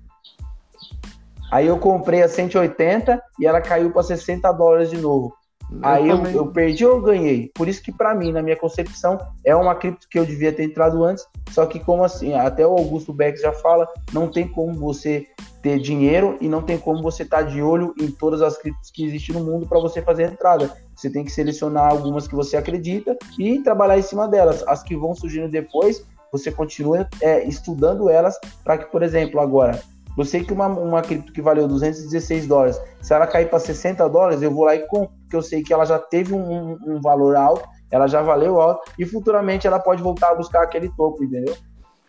Aí 1.52 1.68
eu 1.68 1.78
comprei 1.78 2.24
a 2.24 2.28
180 2.28 3.22
e 3.38 3.46
ela 3.46 3.61
caiu 3.61 3.92
para 3.92 4.02
60 4.02 4.50
dólares 4.50 4.90
de 4.90 4.96
novo. 4.96 5.32
Eu 5.70 5.78
aí 5.82 6.08
eu, 6.08 6.24
eu, 6.26 6.46
perdi 6.46 6.84
ou 6.84 7.00
ganhei? 7.00 7.50
Por 7.54 7.68
isso 7.68 7.82
que 7.82 7.92
para 7.92 8.14
mim, 8.14 8.32
na 8.32 8.42
minha 8.42 8.56
concepção, 8.56 9.18
é 9.44 9.54
uma 9.54 9.74
cripto 9.74 10.08
que 10.08 10.18
eu 10.18 10.24
devia 10.24 10.52
ter 10.52 10.64
entrado 10.64 11.02
antes. 11.04 11.26
Só 11.50 11.66
que 11.66 11.80
como 11.80 12.04
assim, 12.04 12.34
até 12.34 12.66
o 12.66 12.72
Augusto 12.72 13.12
Beck 13.12 13.40
já 13.40 13.52
fala, 13.52 13.88
não 14.12 14.28
tem 14.28 14.46
como 14.46 14.74
você 14.74 15.26
ter 15.62 15.78
dinheiro 15.78 16.36
e 16.40 16.48
não 16.48 16.62
tem 16.62 16.78
como 16.78 17.02
você 17.02 17.22
estar 17.22 17.38
tá 17.38 17.42
de 17.42 17.62
olho 17.62 17.94
em 17.98 18.10
todas 18.10 18.42
as 18.42 18.58
criptos 18.58 18.90
que 18.90 19.04
existem 19.04 19.34
no 19.34 19.44
mundo 19.44 19.66
para 19.66 19.80
você 19.80 20.02
fazer 20.02 20.24
a 20.24 20.30
entrada. 20.30 20.70
Você 20.94 21.10
tem 21.10 21.24
que 21.24 21.32
selecionar 21.32 21.90
algumas 21.90 22.28
que 22.28 22.34
você 22.34 22.56
acredita 22.56 23.16
e 23.38 23.60
trabalhar 23.60 23.98
em 23.98 24.02
cima 24.02 24.28
delas. 24.28 24.62
As 24.68 24.82
que 24.82 24.96
vão 24.96 25.14
surgindo 25.14 25.48
depois, 25.48 26.04
você 26.30 26.50
continua 26.52 27.08
é, 27.20 27.44
estudando 27.44 28.10
elas 28.10 28.38
para 28.62 28.76
que, 28.76 28.90
por 28.90 29.02
exemplo, 29.02 29.40
agora, 29.40 29.80
eu 30.16 30.24
sei 30.24 30.44
que 30.44 30.52
uma, 30.52 30.66
uma 30.66 31.02
cripto 31.02 31.32
que 31.32 31.42
valeu 31.42 31.66
216 31.66 32.46
dólares, 32.46 32.80
se 33.00 33.12
ela 33.12 33.26
cair 33.26 33.48
para 33.48 33.58
60 33.58 34.08
dólares, 34.08 34.42
eu 34.42 34.50
vou 34.50 34.64
lá 34.64 34.74
e 34.74 34.86
compro, 34.86 35.14
porque 35.22 35.36
eu 35.36 35.42
sei 35.42 35.62
que 35.62 35.72
ela 35.72 35.84
já 35.84 35.98
teve 35.98 36.32
um, 36.32 36.78
um 36.86 37.00
valor 37.00 37.34
alto, 37.36 37.68
ela 37.90 38.06
já 38.06 38.22
valeu 38.22 38.60
alto, 38.60 38.90
e 38.98 39.04
futuramente 39.04 39.66
ela 39.66 39.78
pode 39.78 40.02
voltar 40.02 40.30
a 40.30 40.34
buscar 40.34 40.62
aquele 40.62 40.88
topo, 40.90 41.24
entendeu? 41.24 41.56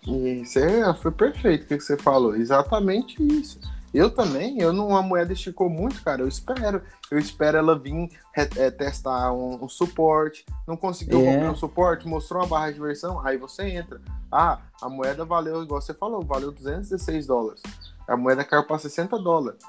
Isso 0.08 0.60
é, 0.60 0.94
foi 0.94 1.12
perfeito 1.12 1.64
o 1.64 1.68
que 1.68 1.80
você 1.80 1.98
falou, 1.98 2.36
exatamente 2.36 3.22
isso. 3.22 3.60
Eu 3.92 4.10
também, 4.10 4.60
eu 4.60 4.74
não, 4.74 4.96
a 4.96 5.02
moeda 5.02 5.32
esticou 5.32 5.70
muito, 5.70 6.04
cara. 6.04 6.22
Eu 6.22 6.28
espero. 6.28 6.82
Eu 7.10 7.18
espero 7.18 7.58
ela 7.58 7.80
vir 7.80 8.10
é, 8.36 8.70
testar 8.70 9.32
um, 9.32 9.64
um, 9.64 9.70
suporte. 9.70 10.46
Não 10.68 10.76
conseguiu 10.76 11.22
é. 11.22 11.32
comprar 11.32 11.52
um 11.52 11.56
suporte, 11.56 12.06
mostrou 12.06 12.42
uma 12.42 12.48
barra 12.50 12.72
de 12.72 12.80
versão, 12.82 13.26
aí 13.26 13.38
você 13.38 13.70
entra. 13.70 14.02
Ah, 14.30 14.60
a 14.82 14.90
moeda 14.90 15.24
valeu, 15.24 15.64
igual 15.64 15.82
você 15.82 15.94
falou, 15.94 16.22
valeu 16.26 16.52
216 16.52 17.26
dólares 17.26 17.62
a 18.08 18.18
moeda 18.18 18.44
caiu 18.44 18.64
para 18.64 18.78
60 18.78 19.18
dólares. 19.20 19.60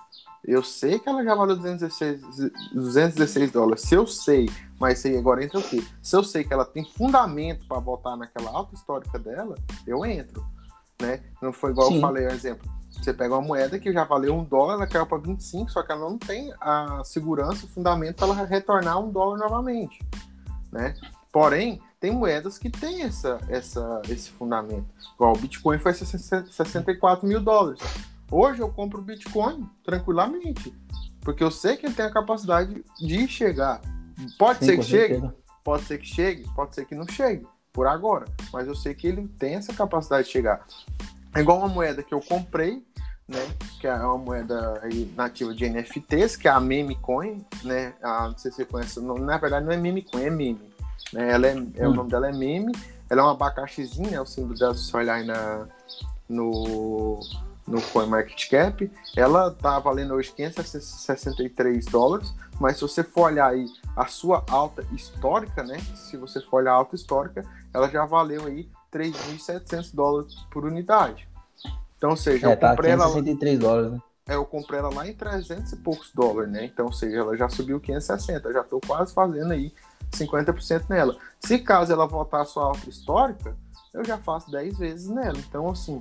Eu 0.44 0.62
sei 0.62 0.98
que 0.98 1.08
ela 1.08 1.24
já 1.24 1.34
valeu 1.34 1.56
216, 1.56 2.20
216 2.72 3.50
dólares. 3.50 3.82
Se 3.82 3.94
eu 3.94 4.06
sei, 4.06 4.48
mas 4.78 5.00
sei 5.00 5.18
agora 5.18 5.42
entra 5.42 5.58
o 5.58 5.62
quê? 5.62 5.82
Se 6.00 6.16
eu 6.16 6.22
sei 6.22 6.44
que 6.44 6.52
ela 6.52 6.64
tem 6.64 6.84
fundamento 6.84 7.66
para 7.66 7.80
voltar 7.80 8.16
naquela 8.16 8.50
alta 8.50 8.74
histórica 8.74 9.18
dela, 9.18 9.56
eu 9.86 10.06
entro. 10.06 10.46
Né? 11.00 11.20
Não 11.42 11.52
foi 11.52 11.72
igual 11.72 11.88
Sim. 11.88 11.96
eu 11.96 12.00
falei, 12.00 12.26
exemplo. 12.26 12.70
Você 12.90 13.12
pega 13.12 13.34
uma 13.34 13.42
moeda 13.42 13.78
que 13.78 13.92
já 13.92 14.04
valeu 14.04 14.34
um 14.34 14.44
dólar, 14.44 14.74
ela 14.74 14.86
caiu 14.86 15.06
para 15.06 15.18
25, 15.18 15.70
só 15.70 15.82
que 15.82 15.92
ela 15.92 16.08
não 16.08 16.16
tem 16.16 16.52
a 16.60 17.02
segurança, 17.04 17.66
o 17.66 17.68
fundamento 17.68 18.16
para 18.16 18.26
ela 18.26 18.46
retornar 18.46 18.98
um 18.98 19.10
dólar 19.10 19.38
novamente. 19.38 19.98
Né? 20.72 20.94
Porém, 21.30 21.82
tem 22.00 22.12
moedas 22.12 22.56
que 22.56 22.70
têm 22.70 23.02
essa, 23.02 23.38
essa, 23.48 24.00
esse 24.08 24.30
fundamento. 24.30 24.86
Igual 25.14 25.34
o 25.34 25.38
Bitcoin 25.38 25.78
foi 25.78 25.92
64 25.92 27.26
mil 27.26 27.40
dólares. 27.40 27.80
Hoje 28.30 28.60
eu 28.60 28.68
compro 28.68 29.00
Bitcoin 29.00 29.68
tranquilamente, 29.84 30.74
porque 31.20 31.42
eu 31.42 31.50
sei 31.50 31.76
que 31.76 31.86
ele 31.86 31.94
tem 31.94 32.04
a 32.04 32.12
capacidade 32.12 32.84
de 32.98 33.28
chegar. 33.28 33.80
Pode 34.38 34.60
Sim, 34.60 34.66
ser 34.66 34.76
que 34.76 34.82
chegue, 34.82 35.30
pode 35.62 35.84
ser 35.84 35.98
que 35.98 36.06
chegue, 36.06 36.44
pode 36.54 36.74
ser 36.74 36.86
que 36.86 36.94
não 36.94 37.06
chegue 37.06 37.46
por 37.72 37.86
agora, 37.86 38.24
mas 38.52 38.66
eu 38.66 38.74
sei 38.74 38.94
que 38.94 39.06
ele 39.06 39.28
tem 39.38 39.54
essa 39.54 39.72
capacidade 39.72 40.26
de 40.26 40.32
chegar. 40.32 40.66
É 41.34 41.40
igual 41.40 41.58
uma 41.58 41.68
moeda 41.68 42.02
que 42.02 42.14
eu 42.14 42.20
comprei, 42.20 42.82
né, 43.28 43.46
que 43.78 43.86
é 43.86 43.94
uma 43.94 44.16
moeda 44.16 44.80
nativa 45.14 45.54
de 45.54 45.68
NFTs, 45.68 46.36
que 46.36 46.48
é 46.48 46.50
a 46.50 46.58
Memecoin, 46.58 47.44
né, 47.62 47.92
a, 48.02 48.28
não 48.28 48.38
sei 48.38 48.50
se 48.50 48.56
você 48.56 48.64
conhece, 48.64 49.00
não, 49.00 49.16
na 49.16 49.36
verdade 49.36 49.66
não 49.66 49.72
é 49.72 49.76
Memecoin, 49.76 50.22
é 50.22 50.30
meme, 50.30 50.72
né, 51.12 51.30
ela 51.32 51.46
é, 51.46 51.50
é 51.76 51.86
hum. 51.86 51.90
o 51.90 51.94
nome 51.94 52.10
dela 52.10 52.28
é 52.28 52.32
meme, 52.32 52.72
ela 53.10 53.20
é 53.20 53.24
uma 53.24 53.32
abacaxizinha, 53.32 54.16
é 54.16 54.20
o 54.20 54.26
símbolo 54.26 54.58
dela, 54.58 54.74
se 54.74 54.84
você 54.84 54.96
olhar 54.96 55.16
aí 55.16 55.26
na, 55.26 55.68
no, 56.28 57.20
no 57.66 57.82
CoinMarketCap, 57.82 58.90
ela 59.16 59.50
tá 59.50 59.78
valendo 59.78 60.14
hoje 60.14 60.32
563 60.32 61.86
dólares, 61.86 62.32
mas 62.60 62.76
se 62.76 62.82
você 62.82 63.02
for 63.02 63.22
olhar 63.22 63.50
aí 63.50 63.66
a 63.96 64.06
sua 64.06 64.44
alta 64.48 64.84
histórica, 64.92 65.62
né? 65.62 65.78
Se 65.94 66.16
você 66.16 66.40
for 66.40 66.58
olhar 66.58 66.72
a 66.72 66.76
alta 66.76 66.94
histórica, 66.94 67.42
ela 67.74 67.88
já 67.88 68.04
valeu 68.06 68.46
aí 68.46 68.68
3.700 68.92 69.94
dólares 69.94 70.34
por 70.50 70.64
unidade. 70.64 71.28
Então, 71.96 72.10
ou 72.10 72.16
seja, 72.16 72.48
é, 72.48 72.52
eu 72.52 72.56
tá 72.56 72.70
comprei 72.70 72.92
ela 72.92 73.06
dólares, 73.58 73.92
né? 73.92 74.02
É, 74.28 74.34
eu 74.34 74.44
comprei 74.44 74.78
ela 74.78 74.92
lá 74.92 75.06
em 75.06 75.14
300 75.14 75.72
e 75.72 75.76
poucos 75.76 76.10
dólares, 76.12 76.50
né? 76.50 76.64
Então, 76.64 76.86
ou 76.86 76.92
seja, 76.92 77.18
ela 77.18 77.36
já 77.36 77.48
subiu 77.48 77.80
560, 77.80 78.52
já 78.52 78.64
tô 78.64 78.80
quase 78.80 79.14
fazendo 79.14 79.52
aí 79.52 79.72
50% 80.12 80.86
nela. 80.88 81.16
Se 81.40 81.58
caso 81.58 81.92
ela 81.92 82.06
voltar 82.06 82.42
à 82.42 82.44
sua 82.44 82.64
alta 82.64 82.88
histórica, 82.88 83.56
eu 83.94 84.04
já 84.04 84.18
faço 84.18 84.50
10 84.50 84.78
vezes 84.78 85.08
nela. 85.08 85.38
Então, 85.38 85.68
assim, 85.70 86.00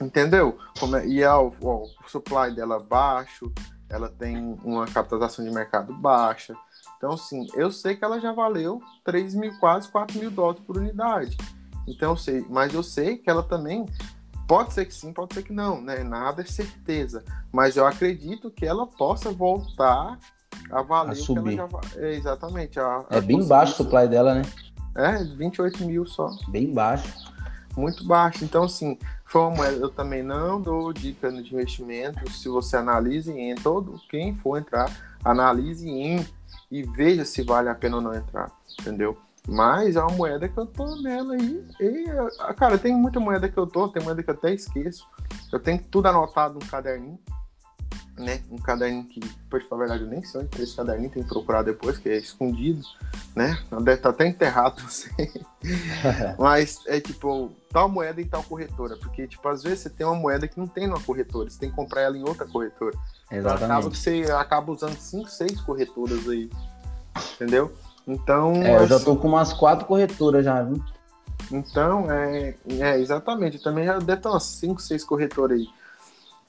Entendeu? 0.00 0.58
Como 0.78 0.96
é, 0.96 1.06
e 1.06 1.22
é 1.22 1.34
o, 1.34 1.52
o, 1.60 1.88
supply 2.08 2.54
dela 2.54 2.78
baixo, 2.78 3.52
ela 3.88 4.08
tem 4.08 4.58
uma 4.64 4.86
capitalização 4.86 5.44
de 5.44 5.50
mercado 5.50 5.94
baixa. 5.94 6.54
Então, 6.96 7.16
sim, 7.16 7.46
eu 7.54 7.70
sei 7.70 7.94
que 7.94 8.04
ela 8.04 8.20
já 8.20 8.32
valeu 8.32 8.80
3 9.04 9.34
mil, 9.34 9.58
quase 9.58 9.88
4 9.90 10.18
mil 10.18 10.30
dólares 10.30 10.62
por 10.66 10.78
unidade. 10.78 11.36
Então, 11.86 12.12
eu 12.12 12.16
sei, 12.16 12.44
mas 12.48 12.74
eu 12.74 12.82
sei 12.82 13.16
que 13.16 13.30
ela 13.30 13.42
também 13.42 13.86
pode 14.46 14.72
ser 14.72 14.86
que 14.86 14.94
sim, 14.94 15.12
pode 15.12 15.34
ser 15.34 15.42
que 15.42 15.52
não, 15.52 15.80
né? 15.80 16.02
Nada 16.02 16.42
é 16.42 16.44
certeza. 16.44 17.24
Mas 17.52 17.76
eu 17.76 17.86
acredito 17.86 18.50
que 18.50 18.64
ela 18.64 18.86
possa 18.86 19.30
voltar 19.30 20.18
a 20.70 20.82
valer 20.82 21.12
a 21.12 21.14
subir. 21.14 21.56
Já, 21.56 21.68
é, 21.96 22.14
exatamente. 22.14 22.80
A, 22.80 23.04
é 23.10 23.20
bem 23.20 23.46
baixo 23.46 23.74
o 23.74 23.76
supply 23.76 24.08
dela, 24.08 24.34
né? 24.34 24.42
É, 24.96 25.22
28 25.22 25.84
mil 25.84 26.06
só. 26.06 26.30
Bem 26.48 26.72
baixo. 26.72 27.12
Muito 27.76 28.06
baixo. 28.06 28.44
Então, 28.44 28.64
assim, 28.64 28.98
uma 29.34 29.56
moeda, 29.56 29.76
eu 29.76 29.90
também 29.90 30.22
não 30.22 30.60
dou 30.60 30.92
dica 30.92 31.30
de 31.30 31.52
investimento. 31.52 32.30
Se 32.30 32.48
você 32.48 32.76
analise 32.76 33.32
em 33.32 33.54
todo, 33.56 34.00
quem 34.08 34.36
for 34.36 34.58
entrar, 34.58 34.90
analise 35.24 35.88
em 35.88 36.26
e 36.70 36.82
veja 36.82 37.24
se 37.24 37.42
vale 37.42 37.68
a 37.68 37.74
pena 37.74 37.96
ou 37.96 38.02
não 38.02 38.14
entrar, 38.14 38.50
entendeu? 38.80 39.16
Mas 39.48 39.94
é 39.94 40.00
uma 40.00 40.16
moeda 40.16 40.48
que 40.48 40.58
eu 40.58 40.66
tô 40.66 40.96
nela 40.96 41.34
aí. 41.34 41.64
E, 41.80 42.06
cara, 42.56 42.76
tem 42.76 42.94
muita 42.94 43.20
moeda 43.20 43.48
que 43.48 43.56
eu 43.56 43.66
tô, 43.66 43.88
tem 43.88 44.02
moeda 44.02 44.22
que 44.22 44.30
eu 44.30 44.34
até 44.34 44.52
esqueço. 44.52 45.06
Eu 45.52 45.60
tenho 45.60 45.80
tudo 45.90 46.06
anotado 46.06 46.54
no 46.54 46.66
caderninho. 46.66 47.18
Né? 48.18 48.42
Um 48.50 48.56
caderninho 48.56 49.04
que, 49.04 49.20
de 49.20 49.28
falar 49.68 49.84
a 49.84 49.86
verdade, 49.86 50.04
eu 50.04 50.08
nem 50.08 50.22
sei 50.24 50.40
onde 50.40 50.62
esse 50.62 50.74
caderninho, 50.74 51.10
tem 51.10 51.22
que 51.22 51.28
procurar 51.28 51.62
depois, 51.62 51.98
que 51.98 52.08
é 52.08 52.16
escondido, 52.16 52.82
né? 53.34 53.58
Deve 53.70 53.94
estar 53.94 54.10
até 54.10 54.26
enterrado, 54.26 54.80
não 54.82 54.88
sei. 54.88 55.30
Mas 56.38 56.80
é 56.86 57.00
tipo, 57.00 57.52
tal 57.70 57.88
moeda 57.88 58.20
em 58.20 58.26
tal 58.26 58.42
corretora. 58.42 58.96
Porque, 58.96 59.26
tipo, 59.26 59.46
às 59.48 59.62
vezes 59.62 59.80
você 59.80 59.90
tem 59.90 60.06
uma 60.06 60.14
moeda 60.14 60.48
que 60.48 60.58
não 60.58 60.66
tem 60.66 60.86
numa 60.86 61.00
corretora, 61.00 61.50
você 61.50 61.58
tem 61.58 61.70
que 61.70 61.76
comprar 61.76 62.02
ela 62.02 62.16
em 62.16 62.22
outra 62.26 62.46
corretora. 62.46 62.96
Exatamente. 63.30 63.64
Então, 63.64 63.76
acaba 63.76 63.90
que 63.90 63.98
você 63.98 64.32
acaba 64.32 64.72
usando 64.72 64.96
5, 64.96 65.28
6 65.28 65.60
corretoras 65.60 66.28
aí. 66.28 66.50
Entendeu? 67.34 67.72
Então. 68.06 68.54
É, 68.62 68.76
eu 68.76 68.86
já 68.86 68.98
tô 68.98 69.16
com 69.16 69.28
umas 69.28 69.52
quatro 69.52 69.86
corretoras 69.86 70.44
já, 70.44 70.62
viu? 70.62 70.82
Então, 71.50 72.10
é, 72.10 72.54
é 72.68 72.98
exatamente. 72.98 73.62
Também 73.62 73.84
já 73.84 73.98
deve 73.98 74.22
ter 74.22 74.28
umas 74.28 74.44
5, 74.44 74.80
6 74.80 75.04
corretoras 75.04 75.58
aí. 75.58 75.68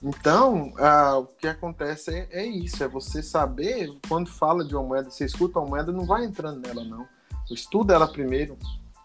Então, 0.02 0.74
ah, 0.78 1.18
o 1.18 1.26
que 1.26 1.48
acontece 1.48 2.14
é, 2.14 2.28
é, 2.32 2.46
isso, 2.46 2.84
é 2.84 2.88
você 2.88 3.24
saber, 3.24 3.92
quando 4.08 4.30
fala 4.30 4.64
de 4.64 4.76
uma 4.76 4.84
moeda, 4.84 5.10
você 5.10 5.26
escuta 5.26 5.60
uma 5.60 5.68
moeda, 5.68 5.92
não 5.92 6.06
vai 6.06 6.24
entrando 6.24 6.60
nela, 6.60 6.84
não. 6.84 7.08
Estuda 7.50 7.96
ela 7.96 8.08
primeiro. 8.08 8.58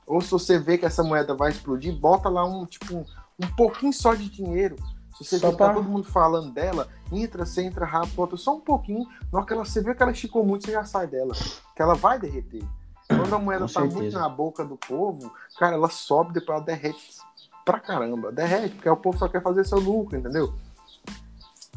Ou 0.06 0.20
se 0.20 0.31
você 0.31 0.59
vê 0.59 0.77
que 0.77 0.85
essa 0.85 1.02
moeda 1.02 1.35
vai 1.35 1.51
explodir, 1.51 1.94
bota 1.94 2.28
lá 2.28 2.44
um, 2.44 2.66
tipo, 2.66 2.94
um, 2.94 3.05
um 3.43 3.47
pouquinho 3.56 3.93
só 3.93 4.14
de 4.14 4.28
dinheiro. 4.28 4.77
Se 5.16 5.24
você 5.24 5.39
só 5.39 5.47
vê 5.47 5.52
que 5.52 5.59
tá 5.59 5.73
todo 5.73 5.89
mundo 5.89 6.05
falando 6.05 6.51
dela, 6.51 6.89
entra, 7.10 7.47
você 7.47 7.62
entra 7.62 7.86
rápido, 7.86 8.14
bota 8.14 8.36
só 8.36 8.56
um 8.56 8.60
pouquinho. 8.60 9.06
Na 9.32 9.39
hora 9.39 9.47
que 9.47 9.52
ela, 9.55 9.64
você 9.64 9.81
vê 9.81 9.94
que 9.94 10.02
ela 10.02 10.12
esticou 10.12 10.44
muito, 10.44 10.66
você 10.66 10.73
já 10.73 10.85
sai 10.85 11.06
dela. 11.06 11.35
Que 11.74 11.81
ela 11.81 11.94
vai 11.94 12.19
derreter. 12.19 12.62
Quando 13.06 13.35
a 13.35 13.39
moeda 13.39 13.66
Com 13.66 13.73
tá 13.73 13.81
certeza. 13.81 13.98
muito 13.98 14.19
na 14.19 14.28
boca 14.28 14.64
do 14.64 14.77
povo, 14.77 15.32
cara, 15.59 15.74
ela 15.77 15.89
sobe, 15.89 16.32
depois 16.32 16.56
ela 16.56 16.66
derrete 16.66 17.19
pra 17.64 17.78
caramba. 17.78 18.32
Derrete, 18.32 18.74
porque 18.74 18.89
o 18.89 18.97
povo 18.97 19.19
só 19.19 19.28
quer 19.28 19.43
fazer 19.43 19.64
seu 19.64 19.78
lucro, 19.78 20.19
entendeu? 20.19 20.52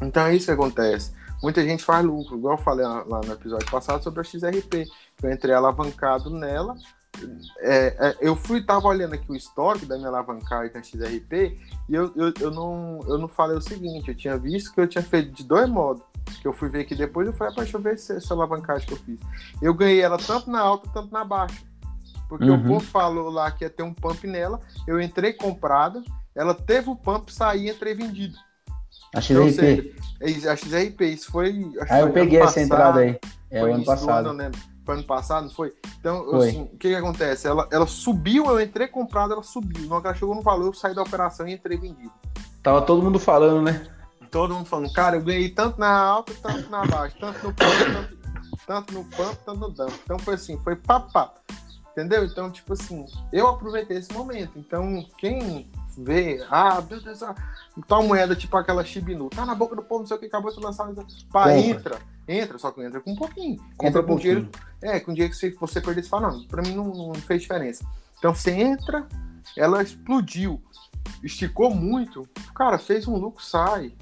Então 0.00 0.26
é 0.26 0.34
isso 0.34 0.46
que 0.46 0.52
acontece. 0.52 1.12
Muita 1.42 1.62
gente 1.62 1.84
faz 1.84 2.04
lucro, 2.04 2.36
igual 2.36 2.56
eu 2.56 2.62
falei 2.62 2.86
lá 2.86 3.20
no 3.24 3.32
episódio 3.32 3.70
passado 3.70 4.02
sobre 4.02 4.20
a 4.20 4.24
XRP. 4.24 4.86
Eu 5.22 5.30
entrei 5.30 5.54
alavancado 5.54 6.30
nela. 6.30 6.76
É, 7.60 7.96
é, 7.98 8.16
eu 8.20 8.36
fui, 8.36 8.62
tava 8.62 8.88
olhando 8.88 9.14
aqui 9.14 9.30
o 9.30 9.36
histórico 9.36 9.86
da 9.86 9.96
minha 9.96 10.08
alavancagem 10.08 10.70
com 10.70 10.78
a 10.78 10.82
XRP 10.82 11.58
e 11.88 11.94
eu, 11.94 12.12
eu, 12.14 12.32
eu, 12.40 12.50
não, 12.50 13.00
eu 13.06 13.16
não 13.16 13.26
falei 13.26 13.56
o 13.56 13.60
seguinte, 13.60 14.08
eu 14.08 14.14
tinha 14.14 14.36
visto 14.36 14.74
que 14.74 14.80
eu 14.80 14.86
tinha 14.86 15.02
feito 15.02 15.32
de 15.32 15.44
dois 15.44 15.68
modos. 15.68 16.02
Que 16.42 16.48
eu 16.48 16.52
fui 16.52 16.68
ver 16.68 16.80
aqui 16.80 16.94
depois, 16.94 17.26
eu 17.26 17.32
falei, 17.32 17.52
ah, 17.52 17.60
deixa 17.60 17.76
eu 17.76 17.80
ver 17.80 17.94
essa 17.94 18.34
alavancagem 18.34 18.86
que 18.86 18.94
eu 18.94 18.98
fiz. 18.98 19.20
Eu 19.62 19.72
ganhei 19.72 20.00
ela 20.00 20.18
tanto 20.18 20.50
na 20.50 20.60
alta, 20.60 20.90
tanto 20.92 21.12
na 21.12 21.24
baixa. 21.24 21.62
Porque 22.28 22.50
uhum. 22.50 22.56
o 22.56 22.64
povo 22.64 22.84
falou 22.84 23.30
lá 23.30 23.50
que 23.50 23.64
ia 23.64 23.70
ter 23.70 23.82
um 23.82 23.94
pump 23.94 24.26
nela, 24.26 24.60
eu 24.86 25.00
entrei 25.00 25.32
comprada, 25.32 26.02
ela 26.34 26.54
teve 26.54 26.90
o 26.90 26.96
pump, 26.96 27.32
saí, 27.32 27.70
entrei 27.70 27.94
vendido. 27.94 28.36
A 29.16 29.20
XRP. 29.20 29.94
Então, 30.20 30.52
a 30.52 30.56
XRP, 30.56 31.00
isso 31.06 31.30
foi. 31.30 31.72
Ah, 31.88 32.00
eu 32.00 32.12
peguei 32.12 32.38
essa 32.38 32.60
entrada 32.60 33.00
aí. 33.00 33.18
É 33.50 33.64
o 33.64 33.74
ano 33.74 33.84
passado. 33.84 34.28
Ano, 34.28 34.32
né? 34.34 34.50
Foi 34.84 34.94
ano 34.94 35.04
passado, 35.04 35.44
não 35.44 35.50
foi? 35.50 35.72
Então, 35.98 36.24
foi. 36.30 36.48
Assim, 36.48 36.62
o 36.62 36.76
que, 36.76 36.88
que 36.90 36.94
acontece? 36.94 37.48
Ela, 37.48 37.66
ela 37.72 37.86
subiu, 37.86 38.44
eu 38.46 38.60
entrei 38.60 38.86
comprado, 38.86 39.32
ela 39.32 39.42
subiu. 39.42 39.86
Na 39.86 39.94
hora 39.94 40.02
que 40.02 40.08
ela 40.08 40.16
chegou 40.16 40.34
no 40.34 40.42
valor, 40.42 40.66
eu 40.66 40.74
saí 40.74 40.94
da 40.94 41.02
operação 41.02 41.48
e 41.48 41.54
entrei 41.54 41.78
vendido. 41.78 42.12
Tava 42.62 42.82
todo 42.82 43.02
mundo 43.02 43.18
falando, 43.18 43.62
né? 43.62 43.86
Todo 44.30 44.54
mundo 44.54 44.66
falando, 44.66 44.92
cara, 44.92 45.16
eu 45.16 45.22
ganhei 45.22 45.48
tanto 45.48 45.80
na 45.80 45.88
alta, 45.88 46.34
tanto 46.42 46.68
na 46.68 46.84
baixa, 46.84 47.16
tanto 47.18 47.46
no 47.46 47.54
pump, 47.54 47.92
tanto, 47.92 48.18
tanto 48.66 48.94
no 48.94 49.04
pump, 49.04 49.36
tanto 49.46 49.60
no 49.60 49.70
dump. 49.70 49.92
Então 50.04 50.18
foi 50.18 50.34
assim, 50.34 50.58
foi 50.58 50.76
papá. 50.76 51.32
Entendeu? 51.92 52.24
Então, 52.24 52.50
tipo 52.50 52.74
assim, 52.74 53.06
eu 53.32 53.46
aproveitei 53.48 53.96
esse 53.96 54.12
momento. 54.12 54.58
Então, 54.58 55.06
quem 55.16 55.70
vê, 55.96 56.44
ah, 56.50 56.82
meu 56.88 57.00
Deus, 57.00 57.22
ah, 57.22 57.34
tal 57.86 58.02
moeda, 58.02 58.36
tipo 58.36 58.56
aquela 58.56 58.84
Shibinu, 58.84 59.30
tá 59.30 59.46
na 59.46 59.54
boca 59.54 59.74
do 59.74 59.82
povo, 59.82 60.00
não 60.00 60.06
sei 60.06 60.16
o 60.16 60.20
que, 60.20 60.26
acabou 60.26 60.52
de 60.52 60.60
lançar. 60.60 60.88
Pá, 61.32 61.56
entra, 61.56 61.98
entra, 62.28 62.58
só 62.58 62.70
que 62.70 62.82
entra 62.82 63.00
com 63.00 63.12
um 63.12 63.16
pouquinho. 63.16 63.56
Compra 63.76 63.88
entra 63.88 64.02
com 64.02 64.14
um 64.14 64.18
dinheiro. 64.18 64.48
É, 64.82 65.00
com 65.00 65.12
dinheiro 65.12 65.32
que 65.32 65.38
você, 65.38 65.50
você 65.50 65.80
perder, 65.80 66.02
você 66.02 66.08
fala, 66.08 66.30
não, 66.30 66.44
pra 66.44 66.62
mim 66.62 66.74
não, 66.74 66.84
não 66.84 67.14
fez 67.14 67.42
diferença. 67.42 67.84
Então 68.18 68.34
você 68.34 68.50
entra, 68.50 69.06
ela 69.56 69.82
explodiu, 69.82 70.62
esticou 71.22 71.74
muito, 71.74 72.28
cara, 72.54 72.78
fez 72.78 73.06
um 73.06 73.16
lucro, 73.16 73.42
sai. 73.42 73.92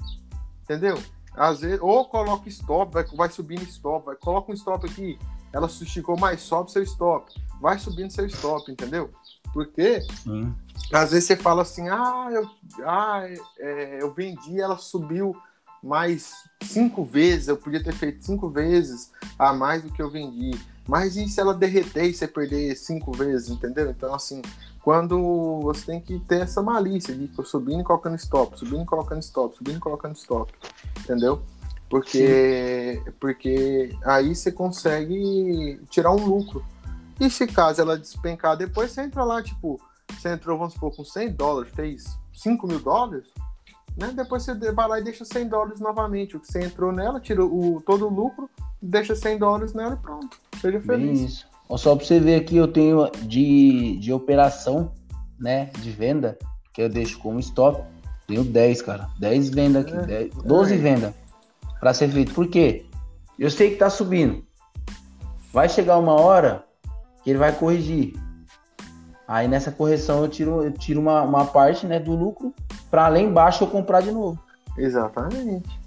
Entendeu? 0.63 0.97
Às 1.33 1.61
vezes, 1.61 1.79
ou 1.81 2.05
coloca 2.05 2.47
stop, 2.49 2.93
vai, 2.93 3.03
vai 3.03 3.29
subindo 3.29 3.63
stop, 3.63 4.05
vai, 4.05 4.15
coloca 4.15 4.51
um 4.51 4.55
stop 4.55 4.85
aqui, 4.85 5.19
ela 5.51 5.67
esticou 5.67 6.17
mais, 6.17 6.41
sobe 6.41 6.71
seu 6.71 6.83
stop, 6.83 7.31
vai 7.61 7.77
subindo 7.77 8.11
seu 8.11 8.25
stop, 8.25 8.71
entendeu? 8.71 9.09
Porque 9.55 10.01
Sim. 10.21 10.53
às 10.91 11.11
vezes 11.11 11.23
você 11.23 11.37
fala 11.37 11.61
assim, 11.61 11.87
ah, 11.87 12.27
eu, 12.29 12.45
ah, 12.85 13.25
é, 13.57 13.99
eu 14.01 14.13
vendi, 14.13 14.59
ela 14.59 14.77
subiu 14.77 15.33
mais 15.81 16.33
cinco 16.61 17.05
vezes, 17.05 17.47
eu 17.47 17.55
podia 17.55 17.81
ter 17.81 17.93
feito 17.93 18.25
cinco 18.25 18.49
vezes 18.49 19.13
a 19.39 19.53
mais 19.53 19.81
do 19.81 19.93
que 19.93 20.01
eu 20.01 20.11
vendi. 20.11 20.59
Mas 20.85 21.15
e 21.15 21.25
se 21.29 21.39
ela 21.39 21.53
derreter 21.53 22.03
e 22.03 22.13
você 22.13 22.27
perder 22.27 22.75
cinco 22.75 23.13
vezes, 23.13 23.47
entendeu? 23.47 23.89
Então, 23.89 24.13
assim, 24.13 24.41
quando 24.83 25.61
você 25.61 25.85
tem 25.85 26.01
que 26.01 26.19
ter 26.19 26.41
essa 26.41 26.61
malícia 26.61 27.15
de 27.15 27.31
subindo 27.45 27.79
e 27.79 27.83
colocando 27.85 28.17
stop, 28.17 28.59
subindo 28.59 28.81
e 28.83 28.85
colocando 28.85 29.21
stop, 29.21 29.55
subindo 29.55 29.77
e 29.77 29.79
colocando 29.79 30.17
stop, 30.17 30.53
entendeu? 30.99 31.41
Porque, 31.89 33.01
porque 33.21 33.95
aí 34.03 34.35
você 34.35 34.51
consegue 34.51 35.79
tirar 35.89 36.11
um 36.11 36.25
lucro 36.25 36.61
e 37.19 37.29
se 37.29 37.47
caso 37.47 37.81
ela 37.81 37.97
despencar 37.97 38.57
depois, 38.57 38.91
você 38.91 39.01
entra 39.01 39.23
lá, 39.23 39.41
tipo, 39.41 39.79
você 40.17 40.29
entrou, 40.29 40.57
vamos 40.57 40.73
supor, 40.73 40.95
com 40.95 41.03
100 41.03 41.33
dólares, 41.33 41.73
fez 41.73 42.05
5 42.33 42.67
mil 42.67 42.79
dólares, 42.79 43.27
né? 43.97 44.11
Depois 44.13 44.43
você 44.43 44.53
vai 44.71 44.87
lá 44.87 44.99
e 44.99 45.03
deixa 45.03 45.23
100 45.23 45.47
dólares 45.47 45.79
novamente. 45.79 46.35
O 46.35 46.39
que 46.39 46.51
você 46.51 46.63
entrou 46.63 46.91
nela, 46.91 47.19
tira 47.19 47.43
o, 47.43 47.81
todo 47.85 48.07
o 48.07 48.13
lucro, 48.13 48.49
deixa 48.81 49.15
100 49.15 49.37
dólares 49.37 49.73
nela 49.73 49.95
e 49.95 49.97
pronto. 49.97 50.37
Seja 50.59 50.81
feliz. 50.81 51.19
Isso. 51.19 51.47
Só 51.77 51.95
para 51.95 52.05
você 52.05 52.19
ver 52.19 52.35
aqui, 52.35 52.57
eu 52.57 52.67
tenho 52.67 53.09
de, 53.23 53.97
de 53.97 54.13
operação, 54.13 54.91
né, 55.39 55.71
de 55.79 55.89
venda, 55.89 56.37
que 56.73 56.81
eu 56.81 56.89
deixo 56.89 57.17
como 57.19 57.39
stop, 57.39 57.83
tenho 58.27 58.43
10, 58.43 58.81
cara. 58.81 59.09
10 59.19 59.49
vendas 59.49 59.85
aqui, 59.85 59.95
é, 59.95 60.27
10, 60.27 60.35
12 60.43 60.73
é. 60.73 60.77
vendas 60.77 61.13
para 61.79 61.93
ser 61.93 62.09
feito. 62.09 62.33
Por 62.33 62.47
quê? 62.47 62.85
Eu 63.39 63.49
sei 63.49 63.71
que 63.71 63.77
tá 63.77 63.89
subindo. 63.89 64.43
Vai 65.51 65.69
chegar 65.69 65.97
uma 65.97 66.13
hora 66.13 66.64
que 67.25 67.31
ele 67.31 67.39
vai 67.39 67.51
corrigir. 67.51 68.13
Aí 69.27 69.47
nessa 69.47 69.71
correção 69.71 70.21
eu 70.21 70.29
tiro, 70.29 70.63
eu 70.63 70.71
tiro 70.71 71.01
uma, 71.01 71.23
uma 71.23 71.45
parte 71.45 71.87
né, 71.87 71.99
do 71.99 72.15
lucro 72.15 72.53
para 72.91 73.07
lá 73.07 73.19
embaixo 73.19 73.63
eu 73.63 73.67
comprar 73.67 74.01
de 74.01 74.11
novo. 74.11 74.39
Exatamente. 74.77 75.81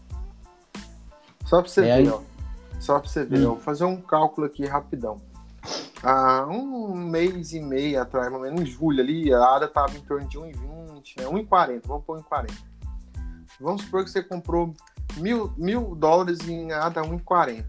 Só 1.47 1.63
para 1.63 1.71
você 1.71 1.81
é 1.83 1.85
ver, 1.85 1.93
aí... 1.93 2.21
Só 2.81 2.99
para 2.99 3.09
você 3.09 3.25
ver, 3.25 3.39
hum. 3.39 3.51
vou 3.51 3.61
fazer 3.61 3.85
um 3.85 4.01
cálculo 4.01 4.49
aqui 4.49 4.67
rapidão. 4.67 5.21
Há 6.03 6.45
um 6.47 6.95
mês 6.97 7.53
e 7.53 7.61
meio 7.61 8.03
atrás, 8.03 8.31
mais 8.31 8.43
ou 8.43 8.49
menos 8.49 8.61
em 8.61 8.67
julho 8.67 9.01
ali, 9.01 9.33
a 9.33 9.55
ADA 9.55 9.67
estava 9.67 9.97
em 9.97 10.01
torno 10.01 10.29
de 10.29 10.39
1,20, 10.39 11.21
né? 11.21 11.25
1,40, 11.25 11.83
vamos 11.87 12.05
pôr 12.05 12.19
em 12.19 12.23
40. 12.23 12.55
Vamos 13.61 13.83
supor 13.83 14.05
que 14.05 14.11
você 14.11 14.23
comprou 14.23 14.75
mil, 15.17 15.53
mil 15.57 15.95
dólares 15.95 16.49
em 16.49 16.73
ADA 16.73 17.03
1,40. 17.03 17.65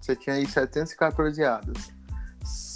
Você 0.00 0.16
tinha 0.16 0.36
aí 0.36 0.46
714 0.46 1.44
ADAs 1.44 2.01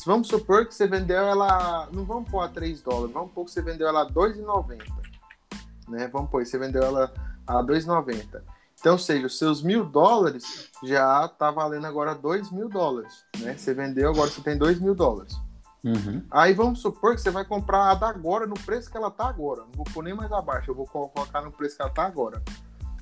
vamos 0.07 0.29
supor 0.29 0.67
que 0.67 0.75
você 0.75 0.87
vendeu 0.87 1.19
ela, 1.19 1.89
não 1.93 2.05
vamos 2.05 2.31
pôr 2.31 2.41
a 2.41 2.49
3 2.49 2.81
dólares, 2.81 3.13
vamos 3.13 3.29
supor 3.31 3.45
que 3.45 3.51
você 3.51 3.61
vendeu 3.61 3.89
ela 3.89 4.03
a 4.03 4.11
2,90, 4.11 4.79
né? 5.89 6.09
Vamos 6.09 6.31
pôr, 6.31 6.47
você 6.47 6.57
vendeu 6.57 6.83
ela 6.83 7.13
a 7.47 7.63
2,90. 7.63 8.43
Então, 8.79 8.93
ou 8.93 8.99
seja, 8.99 9.27
os 9.27 9.37
seus 9.37 9.63
mil 9.63 9.85
dólares 9.85 10.71
já 10.85 11.27
tá 11.29 11.51
valendo 11.51 11.87
agora 11.87 12.15
2 12.15 12.53
mil 12.53 12.69
dólares, 12.69 13.25
né? 13.39 13.57
Você 13.57 13.75
vendeu, 13.75 14.11
agora 14.11 14.31
você 14.31 14.41
tem 14.41 14.57
2 14.57 14.81
mil 14.81 14.95
dólares. 14.95 15.37
Uhum. 15.85 16.23
Aí 16.31 16.53
vamos 16.53 16.81
supor 16.81 17.15
que 17.15 17.21
você 17.21 17.31
vai 17.31 17.45
comprar 17.45 17.91
a 17.91 17.95
da 17.95 18.09
agora 18.09 18.47
no 18.47 18.55
preço 18.55 18.91
que 18.91 18.97
ela 18.97 19.11
tá 19.11 19.29
agora. 19.29 19.63
Não 19.63 19.73
vou 19.73 19.85
pôr 19.93 20.03
nem 20.03 20.15
mais 20.15 20.31
abaixo, 20.33 20.71
eu 20.71 20.75
vou 20.75 20.87
colocar 20.87 21.41
no 21.43 21.53
preço 21.53 21.77
que 21.77 21.83
ela 21.83 21.91
tá 21.91 22.05
agora. 22.05 22.43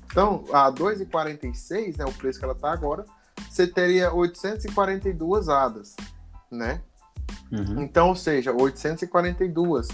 Então, 0.05 0.43
a 0.53 0.71
2,46, 0.71 1.97
né, 1.97 2.05
o 2.05 2.13
preço 2.13 2.39
que 2.39 2.45
ela 2.45 2.55
tá 2.55 2.71
agora, 2.71 3.05
você 3.49 3.67
teria 3.67 4.13
842 4.13 5.49
hadas, 5.49 5.95
né? 6.49 6.81
Uhum. 7.51 7.81
Então, 7.81 8.09
ou 8.09 8.15
seja, 8.15 8.51
842. 8.51 9.87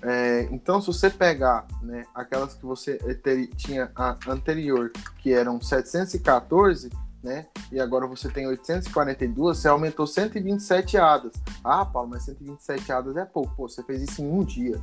É, 0.00 0.48
então, 0.52 0.80
se 0.80 0.86
você 0.86 1.10
pegar 1.10 1.66
né, 1.82 2.04
aquelas 2.14 2.54
que 2.54 2.64
você 2.64 2.96
ter, 3.22 3.48
tinha 3.48 3.90
anterior, 4.26 4.92
que 5.18 5.32
eram 5.32 5.60
714, 5.60 6.90
né, 7.22 7.46
e 7.72 7.80
agora 7.80 8.06
você 8.06 8.28
tem 8.28 8.46
842, 8.46 9.58
você 9.58 9.68
aumentou 9.68 10.06
127 10.06 10.96
hadas. 10.96 11.32
Ah, 11.64 11.84
Paulo, 11.84 12.10
mas 12.10 12.22
127 12.24 12.92
hadas 12.92 13.16
é 13.16 13.24
pouco. 13.24 13.54
Pô, 13.56 13.68
você 13.68 13.82
fez 13.82 14.02
isso 14.02 14.22
em 14.22 14.30
um 14.30 14.44
dia. 14.44 14.80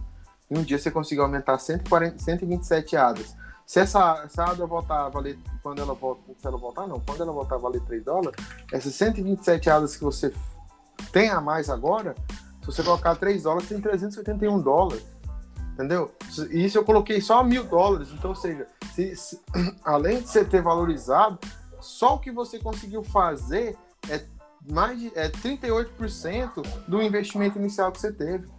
Em 0.52 0.60
um 0.60 0.64
dia 0.64 0.78
você 0.78 0.92
conseguiu 0.92 1.24
aumentar 1.24 1.58
140, 1.58 2.20
127 2.20 2.98
hadas. 2.98 3.36
Se 3.66 3.80
essa, 3.80 4.22
essa 4.24 4.54
voltar 4.54 5.06
a 5.06 5.10
valer, 5.10 5.40
quando 5.64 5.82
ela 5.82 5.96
volta, 5.96 6.22
se 6.38 6.46
ela 6.46 6.58
voltar 6.58 6.86
não, 6.86 7.00
quando 7.00 7.24
ela 7.24 7.32
voltar 7.32 7.56
a 7.56 7.58
valer 7.58 7.82
3 7.82 8.04
dólares, 8.04 8.46
essas 8.72 8.94
127 8.94 9.70
hadas 9.72 9.96
que 9.96 10.04
você 10.04 10.32
tem 11.16 11.30
a 11.30 11.40
mais 11.40 11.70
agora, 11.70 12.14
se 12.60 12.66
você 12.66 12.84
colocar 12.84 13.16
3 13.16 13.44
dólares, 13.44 13.70
tem 13.70 13.80
381 13.80 14.60
dólares. 14.60 15.06
Entendeu? 15.72 16.14
E 16.52 16.66
isso 16.66 16.78
eu 16.78 16.84
coloquei 16.84 17.22
só 17.22 17.42
mil 17.42 17.64
dólares. 17.64 18.10
Então, 18.12 18.32
ou 18.32 18.36
seja, 18.36 18.68
se, 18.94 19.16
se, 19.16 19.40
além 19.86 20.22
de 20.22 20.28
você 20.28 20.44
ter 20.44 20.62
valorizado, 20.62 21.40
só 21.80 22.16
o 22.16 22.20
que 22.20 22.34
você 22.34 22.60
conseguiu 22.60 23.02
fazer 23.02 23.78
é 24.10 24.26
mais 24.70 25.00
de 25.00 25.10
é 25.16 25.30
38% 25.30 26.68
do 26.86 27.02
investimento 27.02 27.58
inicial 27.58 27.94
que 27.94 28.02
você 28.02 28.12
teve. 28.12 28.50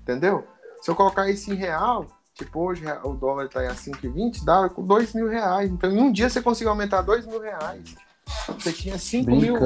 Entendeu? 0.00 0.46
Se 0.80 0.90
eu 0.90 0.94
colocar 0.94 1.28
isso 1.28 1.52
em 1.52 1.54
real, 1.54 2.06
tipo 2.32 2.60
hoje 2.60 2.82
o 3.04 3.12
dólar 3.12 3.44
está 3.44 3.60
a 3.60 3.74
5,20, 3.74 4.42
dá 4.42 4.68
2 4.68 5.12
mil 5.12 5.28
reais. 5.28 5.70
Então 5.70 5.90
em 5.90 6.00
um 6.00 6.10
dia 6.10 6.30
você 6.30 6.40
conseguiu 6.40 6.70
aumentar 6.70 7.02
2 7.02 7.26
mil 7.26 7.42
reais. 7.42 7.94
Você 8.58 8.72
tinha 8.72 8.98
5 8.98 9.30
mil, 9.30 9.56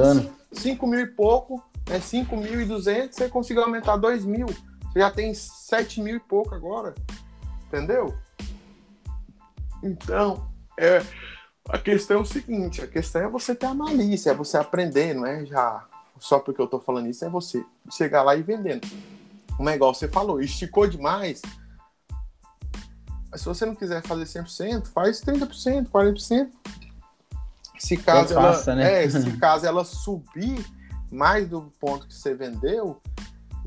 5 0.51 0.85
mil 0.87 0.99
e 0.99 1.07
pouco, 1.07 1.63
é 1.89 1.99
5 1.99 2.35
mil 2.37 2.61
e 2.61 2.65
200, 2.65 3.15
você 3.15 3.29
conseguiu 3.29 3.63
aumentar 3.63 3.97
2 3.97 4.25
mil. 4.25 4.47
Você 4.47 4.99
já 4.99 5.11
tem 5.11 5.33
7 5.33 6.01
mil 6.01 6.17
e 6.17 6.19
pouco 6.19 6.53
agora. 6.55 6.93
Entendeu? 7.67 8.15
Então, 9.81 10.47
é, 10.79 11.03
a 11.67 11.77
questão 11.77 12.17
é 12.17 12.21
o 12.21 12.25
seguinte, 12.25 12.81
a 12.81 12.87
questão 12.87 13.21
é 13.21 13.27
você 13.27 13.55
ter 13.55 13.65
a 13.65 13.73
malícia, 13.73 14.31
é 14.31 14.33
você 14.33 14.57
aprender, 14.57 15.13
não 15.13 15.25
é 15.25 15.45
já 15.45 15.85
só 16.19 16.39
porque 16.39 16.61
eu 16.61 16.67
tô 16.67 16.79
falando 16.79 17.09
isso, 17.09 17.25
é 17.25 17.29
você 17.29 17.65
chegar 17.91 18.23
lá 18.23 18.35
e 18.35 18.41
vendendo. 18.41 18.87
Como 19.57 19.69
é 19.69 19.75
igual 19.75 19.93
você 19.93 20.07
falou, 20.07 20.41
esticou 20.41 20.87
demais. 20.87 21.41
Se 23.35 23.45
você 23.45 23.65
não 23.65 23.75
quiser 23.75 24.01
fazer 24.03 24.23
100%, 24.23 24.87
faz 24.87 25.21
30%, 25.21 25.89
40%. 25.89 26.49
Se 27.77 27.97
caso, 27.97 28.33
ela, 28.33 28.53
faça, 28.53 28.75
né? 28.75 29.03
é, 29.03 29.09
se 29.09 29.35
caso 29.37 29.65
ela 29.65 29.83
subir 29.83 30.65
mais 31.13 31.47
do 31.47 31.71
ponto 31.79 32.07
que 32.07 32.13
você 32.13 32.33
vendeu, 32.33 32.99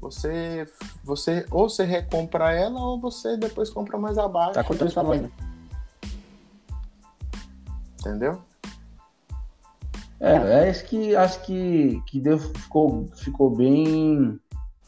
você, 0.01 0.67
você 1.03 1.47
ou 1.51 1.69
você 1.69 1.85
recompra 1.85 2.53
ela 2.53 2.79
ou 2.79 3.01
você 3.01 3.37
depois 3.37 3.71
compra 3.71 3.97
mais 3.97 4.19
abaixo. 4.19 4.55
Tá 4.55 4.65
contando 4.65 4.91
sua 4.91 5.03
né? 5.17 5.31
entendeu? 8.01 8.41
É, 10.21 10.33
é 10.33 10.71
acho 10.71 10.85
que 10.87 11.15
acho 11.15 11.43
que, 11.43 12.03
que 12.07 12.21
deu, 12.21 12.39
ficou, 12.39 13.07
ficou 13.17 13.55
bem, 13.55 14.39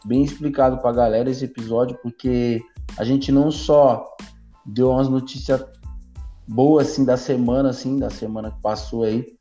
bem 0.05 0.23
explicado 0.23 0.79
pra 0.79 0.93
galera 0.93 1.31
esse 1.31 1.45
episódio, 1.45 1.99
porque 2.03 2.63
a 2.97 3.05
gente 3.05 3.31
não 3.31 3.51
só 3.51 4.17
deu 4.65 4.91
umas 4.91 5.09
notícias 5.09 5.65
boas 6.47 6.89
assim 6.89 7.05
da 7.05 7.17
semana, 7.17 7.71
assim, 7.71 7.99
da 7.99 8.09
semana 8.09 8.51
que 8.51 8.61
passou 8.61 9.05
aí. 9.05 9.37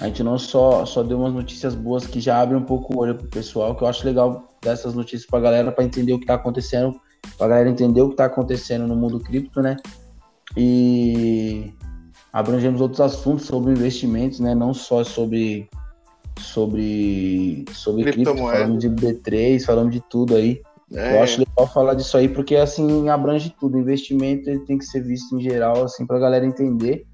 A 0.00 0.06
gente 0.06 0.22
não 0.22 0.38
só, 0.38 0.84
só 0.86 1.02
deu 1.02 1.18
umas 1.18 1.32
notícias 1.32 1.74
boas 1.74 2.06
que 2.06 2.20
já 2.20 2.40
abrem 2.40 2.60
um 2.60 2.64
pouco 2.64 2.94
o 2.94 3.00
olho 3.00 3.16
pro 3.16 3.26
pessoal, 3.26 3.74
que 3.74 3.82
eu 3.82 3.88
acho 3.88 4.06
legal 4.06 4.48
dessas 4.62 4.94
notícias 4.94 5.26
pra 5.26 5.40
galera 5.40 5.72
para 5.72 5.84
entender 5.84 6.12
o 6.12 6.20
que 6.20 6.26
tá 6.26 6.34
acontecendo, 6.34 7.00
pra 7.36 7.48
galera 7.48 7.68
entender 7.68 8.00
o 8.00 8.10
que 8.10 8.16
tá 8.16 8.26
acontecendo 8.26 8.86
no 8.86 8.94
mundo 8.94 9.18
cripto, 9.18 9.60
né? 9.60 9.76
E 10.56 11.72
abrangemos 12.32 12.80
outros 12.80 13.00
assuntos 13.00 13.46
sobre 13.46 13.72
investimentos, 13.72 14.38
né? 14.38 14.54
Não 14.54 14.72
só 14.72 15.02
sobre 15.02 15.68
sobre 16.38 17.64
sobre 17.72 18.04
cripto, 18.04 18.36
falamos 18.36 18.78
de 18.78 18.88
B3, 18.88 19.64
falamos 19.64 19.92
de 19.92 20.00
tudo 20.08 20.36
aí. 20.36 20.62
É. 20.92 21.16
Eu 21.16 21.22
acho 21.22 21.40
legal 21.40 21.66
falar 21.66 21.94
disso 21.94 22.16
aí 22.16 22.28
porque 22.28 22.54
assim 22.54 23.08
abrange 23.08 23.52
tudo. 23.58 23.76
O 23.76 23.80
investimento 23.80 24.48
ele 24.48 24.60
tem 24.60 24.78
que 24.78 24.84
ser 24.84 25.02
visto 25.02 25.36
em 25.36 25.42
geral 25.42 25.82
assim 25.84 26.06
para 26.06 26.16
a 26.16 26.20
galera 26.20 26.46
entender. 26.46 27.04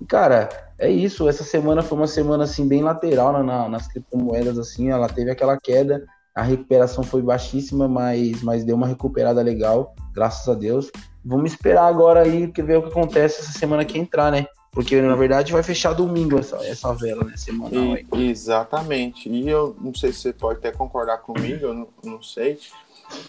E 0.00 0.04
cara, 0.04 0.48
é 0.78 0.90
isso. 0.90 1.28
Essa 1.28 1.44
semana 1.44 1.82
foi 1.82 1.98
uma 1.98 2.06
semana 2.06 2.44
assim 2.44 2.66
bem 2.66 2.82
lateral 2.82 3.42
na, 3.42 3.68
nas 3.68 3.88
criptomoedas 3.88 4.58
assim. 4.58 4.90
Ela 4.90 5.08
teve 5.08 5.30
aquela 5.30 5.58
queda, 5.58 6.04
a 6.34 6.42
recuperação 6.42 7.02
foi 7.02 7.22
baixíssima, 7.22 7.88
mas 7.88 8.42
mas 8.42 8.64
deu 8.64 8.76
uma 8.76 8.86
recuperada 8.86 9.42
legal, 9.42 9.94
graças 10.14 10.48
a 10.48 10.54
Deus. 10.54 10.90
Vamos 11.24 11.52
esperar 11.52 11.86
agora 11.86 12.22
aí 12.22 12.46
ver 12.46 12.78
o 12.78 12.82
que 12.82 12.88
acontece 12.88 13.40
essa 13.40 13.52
semana 13.52 13.84
que 13.84 13.98
entrar, 13.98 14.30
né? 14.30 14.46
Porque, 14.70 15.00
na 15.00 15.16
verdade, 15.16 15.52
vai 15.52 15.62
fechar 15.62 15.92
domingo 15.92 16.38
essa, 16.38 16.56
essa 16.64 16.94
vela, 16.94 17.24
né? 17.24 17.36
Semanal 17.36 17.94
aí. 17.94 18.06
exatamente. 18.30 19.28
E 19.28 19.48
eu 19.48 19.76
não 19.80 19.94
sei 19.94 20.12
se 20.12 20.20
você 20.20 20.32
pode 20.32 20.58
até 20.58 20.70
concordar 20.70 21.18
comigo, 21.18 21.66
eu 21.66 21.74
não, 21.74 21.88
não 22.04 22.22
sei. 22.22 22.58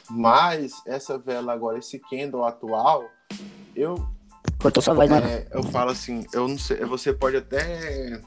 Mas 0.10 0.82
essa 0.86 1.18
vela 1.18 1.54
agora, 1.54 1.80
esse 1.80 1.98
candle 1.98 2.46
atual, 2.46 3.10
eu. 3.76 3.96
Cortou 4.62 4.84
sua 4.84 4.94
voz, 4.94 5.10
né? 5.10 5.20
É, 5.20 5.48
eu 5.52 5.64
falo 5.64 5.92
assim, 5.92 6.26
eu 6.34 6.48
não 6.48 6.58
sei, 6.58 6.78
você 6.86 7.14
pode 7.14 7.38
até 7.38 8.22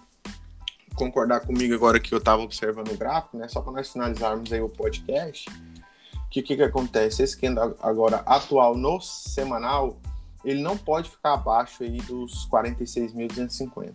concordar 0.95 1.41
comigo 1.41 1.75
agora 1.75 2.01
que 2.01 2.13
eu 2.15 2.19
estava 2.19 2.43
observando 2.43 2.91
o 2.91 2.97
gráfico, 2.97 3.37
né? 3.37 3.49
Só 3.49 3.61
para 3.61 3.73
nós 3.73 3.93
finalizarmos 3.93 4.53
aí 4.53 4.61
o 4.61 4.69
podcast. 4.69 5.49
O 5.51 6.29
que, 6.31 6.43
que, 6.43 6.57
que 6.57 6.63
acontece? 6.63 7.23
Esse 7.23 7.37
candle 7.39 7.77
agora 7.83 8.23
atual 8.25 8.75
no 8.75 9.01
semanal, 9.01 9.99
ele 10.43 10.63
não 10.63 10.77
pode 10.77 11.11
ficar 11.11 11.35
abaixo 11.35 11.83
aí 11.83 11.99
dos 11.99 12.49
46.250. 12.49 13.93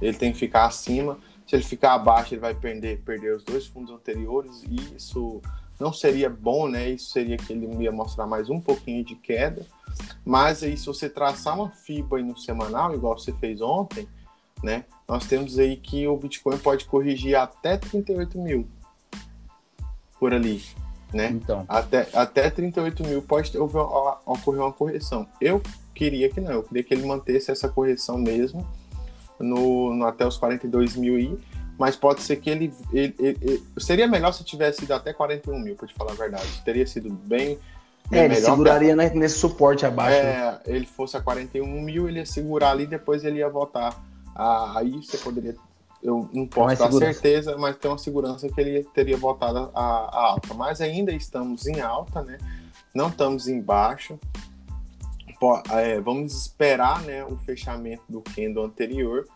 Ele 0.00 0.16
tem 0.16 0.32
que 0.32 0.38
ficar 0.38 0.64
acima. 0.64 1.18
Se 1.46 1.56
ele 1.56 1.62
ficar 1.62 1.94
abaixo, 1.94 2.34
ele 2.34 2.40
vai 2.40 2.54
perder, 2.54 3.00
perder 3.02 3.36
os 3.36 3.44
dois 3.44 3.66
fundos 3.66 3.92
anteriores 3.92 4.62
e 4.64 4.96
isso 4.96 5.42
não 5.78 5.92
seria 5.92 6.28
bom, 6.28 6.68
né? 6.68 6.90
Isso 6.90 7.10
seria 7.10 7.36
que 7.36 7.52
ele 7.52 7.66
ia 7.82 7.92
mostrar 7.92 8.26
mais 8.26 8.50
um 8.50 8.60
pouquinho 8.60 9.04
de 9.04 9.14
queda. 9.14 9.64
Mas 10.24 10.62
aí, 10.62 10.76
se 10.76 10.86
você 10.86 11.08
traçar 11.08 11.54
uma 11.54 11.70
FIBA 11.70 12.18
no 12.22 12.36
semanal, 12.36 12.94
igual 12.94 13.18
você 13.18 13.32
fez 13.32 13.60
ontem, 13.60 14.08
né? 14.62 14.84
Nós 15.08 15.26
temos 15.26 15.58
aí 15.58 15.76
que 15.76 16.06
o 16.06 16.16
Bitcoin 16.16 16.58
pode 16.58 16.84
corrigir 16.84 17.36
até 17.36 17.76
38 17.76 18.38
mil 18.38 18.68
por 20.18 20.34
ali 20.34 20.62
né? 21.12 21.28
Então. 21.30 21.64
Até, 21.68 22.08
até 22.12 22.50
38 22.50 23.04
mil 23.04 23.22
pode 23.22 23.50
ter, 23.50 23.58
ocorrer 23.58 24.60
uma 24.60 24.72
correção. 24.72 25.26
Eu 25.40 25.62
queria 25.94 26.28
que 26.28 26.40
não, 26.40 26.52
eu 26.52 26.62
queria 26.62 26.82
que 26.82 26.94
ele 26.94 27.06
mantesse 27.06 27.50
essa 27.50 27.68
correção 27.68 28.18
mesmo 28.18 28.66
no, 29.38 29.94
no 29.94 30.06
até 30.06 30.26
os 30.26 30.36
42 30.36 30.96
mil 30.96 31.18
e 31.18 31.38
mas 31.78 31.94
pode 31.94 32.22
ser 32.22 32.36
que 32.36 32.50
ele, 32.50 32.72
ele, 32.92 33.14
ele, 33.20 33.38
ele, 33.40 33.62
Seria 33.78 34.08
melhor 34.08 34.32
se 34.32 34.42
tivesse 34.42 34.82
ido 34.82 34.92
até 34.94 35.12
41 35.12 35.60
mil, 35.60 35.76
para 35.76 35.86
te 35.86 35.94
falar 35.94 36.10
a 36.10 36.16
verdade. 36.16 36.60
Teria 36.64 36.84
sido 36.84 37.08
bem. 37.08 37.56
É, 38.10 38.24
ele 38.24 38.36
seguraria 38.36 38.96
nesse 38.96 39.38
suporte 39.38 39.84
abaixo. 39.84 40.16
É, 40.16 40.60
ele 40.66 40.86
fosse 40.86 41.16
a 41.16 41.20
41 41.20 41.66
mil, 41.80 42.08
ele 42.08 42.20
ia 42.20 42.26
segurar 42.26 42.70
ali, 42.70 42.86
depois 42.86 43.24
ele 43.24 43.38
ia 43.38 43.48
voltar. 43.48 43.94
Ah, 44.34 44.74
aí 44.76 44.90
você 44.90 45.18
poderia 45.18 45.54
eu 46.02 46.28
não 46.32 46.46
posso 46.46 46.78
dar 46.78 46.86
segurança. 46.86 47.12
certeza, 47.12 47.56
mas 47.58 47.76
tem 47.76 47.90
uma 47.90 47.98
segurança 47.98 48.48
que 48.48 48.60
ele 48.60 48.84
teria 48.94 49.16
voltado 49.16 49.70
a, 49.74 49.80
a, 49.80 50.26
alta. 50.30 50.54
Mas 50.54 50.80
ainda 50.80 51.12
estamos 51.12 51.66
em 51.66 51.80
alta, 51.80 52.22
né? 52.22 52.38
Não 52.94 53.08
estamos 53.08 53.48
em 53.48 53.60
baixa. 53.60 54.18
É, 55.70 56.00
vamos 56.00 56.34
esperar 56.34 57.02
né, 57.02 57.24
o 57.24 57.36
fechamento 57.38 58.02
do 58.08 58.20
candle 58.20 58.64
anterior, 58.64 59.26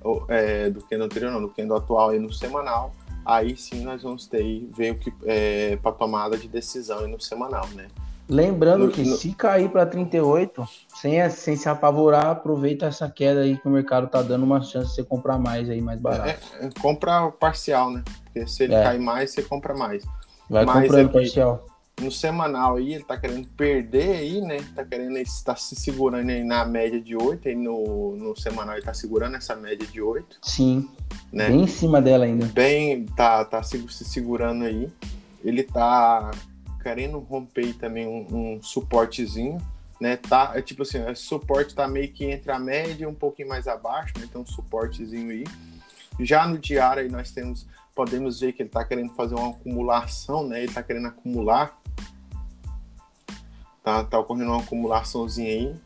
ou, 0.00 0.24
é, 0.28 0.68
do 0.70 0.80
candle 0.82 1.06
anterior 1.06 1.30
não, 1.30 1.40
do 1.40 1.48
candle 1.48 1.76
atual 1.76 2.10
aí 2.10 2.18
no 2.18 2.32
semanal. 2.32 2.92
Aí 3.24 3.56
sim 3.56 3.82
nós 3.84 4.02
vamos 4.02 4.26
ter 4.26 4.68
ver 4.76 4.92
o 4.92 4.98
que 4.98 5.12
é, 5.24 5.76
para 5.76 5.92
tomada 5.92 6.36
de 6.36 6.48
decisão 6.48 7.06
no 7.06 7.20
semanal, 7.20 7.68
né? 7.68 7.86
Lembrando 8.32 8.88
que 8.88 9.04
se 9.04 9.34
cair 9.34 9.68
para 9.68 9.84
38, 9.84 10.66
sem, 10.88 11.30
sem 11.30 11.56
se 11.56 11.68
apavorar, 11.68 12.26
aproveita 12.26 12.86
essa 12.86 13.08
queda 13.08 13.40
aí 13.40 13.58
que 13.58 13.68
o 13.68 13.70
mercado 13.70 14.08
tá 14.08 14.22
dando 14.22 14.44
uma 14.44 14.62
chance 14.62 14.88
de 14.88 14.94
você 14.94 15.04
comprar 15.04 15.38
mais 15.38 15.68
aí, 15.68 15.80
mais 15.80 16.00
barato. 16.00 16.40
É, 16.58 16.66
é, 16.66 16.70
compra 16.80 17.30
parcial, 17.30 17.90
né? 17.90 18.02
Porque 18.24 18.46
se 18.46 18.64
ele 18.64 18.74
é. 18.74 18.82
cair 18.82 19.00
mais, 19.00 19.30
você 19.30 19.42
compra 19.42 19.74
mais. 19.74 20.02
Vai 20.48 20.64
Mas 20.64 20.82
comprando 20.82 21.10
parcial. 21.10 21.66
No 22.00 22.10
semanal 22.10 22.76
aí, 22.76 22.94
ele 22.94 23.04
tá 23.04 23.18
querendo 23.18 23.46
perder 23.48 24.16
aí, 24.16 24.40
né? 24.40 24.56
Tá 24.74 24.82
querendo 24.82 25.18
estar 25.18 25.56
se 25.56 25.76
segurando 25.76 26.30
aí 26.30 26.42
na 26.42 26.64
média 26.64 26.98
de 26.98 27.14
8, 27.14 27.48
aí 27.48 27.54
no, 27.54 28.16
no 28.16 28.34
semanal 28.34 28.76
ele 28.76 28.84
tá 28.84 28.94
segurando 28.94 29.36
essa 29.36 29.54
média 29.54 29.86
de 29.86 30.00
8. 30.00 30.38
Sim. 30.42 30.88
Né? 31.30 31.48
Bem 31.48 31.62
em 31.62 31.66
cima 31.66 32.00
dela 32.00 32.24
ainda. 32.24 32.46
Bem, 32.46 33.04
tá, 33.04 33.44
tá 33.44 33.62
se, 33.62 33.78
se 33.92 34.04
segurando 34.06 34.64
aí. 34.64 34.88
Ele 35.44 35.62
tá 35.62 36.30
querendo 36.82 37.18
romper 37.18 37.74
também 37.74 38.06
um, 38.06 38.26
um 38.56 38.62
suportezinho, 38.62 39.58
né? 40.00 40.16
Tá, 40.16 40.52
é 40.54 40.62
tipo 40.62 40.82
assim, 40.82 40.98
esse 41.08 41.22
suporte 41.22 41.74
tá 41.74 41.86
meio 41.86 42.12
que 42.12 42.24
entre 42.24 42.50
a 42.50 42.58
média 42.58 43.04
e 43.04 43.06
um 43.06 43.14
pouquinho 43.14 43.48
mais 43.48 43.68
abaixo, 43.68 44.14
né? 44.18 44.28
Tem 44.30 44.40
um 44.40 44.46
suportezinho 44.46 45.30
aí. 45.30 45.44
Já 46.20 46.46
no 46.46 46.58
diário 46.58 47.02
aí 47.02 47.08
nós 47.08 47.30
temos, 47.30 47.66
podemos 47.94 48.40
ver 48.40 48.52
que 48.52 48.62
ele 48.62 48.68
tá 48.68 48.84
querendo 48.84 49.14
fazer 49.14 49.34
uma 49.34 49.50
acumulação, 49.50 50.46
né? 50.46 50.62
Ele 50.62 50.72
tá 50.72 50.82
querendo 50.82 51.08
acumular. 51.08 51.80
Tá, 53.82 54.04
tá 54.04 54.18
ocorrendo 54.18 54.50
uma 54.50 54.62
acumulaçãozinha 54.62 55.50
aí. 55.50 55.76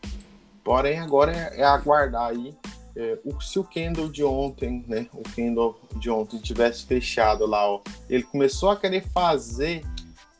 Porém, 0.62 0.98
agora 0.98 1.32
é, 1.32 1.60
é 1.60 1.64
aguardar 1.64 2.30
aí 2.30 2.54
é, 2.96 3.18
o, 3.24 3.38
se 3.40 3.58
o 3.58 3.64
candle 3.64 4.08
de 4.08 4.24
ontem, 4.24 4.82
né, 4.88 5.06
o 5.12 5.22
candle 5.22 5.78
de 5.96 6.08
ontem 6.08 6.38
tivesse 6.38 6.86
fechado 6.86 7.44
lá, 7.44 7.70
ó, 7.70 7.82
ele 8.08 8.22
começou 8.22 8.70
a 8.70 8.76
querer 8.76 9.06
fazer 9.08 9.84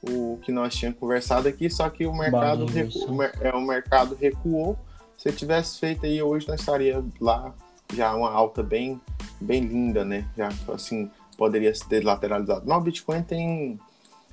o 0.02 0.38
que 0.42 0.52
nós 0.52 0.74
tínhamos 0.74 0.98
conversado 0.98 1.48
aqui, 1.48 1.68
só 1.70 1.88
que 1.88 2.06
o 2.06 2.12
mercado, 2.14 2.66
recu... 2.66 3.22
é, 3.40 3.50
o 3.50 3.60
mercado 3.60 4.16
recuou. 4.20 4.78
Se 5.16 5.32
tivesse 5.32 5.78
feito 5.78 6.04
aí 6.04 6.22
hoje, 6.22 6.46
nós 6.46 6.60
estaria 6.60 7.02
lá 7.20 7.54
já 7.94 8.14
uma 8.14 8.30
alta 8.30 8.62
bem, 8.62 9.00
bem 9.40 9.62
linda, 9.62 10.04
né? 10.04 10.28
Já 10.36 10.50
assim 10.72 11.10
poderia 11.36 11.74
ser 11.74 12.04
lateralizado. 12.04 12.64
Mas 12.66 12.78
o 12.78 12.80
Bitcoin 12.80 13.22
tem 13.22 13.78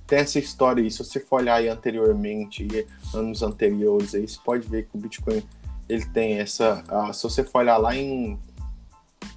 tem 0.06 0.20
essa 0.20 0.40
história 0.40 0.84
aí. 0.84 0.92
Se 0.92 1.00
você 1.00 1.20
for 1.20 1.38
olhar 1.38 1.56
aí 1.56 1.70
anteriormente, 1.70 2.68
anos 3.14 3.42
anteriores, 3.42 4.14
aí 4.14 4.28
você 4.28 4.40
pode 4.44 4.68
ver 4.68 4.84
que 4.84 4.98
o 4.98 5.00
Bitcoin 5.00 5.44
ele 5.88 6.06
tem 6.06 6.40
essa. 6.40 6.84
Uh, 6.92 7.14
se 7.14 7.24
você 7.24 7.44
for 7.44 7.60
olhar 7.60 7.78
lá 7.78 7.96
em 7.96 8.38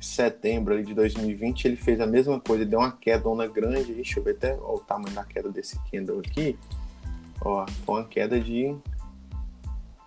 setembro 0.01 0.75
ali, 0.75 0.85
de 0.85 0.95
2020, 0.95 1.65
ele 1.65 1.77
fez 1.77 2.01
a 2.01 2.07
mesma 2.07 2.41
coisa, 2.41 2.65
deu 2.65 2.79
uma 2.79 2.93
queda 2.93 3.29
onda 3.29 3.47
grande. 3.47 3.95
Deixa 3.95 4.19
eu 4.19 4.25
ver 4.25 4.37
até 4.37 4.55
ó, 4.61 4.75
o 4.75 4.81
tamanho 4.81 5.15
da 5.15 5.25
queda 5.25 5.51
desse 5.51 5.79
candle 5.91 6.21
aqui. 6.21 6.59
Ó, 7.41 7.67
foi 7.85 7.95
uma 7.97 8.05
queda 8.05 8.41
de. 8.41 8.77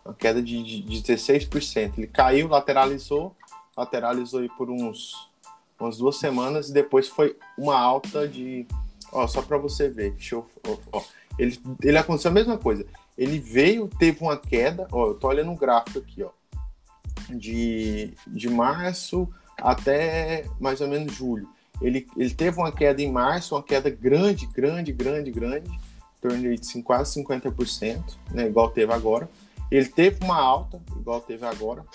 Uma 0.04 0.14
queda 0.14 0.42
de, 0.42 0.64
de 0.64 1.02
16%. 1.02 1.94
Ele 1.98 2.08
caiu, 2.08 2.48
lateralizou, 2.48 3.36
lateralizou 3.76 4.40
aí 4.42 4.50
por 4.50 4.70
uns 4.70 5.30
umas 5.80 5.98
duas 5.98 6.18
semanas 6.18 6.70
e 6.70 6.74
depois 6.74 7.08
foi 7.08 7.38
uma 7.58 7.80
alta 7.80 8.28
de. 8.28 8.68
Ó, 9.12 9.26
só 9.28 9.42
para 9.42 9.58
você 9.58 9.90
ver. 9.90 10.12
Deixa 10.12 10.36
eu, 10.36 10.46
ó, 10.68 10.78
ó, 10.92 11.04
ele, 11.38 11.60
ele 11.82 11.98
aconteceu 11.98 12.30
a 12.30 12.34
mesma 12.34 12.58
coisa. 12.58 12.86
Ele 13.18 13.40
veio, 13.40 13.88
teve 13.88 14.22
uma 14.22 14.38
queda. 14.38 14.88
Ó, 14.92 15.08
eu 15.08 15.14
tô 15.14 15.28
olhando 15.28 15.52
o 15.52 15.58
gráfico 15.58 16.00
aqui, 16.00 16.24
ó. 16.24 16.30
De, 17.30 18.14
de 18.28 18.50
março 18.50 19.30
até 19.62 20.46
mais 20.60 20.82
ou 20.82 20.88
menos 20.88 21.14
julho. 21.14 21.48
Ele, 21.82 22.06
ele 22.18 22.34
teve 22.34 22.58
uma 22.58 22.72
queda 22.72 23.02
em 23.02 23.12
março, 23.12 23.56
uma 23.56 23.64
queda 23.64 23.90
grande, 23.90 24.46
grande, 24.46 24.92
grande, 24.92 25.32
grande, 25.32 25.70
em 25.70 26.22
torno 26.22 26.56
de 26.56 26.84
quase 26.84 27.24
50%, 27.24 28.18
né, 28.32 28.48
igual 28.48 28.70
teve 28.70 28.92
agora. 28.92 29.30
Ele 29.72 29.88
teve 29.88 30.24
uma 30.24 30.38
alta, 30.38 30.82
igual 30.98 31.22
teve 31.22 31.46
agora 31.46 31.86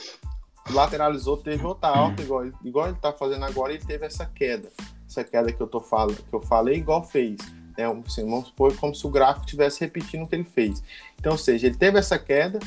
lateralizou, 0.70 1.36
teve 1.36 1.64
outra 1.64 1.90
alta, 1.90 2.22
igual, 2.22 2.46
igual 2.64 2.86
ele 2.86 2.96
está 2.96 3.12
fazendo 3.12 3.44
agora, 3.44 3.72
ele 3.72 3.84
teve 3.84 4.06
essa 4.06 4.24
queda. 4.26 4.70
Essa 5.08 5.22
queda 5.22 5.52
que 5.52 5.60
eu, 5.60 5.66
tô 5.66 5.80
falando, 5.80 6.16
que 6.16 6.34
eu 6.34 6.40
falei, 6.40 6.76
igual 6.76 7.02
fez. 7.02 7.38
Né? 7.76 7.84
Assim, 8.06 8.24
vamos 8.28 8.48
supor 8.48 8.74
como 8.76 8.94
se 8.94 9.06
o 9.06 9.10
gráfico 9.10 9.44
estivesse 9.44 9.80
repetindo 9.80 10.22
o 10.22 10.26
que 10.26 10.34
ele 10.34 10.44
fez. 10.44 10.82
Então, 11.18 11.32
ou 11.32 11.38
seja, 11.38 11.66
ele 11.66 11.76
teve 11.76 11.98
essa 11.98 12.18
queda, 12.18 12.58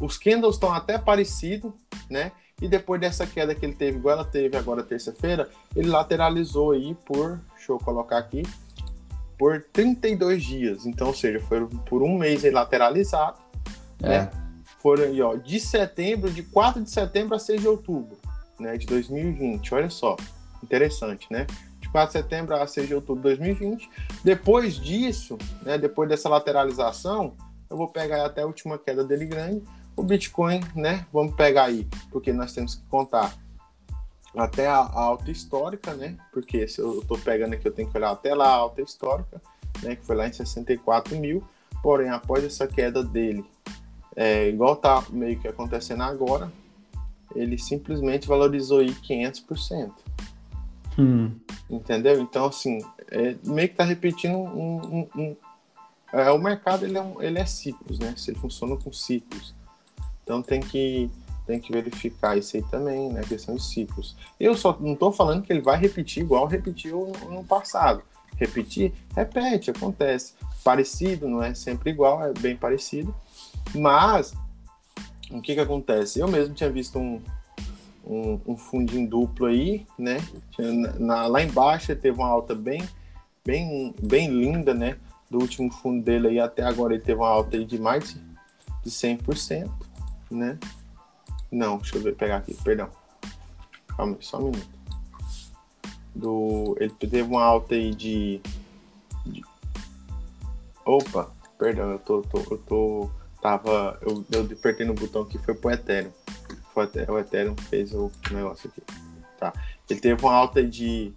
os 0.00 0.16
candles 0.16 0.54
estão 0.54 0.72
até 0.72 0.98
parecidos, 0.98 1.72
né? 2.08 2.32
E 2.62 2.68
depois 2.68 3.00
dessa 3.00 3.26
queda 3.26 3.54
que 3.54 3.64
ele 3.66 3.74
teve, 3.74 3.98
igual 3.98 4.14
ela 4.14 4.24
teve 4.24 4.56
agora 4.56 4.82
terça-feira, 4.82 5.48
ele 5.74 5.88
lateralizou 5.88 6.72
aí 6.72 6.94
por, 7.04 7.40
deixa 7.54 7.72
eu 7.72 7.78
colocar 7.78 8.18
aqui, 8.18 8.42
por 9.38 9.62
32 9.72 10.42
dias. 10.42 10.86
Então, 10.86 11.08
ou 11.08 11.14
seja, 11.14 11.40
foi 11.40 11.66
por 11.86 12.02
um 12.02 12.16
mês 12.16 12.44
ele 12.44 12.54
lateralizado, 12.54 13.38
é. 14.02 14.08
né? 14.08 14.30
foram 14.84 15.04
aí, 15.04 15.22
ó, 15.22 15.34
de 15.34 15.58
setembro, 15.58 16.30
de 16.30 16.42
4 16.42 16.82
de 16.82 16.90
setembro 16.90 17.34
a 17.34 17.38
6 17.38 17.62
de 17.62 17.66
outubro, 17.66 18.18
né, 18.60 18.76
de 18.76 18.86
2020. 18.86 19.74
Olha 19.74 19.88
só, 19.88 20.14
interessante, 20.62 21.26
né? 21.30 21.46
De 21.80 21.88
4 21.88 22.12
de 22.12 22.22
setembro 22.22 22.54
a 22.54 22.66
6 22.66 22.88
de 22.88 22.94
outubro 22.94 23.22
de 23.22 23.36
2020. 23.36 23.88
Depois 24.22 24.76
disso, 24.76 25.38
né, 25.62 25.78
depois 25.78 26.06
dessa 26.06 26.28
lateralização, 26.28 27.34
eu 27.70 27.78
vou 27.78 27.88
pegar 27.88 28.26
até 28.26 28.42
a 28.42 28.46
última 28.46 28.78
queda 28.78 29.02
dele 29.02 29.24
grande. 29.24 29.64
O 29.96 30.02
Bitcoin, 30.02 30.60
né? 30.74 31.06
Vamos 31.12 31.34
pegar 31.34 31.64
aí, 31.64 31.86
porque 32.10 32.32
nós 32.32 32.52
temos 32.52 32.74
que 32.74 32.82
contar 32.86 33.36
até 34.36 34.66
a, 34.66 34.78
a 34.78 35.00
alta 35.00 35.30
histórica, 35.30 35.94
né? 35.94 36.16
Porque 36.32 36.66
se 36.66 36.80
eu 36.80 37.00
estou 37.00 37.18
pegando 37.18 37.54
aqui, 37.54 37.66
eu 37.66 37.72
tenho 37.72 37.88
que 37.88 37.96
olhar 37.96 38.10
até 38.10 38.34
lá 38.34 38.48
a 38.48 38.54
alta 38.54 38.82
histórica, 38.82 39.40
né? 39.82 39.96
Que 39.96 40.04
foi 40.04 40.16
lá 40.16 40.26
em 40.26 40.32
64 40.32 41.16
mil. 41.16 41.44
Porém, 41.82 42.08
após 42.08 42.42
essa 42.42 42.66
queda 42.66 43.02
dele 43.04 43.44
é, 44.16 44.48
igual 44.48 44.76
tá 44.76 45.04
meio 45.10 45.38
que 45.38 45.48
acontecendo 45.48 46.02
agora, 46.02 46.50
ele 47.34 47.58
simplesmente 47.58 48.26
valorizou 48.26 48.80
aí 48.80 48.90
500%. 48.90 49.92
Hum. 50.98 51.32
Entendeu? 51.68 52.20
Então, 52.20 52.46
assim, 52.46 52.78
é, 53.10 53.36
meio 53.44 53.68
que 53.68 53.74
tá 53.74 53.84
repetindo 53.84 54.36
um. 54.36 54.76
um, 54.76 55.08
um 55.16 55.36
é, 56.12 56.30
o 56.30 56.38
mercado 56.38 56.84
ele 56.84 56.96
é, 56.96 57.02
um, 57.02 57.20
ele 57.20 57.38
é 57.38 57.44
ciclos, 57.44 57.98
né? 57.98 58.14
Se 58.16 58.30
ele 58.30 58.38
funciona 58.38 58.76
com 58.76 58.92
ciclos. 58.92 59.54
Então 60.24 60.42
tem 60.42 60.58
que, 60.58 61.08
tem 61.46 61.60
que 61.60 61.70
verificar 61.70 62.36
isso 62.36 62.56
aí 62.56 62.62
também, 62.64 63.12
né? 63.12 63.20
Questão 63.22 63.54
de 63.54 63.62
ciclos. 63.62 64.16
Eu 64.40 64.56
só 64.56 64.76
não 64.80 64.96
tô 64.96 65.12
falando 65.12 65.42
que 65.42 65.52
ele 65.52 65.60
vai 65.62 65.78
repetir 65.78 66.24
igual 66.24 66.46
repetiu 66.46 67.12
no, 67.22 67.30
no 67.36 67.44
passado. 67.44 68.02
Repetir, 68.36 68.92
repete, 69.14 69.70
acontece. 69.70 70.34
Parecido, 70.64 71.28
não 71.28 71.42
é 71.42 71.54
sempre 71.54 71.90
igual, 71.90 72.24
é 72.24 72.32
bem 72.32 72.56
parecido 72.56 73.14
mas, 73.72 74.34
o 75.30 75.40
que 75.40 75.54
que 75.54 75.60
acontece? 75.60 76.18
Eu 76.18 76.28
mesmo 76.28 76.54
tinha 76.54 76.70
visto 76.70 76.98
um, 76.98 77.20
um, 78.04 78.40
um 78.46 78.56
fundinho 78.56 79.08
duplo 79.08 79.46
aí, 79.46 79.86
né? 79.98 80.18
Na, 80.98 81.26
lá 81.26 81.42
embaixo 81.42 81.94
teve 81.96 82.18
uma 82.18 82.28
alta 82.28 82.54
bem, 82.54 82.82
bem, 83.44 83.94
bem 84.02 84.28
linda, 84.28 84.74
né? 84.74 84.96
Do 85.30 85.38
último 85.38 85.70
fundo 85.72 86.04
dele 86.04 86.28
aí 86.28 86.40
até 86.40 86.62
agora 86.62 86.94
ele 86.94 87.02
teve 87.02 87.18
uma 87.18 87.28
alta 87.28 87.56
aí 87.56 87.64
de 87.64 87.78
mais 87.78 88.16
de 88.82 88.90
100%, 88.90 89.70
né? 90.34 90.58
Não, 91.50 91.78
deixa 91.78 91.96
eu 91.96 92.02
ver, 92.02 92.14
pegar 92.16 92.38
aqui, 92.38 92.54
perdão. 92.62 92.88
Calma 93.96 94.16
só 94.20 94.38
um 94.38 94.50
minuto. 94.50 94.74
Do, 96.14 96.76
ele 96.78 96.92
teve 96.92 97.22
uma 97.22 97.42
alta 97.42 97.74
aí 97.74 97.94
de, 97.94 98.40
de... 99.26 99.42
Opa, 100.84 101.30
perdão, 101.58 101.90
eu 101.90 101.98
tô, 101.98 102.22
tô, 102.22 102.38
eu 102.50 102.58
tô 102.58 103.10
tava. 103.44 103.98
Eu, 104.00 104.24
eu 104.32 104.48
apertei 104.50 104.86
no 104.86 104.94
botão 104.94 105.26
que 105.26 105.36
foi 105.36 105.54
pro 105.54 105.70
Ethereum. 105.70 106.10
Foi 106.72 106.86
o 107.08 107.18
Ethereum 107.18 107.54
fez 107.68 107.92
o 107.92 108.10
negócio 108.30 108.70
aqui. 108.70 108.82
Tá. 109.38 109.52
Ele 109.88 110.00
teve 110.00 110.24
uma 110.24 110.32
alta 110.32 110.64
de, 110.64 111.12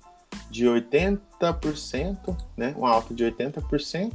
de 0.51 0.65
80%, 0.65 2.37
né? 2.57 2.73
Uma 2.77 2.89
alta 2.89 3.13
de 3.13 3.23
80%. 3.23 4.11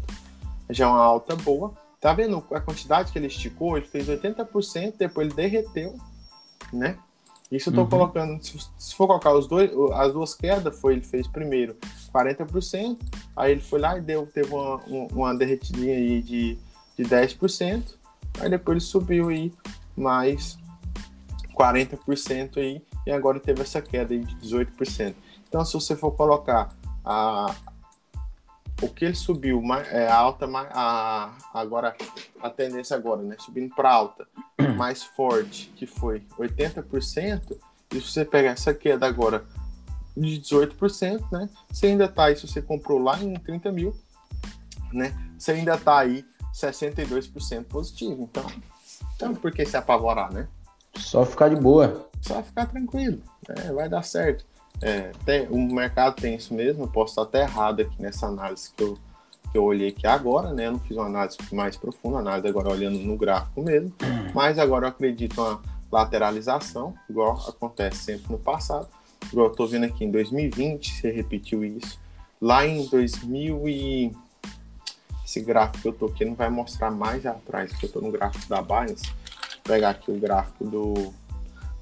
Já 0.68 0.84
é 0.84 0.88
uma 0.88 1.02
alta 1.02 1.34
boa. 1.36 1.72
Tá 2.02 2.12
vendo 2.12 2.44
a 2.50 2.60
quantidade 2.60 3.10
que 3.12 3.18
ele 3.18 3.28
esticou? 3.28 3.78
Ele 3.78 3.86
fez 3.86 4.08
80%, 4.08 4.96
depois 4.98 5.28
ele 5.28 5.34
derreteu, 5.34 5.96
né? 6.70 6.98
Isso 7.50 7.70
eu 7.70 7.74
tô 7.74 7.82
uhum. 7.82 7.88
colocando, 7.88 8.42
se, 8.42 8.94
for 8.94 9.06
colocar 9.06 9.32
os 9.34 9.46
dois, 9.46 9.70
as 9.94 10.12
duas 10.12 10.34
quedas, 10.34 10.78
foi 10.80 10.94
ele 10.94 11.02
fez 11.02 11.26
primeiro 11.26 11.76
40%, 12.12 12.98
aí 13.36 13.52
ele 13.52 13.60
foi 13.60 13.78
lá 13.78 13.96
e 13.96 14.00
deu, 14.00 14.26
teve 14.26 14.52
uma, 14.54 14.76
uma 15.12 15.34
derretidinha 15.34 15.94
aí 15.94 16.22
de, 16.22 16.58
de 16.96 17.04
10%, 17.04 17.82
Aí 18.40 18.48
depois 18.48 18.76
ele 18.76 18.84
subiu 18.84 19.28
aí 19.28 19.52
mais 19.96 20.58
40% 21.54 22.56
aí 22.56 22.82
e 23.06 23.10
agora 23.10 23.38
teve 23.38 23.62
essa 23.62 23.80
queda 23.82 24.14
aí 24.14 24.24
de 24.24 24.34
18%. 24.36 25.14
Então 25.48 25.64
se 25.64 25.74
você 25.74 25.94
for 25.94 26.12
colocar 26.12 26.74
a 27.04 27.54
o 28.82 28.88
que 28.88 29.04
ele 29.04 29.14
subiu, 29.14 29.62
é 29.90 30.08
alta, 30.08 30.46
a, 30.72 31.32
agora 31.54 31.96
a 32.42 32.50
tendência 32.50 32.96
agora, 32.96 33.22
né, 33.22 33.36
subindo 33.38 33.74
para 33.74 33.90
alta, 33.90 34.26
mais 34.76 35.02
forte, 35.02 35.72
que 35.76 35.86
foi 35.86 36.22
80%, 36.38 37.56
e 37.94 38.00
se 38.00 38.00
você 38.00 38.24
pegar 38.24 38.50
essa 38.50 38.74
queda 38.74 39.06
agora 39.06 39.44
de 40.16 40.40
18%, 40.40 41.24
né, 41.30 41.48
você 41.70 41.86
ainda 41.86 42.08
tá 42.08 42.24
aí, 42.24 42.36
se 42.36 42.46
você 42.46 42.60
comprou 42.60 42.98
lá 42.98 43.18
em 43.22 43.34
30 43.34 43.70
mil, 43.70 43.94
né, 44.92 45.14
você 45.38 45.52
ainda 45.52 45.78
tá 45.78 45.98
aí 45.98 46.24
62% 46.52 47.64
positivo. 47.64 48.28
Então, 48.30 48.46
então, 49.14 49.34
por 49.34 49.52
que 49.52 49.64
se 49.64 49.76
apavorar, 49.76 50.32
né? 50.32 50.48
Só 50.96 51.24
ficar 51.24 51.48
de 51.48 51.56
boa. 51.56 52.08
Só 52.20 52.42
ficar 52.42 52.66
tranquilo. 52.66 53.22
É, 53.48 53.72
vai 53.72 53.88
dar 53.88 54.02
certo. 54.02 54.44
É, 54.82 55.12
tem, 55.24 55.46
o 55.48 55.56
mercado 55.56 56.16
tem 56.16 56.34
isso 56.34 56.52
mesmo. 56.52 56.84
Eu 56.84 56.88
posso 56.88 57.12
estar 57.12 57.22
até 57.22 57.42
errado 57.42 57.80
aqui 57.80 58.02
nessa 58.02 58.26
análise 58.26 58.70
que 58.76 58.82
eu, 58.82 58.98
que 59.50 59.56
eu 59.56 59.64
olhei 59.64 59.90
aqui 59.90 60.06
agora, 60.06 60.52
né? 60.52 60.66
Eu 60.66 60.72
não 60.72 60.80
fiz 60.80 60.96
uma 60.96 61.06
análise 61.06 61.38
mais 61.52 61.76
profunda, 61.76 62.18
análise 62.18 62.48
agora 62.48 62.68
olhando 62.68 62.98
no 62.98 63.16
gráfico 63.16 63.62
mesmo. 63.62 63.92
Mas 64.34 64.58
agora 64.58 64.86
eu 64.86 64.88
acredito 64.90 65.40
uma 65.40 65.62
lateralização, 65.90 66.94
igual 67.08 67.34
acontece 67.48 67.98
sempre 67.98 68.32
no 68.32 68.38
passado. 68.38 68.88
Igual 69.30 69.48
eu 69.48 69.52
tô 69.52 69.66
vendo 69.66 69.84
aqui 69.84 70.04
em 70.04 70.10
2020, 70.10 71.00
você 71.00 71.10
repetiu 71.12 71.64
isso. 71.64 72.00
Lá 72.40 72.66
em 72.66 72.84
2000 72.86 73.68
e 73.68 74.12
esse 75.24 75.40
gráfico 75.40 75.80
que 75.80 75.88
eu 75.88 75.92
tô 75.92 76.06
aqui 76.06 76.24
não 76.24 76.34
vai 76.34 76.50
mostrar 76.50 76.90
mais 76.90 77.24
atrás, 77.24 77.70
porque 77.70 77.86
eu 77.86 77.92
tô 77.92 78.00
no 78.00 78.10
gráfico 78.10 78.48
da 78.48 78.60
Binance. 78.60 79.06
Vou 79.06 79.62
pegar 79.64 79.90
aqui 79.90 80.10
o 80.10 80.18
gráfico 80.18 80.64
do, 80.64 81.14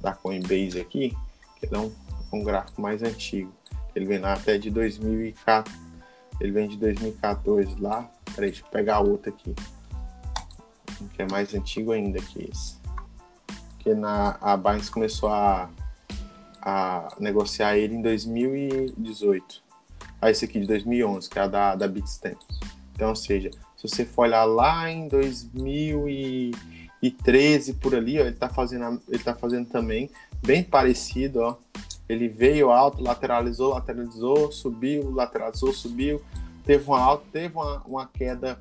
da 0.01 0.13
Coinbase 0.13 0.79
aqui, 0.79 1.17
que 1.59 1.75
é 1.75 1.79
um, 1.79 1.91
um 2.33 2.43
gráfico 2.43 2.81
mais 2.81 3.03
antigo. 3.03 3.53
Ele 3.95 4.07
vem 4.07 4.19
lá 4.19 4.33
até 4.35 4.59
de 4.59 4.71
2014. 4.71 5.79
Ele 6.41 6.53
vem 6.53 6.69
de 6.69 6.77
2014 6.77 7.77
lá. 7.81 8.11
Peraí, 8.35 8.51
deixa 8.51 8.65
eu 8.65 8.71
pegar 8.71 9.01
outro 9.01 9.31
aqui. 9.31 9.55
Que 11.15 11.23
é 11.23 11.29
mais 11.29 11.55
antigo 11.55 11.93
ainda 11.93 12.21
que 12.21 12.49
esse. 12.51 12.77
Que 13.79 13.95
na, 13.95 14.37
a 14.41 14.57
Binance 14.57 14.91
começou 14.91 15.29
a, 15.31 15.71
a 16.61 17.15
negociar 17.19 17.77
ele 17.77 17.95
em 17.95 18.03
2018. 18.03 19.63
Ah, 20.21 20.31
esse 20.31 20.45
aqui 20.45 20.61
de 20.61 20.67
2011, 20.67 21.31
que 21.31 21.39
é 21.39 21.43
a 21.43 21.47
da, 21.47 21.75
da 21.75 21.89
Bitstamp. 21.89 22.37
Então, 22.95 23.09
ou 23.09 23.17
seja, 23.17 23.51
se 23.77 23.89
você 23.89 24.05
for 24.05 24.27
olhar 24.27 24.45
lá 24.45 24.91
em 24.91 25.09
2013 25.09 27.73
por 27.75 27.95
ali, 27.95 28.19
ó, 28.19 28.23
ele 28.23 28.35
está 28.35 28.51
fazendo, 28.51 29.01
ele 29.09 29.23
tá 29.23 29.35
fazendo 29.35 29.71
também 29.71 30.11
bem 30.45 30.63
parecido, 30.63 31.41
ó. 31.41 31.57
Ele 32.11 32.27
veio 32.27 32.73
alto, 32.73 33.01
lateralizou, 33.01 33.73
lateralizou, 33.75 34.51
subiu, 34.51 35.13
lateralizou, 35.13 35.73
subiu, 35.73 36.21
teve 36.65 36.85
uma 36.85 36.99
alta, 36.99 37.25
teve 37.31 37.55
uma, 37.55 37.81
uma 37.87 38.07
queda. 38.07 38.59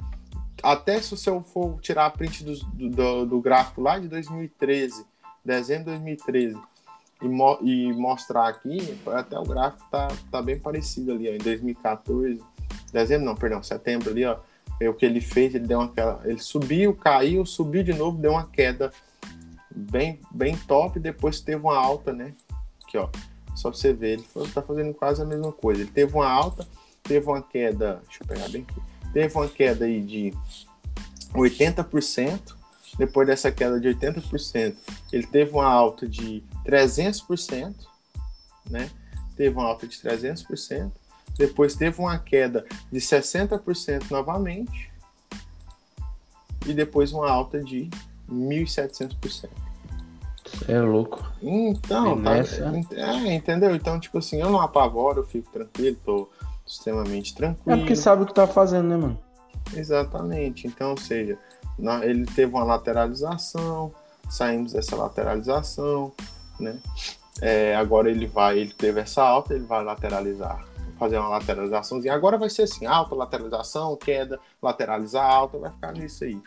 Até 0.62 1.02
se 1.02 1.10
você 1.10 1.32
for 1.42 1.80
tirar 1.82 2.06
a 2.06 2.10
print 2.12 2.44
do, 2.44 2.54
do, 2.90 3.26
do 3.26 3.42
gráfico 3.42 3.82
lá 3.82 3.98
de 3.98 4.08
2013, 4.08 5.04
dezembro 5.44 5.86
de 5.86 5.98
2013 5.98 6.60
e, 7.24 7.28
mo 7.28 7.58
e 7.64 7.92
mostrar 7.94 8.48
aqui, 8.48 8.96
até 9.08 9.40
o 9.40 9.44
gráfico 9.44 9.84
tá, 9.90 10.10
tá 10.30 10.42
bem 10.44 10.60
parecido 10.60 11.12
ali, 11.12 11.28
ó, 11.28 11.34
em 11.34 11.40
2014, 11.40 12.40
dezembro 12.94 13.26
não, 13.26 13.36
perdão, 13.36 13.64
setembro 13.64 14.12
ali, 14.12 14.26
ó, 14.26 14.38
é 14.80 14.88
o 14.88 14.94
que 14.94 15.08
ele 15.08 15.22
fez, 15.22 15.56
ele 15.56 15.66
deu 15.66 15.82
aquela, 15.82 16.22
ele 16.24 16.38
subiu, 16.38 16.94
caiu, 16.94 17.44
subiu 17.48 17.84
de 17.84 17.94
novo, 17.94 18.22
deu 18.22 18.34
uma 18.34 18.46
queda 18.46 18.92
bem, 19.76 20.20
bem 20.30 20.56
top, 20.56 21.00
depois 21.00 21.42
teve 21.42 21.64
uma 21.64 21.76
alta, 21.76 22.14
né? 22.14 22.32
Aqui, 22.86 22.96
ó, 22.96 23.10
só 23.60 23.70
pra 23.70 23.78
você 23.78 23.92
ver, 23.92 24.14
ele 24.14 24.52
tá 24.54 24.62
fazendo 24.62 24.94
quase 24.94 25.22
a 25.22 25.26
mesma 25.26 25.52
coisa. 25.52 25.82
Ele 25.82 25.92
teve 25.92 26.14
uma 26.14 26.30
alta, 26.30 26.66
teve 27.04 27.28
uma 27.28 27.42
queda, 27.42 28.02
deixa 28.06 28.24
eu 28.24 28.28
pegar 28.28 28.48
bem 28.48 28.62
aqui, 28.62 28.82
teve 29.12 29.36
uma 29.36 29.50
queda 29.50 29.84
aí 29.84 30.02
de 30.02 30.34
80%, 31.34 32.56
depois 32.98 33.28
dessa 33.28 33.52
queda 33.52 33.78
de 33.78 33.90
80%, 33.90 34.76
ele 35.12 35.28
teve 35.28 35.52
uma 35.52 35.66
alta 35.66 36.08
de 36.08 36.42
300%, 36.66 37.76
né? 38.70 38.90
Teve 39.36 39.56
uma 39.56 39.66
alta 39.66 39.86
de 39.86 39.98
300%, 39.98 40.90
depois 41.38 41.76
teve 41.76 42.00
uma 42.00 42.18
queda 42.18 42.66
de 42.90 43.00
60% 43.00 44.10
novamente, 44.10 44.90
e 46.66 46.74
depois 46.74 47.12
uma 47.12 47.30
alta 47.30 47.62
de 47.62 47.90
1.700%. 48.30 49.50
É 50.68 50.80
louco. 50.80 51.24
Então, 51.42 52.22
tá, 52.22 52.38
é, 52.38 53.36
entendeu? 53.36 53.76
Então, 53.76 54.00
tipo 54.00 54.18
assim, 54.18 54.42
eu 54.42 54.50
não 54.50 54.62
apavoro, 54.62 55.22
eu 55.22 55.26
fico 55.26 55.52
tranquilo, 55.52 55.98
tô 56.06 56.30
extremamente 56.66 57.34
tranquilo. 57.36 57.78
É 57.78 57.78
porque 57.80 57.96
sabe 57.96 58.24
o 58.24 58.26
que 58.26 58.34
tá 58.34 58.46
fazendo, 58.46 58.88
né, 58.88 58.98
mano? 58.98 59.20
Exatamente. 59.74 60.68
Então, 60.68 60.92
ou 60.92 60.98
seja, 60.98 61.38
ele 62.04 62.26
teve 62.26 62.54
uma 62.54 62.64
lateralização, 62.64 63.92
saímos 64.30 64.74
dessa 64.74 64.96
lateralização, 64.96 66.12
né? 66.60 66.78
É, 67.42 67.76
agora 67.76 68.10
ele 68.10 68.28
vai, 68.28 68.60
ele 68.60 68.74
teve 68.74 69.00
essa 69.00 69.24
alta, 69.24 69.54
ele 69.54 69.66
vai 69.66 69.84
lateralizar, 69.84 70.66
fazer 70.98 71.18
uma 71.18 71.30
lateralização. 71.30 72.02
Agora 72.12 72.38
vai 72.38 72.50
ser 72.50 72.64
assim, 72.64 72.86
alta, 72.86 73.16
lateralização, 73.16 73.96
queda, 73.96 74.40
lateralizar, 74.62 75.26
alta, 75.26 75.58
vai 75.58 75.72
ficar 75.72 75.94
nisso 75.94 76.24
aí. 76.26 76.38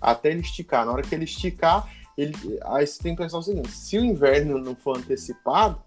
Até 0.00 0.30
ele 0.30 0.40
esticar. 0.40 0.84
Na 0.84 0.92
hora 0.92 1.02
que 1.02 1.14
ele 1.14 1.24
esticar, 1.24 1.86
ele, 2.16 2.34
aí 2.64 2.86
você 2.86 3.02
tem 3.02 3.14
que 3.14 3.22
pensar 3.22 3.38
o 3.38 3.42
seguinte: 3.42 3.70
se 3.70 3.98
o 3.98 4.04
inverno 4.04 4.58
não 4.58 4.74
for 4.74 4.98
antecipado, 4.98 5.80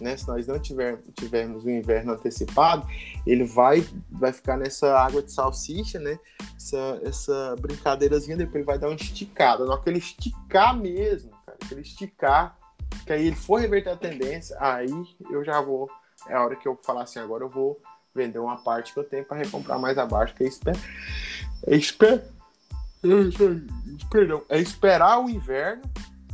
né, 0.00 0.16
se 0.16 0.26
nós 0.28 0.46
não 0.46 0.58
tiver, 0.58 0.98
tivermos 1.14 1.64
o 1.64 1.70
inverno 1.70 2.12
antecipado, 2.12 2.86
ele 3.26 3.44
vai, 3.44 3.86
vai 4.10 4.32
ficar 4.32 4.56
nessa 4.56 4.98
água 4.98 5.22
de 5.22 5.32
salsicha, 5.32 5.98
né? 5.98 6.18
Essa, 6.56 7.00
essa 7.04 7.56
brincadeirazinha, 7.60 8.36
depois 8.36 8.56
ele 8.56 8.64
vai 8.64 8.78
dar 8.78 8.88
uma 8.88 8.96
esticada. 8.96 9.64
Na 9.64 9.72
hora 9.72 9.82
que 9.82 9.90
ele 9.90 9.98
esticar 9.98 10.76
mesmo, 10.76 11.30
cara, 11.44 11.58
que 11.58 11.74
ele 11.74 11.82
esticar, 11.82 12.56
que 13.04 13.12
aí 13.12 13.26
ele 13.26 13.36
for 13.36 13.60
reverter 13.60 13.90
a 13.90 13.96
tendência, 13.96 14.56
aí 14.60 14.90
eu 15.30 15.44
já 15.44 15.60
vou. 15.60 15.90
É 16.28 16.34
a 16.34 16.44
hora 16.44 16.56
que 16.56 16.68
eu 16.68 16.78
falar 16.84 17.02
assim, 17.02 17.18
agora 17.18 17.44
eu 17.44 17.48
vou 17.48 17.80
vender 18.14 18.38
uma 18.38 18.62
parte 18.62 18.92
que 18.92 19.00
eu 19.00 19.04
tenho 19.04 19.24
para 19.24 19.38
recomprar 19.38 19.78
mais 19.78 19.98
abaixo, 19.98 20.34
que 20.34 20.44
é 20.44 20.46
esper... 20.46 20.76
É 21.66 21.76
esper... 21.76 22.24
Perdão, 24.10 24.42
é 24.48 24.60
esperar 24.60 25.18
o 25.18 25.28
inverno 25.28 25.82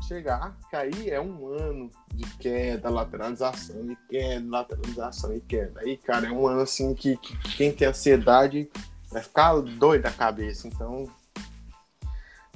chegar, 0.07 0.57
que 0.71 0.77
aí 0.77 1.11
é 1.11 1.21
um 1.21 1.47
ano 1.49 1.91
de 2.15 2.25
queda, 2.37 2.89
lateralização, 2.89 3.87
de 3.87 3.97
queda, 4.09 4.47
lateralização 4.49 5.35
e 5.35 5.41
queda. 5.41 5.81
Aí, 5.81 5.97
cara, 5.99 6.29
é 6.29 6.31
um 6.31 6.47
ano 6.47 6.63
assim 6.63 6.95
que, 6.95 7.17
que 7.19 7.37
quem 7.57 7.73
tem 7.73 7.89
ansiedade 7.89 8.71
vai 9.11 9.23
ficar 9.23 9.55
doido 9.61 10.03
da 10.03 10.11
cabeça. 10.11 10.67
Então, 10.67 11.07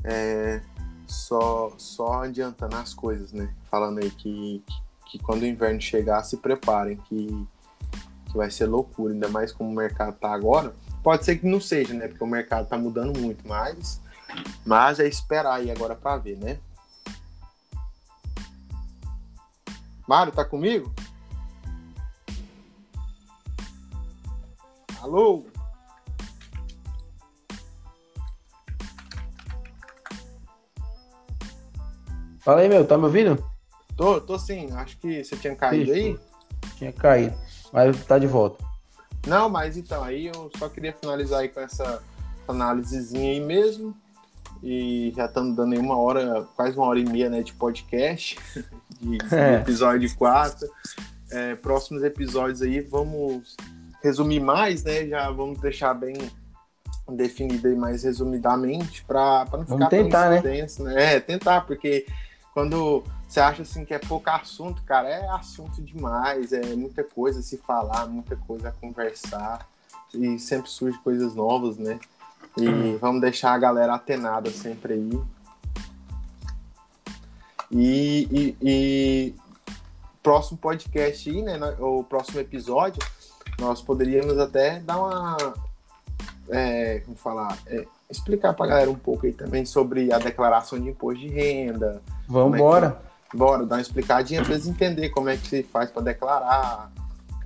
é, 0.03 0.63
só, 1.07 1.75
só 1.77 2.23
adiantando 2.23 2.77
as 2.77 2.95
coisas, 2.95 3.33
né? 3.33 3.55
Falando 3.71 3.99
aí 3.99 4.11
que, 4.11 4.63
que, 4.67 5.11
que 5.11 5.19
quando 5.19 5.43
o 5.43 5.47
inverno 5.47 5.81
chegar, 5.81 6.23
se 6.25 6.39
preparem, 6.39 6.97
que, 6.97 7.47
que 8.27 8.37
vai 8.37 8.51
ser 8.51 8.67
loucura, 8.67 9.13
ainda 9.13 9.29
mais 9.29 9.53
como 9.53 9.71
o 9.71 9.75
mercado 9.75 10.17
tá 10.19 10.33
agora. 10.33 10.75
Pode 11.03 11.25
ser 11.25 11.37
que 11.37 11.47
não 11.47 11.61
seja, 11.61 11.93
né? 11.95 12.07
Porque 12.07 12.23
o 12.23 12.27
mercado 12.27 12.69
tá 12.69 12.79
mudando 12.79 13.19
muito, 13.19 13.47
mas, 13.47 14.01
mas 14.65 15.01
é 15.01 15.07
esperar 15.07 15.55
aí 15.55 15.71
agora 15.71 15.97
para 15.97 16.17
ver, 16.17 16.37
né? 16.37 16.59
Mário, 20.07 20.33
tá 20.33 20.45
comigo? 20.45 20.93
Alô? 25.01 25.45
Fala 32.41 32.61
aí, 32.61 32.69
meu, 32.69 32.87
tá 32.87 32.97
me 32.97 33.05
ouvindo? 33.05 33.45
Tô, 33.97 34.21
tô 34.21 34.39
sim. 34.39 34.71
Acho 34.73 34.97
que 34.99 35.25
você 35.25 35.37
tinha 35.37 35.55
caído 35.57 35.93
aí. 35.93 36.19
Tinha 36.77 36.93
caído, 36.93 37.37
mas 37.73 38.05
tá 38.05 38.19
de 38.19 38.27
volta. 38.27 38.72
Não, 39.27 39.49
mas 39.49 39.77
então, 39.77 40.03
aí 40.03 40.27
eu 40.27 40.51
só 40.57 40.69
queria 40.69 40.93
finalizar 40.93 41.41
aí 41.41 41.49
com 41.49 41.61
essa 41.61 42.03
análisezinha 42.47 43.33
aí 43.33 43.41
mesmo. 43.41 43.95
E 44.63 45.13
já 45.17 45.27
estamos 45.27 45.57
dando 45.57 45.73
aí 45.73 45.79
uma 45.79 45.97
hora, 45.97 46.47
quase 46.55 46.77
uma 46.77 46.87
hora 46.87 46.99
e 46.99 47.05
meia 47.05 47.29
né, 47.29 47.43
de 47.43 47.53
podcast, 47.53 48.39
de, 49.01 49.19
de 49.19 49.35
é. 49.35 49.55
episódio 49.57 50.15
4. 50.17 50.69
É, 51.31 51.55
próximos 51.57 52.03
episódios 52.05 52.63
aí 52.63 52.81
vamos 52.81 53.57
resumir 54.03 54.41
mais, 54.41 54.85
né? 54.85 55.07
Já 55.07 55.31
vamos 55.31 55.61
deixar 55.61 55.95
bem 55.95 56.15
definido 57.09 57.69
aí 57.69 57.75
mais 57.75 58.05
resumidamente 58.05 59.05
para 59.05 59.47
não 59.53 59.65
ficar 59.65 59.67
vamos 59.67 59.89
tentar, 59.89 60.31
tão 60.31 60.43
denso, 60.43 60.83
né? 60.83 60.95
né? 60.95 61.15
É, 61.15 61.21
tentar, 61.21 61.63
porque 61.63 62.07
quando 62.55 63.03
você 63.33 63.41
acha 63.41 63.63
assim 63.63 63.83
que 63.83 63.95
é 63.95 63.99
pouco 63.99 64.29
assunto, 64.29 64.83
cara, 64.83 65.09
é 65.09 65.27
assunto 65.31 65.81
demais, 65.81 66.53
é 66.53 66.77
muita 66.77 67.03
coisa 67.03 67.41
a 67.41 67.43
se 67.43 67.57
falar, 67.57 68.07
muita 68.07 68.37
coisa 68.37 68.69
a 68.69 68.73
conversar 68.73 69.67
e 70.13 70.39
sempre 70.39 70.69
surge 70.69 70.99
coisas 70.99 71.35
novas, 71.35 71.79
né? 71.79 71.99
E 72.59 72.69
uhum. 72.69 72.99
vamos 72.99 73.23
deixar 73.23 73.55
a 73.55 73.59
galera 73.59 73.95
atenada 73.95 74.51
sempre 74.51 74.93
aí. 74.93 75.21
E, 77.71 78.29
e, 78.31 78.57
e, 78.61 79.35
próximo 80.23 80.59
podcast 80.59 81.31
aí, 81.31 81.41
né? 81.41 81.59
O 81.81 82.05
próximo 82.05 82.39
episódio, 82.39 83.03
nós 83.59 83.81
poderíamos 83.81 84.39
até 84.39 84.79
dar 84.81 84.99
uma. 84.99 85.37
É, 86.51 87.01
como 87.01 87.17
falar? 87.17 87.57
É, 87.67 87.87
explicar 88.11 88.53
pra 88.53 88.67
galera 88.67 88.91
um 88.91 88.95
pouco 88.95 89.25
aí 89.25 89.33
também 89.33 89.65
sobre 89.65 90.13
a 90.13 90.19
declaração 90.19 90.79
de 90.79 90.91
imposto 90.91 91.21
de 91.21 91.29
renda. 91.29 92.03
Vamos 92.29 92.59
embora. 92.59 93.01
É 93.09 93.12
bora, 93.35 93.67
dar 93.67 93.77
uma 93.77 93.83
explicadinha 93.83 94.43
para 94.43 94.55
eles 94.55 94.67
entenderem 94.67 95.11
como 95.11 95.29
é 95.29 95.37
que 95.37 95.47
se 95.47 95.63
faz 95.63 95.91
para 95.91 96.03
declarar. 96.03 96.93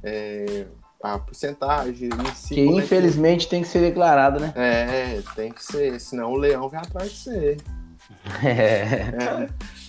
É, 0.02 0.66
a 1.02 1.18
porcentagem 1.18 2.08
em 2.08 2.34
si. 2.34 2.54
Que 2.54 2.66
infelizmente 2.66 3.44
que... 3.44 3.50
tem 3.50 3.62
que 3.62 3.68
ser 3.68 3.80
declarado, 3.80 4.40
né? 4.40 4.52
É, 4.56 5.22
tem 5.34 5.52
que 5.52 5.64
ser, 5.64 6.00
senão 6.00 6.32
o 6.32 6.36
leão 6.36 6.68
vai 6.68 6.80
atrás 6.80 7.10
de 7.10 7.18
ser. 7.18 7.56
É. 8.42 9.42
é. 9.42 9.48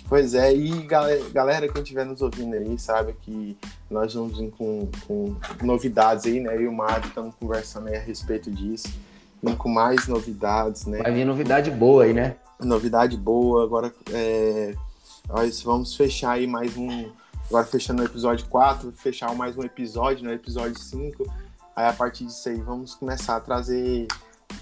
Pois 0.10 0.34
é, 0.34 0.53
e 0.53 0.84
galera, 0.84 1.30
galera, 1.32 1.68
quem 1.68 1.82
estiver 1.82 2.06
nos 2.06 2.22
ouvindo 2.22 2.56
aí, 2.56 2.80
sabe 2.80 3.14
que 3.22 3.57
nós 3.90 4.14
vamos 4.14 4.38
vir 4.38 4.52
com, 4.52 4.90
com 5.06 5.36
novidades 5.61 6.26
aí, 6.26 6.40
né? 6.40 6.56
Eu 6.56 6.61
e 6.61 6.68
o 6.68 6.72
Mário 6.72 7.07
estamos 7.07 7.36
conversando 7.36 7.90
aí 7.90 7.95
a 7.95 7.99
respeito 7.99 8.49
disso. 8.49 8.88
Vim 9.44 9.53
com 9.56 9.69
mais 9.69 10.07
novidades, 10.07 10.86
né? 10.86 10.99
Vai 11.03 11.11
vir 11.11 11.26
novidade 11.26 11.69
boa 11.69 12.06
aí, 12.06 12.14
né? 12.14 12.36
Novidade 12.60 13.18
boa. 13.18 13.64
Agora, 13.64 13.94
é, 14.14 14.74
nós 15.28 15.62
vamos 15.62 15.95
fechar 15.95 16.32
aí 16.32 16.48
mais 16.48 16.76
um, 16.78 17.12
Agora 17.49 17.66
fechando 17.66 18.02
o 18.02 18.06
episódio 18.06 18.45
4, 18.49 18.91
fechar 18.91 19.34
mais 19.34 19.58
um 19.58 19.64
episódio, 19.64 20.22
no 20.22 20.30
né, 20.30 20.36
episódio 20.36 20.78
5. 20.78 21.24
Aí 21.74 21.86
a 21.86 21.94
partir 21.94 22.26
disso 22.26 22.49
aí 22.49 22.60
vamos 22.60 22.94
começar 22.94 23.38
a 23.38 23.40
trazer 23.40 24.06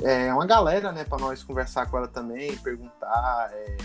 é, 0.03 0.31
uma 0.31 0.45
galera, 0.45 0.91
né, 0.91 1.03
para 1.03 1.17
nós 1.17 1.43
conversar 1.43 1.89
com 1.89 1.97
ela 1.97 2.07
também, 2.07 2.55
perguntar, 2.57 3.49
é, 3.51 3.77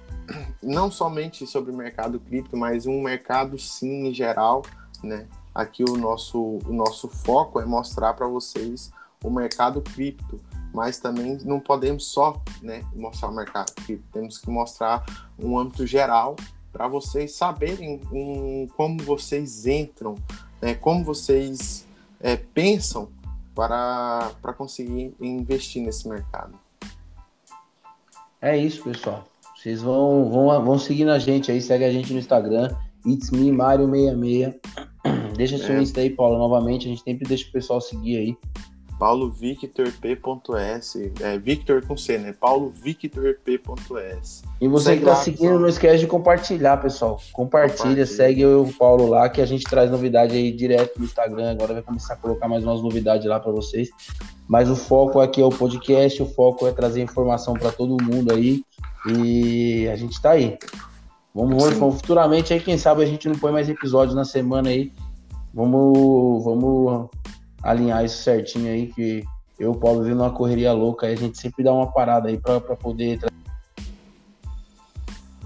não 0.62 0.90
somente 0.90 1.46
sobre 1.46 1.70
o 1.70 1.76
mercado 1.76 2.18
cripto, 2.18 2.56
mas 2.56 2.86
um 2.86 3.02
mercado 3.02 3.58
sim 3.58 4.06
em 4.06 4.14
geral, 4.14 4.62
né? 5.02 5.26
Aqui 5.54 5.84
o 5.84 5.96
nosso, 5.98 6.58
o 6.64 6.72
nosso 6.72 7.06
foco 7.06 7.60
é 7.60 7.66
mostrar 7.66 8.14
para 8.14 8.26
vocês 8.26 8.90
o 9.22 9.28
mercado 9.28 9.82
cripto, 9.82 10.40
mas 10.72 10.98
também 10.98 11.38
não 11.44 11.60
podemos 11.60 12.06
só 12.06 12.40
né, 12.62 12.84
mostrar 12.94 13.28
o 13.28 13.34
mercado 13.34 13.72
cripto, 13.74 14.04
temos 14.12 14.38
que 14.38 14.50
mostrar 14.50 15.04
um 15.38 15.58
âmbito 15.58 15.86
geral 15.86 16.36
para 16.72 16.86
vocês 16.86 17.32
saberem 17.32 18.00
um, 18.12 18.68
como 18.76 19.02
vocês 19.02 19.66
entram, 19.66 20.14
né, 20.60 20.74
como 20.74 21.04
vocês 21.04 21.86
é, 22.20 22.36
pensam 22.36 23.08
para, 23.54 24.30
para 24.40 24.52
conseguir 24.52 25.14
investir 25.20 25.82
nesse 25.82 26.08
mercado. 26.08 26.58
É 28.40 28.56
isso, 28.56 28.84
pessoal. 28.84 29.26
Vocês 29.56 29.82
vão, 29.82 30.30
vão, 30.30 30.64
vão 30.64 30.78
seguindo 30.78 31.10
a 31.10 31.18
gente 31.18 31.50
aí, 31.50 31.60
segue 31.60 31.84
a 31.84 31.90
gente 31.90 32.12
no 32.12 32.20
Instagram, 32.20 32.76
It's 33.04 33.30
Me 33.30 33.50
Mario66. 33.50 34.54
Deixa 35.36 35.58
seu 35.58 35.76
é. 35.76 35.82
Insta 35.82 36.00
aí, 36.00 36.10
Paulo, 36.10 36.38
novamente. 36.38 36.86
A 36.86 36.90
gente 36.90 37.02
sempre 37.02 37.26
deixa 37.26 37.48
o 37.48 37.52
pessoal 37.52 37.80
seguir 37.80 38.16
aí. 38.18 38.36
paulovictorp.s, 38.98 41.12
é 41.20 41.38
Victor 41.38 41.86
com 41.86 41.96
C, 41.96 42.18
né? 42.18 42.34
paulovictorp.s. 42.38 44.42
E 44.60 44.66
você 44.66 44.86
segue 44.86 44.98
que 44.98 45.04
tá 45.04 45.12
lá, 45.12 45.16
seguindo, 45.16 45.40
pessoal. 45.40 45.60
não 45.60 45.68
esquece 45.68 45.98
de 45.98 46.06
compartilhar, 46.06 46.76
pessoal. 46.78 47.20
Compartilha, 47.32 47.76
Compartilha, 47.76 48.06
segue 48.06 48.44
o 48.44 48.66
Paulo 48.78 49.08
lá, 49.08 49.28
que 49.28 49.40
a 49.40 49.46
gente 49.46 49.64
traz 49.64 49.90
novidade 49.90 50.36
aí 50.36 50.50
direto 50.50 50.98
no 50.98 51.04
Instagram. 51.04 51.52
Agora 51.52 51.74
vai 51.74 51.82
começar 51.82 52.14
a 52.14 52.16
colocar 52.16 52.48
mais 52.48 52.64
umas 52.64 52.82
novidades 52.82 53.26
lá 53.26 53.38
para 53.38 53.52
vocês. 53.52 53.88
Mas 54.48 54.68
o 54.68 54.74
foco 54.74 55.20
aqui 55.20 55.40
é 55.40 55.44
o 55.44 55.50
podcast, 55.50 56.20
o 56.22 56.26
foco 56.26 56.66
é 56.66 56.72
trazer 56.72 57.00
informação 57.00 57.54
para 57.54 57.70
todo 57.70 58.02
mundo 58.02 58.32
aí. 58.32 58.64
E 59.06 59.88
a 59.88 59.96
gente 59.96 60.20
tá 60.20 60.30
aí. 60.30 60.58
Vamos, 61.34 61.62
vamos, 61.78 61.96
futuramente 61.96 62.52
aí, 62.52 62.58
quem 62.58 62.76
sabe 62.76 63.02
a 63.02 63.06
gente 63.06 63.28
não 63.28 63.38
põe 63.38 63.52
mais 63.52 63.68
episódios 63.68 64.16
na 64.16 64.24
semana 64.24 64.70
aí. 64.70 64.90
Vamos, 65.54 66.44
vamos 66.44 67.08
alinhar 67.62 68.04
isso 68.04 68.22
certinho 68.22 68.70
aí, 68.70 68.86
que 68.88 69.24
eu, 69.58 69.74
Paulo, 69.74 70.04
vendo 70.04 70.22
uma 70.22 70.30
correria 70.30 70.72
louca, 70.72 71.06
aí 71.06 71.14
a 71.14 71.16
gente 71.16 71.38
sempre 71.38 71.64
dá 71.64 71.72
uma 71.72 71.90
parada 71.90 72.28
aí 72.28 72.38
para 72.38 72.60
poder. 72.60 73.20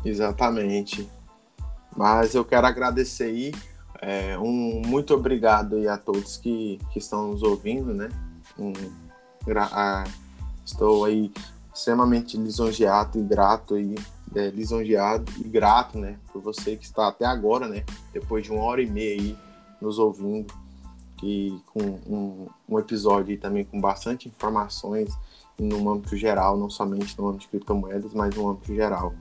Exatamente. 0.05 1.09
Mas 1.97 2.34
eu 2.34 2.44
quero 2.44 2.66
agradecer 2.66 3.24
aí. 3.24 3.55
É, 4.01 4.36
um 4.39 4.82
muito 4.84 5.14
obrigado 5.14 5.76
aí 5.76 5.89
a 5.89 5.97
todos 5.97 6.36
que, 6.36 6.78
que 6.93 6.98
estão 6.98 7.28
nos 7.28 7.43
ouvindo, 7.43 7.94
né? 7.94 8.09
Um, 8.59 8.72
a, 9.56 10.05
estou 10.64 11.05
aí 11.05 11.32
extremamente 11.74 12.36
lisonjeado 12.36 13.18
e 13.18 13.22
grato 13.22 13.74
aí, 13.74 13.94
é, 14.34 14.51
lisonjeado 14.51 15.30
e 15.39 15.44
grato, 15.44 15.98
né, 15.98 16.18
por 16.32 16.43
você 16.43 16.76
que 16.76 16.84
está 16.84 17.09
até 17.09 17.24
agora, 17.24 17.66
né, 17.66 17.82
depois 18.12 18.44
de 18.44 18.52
uma 18.52 18.62
hora 18.62 18.82
e 18.82 18.86
meia 18.86 19.14
aí 19.14 19.39
nos 19.80 19.98
ouvindo 19.98 20.52
e 21.23 21.59
com 21.66 21.81
um, 21.81 22.47
um 22.69 22.78
episódio 22.78 23.39
também 23.39 23.65
com 23.65 23.81
bastante 23.81 24.28
informações 24.28 25.16
no 25.59 25.90
âmbito 25.90 26.16
geral, 26.16 26.57
não 26.57 26.69
somente 26.69 27.16
no 27.19 27.28
âmbito 27.28 27.43
de 27.43 27.49
criptomoedas, 27.49 28.12
mas 28.12 28.35
no 28.35 28.49
âmbito 28.49 28.74
geral. 28.74 29.15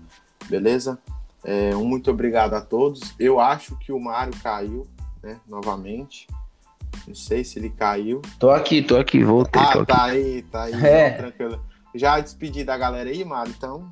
Beleza? 0.49 0.97
É, 1.43 1.75
um 1.75 1.85
muito 1.85 2.09
obrigado 2.09 2.53
a 2.53 2.61
todos. 2.61 3.13
Eu 3.19 3.39
acho 3.39 3.77
que 3.77 3.91
o 3.91 3.99
Mário 3.99 4.33
caiu, 4.41 4.87
né? 5.21 5.39
Novamente. 5.47 6.27
Não 7.07 7.15
sei 7.15 7.43
se 7.43 7.57
ele 7.57 7.69
caiu. 7.69 8.21
Tô 8.39 8.49
aqui, 8.49 8.81
tô 8.81 8.97
aqui, 8.97 9.23
voltei. 9.23 9.61
Ah, 9.61 9.85
tá 9.85 10.05
aqui. 10.05 10.17
aí, 10.17 10.41
tá 10.43 10.63
aí. 10.63 10.73
É. 10.73 11.11
Tranquilo. 11.11 11.61
Já 11.93 12.19
despedi 12.19 12.63
da 12.63 12.77
galera 12.77 13.09
aí, 13.09 13.23
Mário, 13.23 13.53
então. 13.55 13.91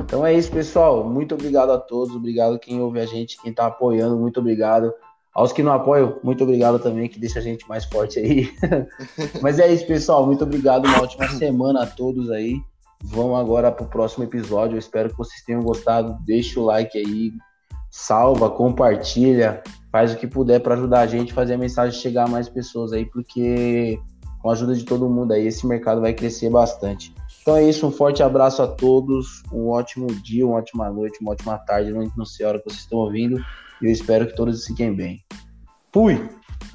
Então 0.00 0.26
é 0.26 0.34
isso, 0.34 0.50
pessoal. 0.50 1.08
Muito 1.08 1.34
obrigado 1.34 1.70
a 1.70 1.78
todos. 1.78 2.14
Obrigado 2.14 2.58
quem 2.58 2.80
ouve 2.80 3.00
a 3.00 3.06
gente, 3.06 3.40
quem 3.40 3.52
tá 3.52 3.66
apoiando. 3.66 4.16
Muito 4.16 4.40
obrigado. 4.40 4.92
Aos 5.34 5.52
que 5.52 5.64
não 5.64 5.72
apoiam, 5.72 6.20
muito 6.22 6.44
obrigado 6.44 6.78
também, 6.78 7.08
que 7.08 7.18
deixa 7.18 7.40
a 7.40 7.42
gente 7.42 7.68
mais 7.68 7.84
forte 7.84 8.20
aí. 8.20 8.50
Mas 9.42 9.58
é 9.58 9.72
isso, 9.72 9.84
pessoal. 9.84 10.24
Muito 10.24 10.44
obrigado. 10.44 10.86
Uma 10.86 11.02
ótima 11.02 11.26
semana 11.36 11.82
a 11.82 11.86
todos 11.86 12.30
aí. 12.30 12.60
Vamos 13.02 13.38
agora 13.38 13.72
para 13.72 13.84
o 13.84 13.88
próximo 13.88 14.22
episódio. 14.22 14.76
Eu 14.76 14.78
espero 14.78 15.10
que 15.10 15.18
vocês 15.18 15.42
tenham 15.42 15.60
gostado. 15.60 16.16
Deixa 16.24 16.60
o 16.60 16.64
like 16.64 16.96
aí, 16.96 17.32
salva, 17.90 18.48
compartilha, 18.48 19.60
faz 19.90 20.12
o 20.12 20.16
que 20.16 20.26
puder 20.26 20.60
para 20.60 20.74
ajudar 20.74 21.00
a 21.00 21.06
gente 21.06 21.32
a 21.32 21.34
fazer 21.34 21.54
a 21.54 21.58
mensagem 21.58 22.00
chegar 22.00 22.24
a 22.24 22.28
mais 22.28 22.48
pessoas 22.48 22.92
aí, 22.92 23.04
porque 23.04 23.98
com 24.40 24.50
a 24.50 24.52
ajuda 24.52 24.74
de 24.74 24.84
todo 24.84 25.08
mundo 25.08 25.32
aí, 25.32 25.46
esse 25.46 25.66
mercado 25.66 26.00
vai 26.00 26.12
crescer 26.12 26.50
bastante. 26.50 27.14
Então 27.40 27.56
é 27.56 27.64
isso, 27.64 27.86
um 27.86 27.90
forte 27.90 28.22
abraço 28.22 28.62
a 28.62 28.66
todos, 28.66 29.42
um 29.52 29.68
ótimo 29.68 30.06
dia, 30.06 30.46
uma 30.46 30.58
ótima 30.58 30.90
noite, 30.90 31.18
uma 31.20 31.32
ótima 31.32 31.56
tarde, 31.58 31.92
não 31.92 32.24
sei 32.24 32.44
a 32.44 32.50
hora 32.50 32.58
que 32.58 32.64
vocês 32.64 32.80
estão 32.80 32.98
ouvindo. 32.98 33.40
E 33.82 33.86
eu 33.86 33.92
espero 33.92 34.26
que 34.26 34.36
todos 34.36 34.64
fiquem 34.64 34.94
bem. 34.94 35.24
Fui! 35.92 36.28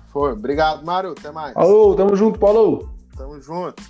Foi. 0.10 0.34
Obrigado, 0.34 0.86
Mário. 0.86 1.12
Até 1.12 1.32
mais. 1.32 1.56
Alô, 1.56 1.96
tamo 1.96 2.16
junto, 2.16 2.40
Paulo. 2.40 2.90
Tamo 3.16 3.40
junto. 3.42 3.82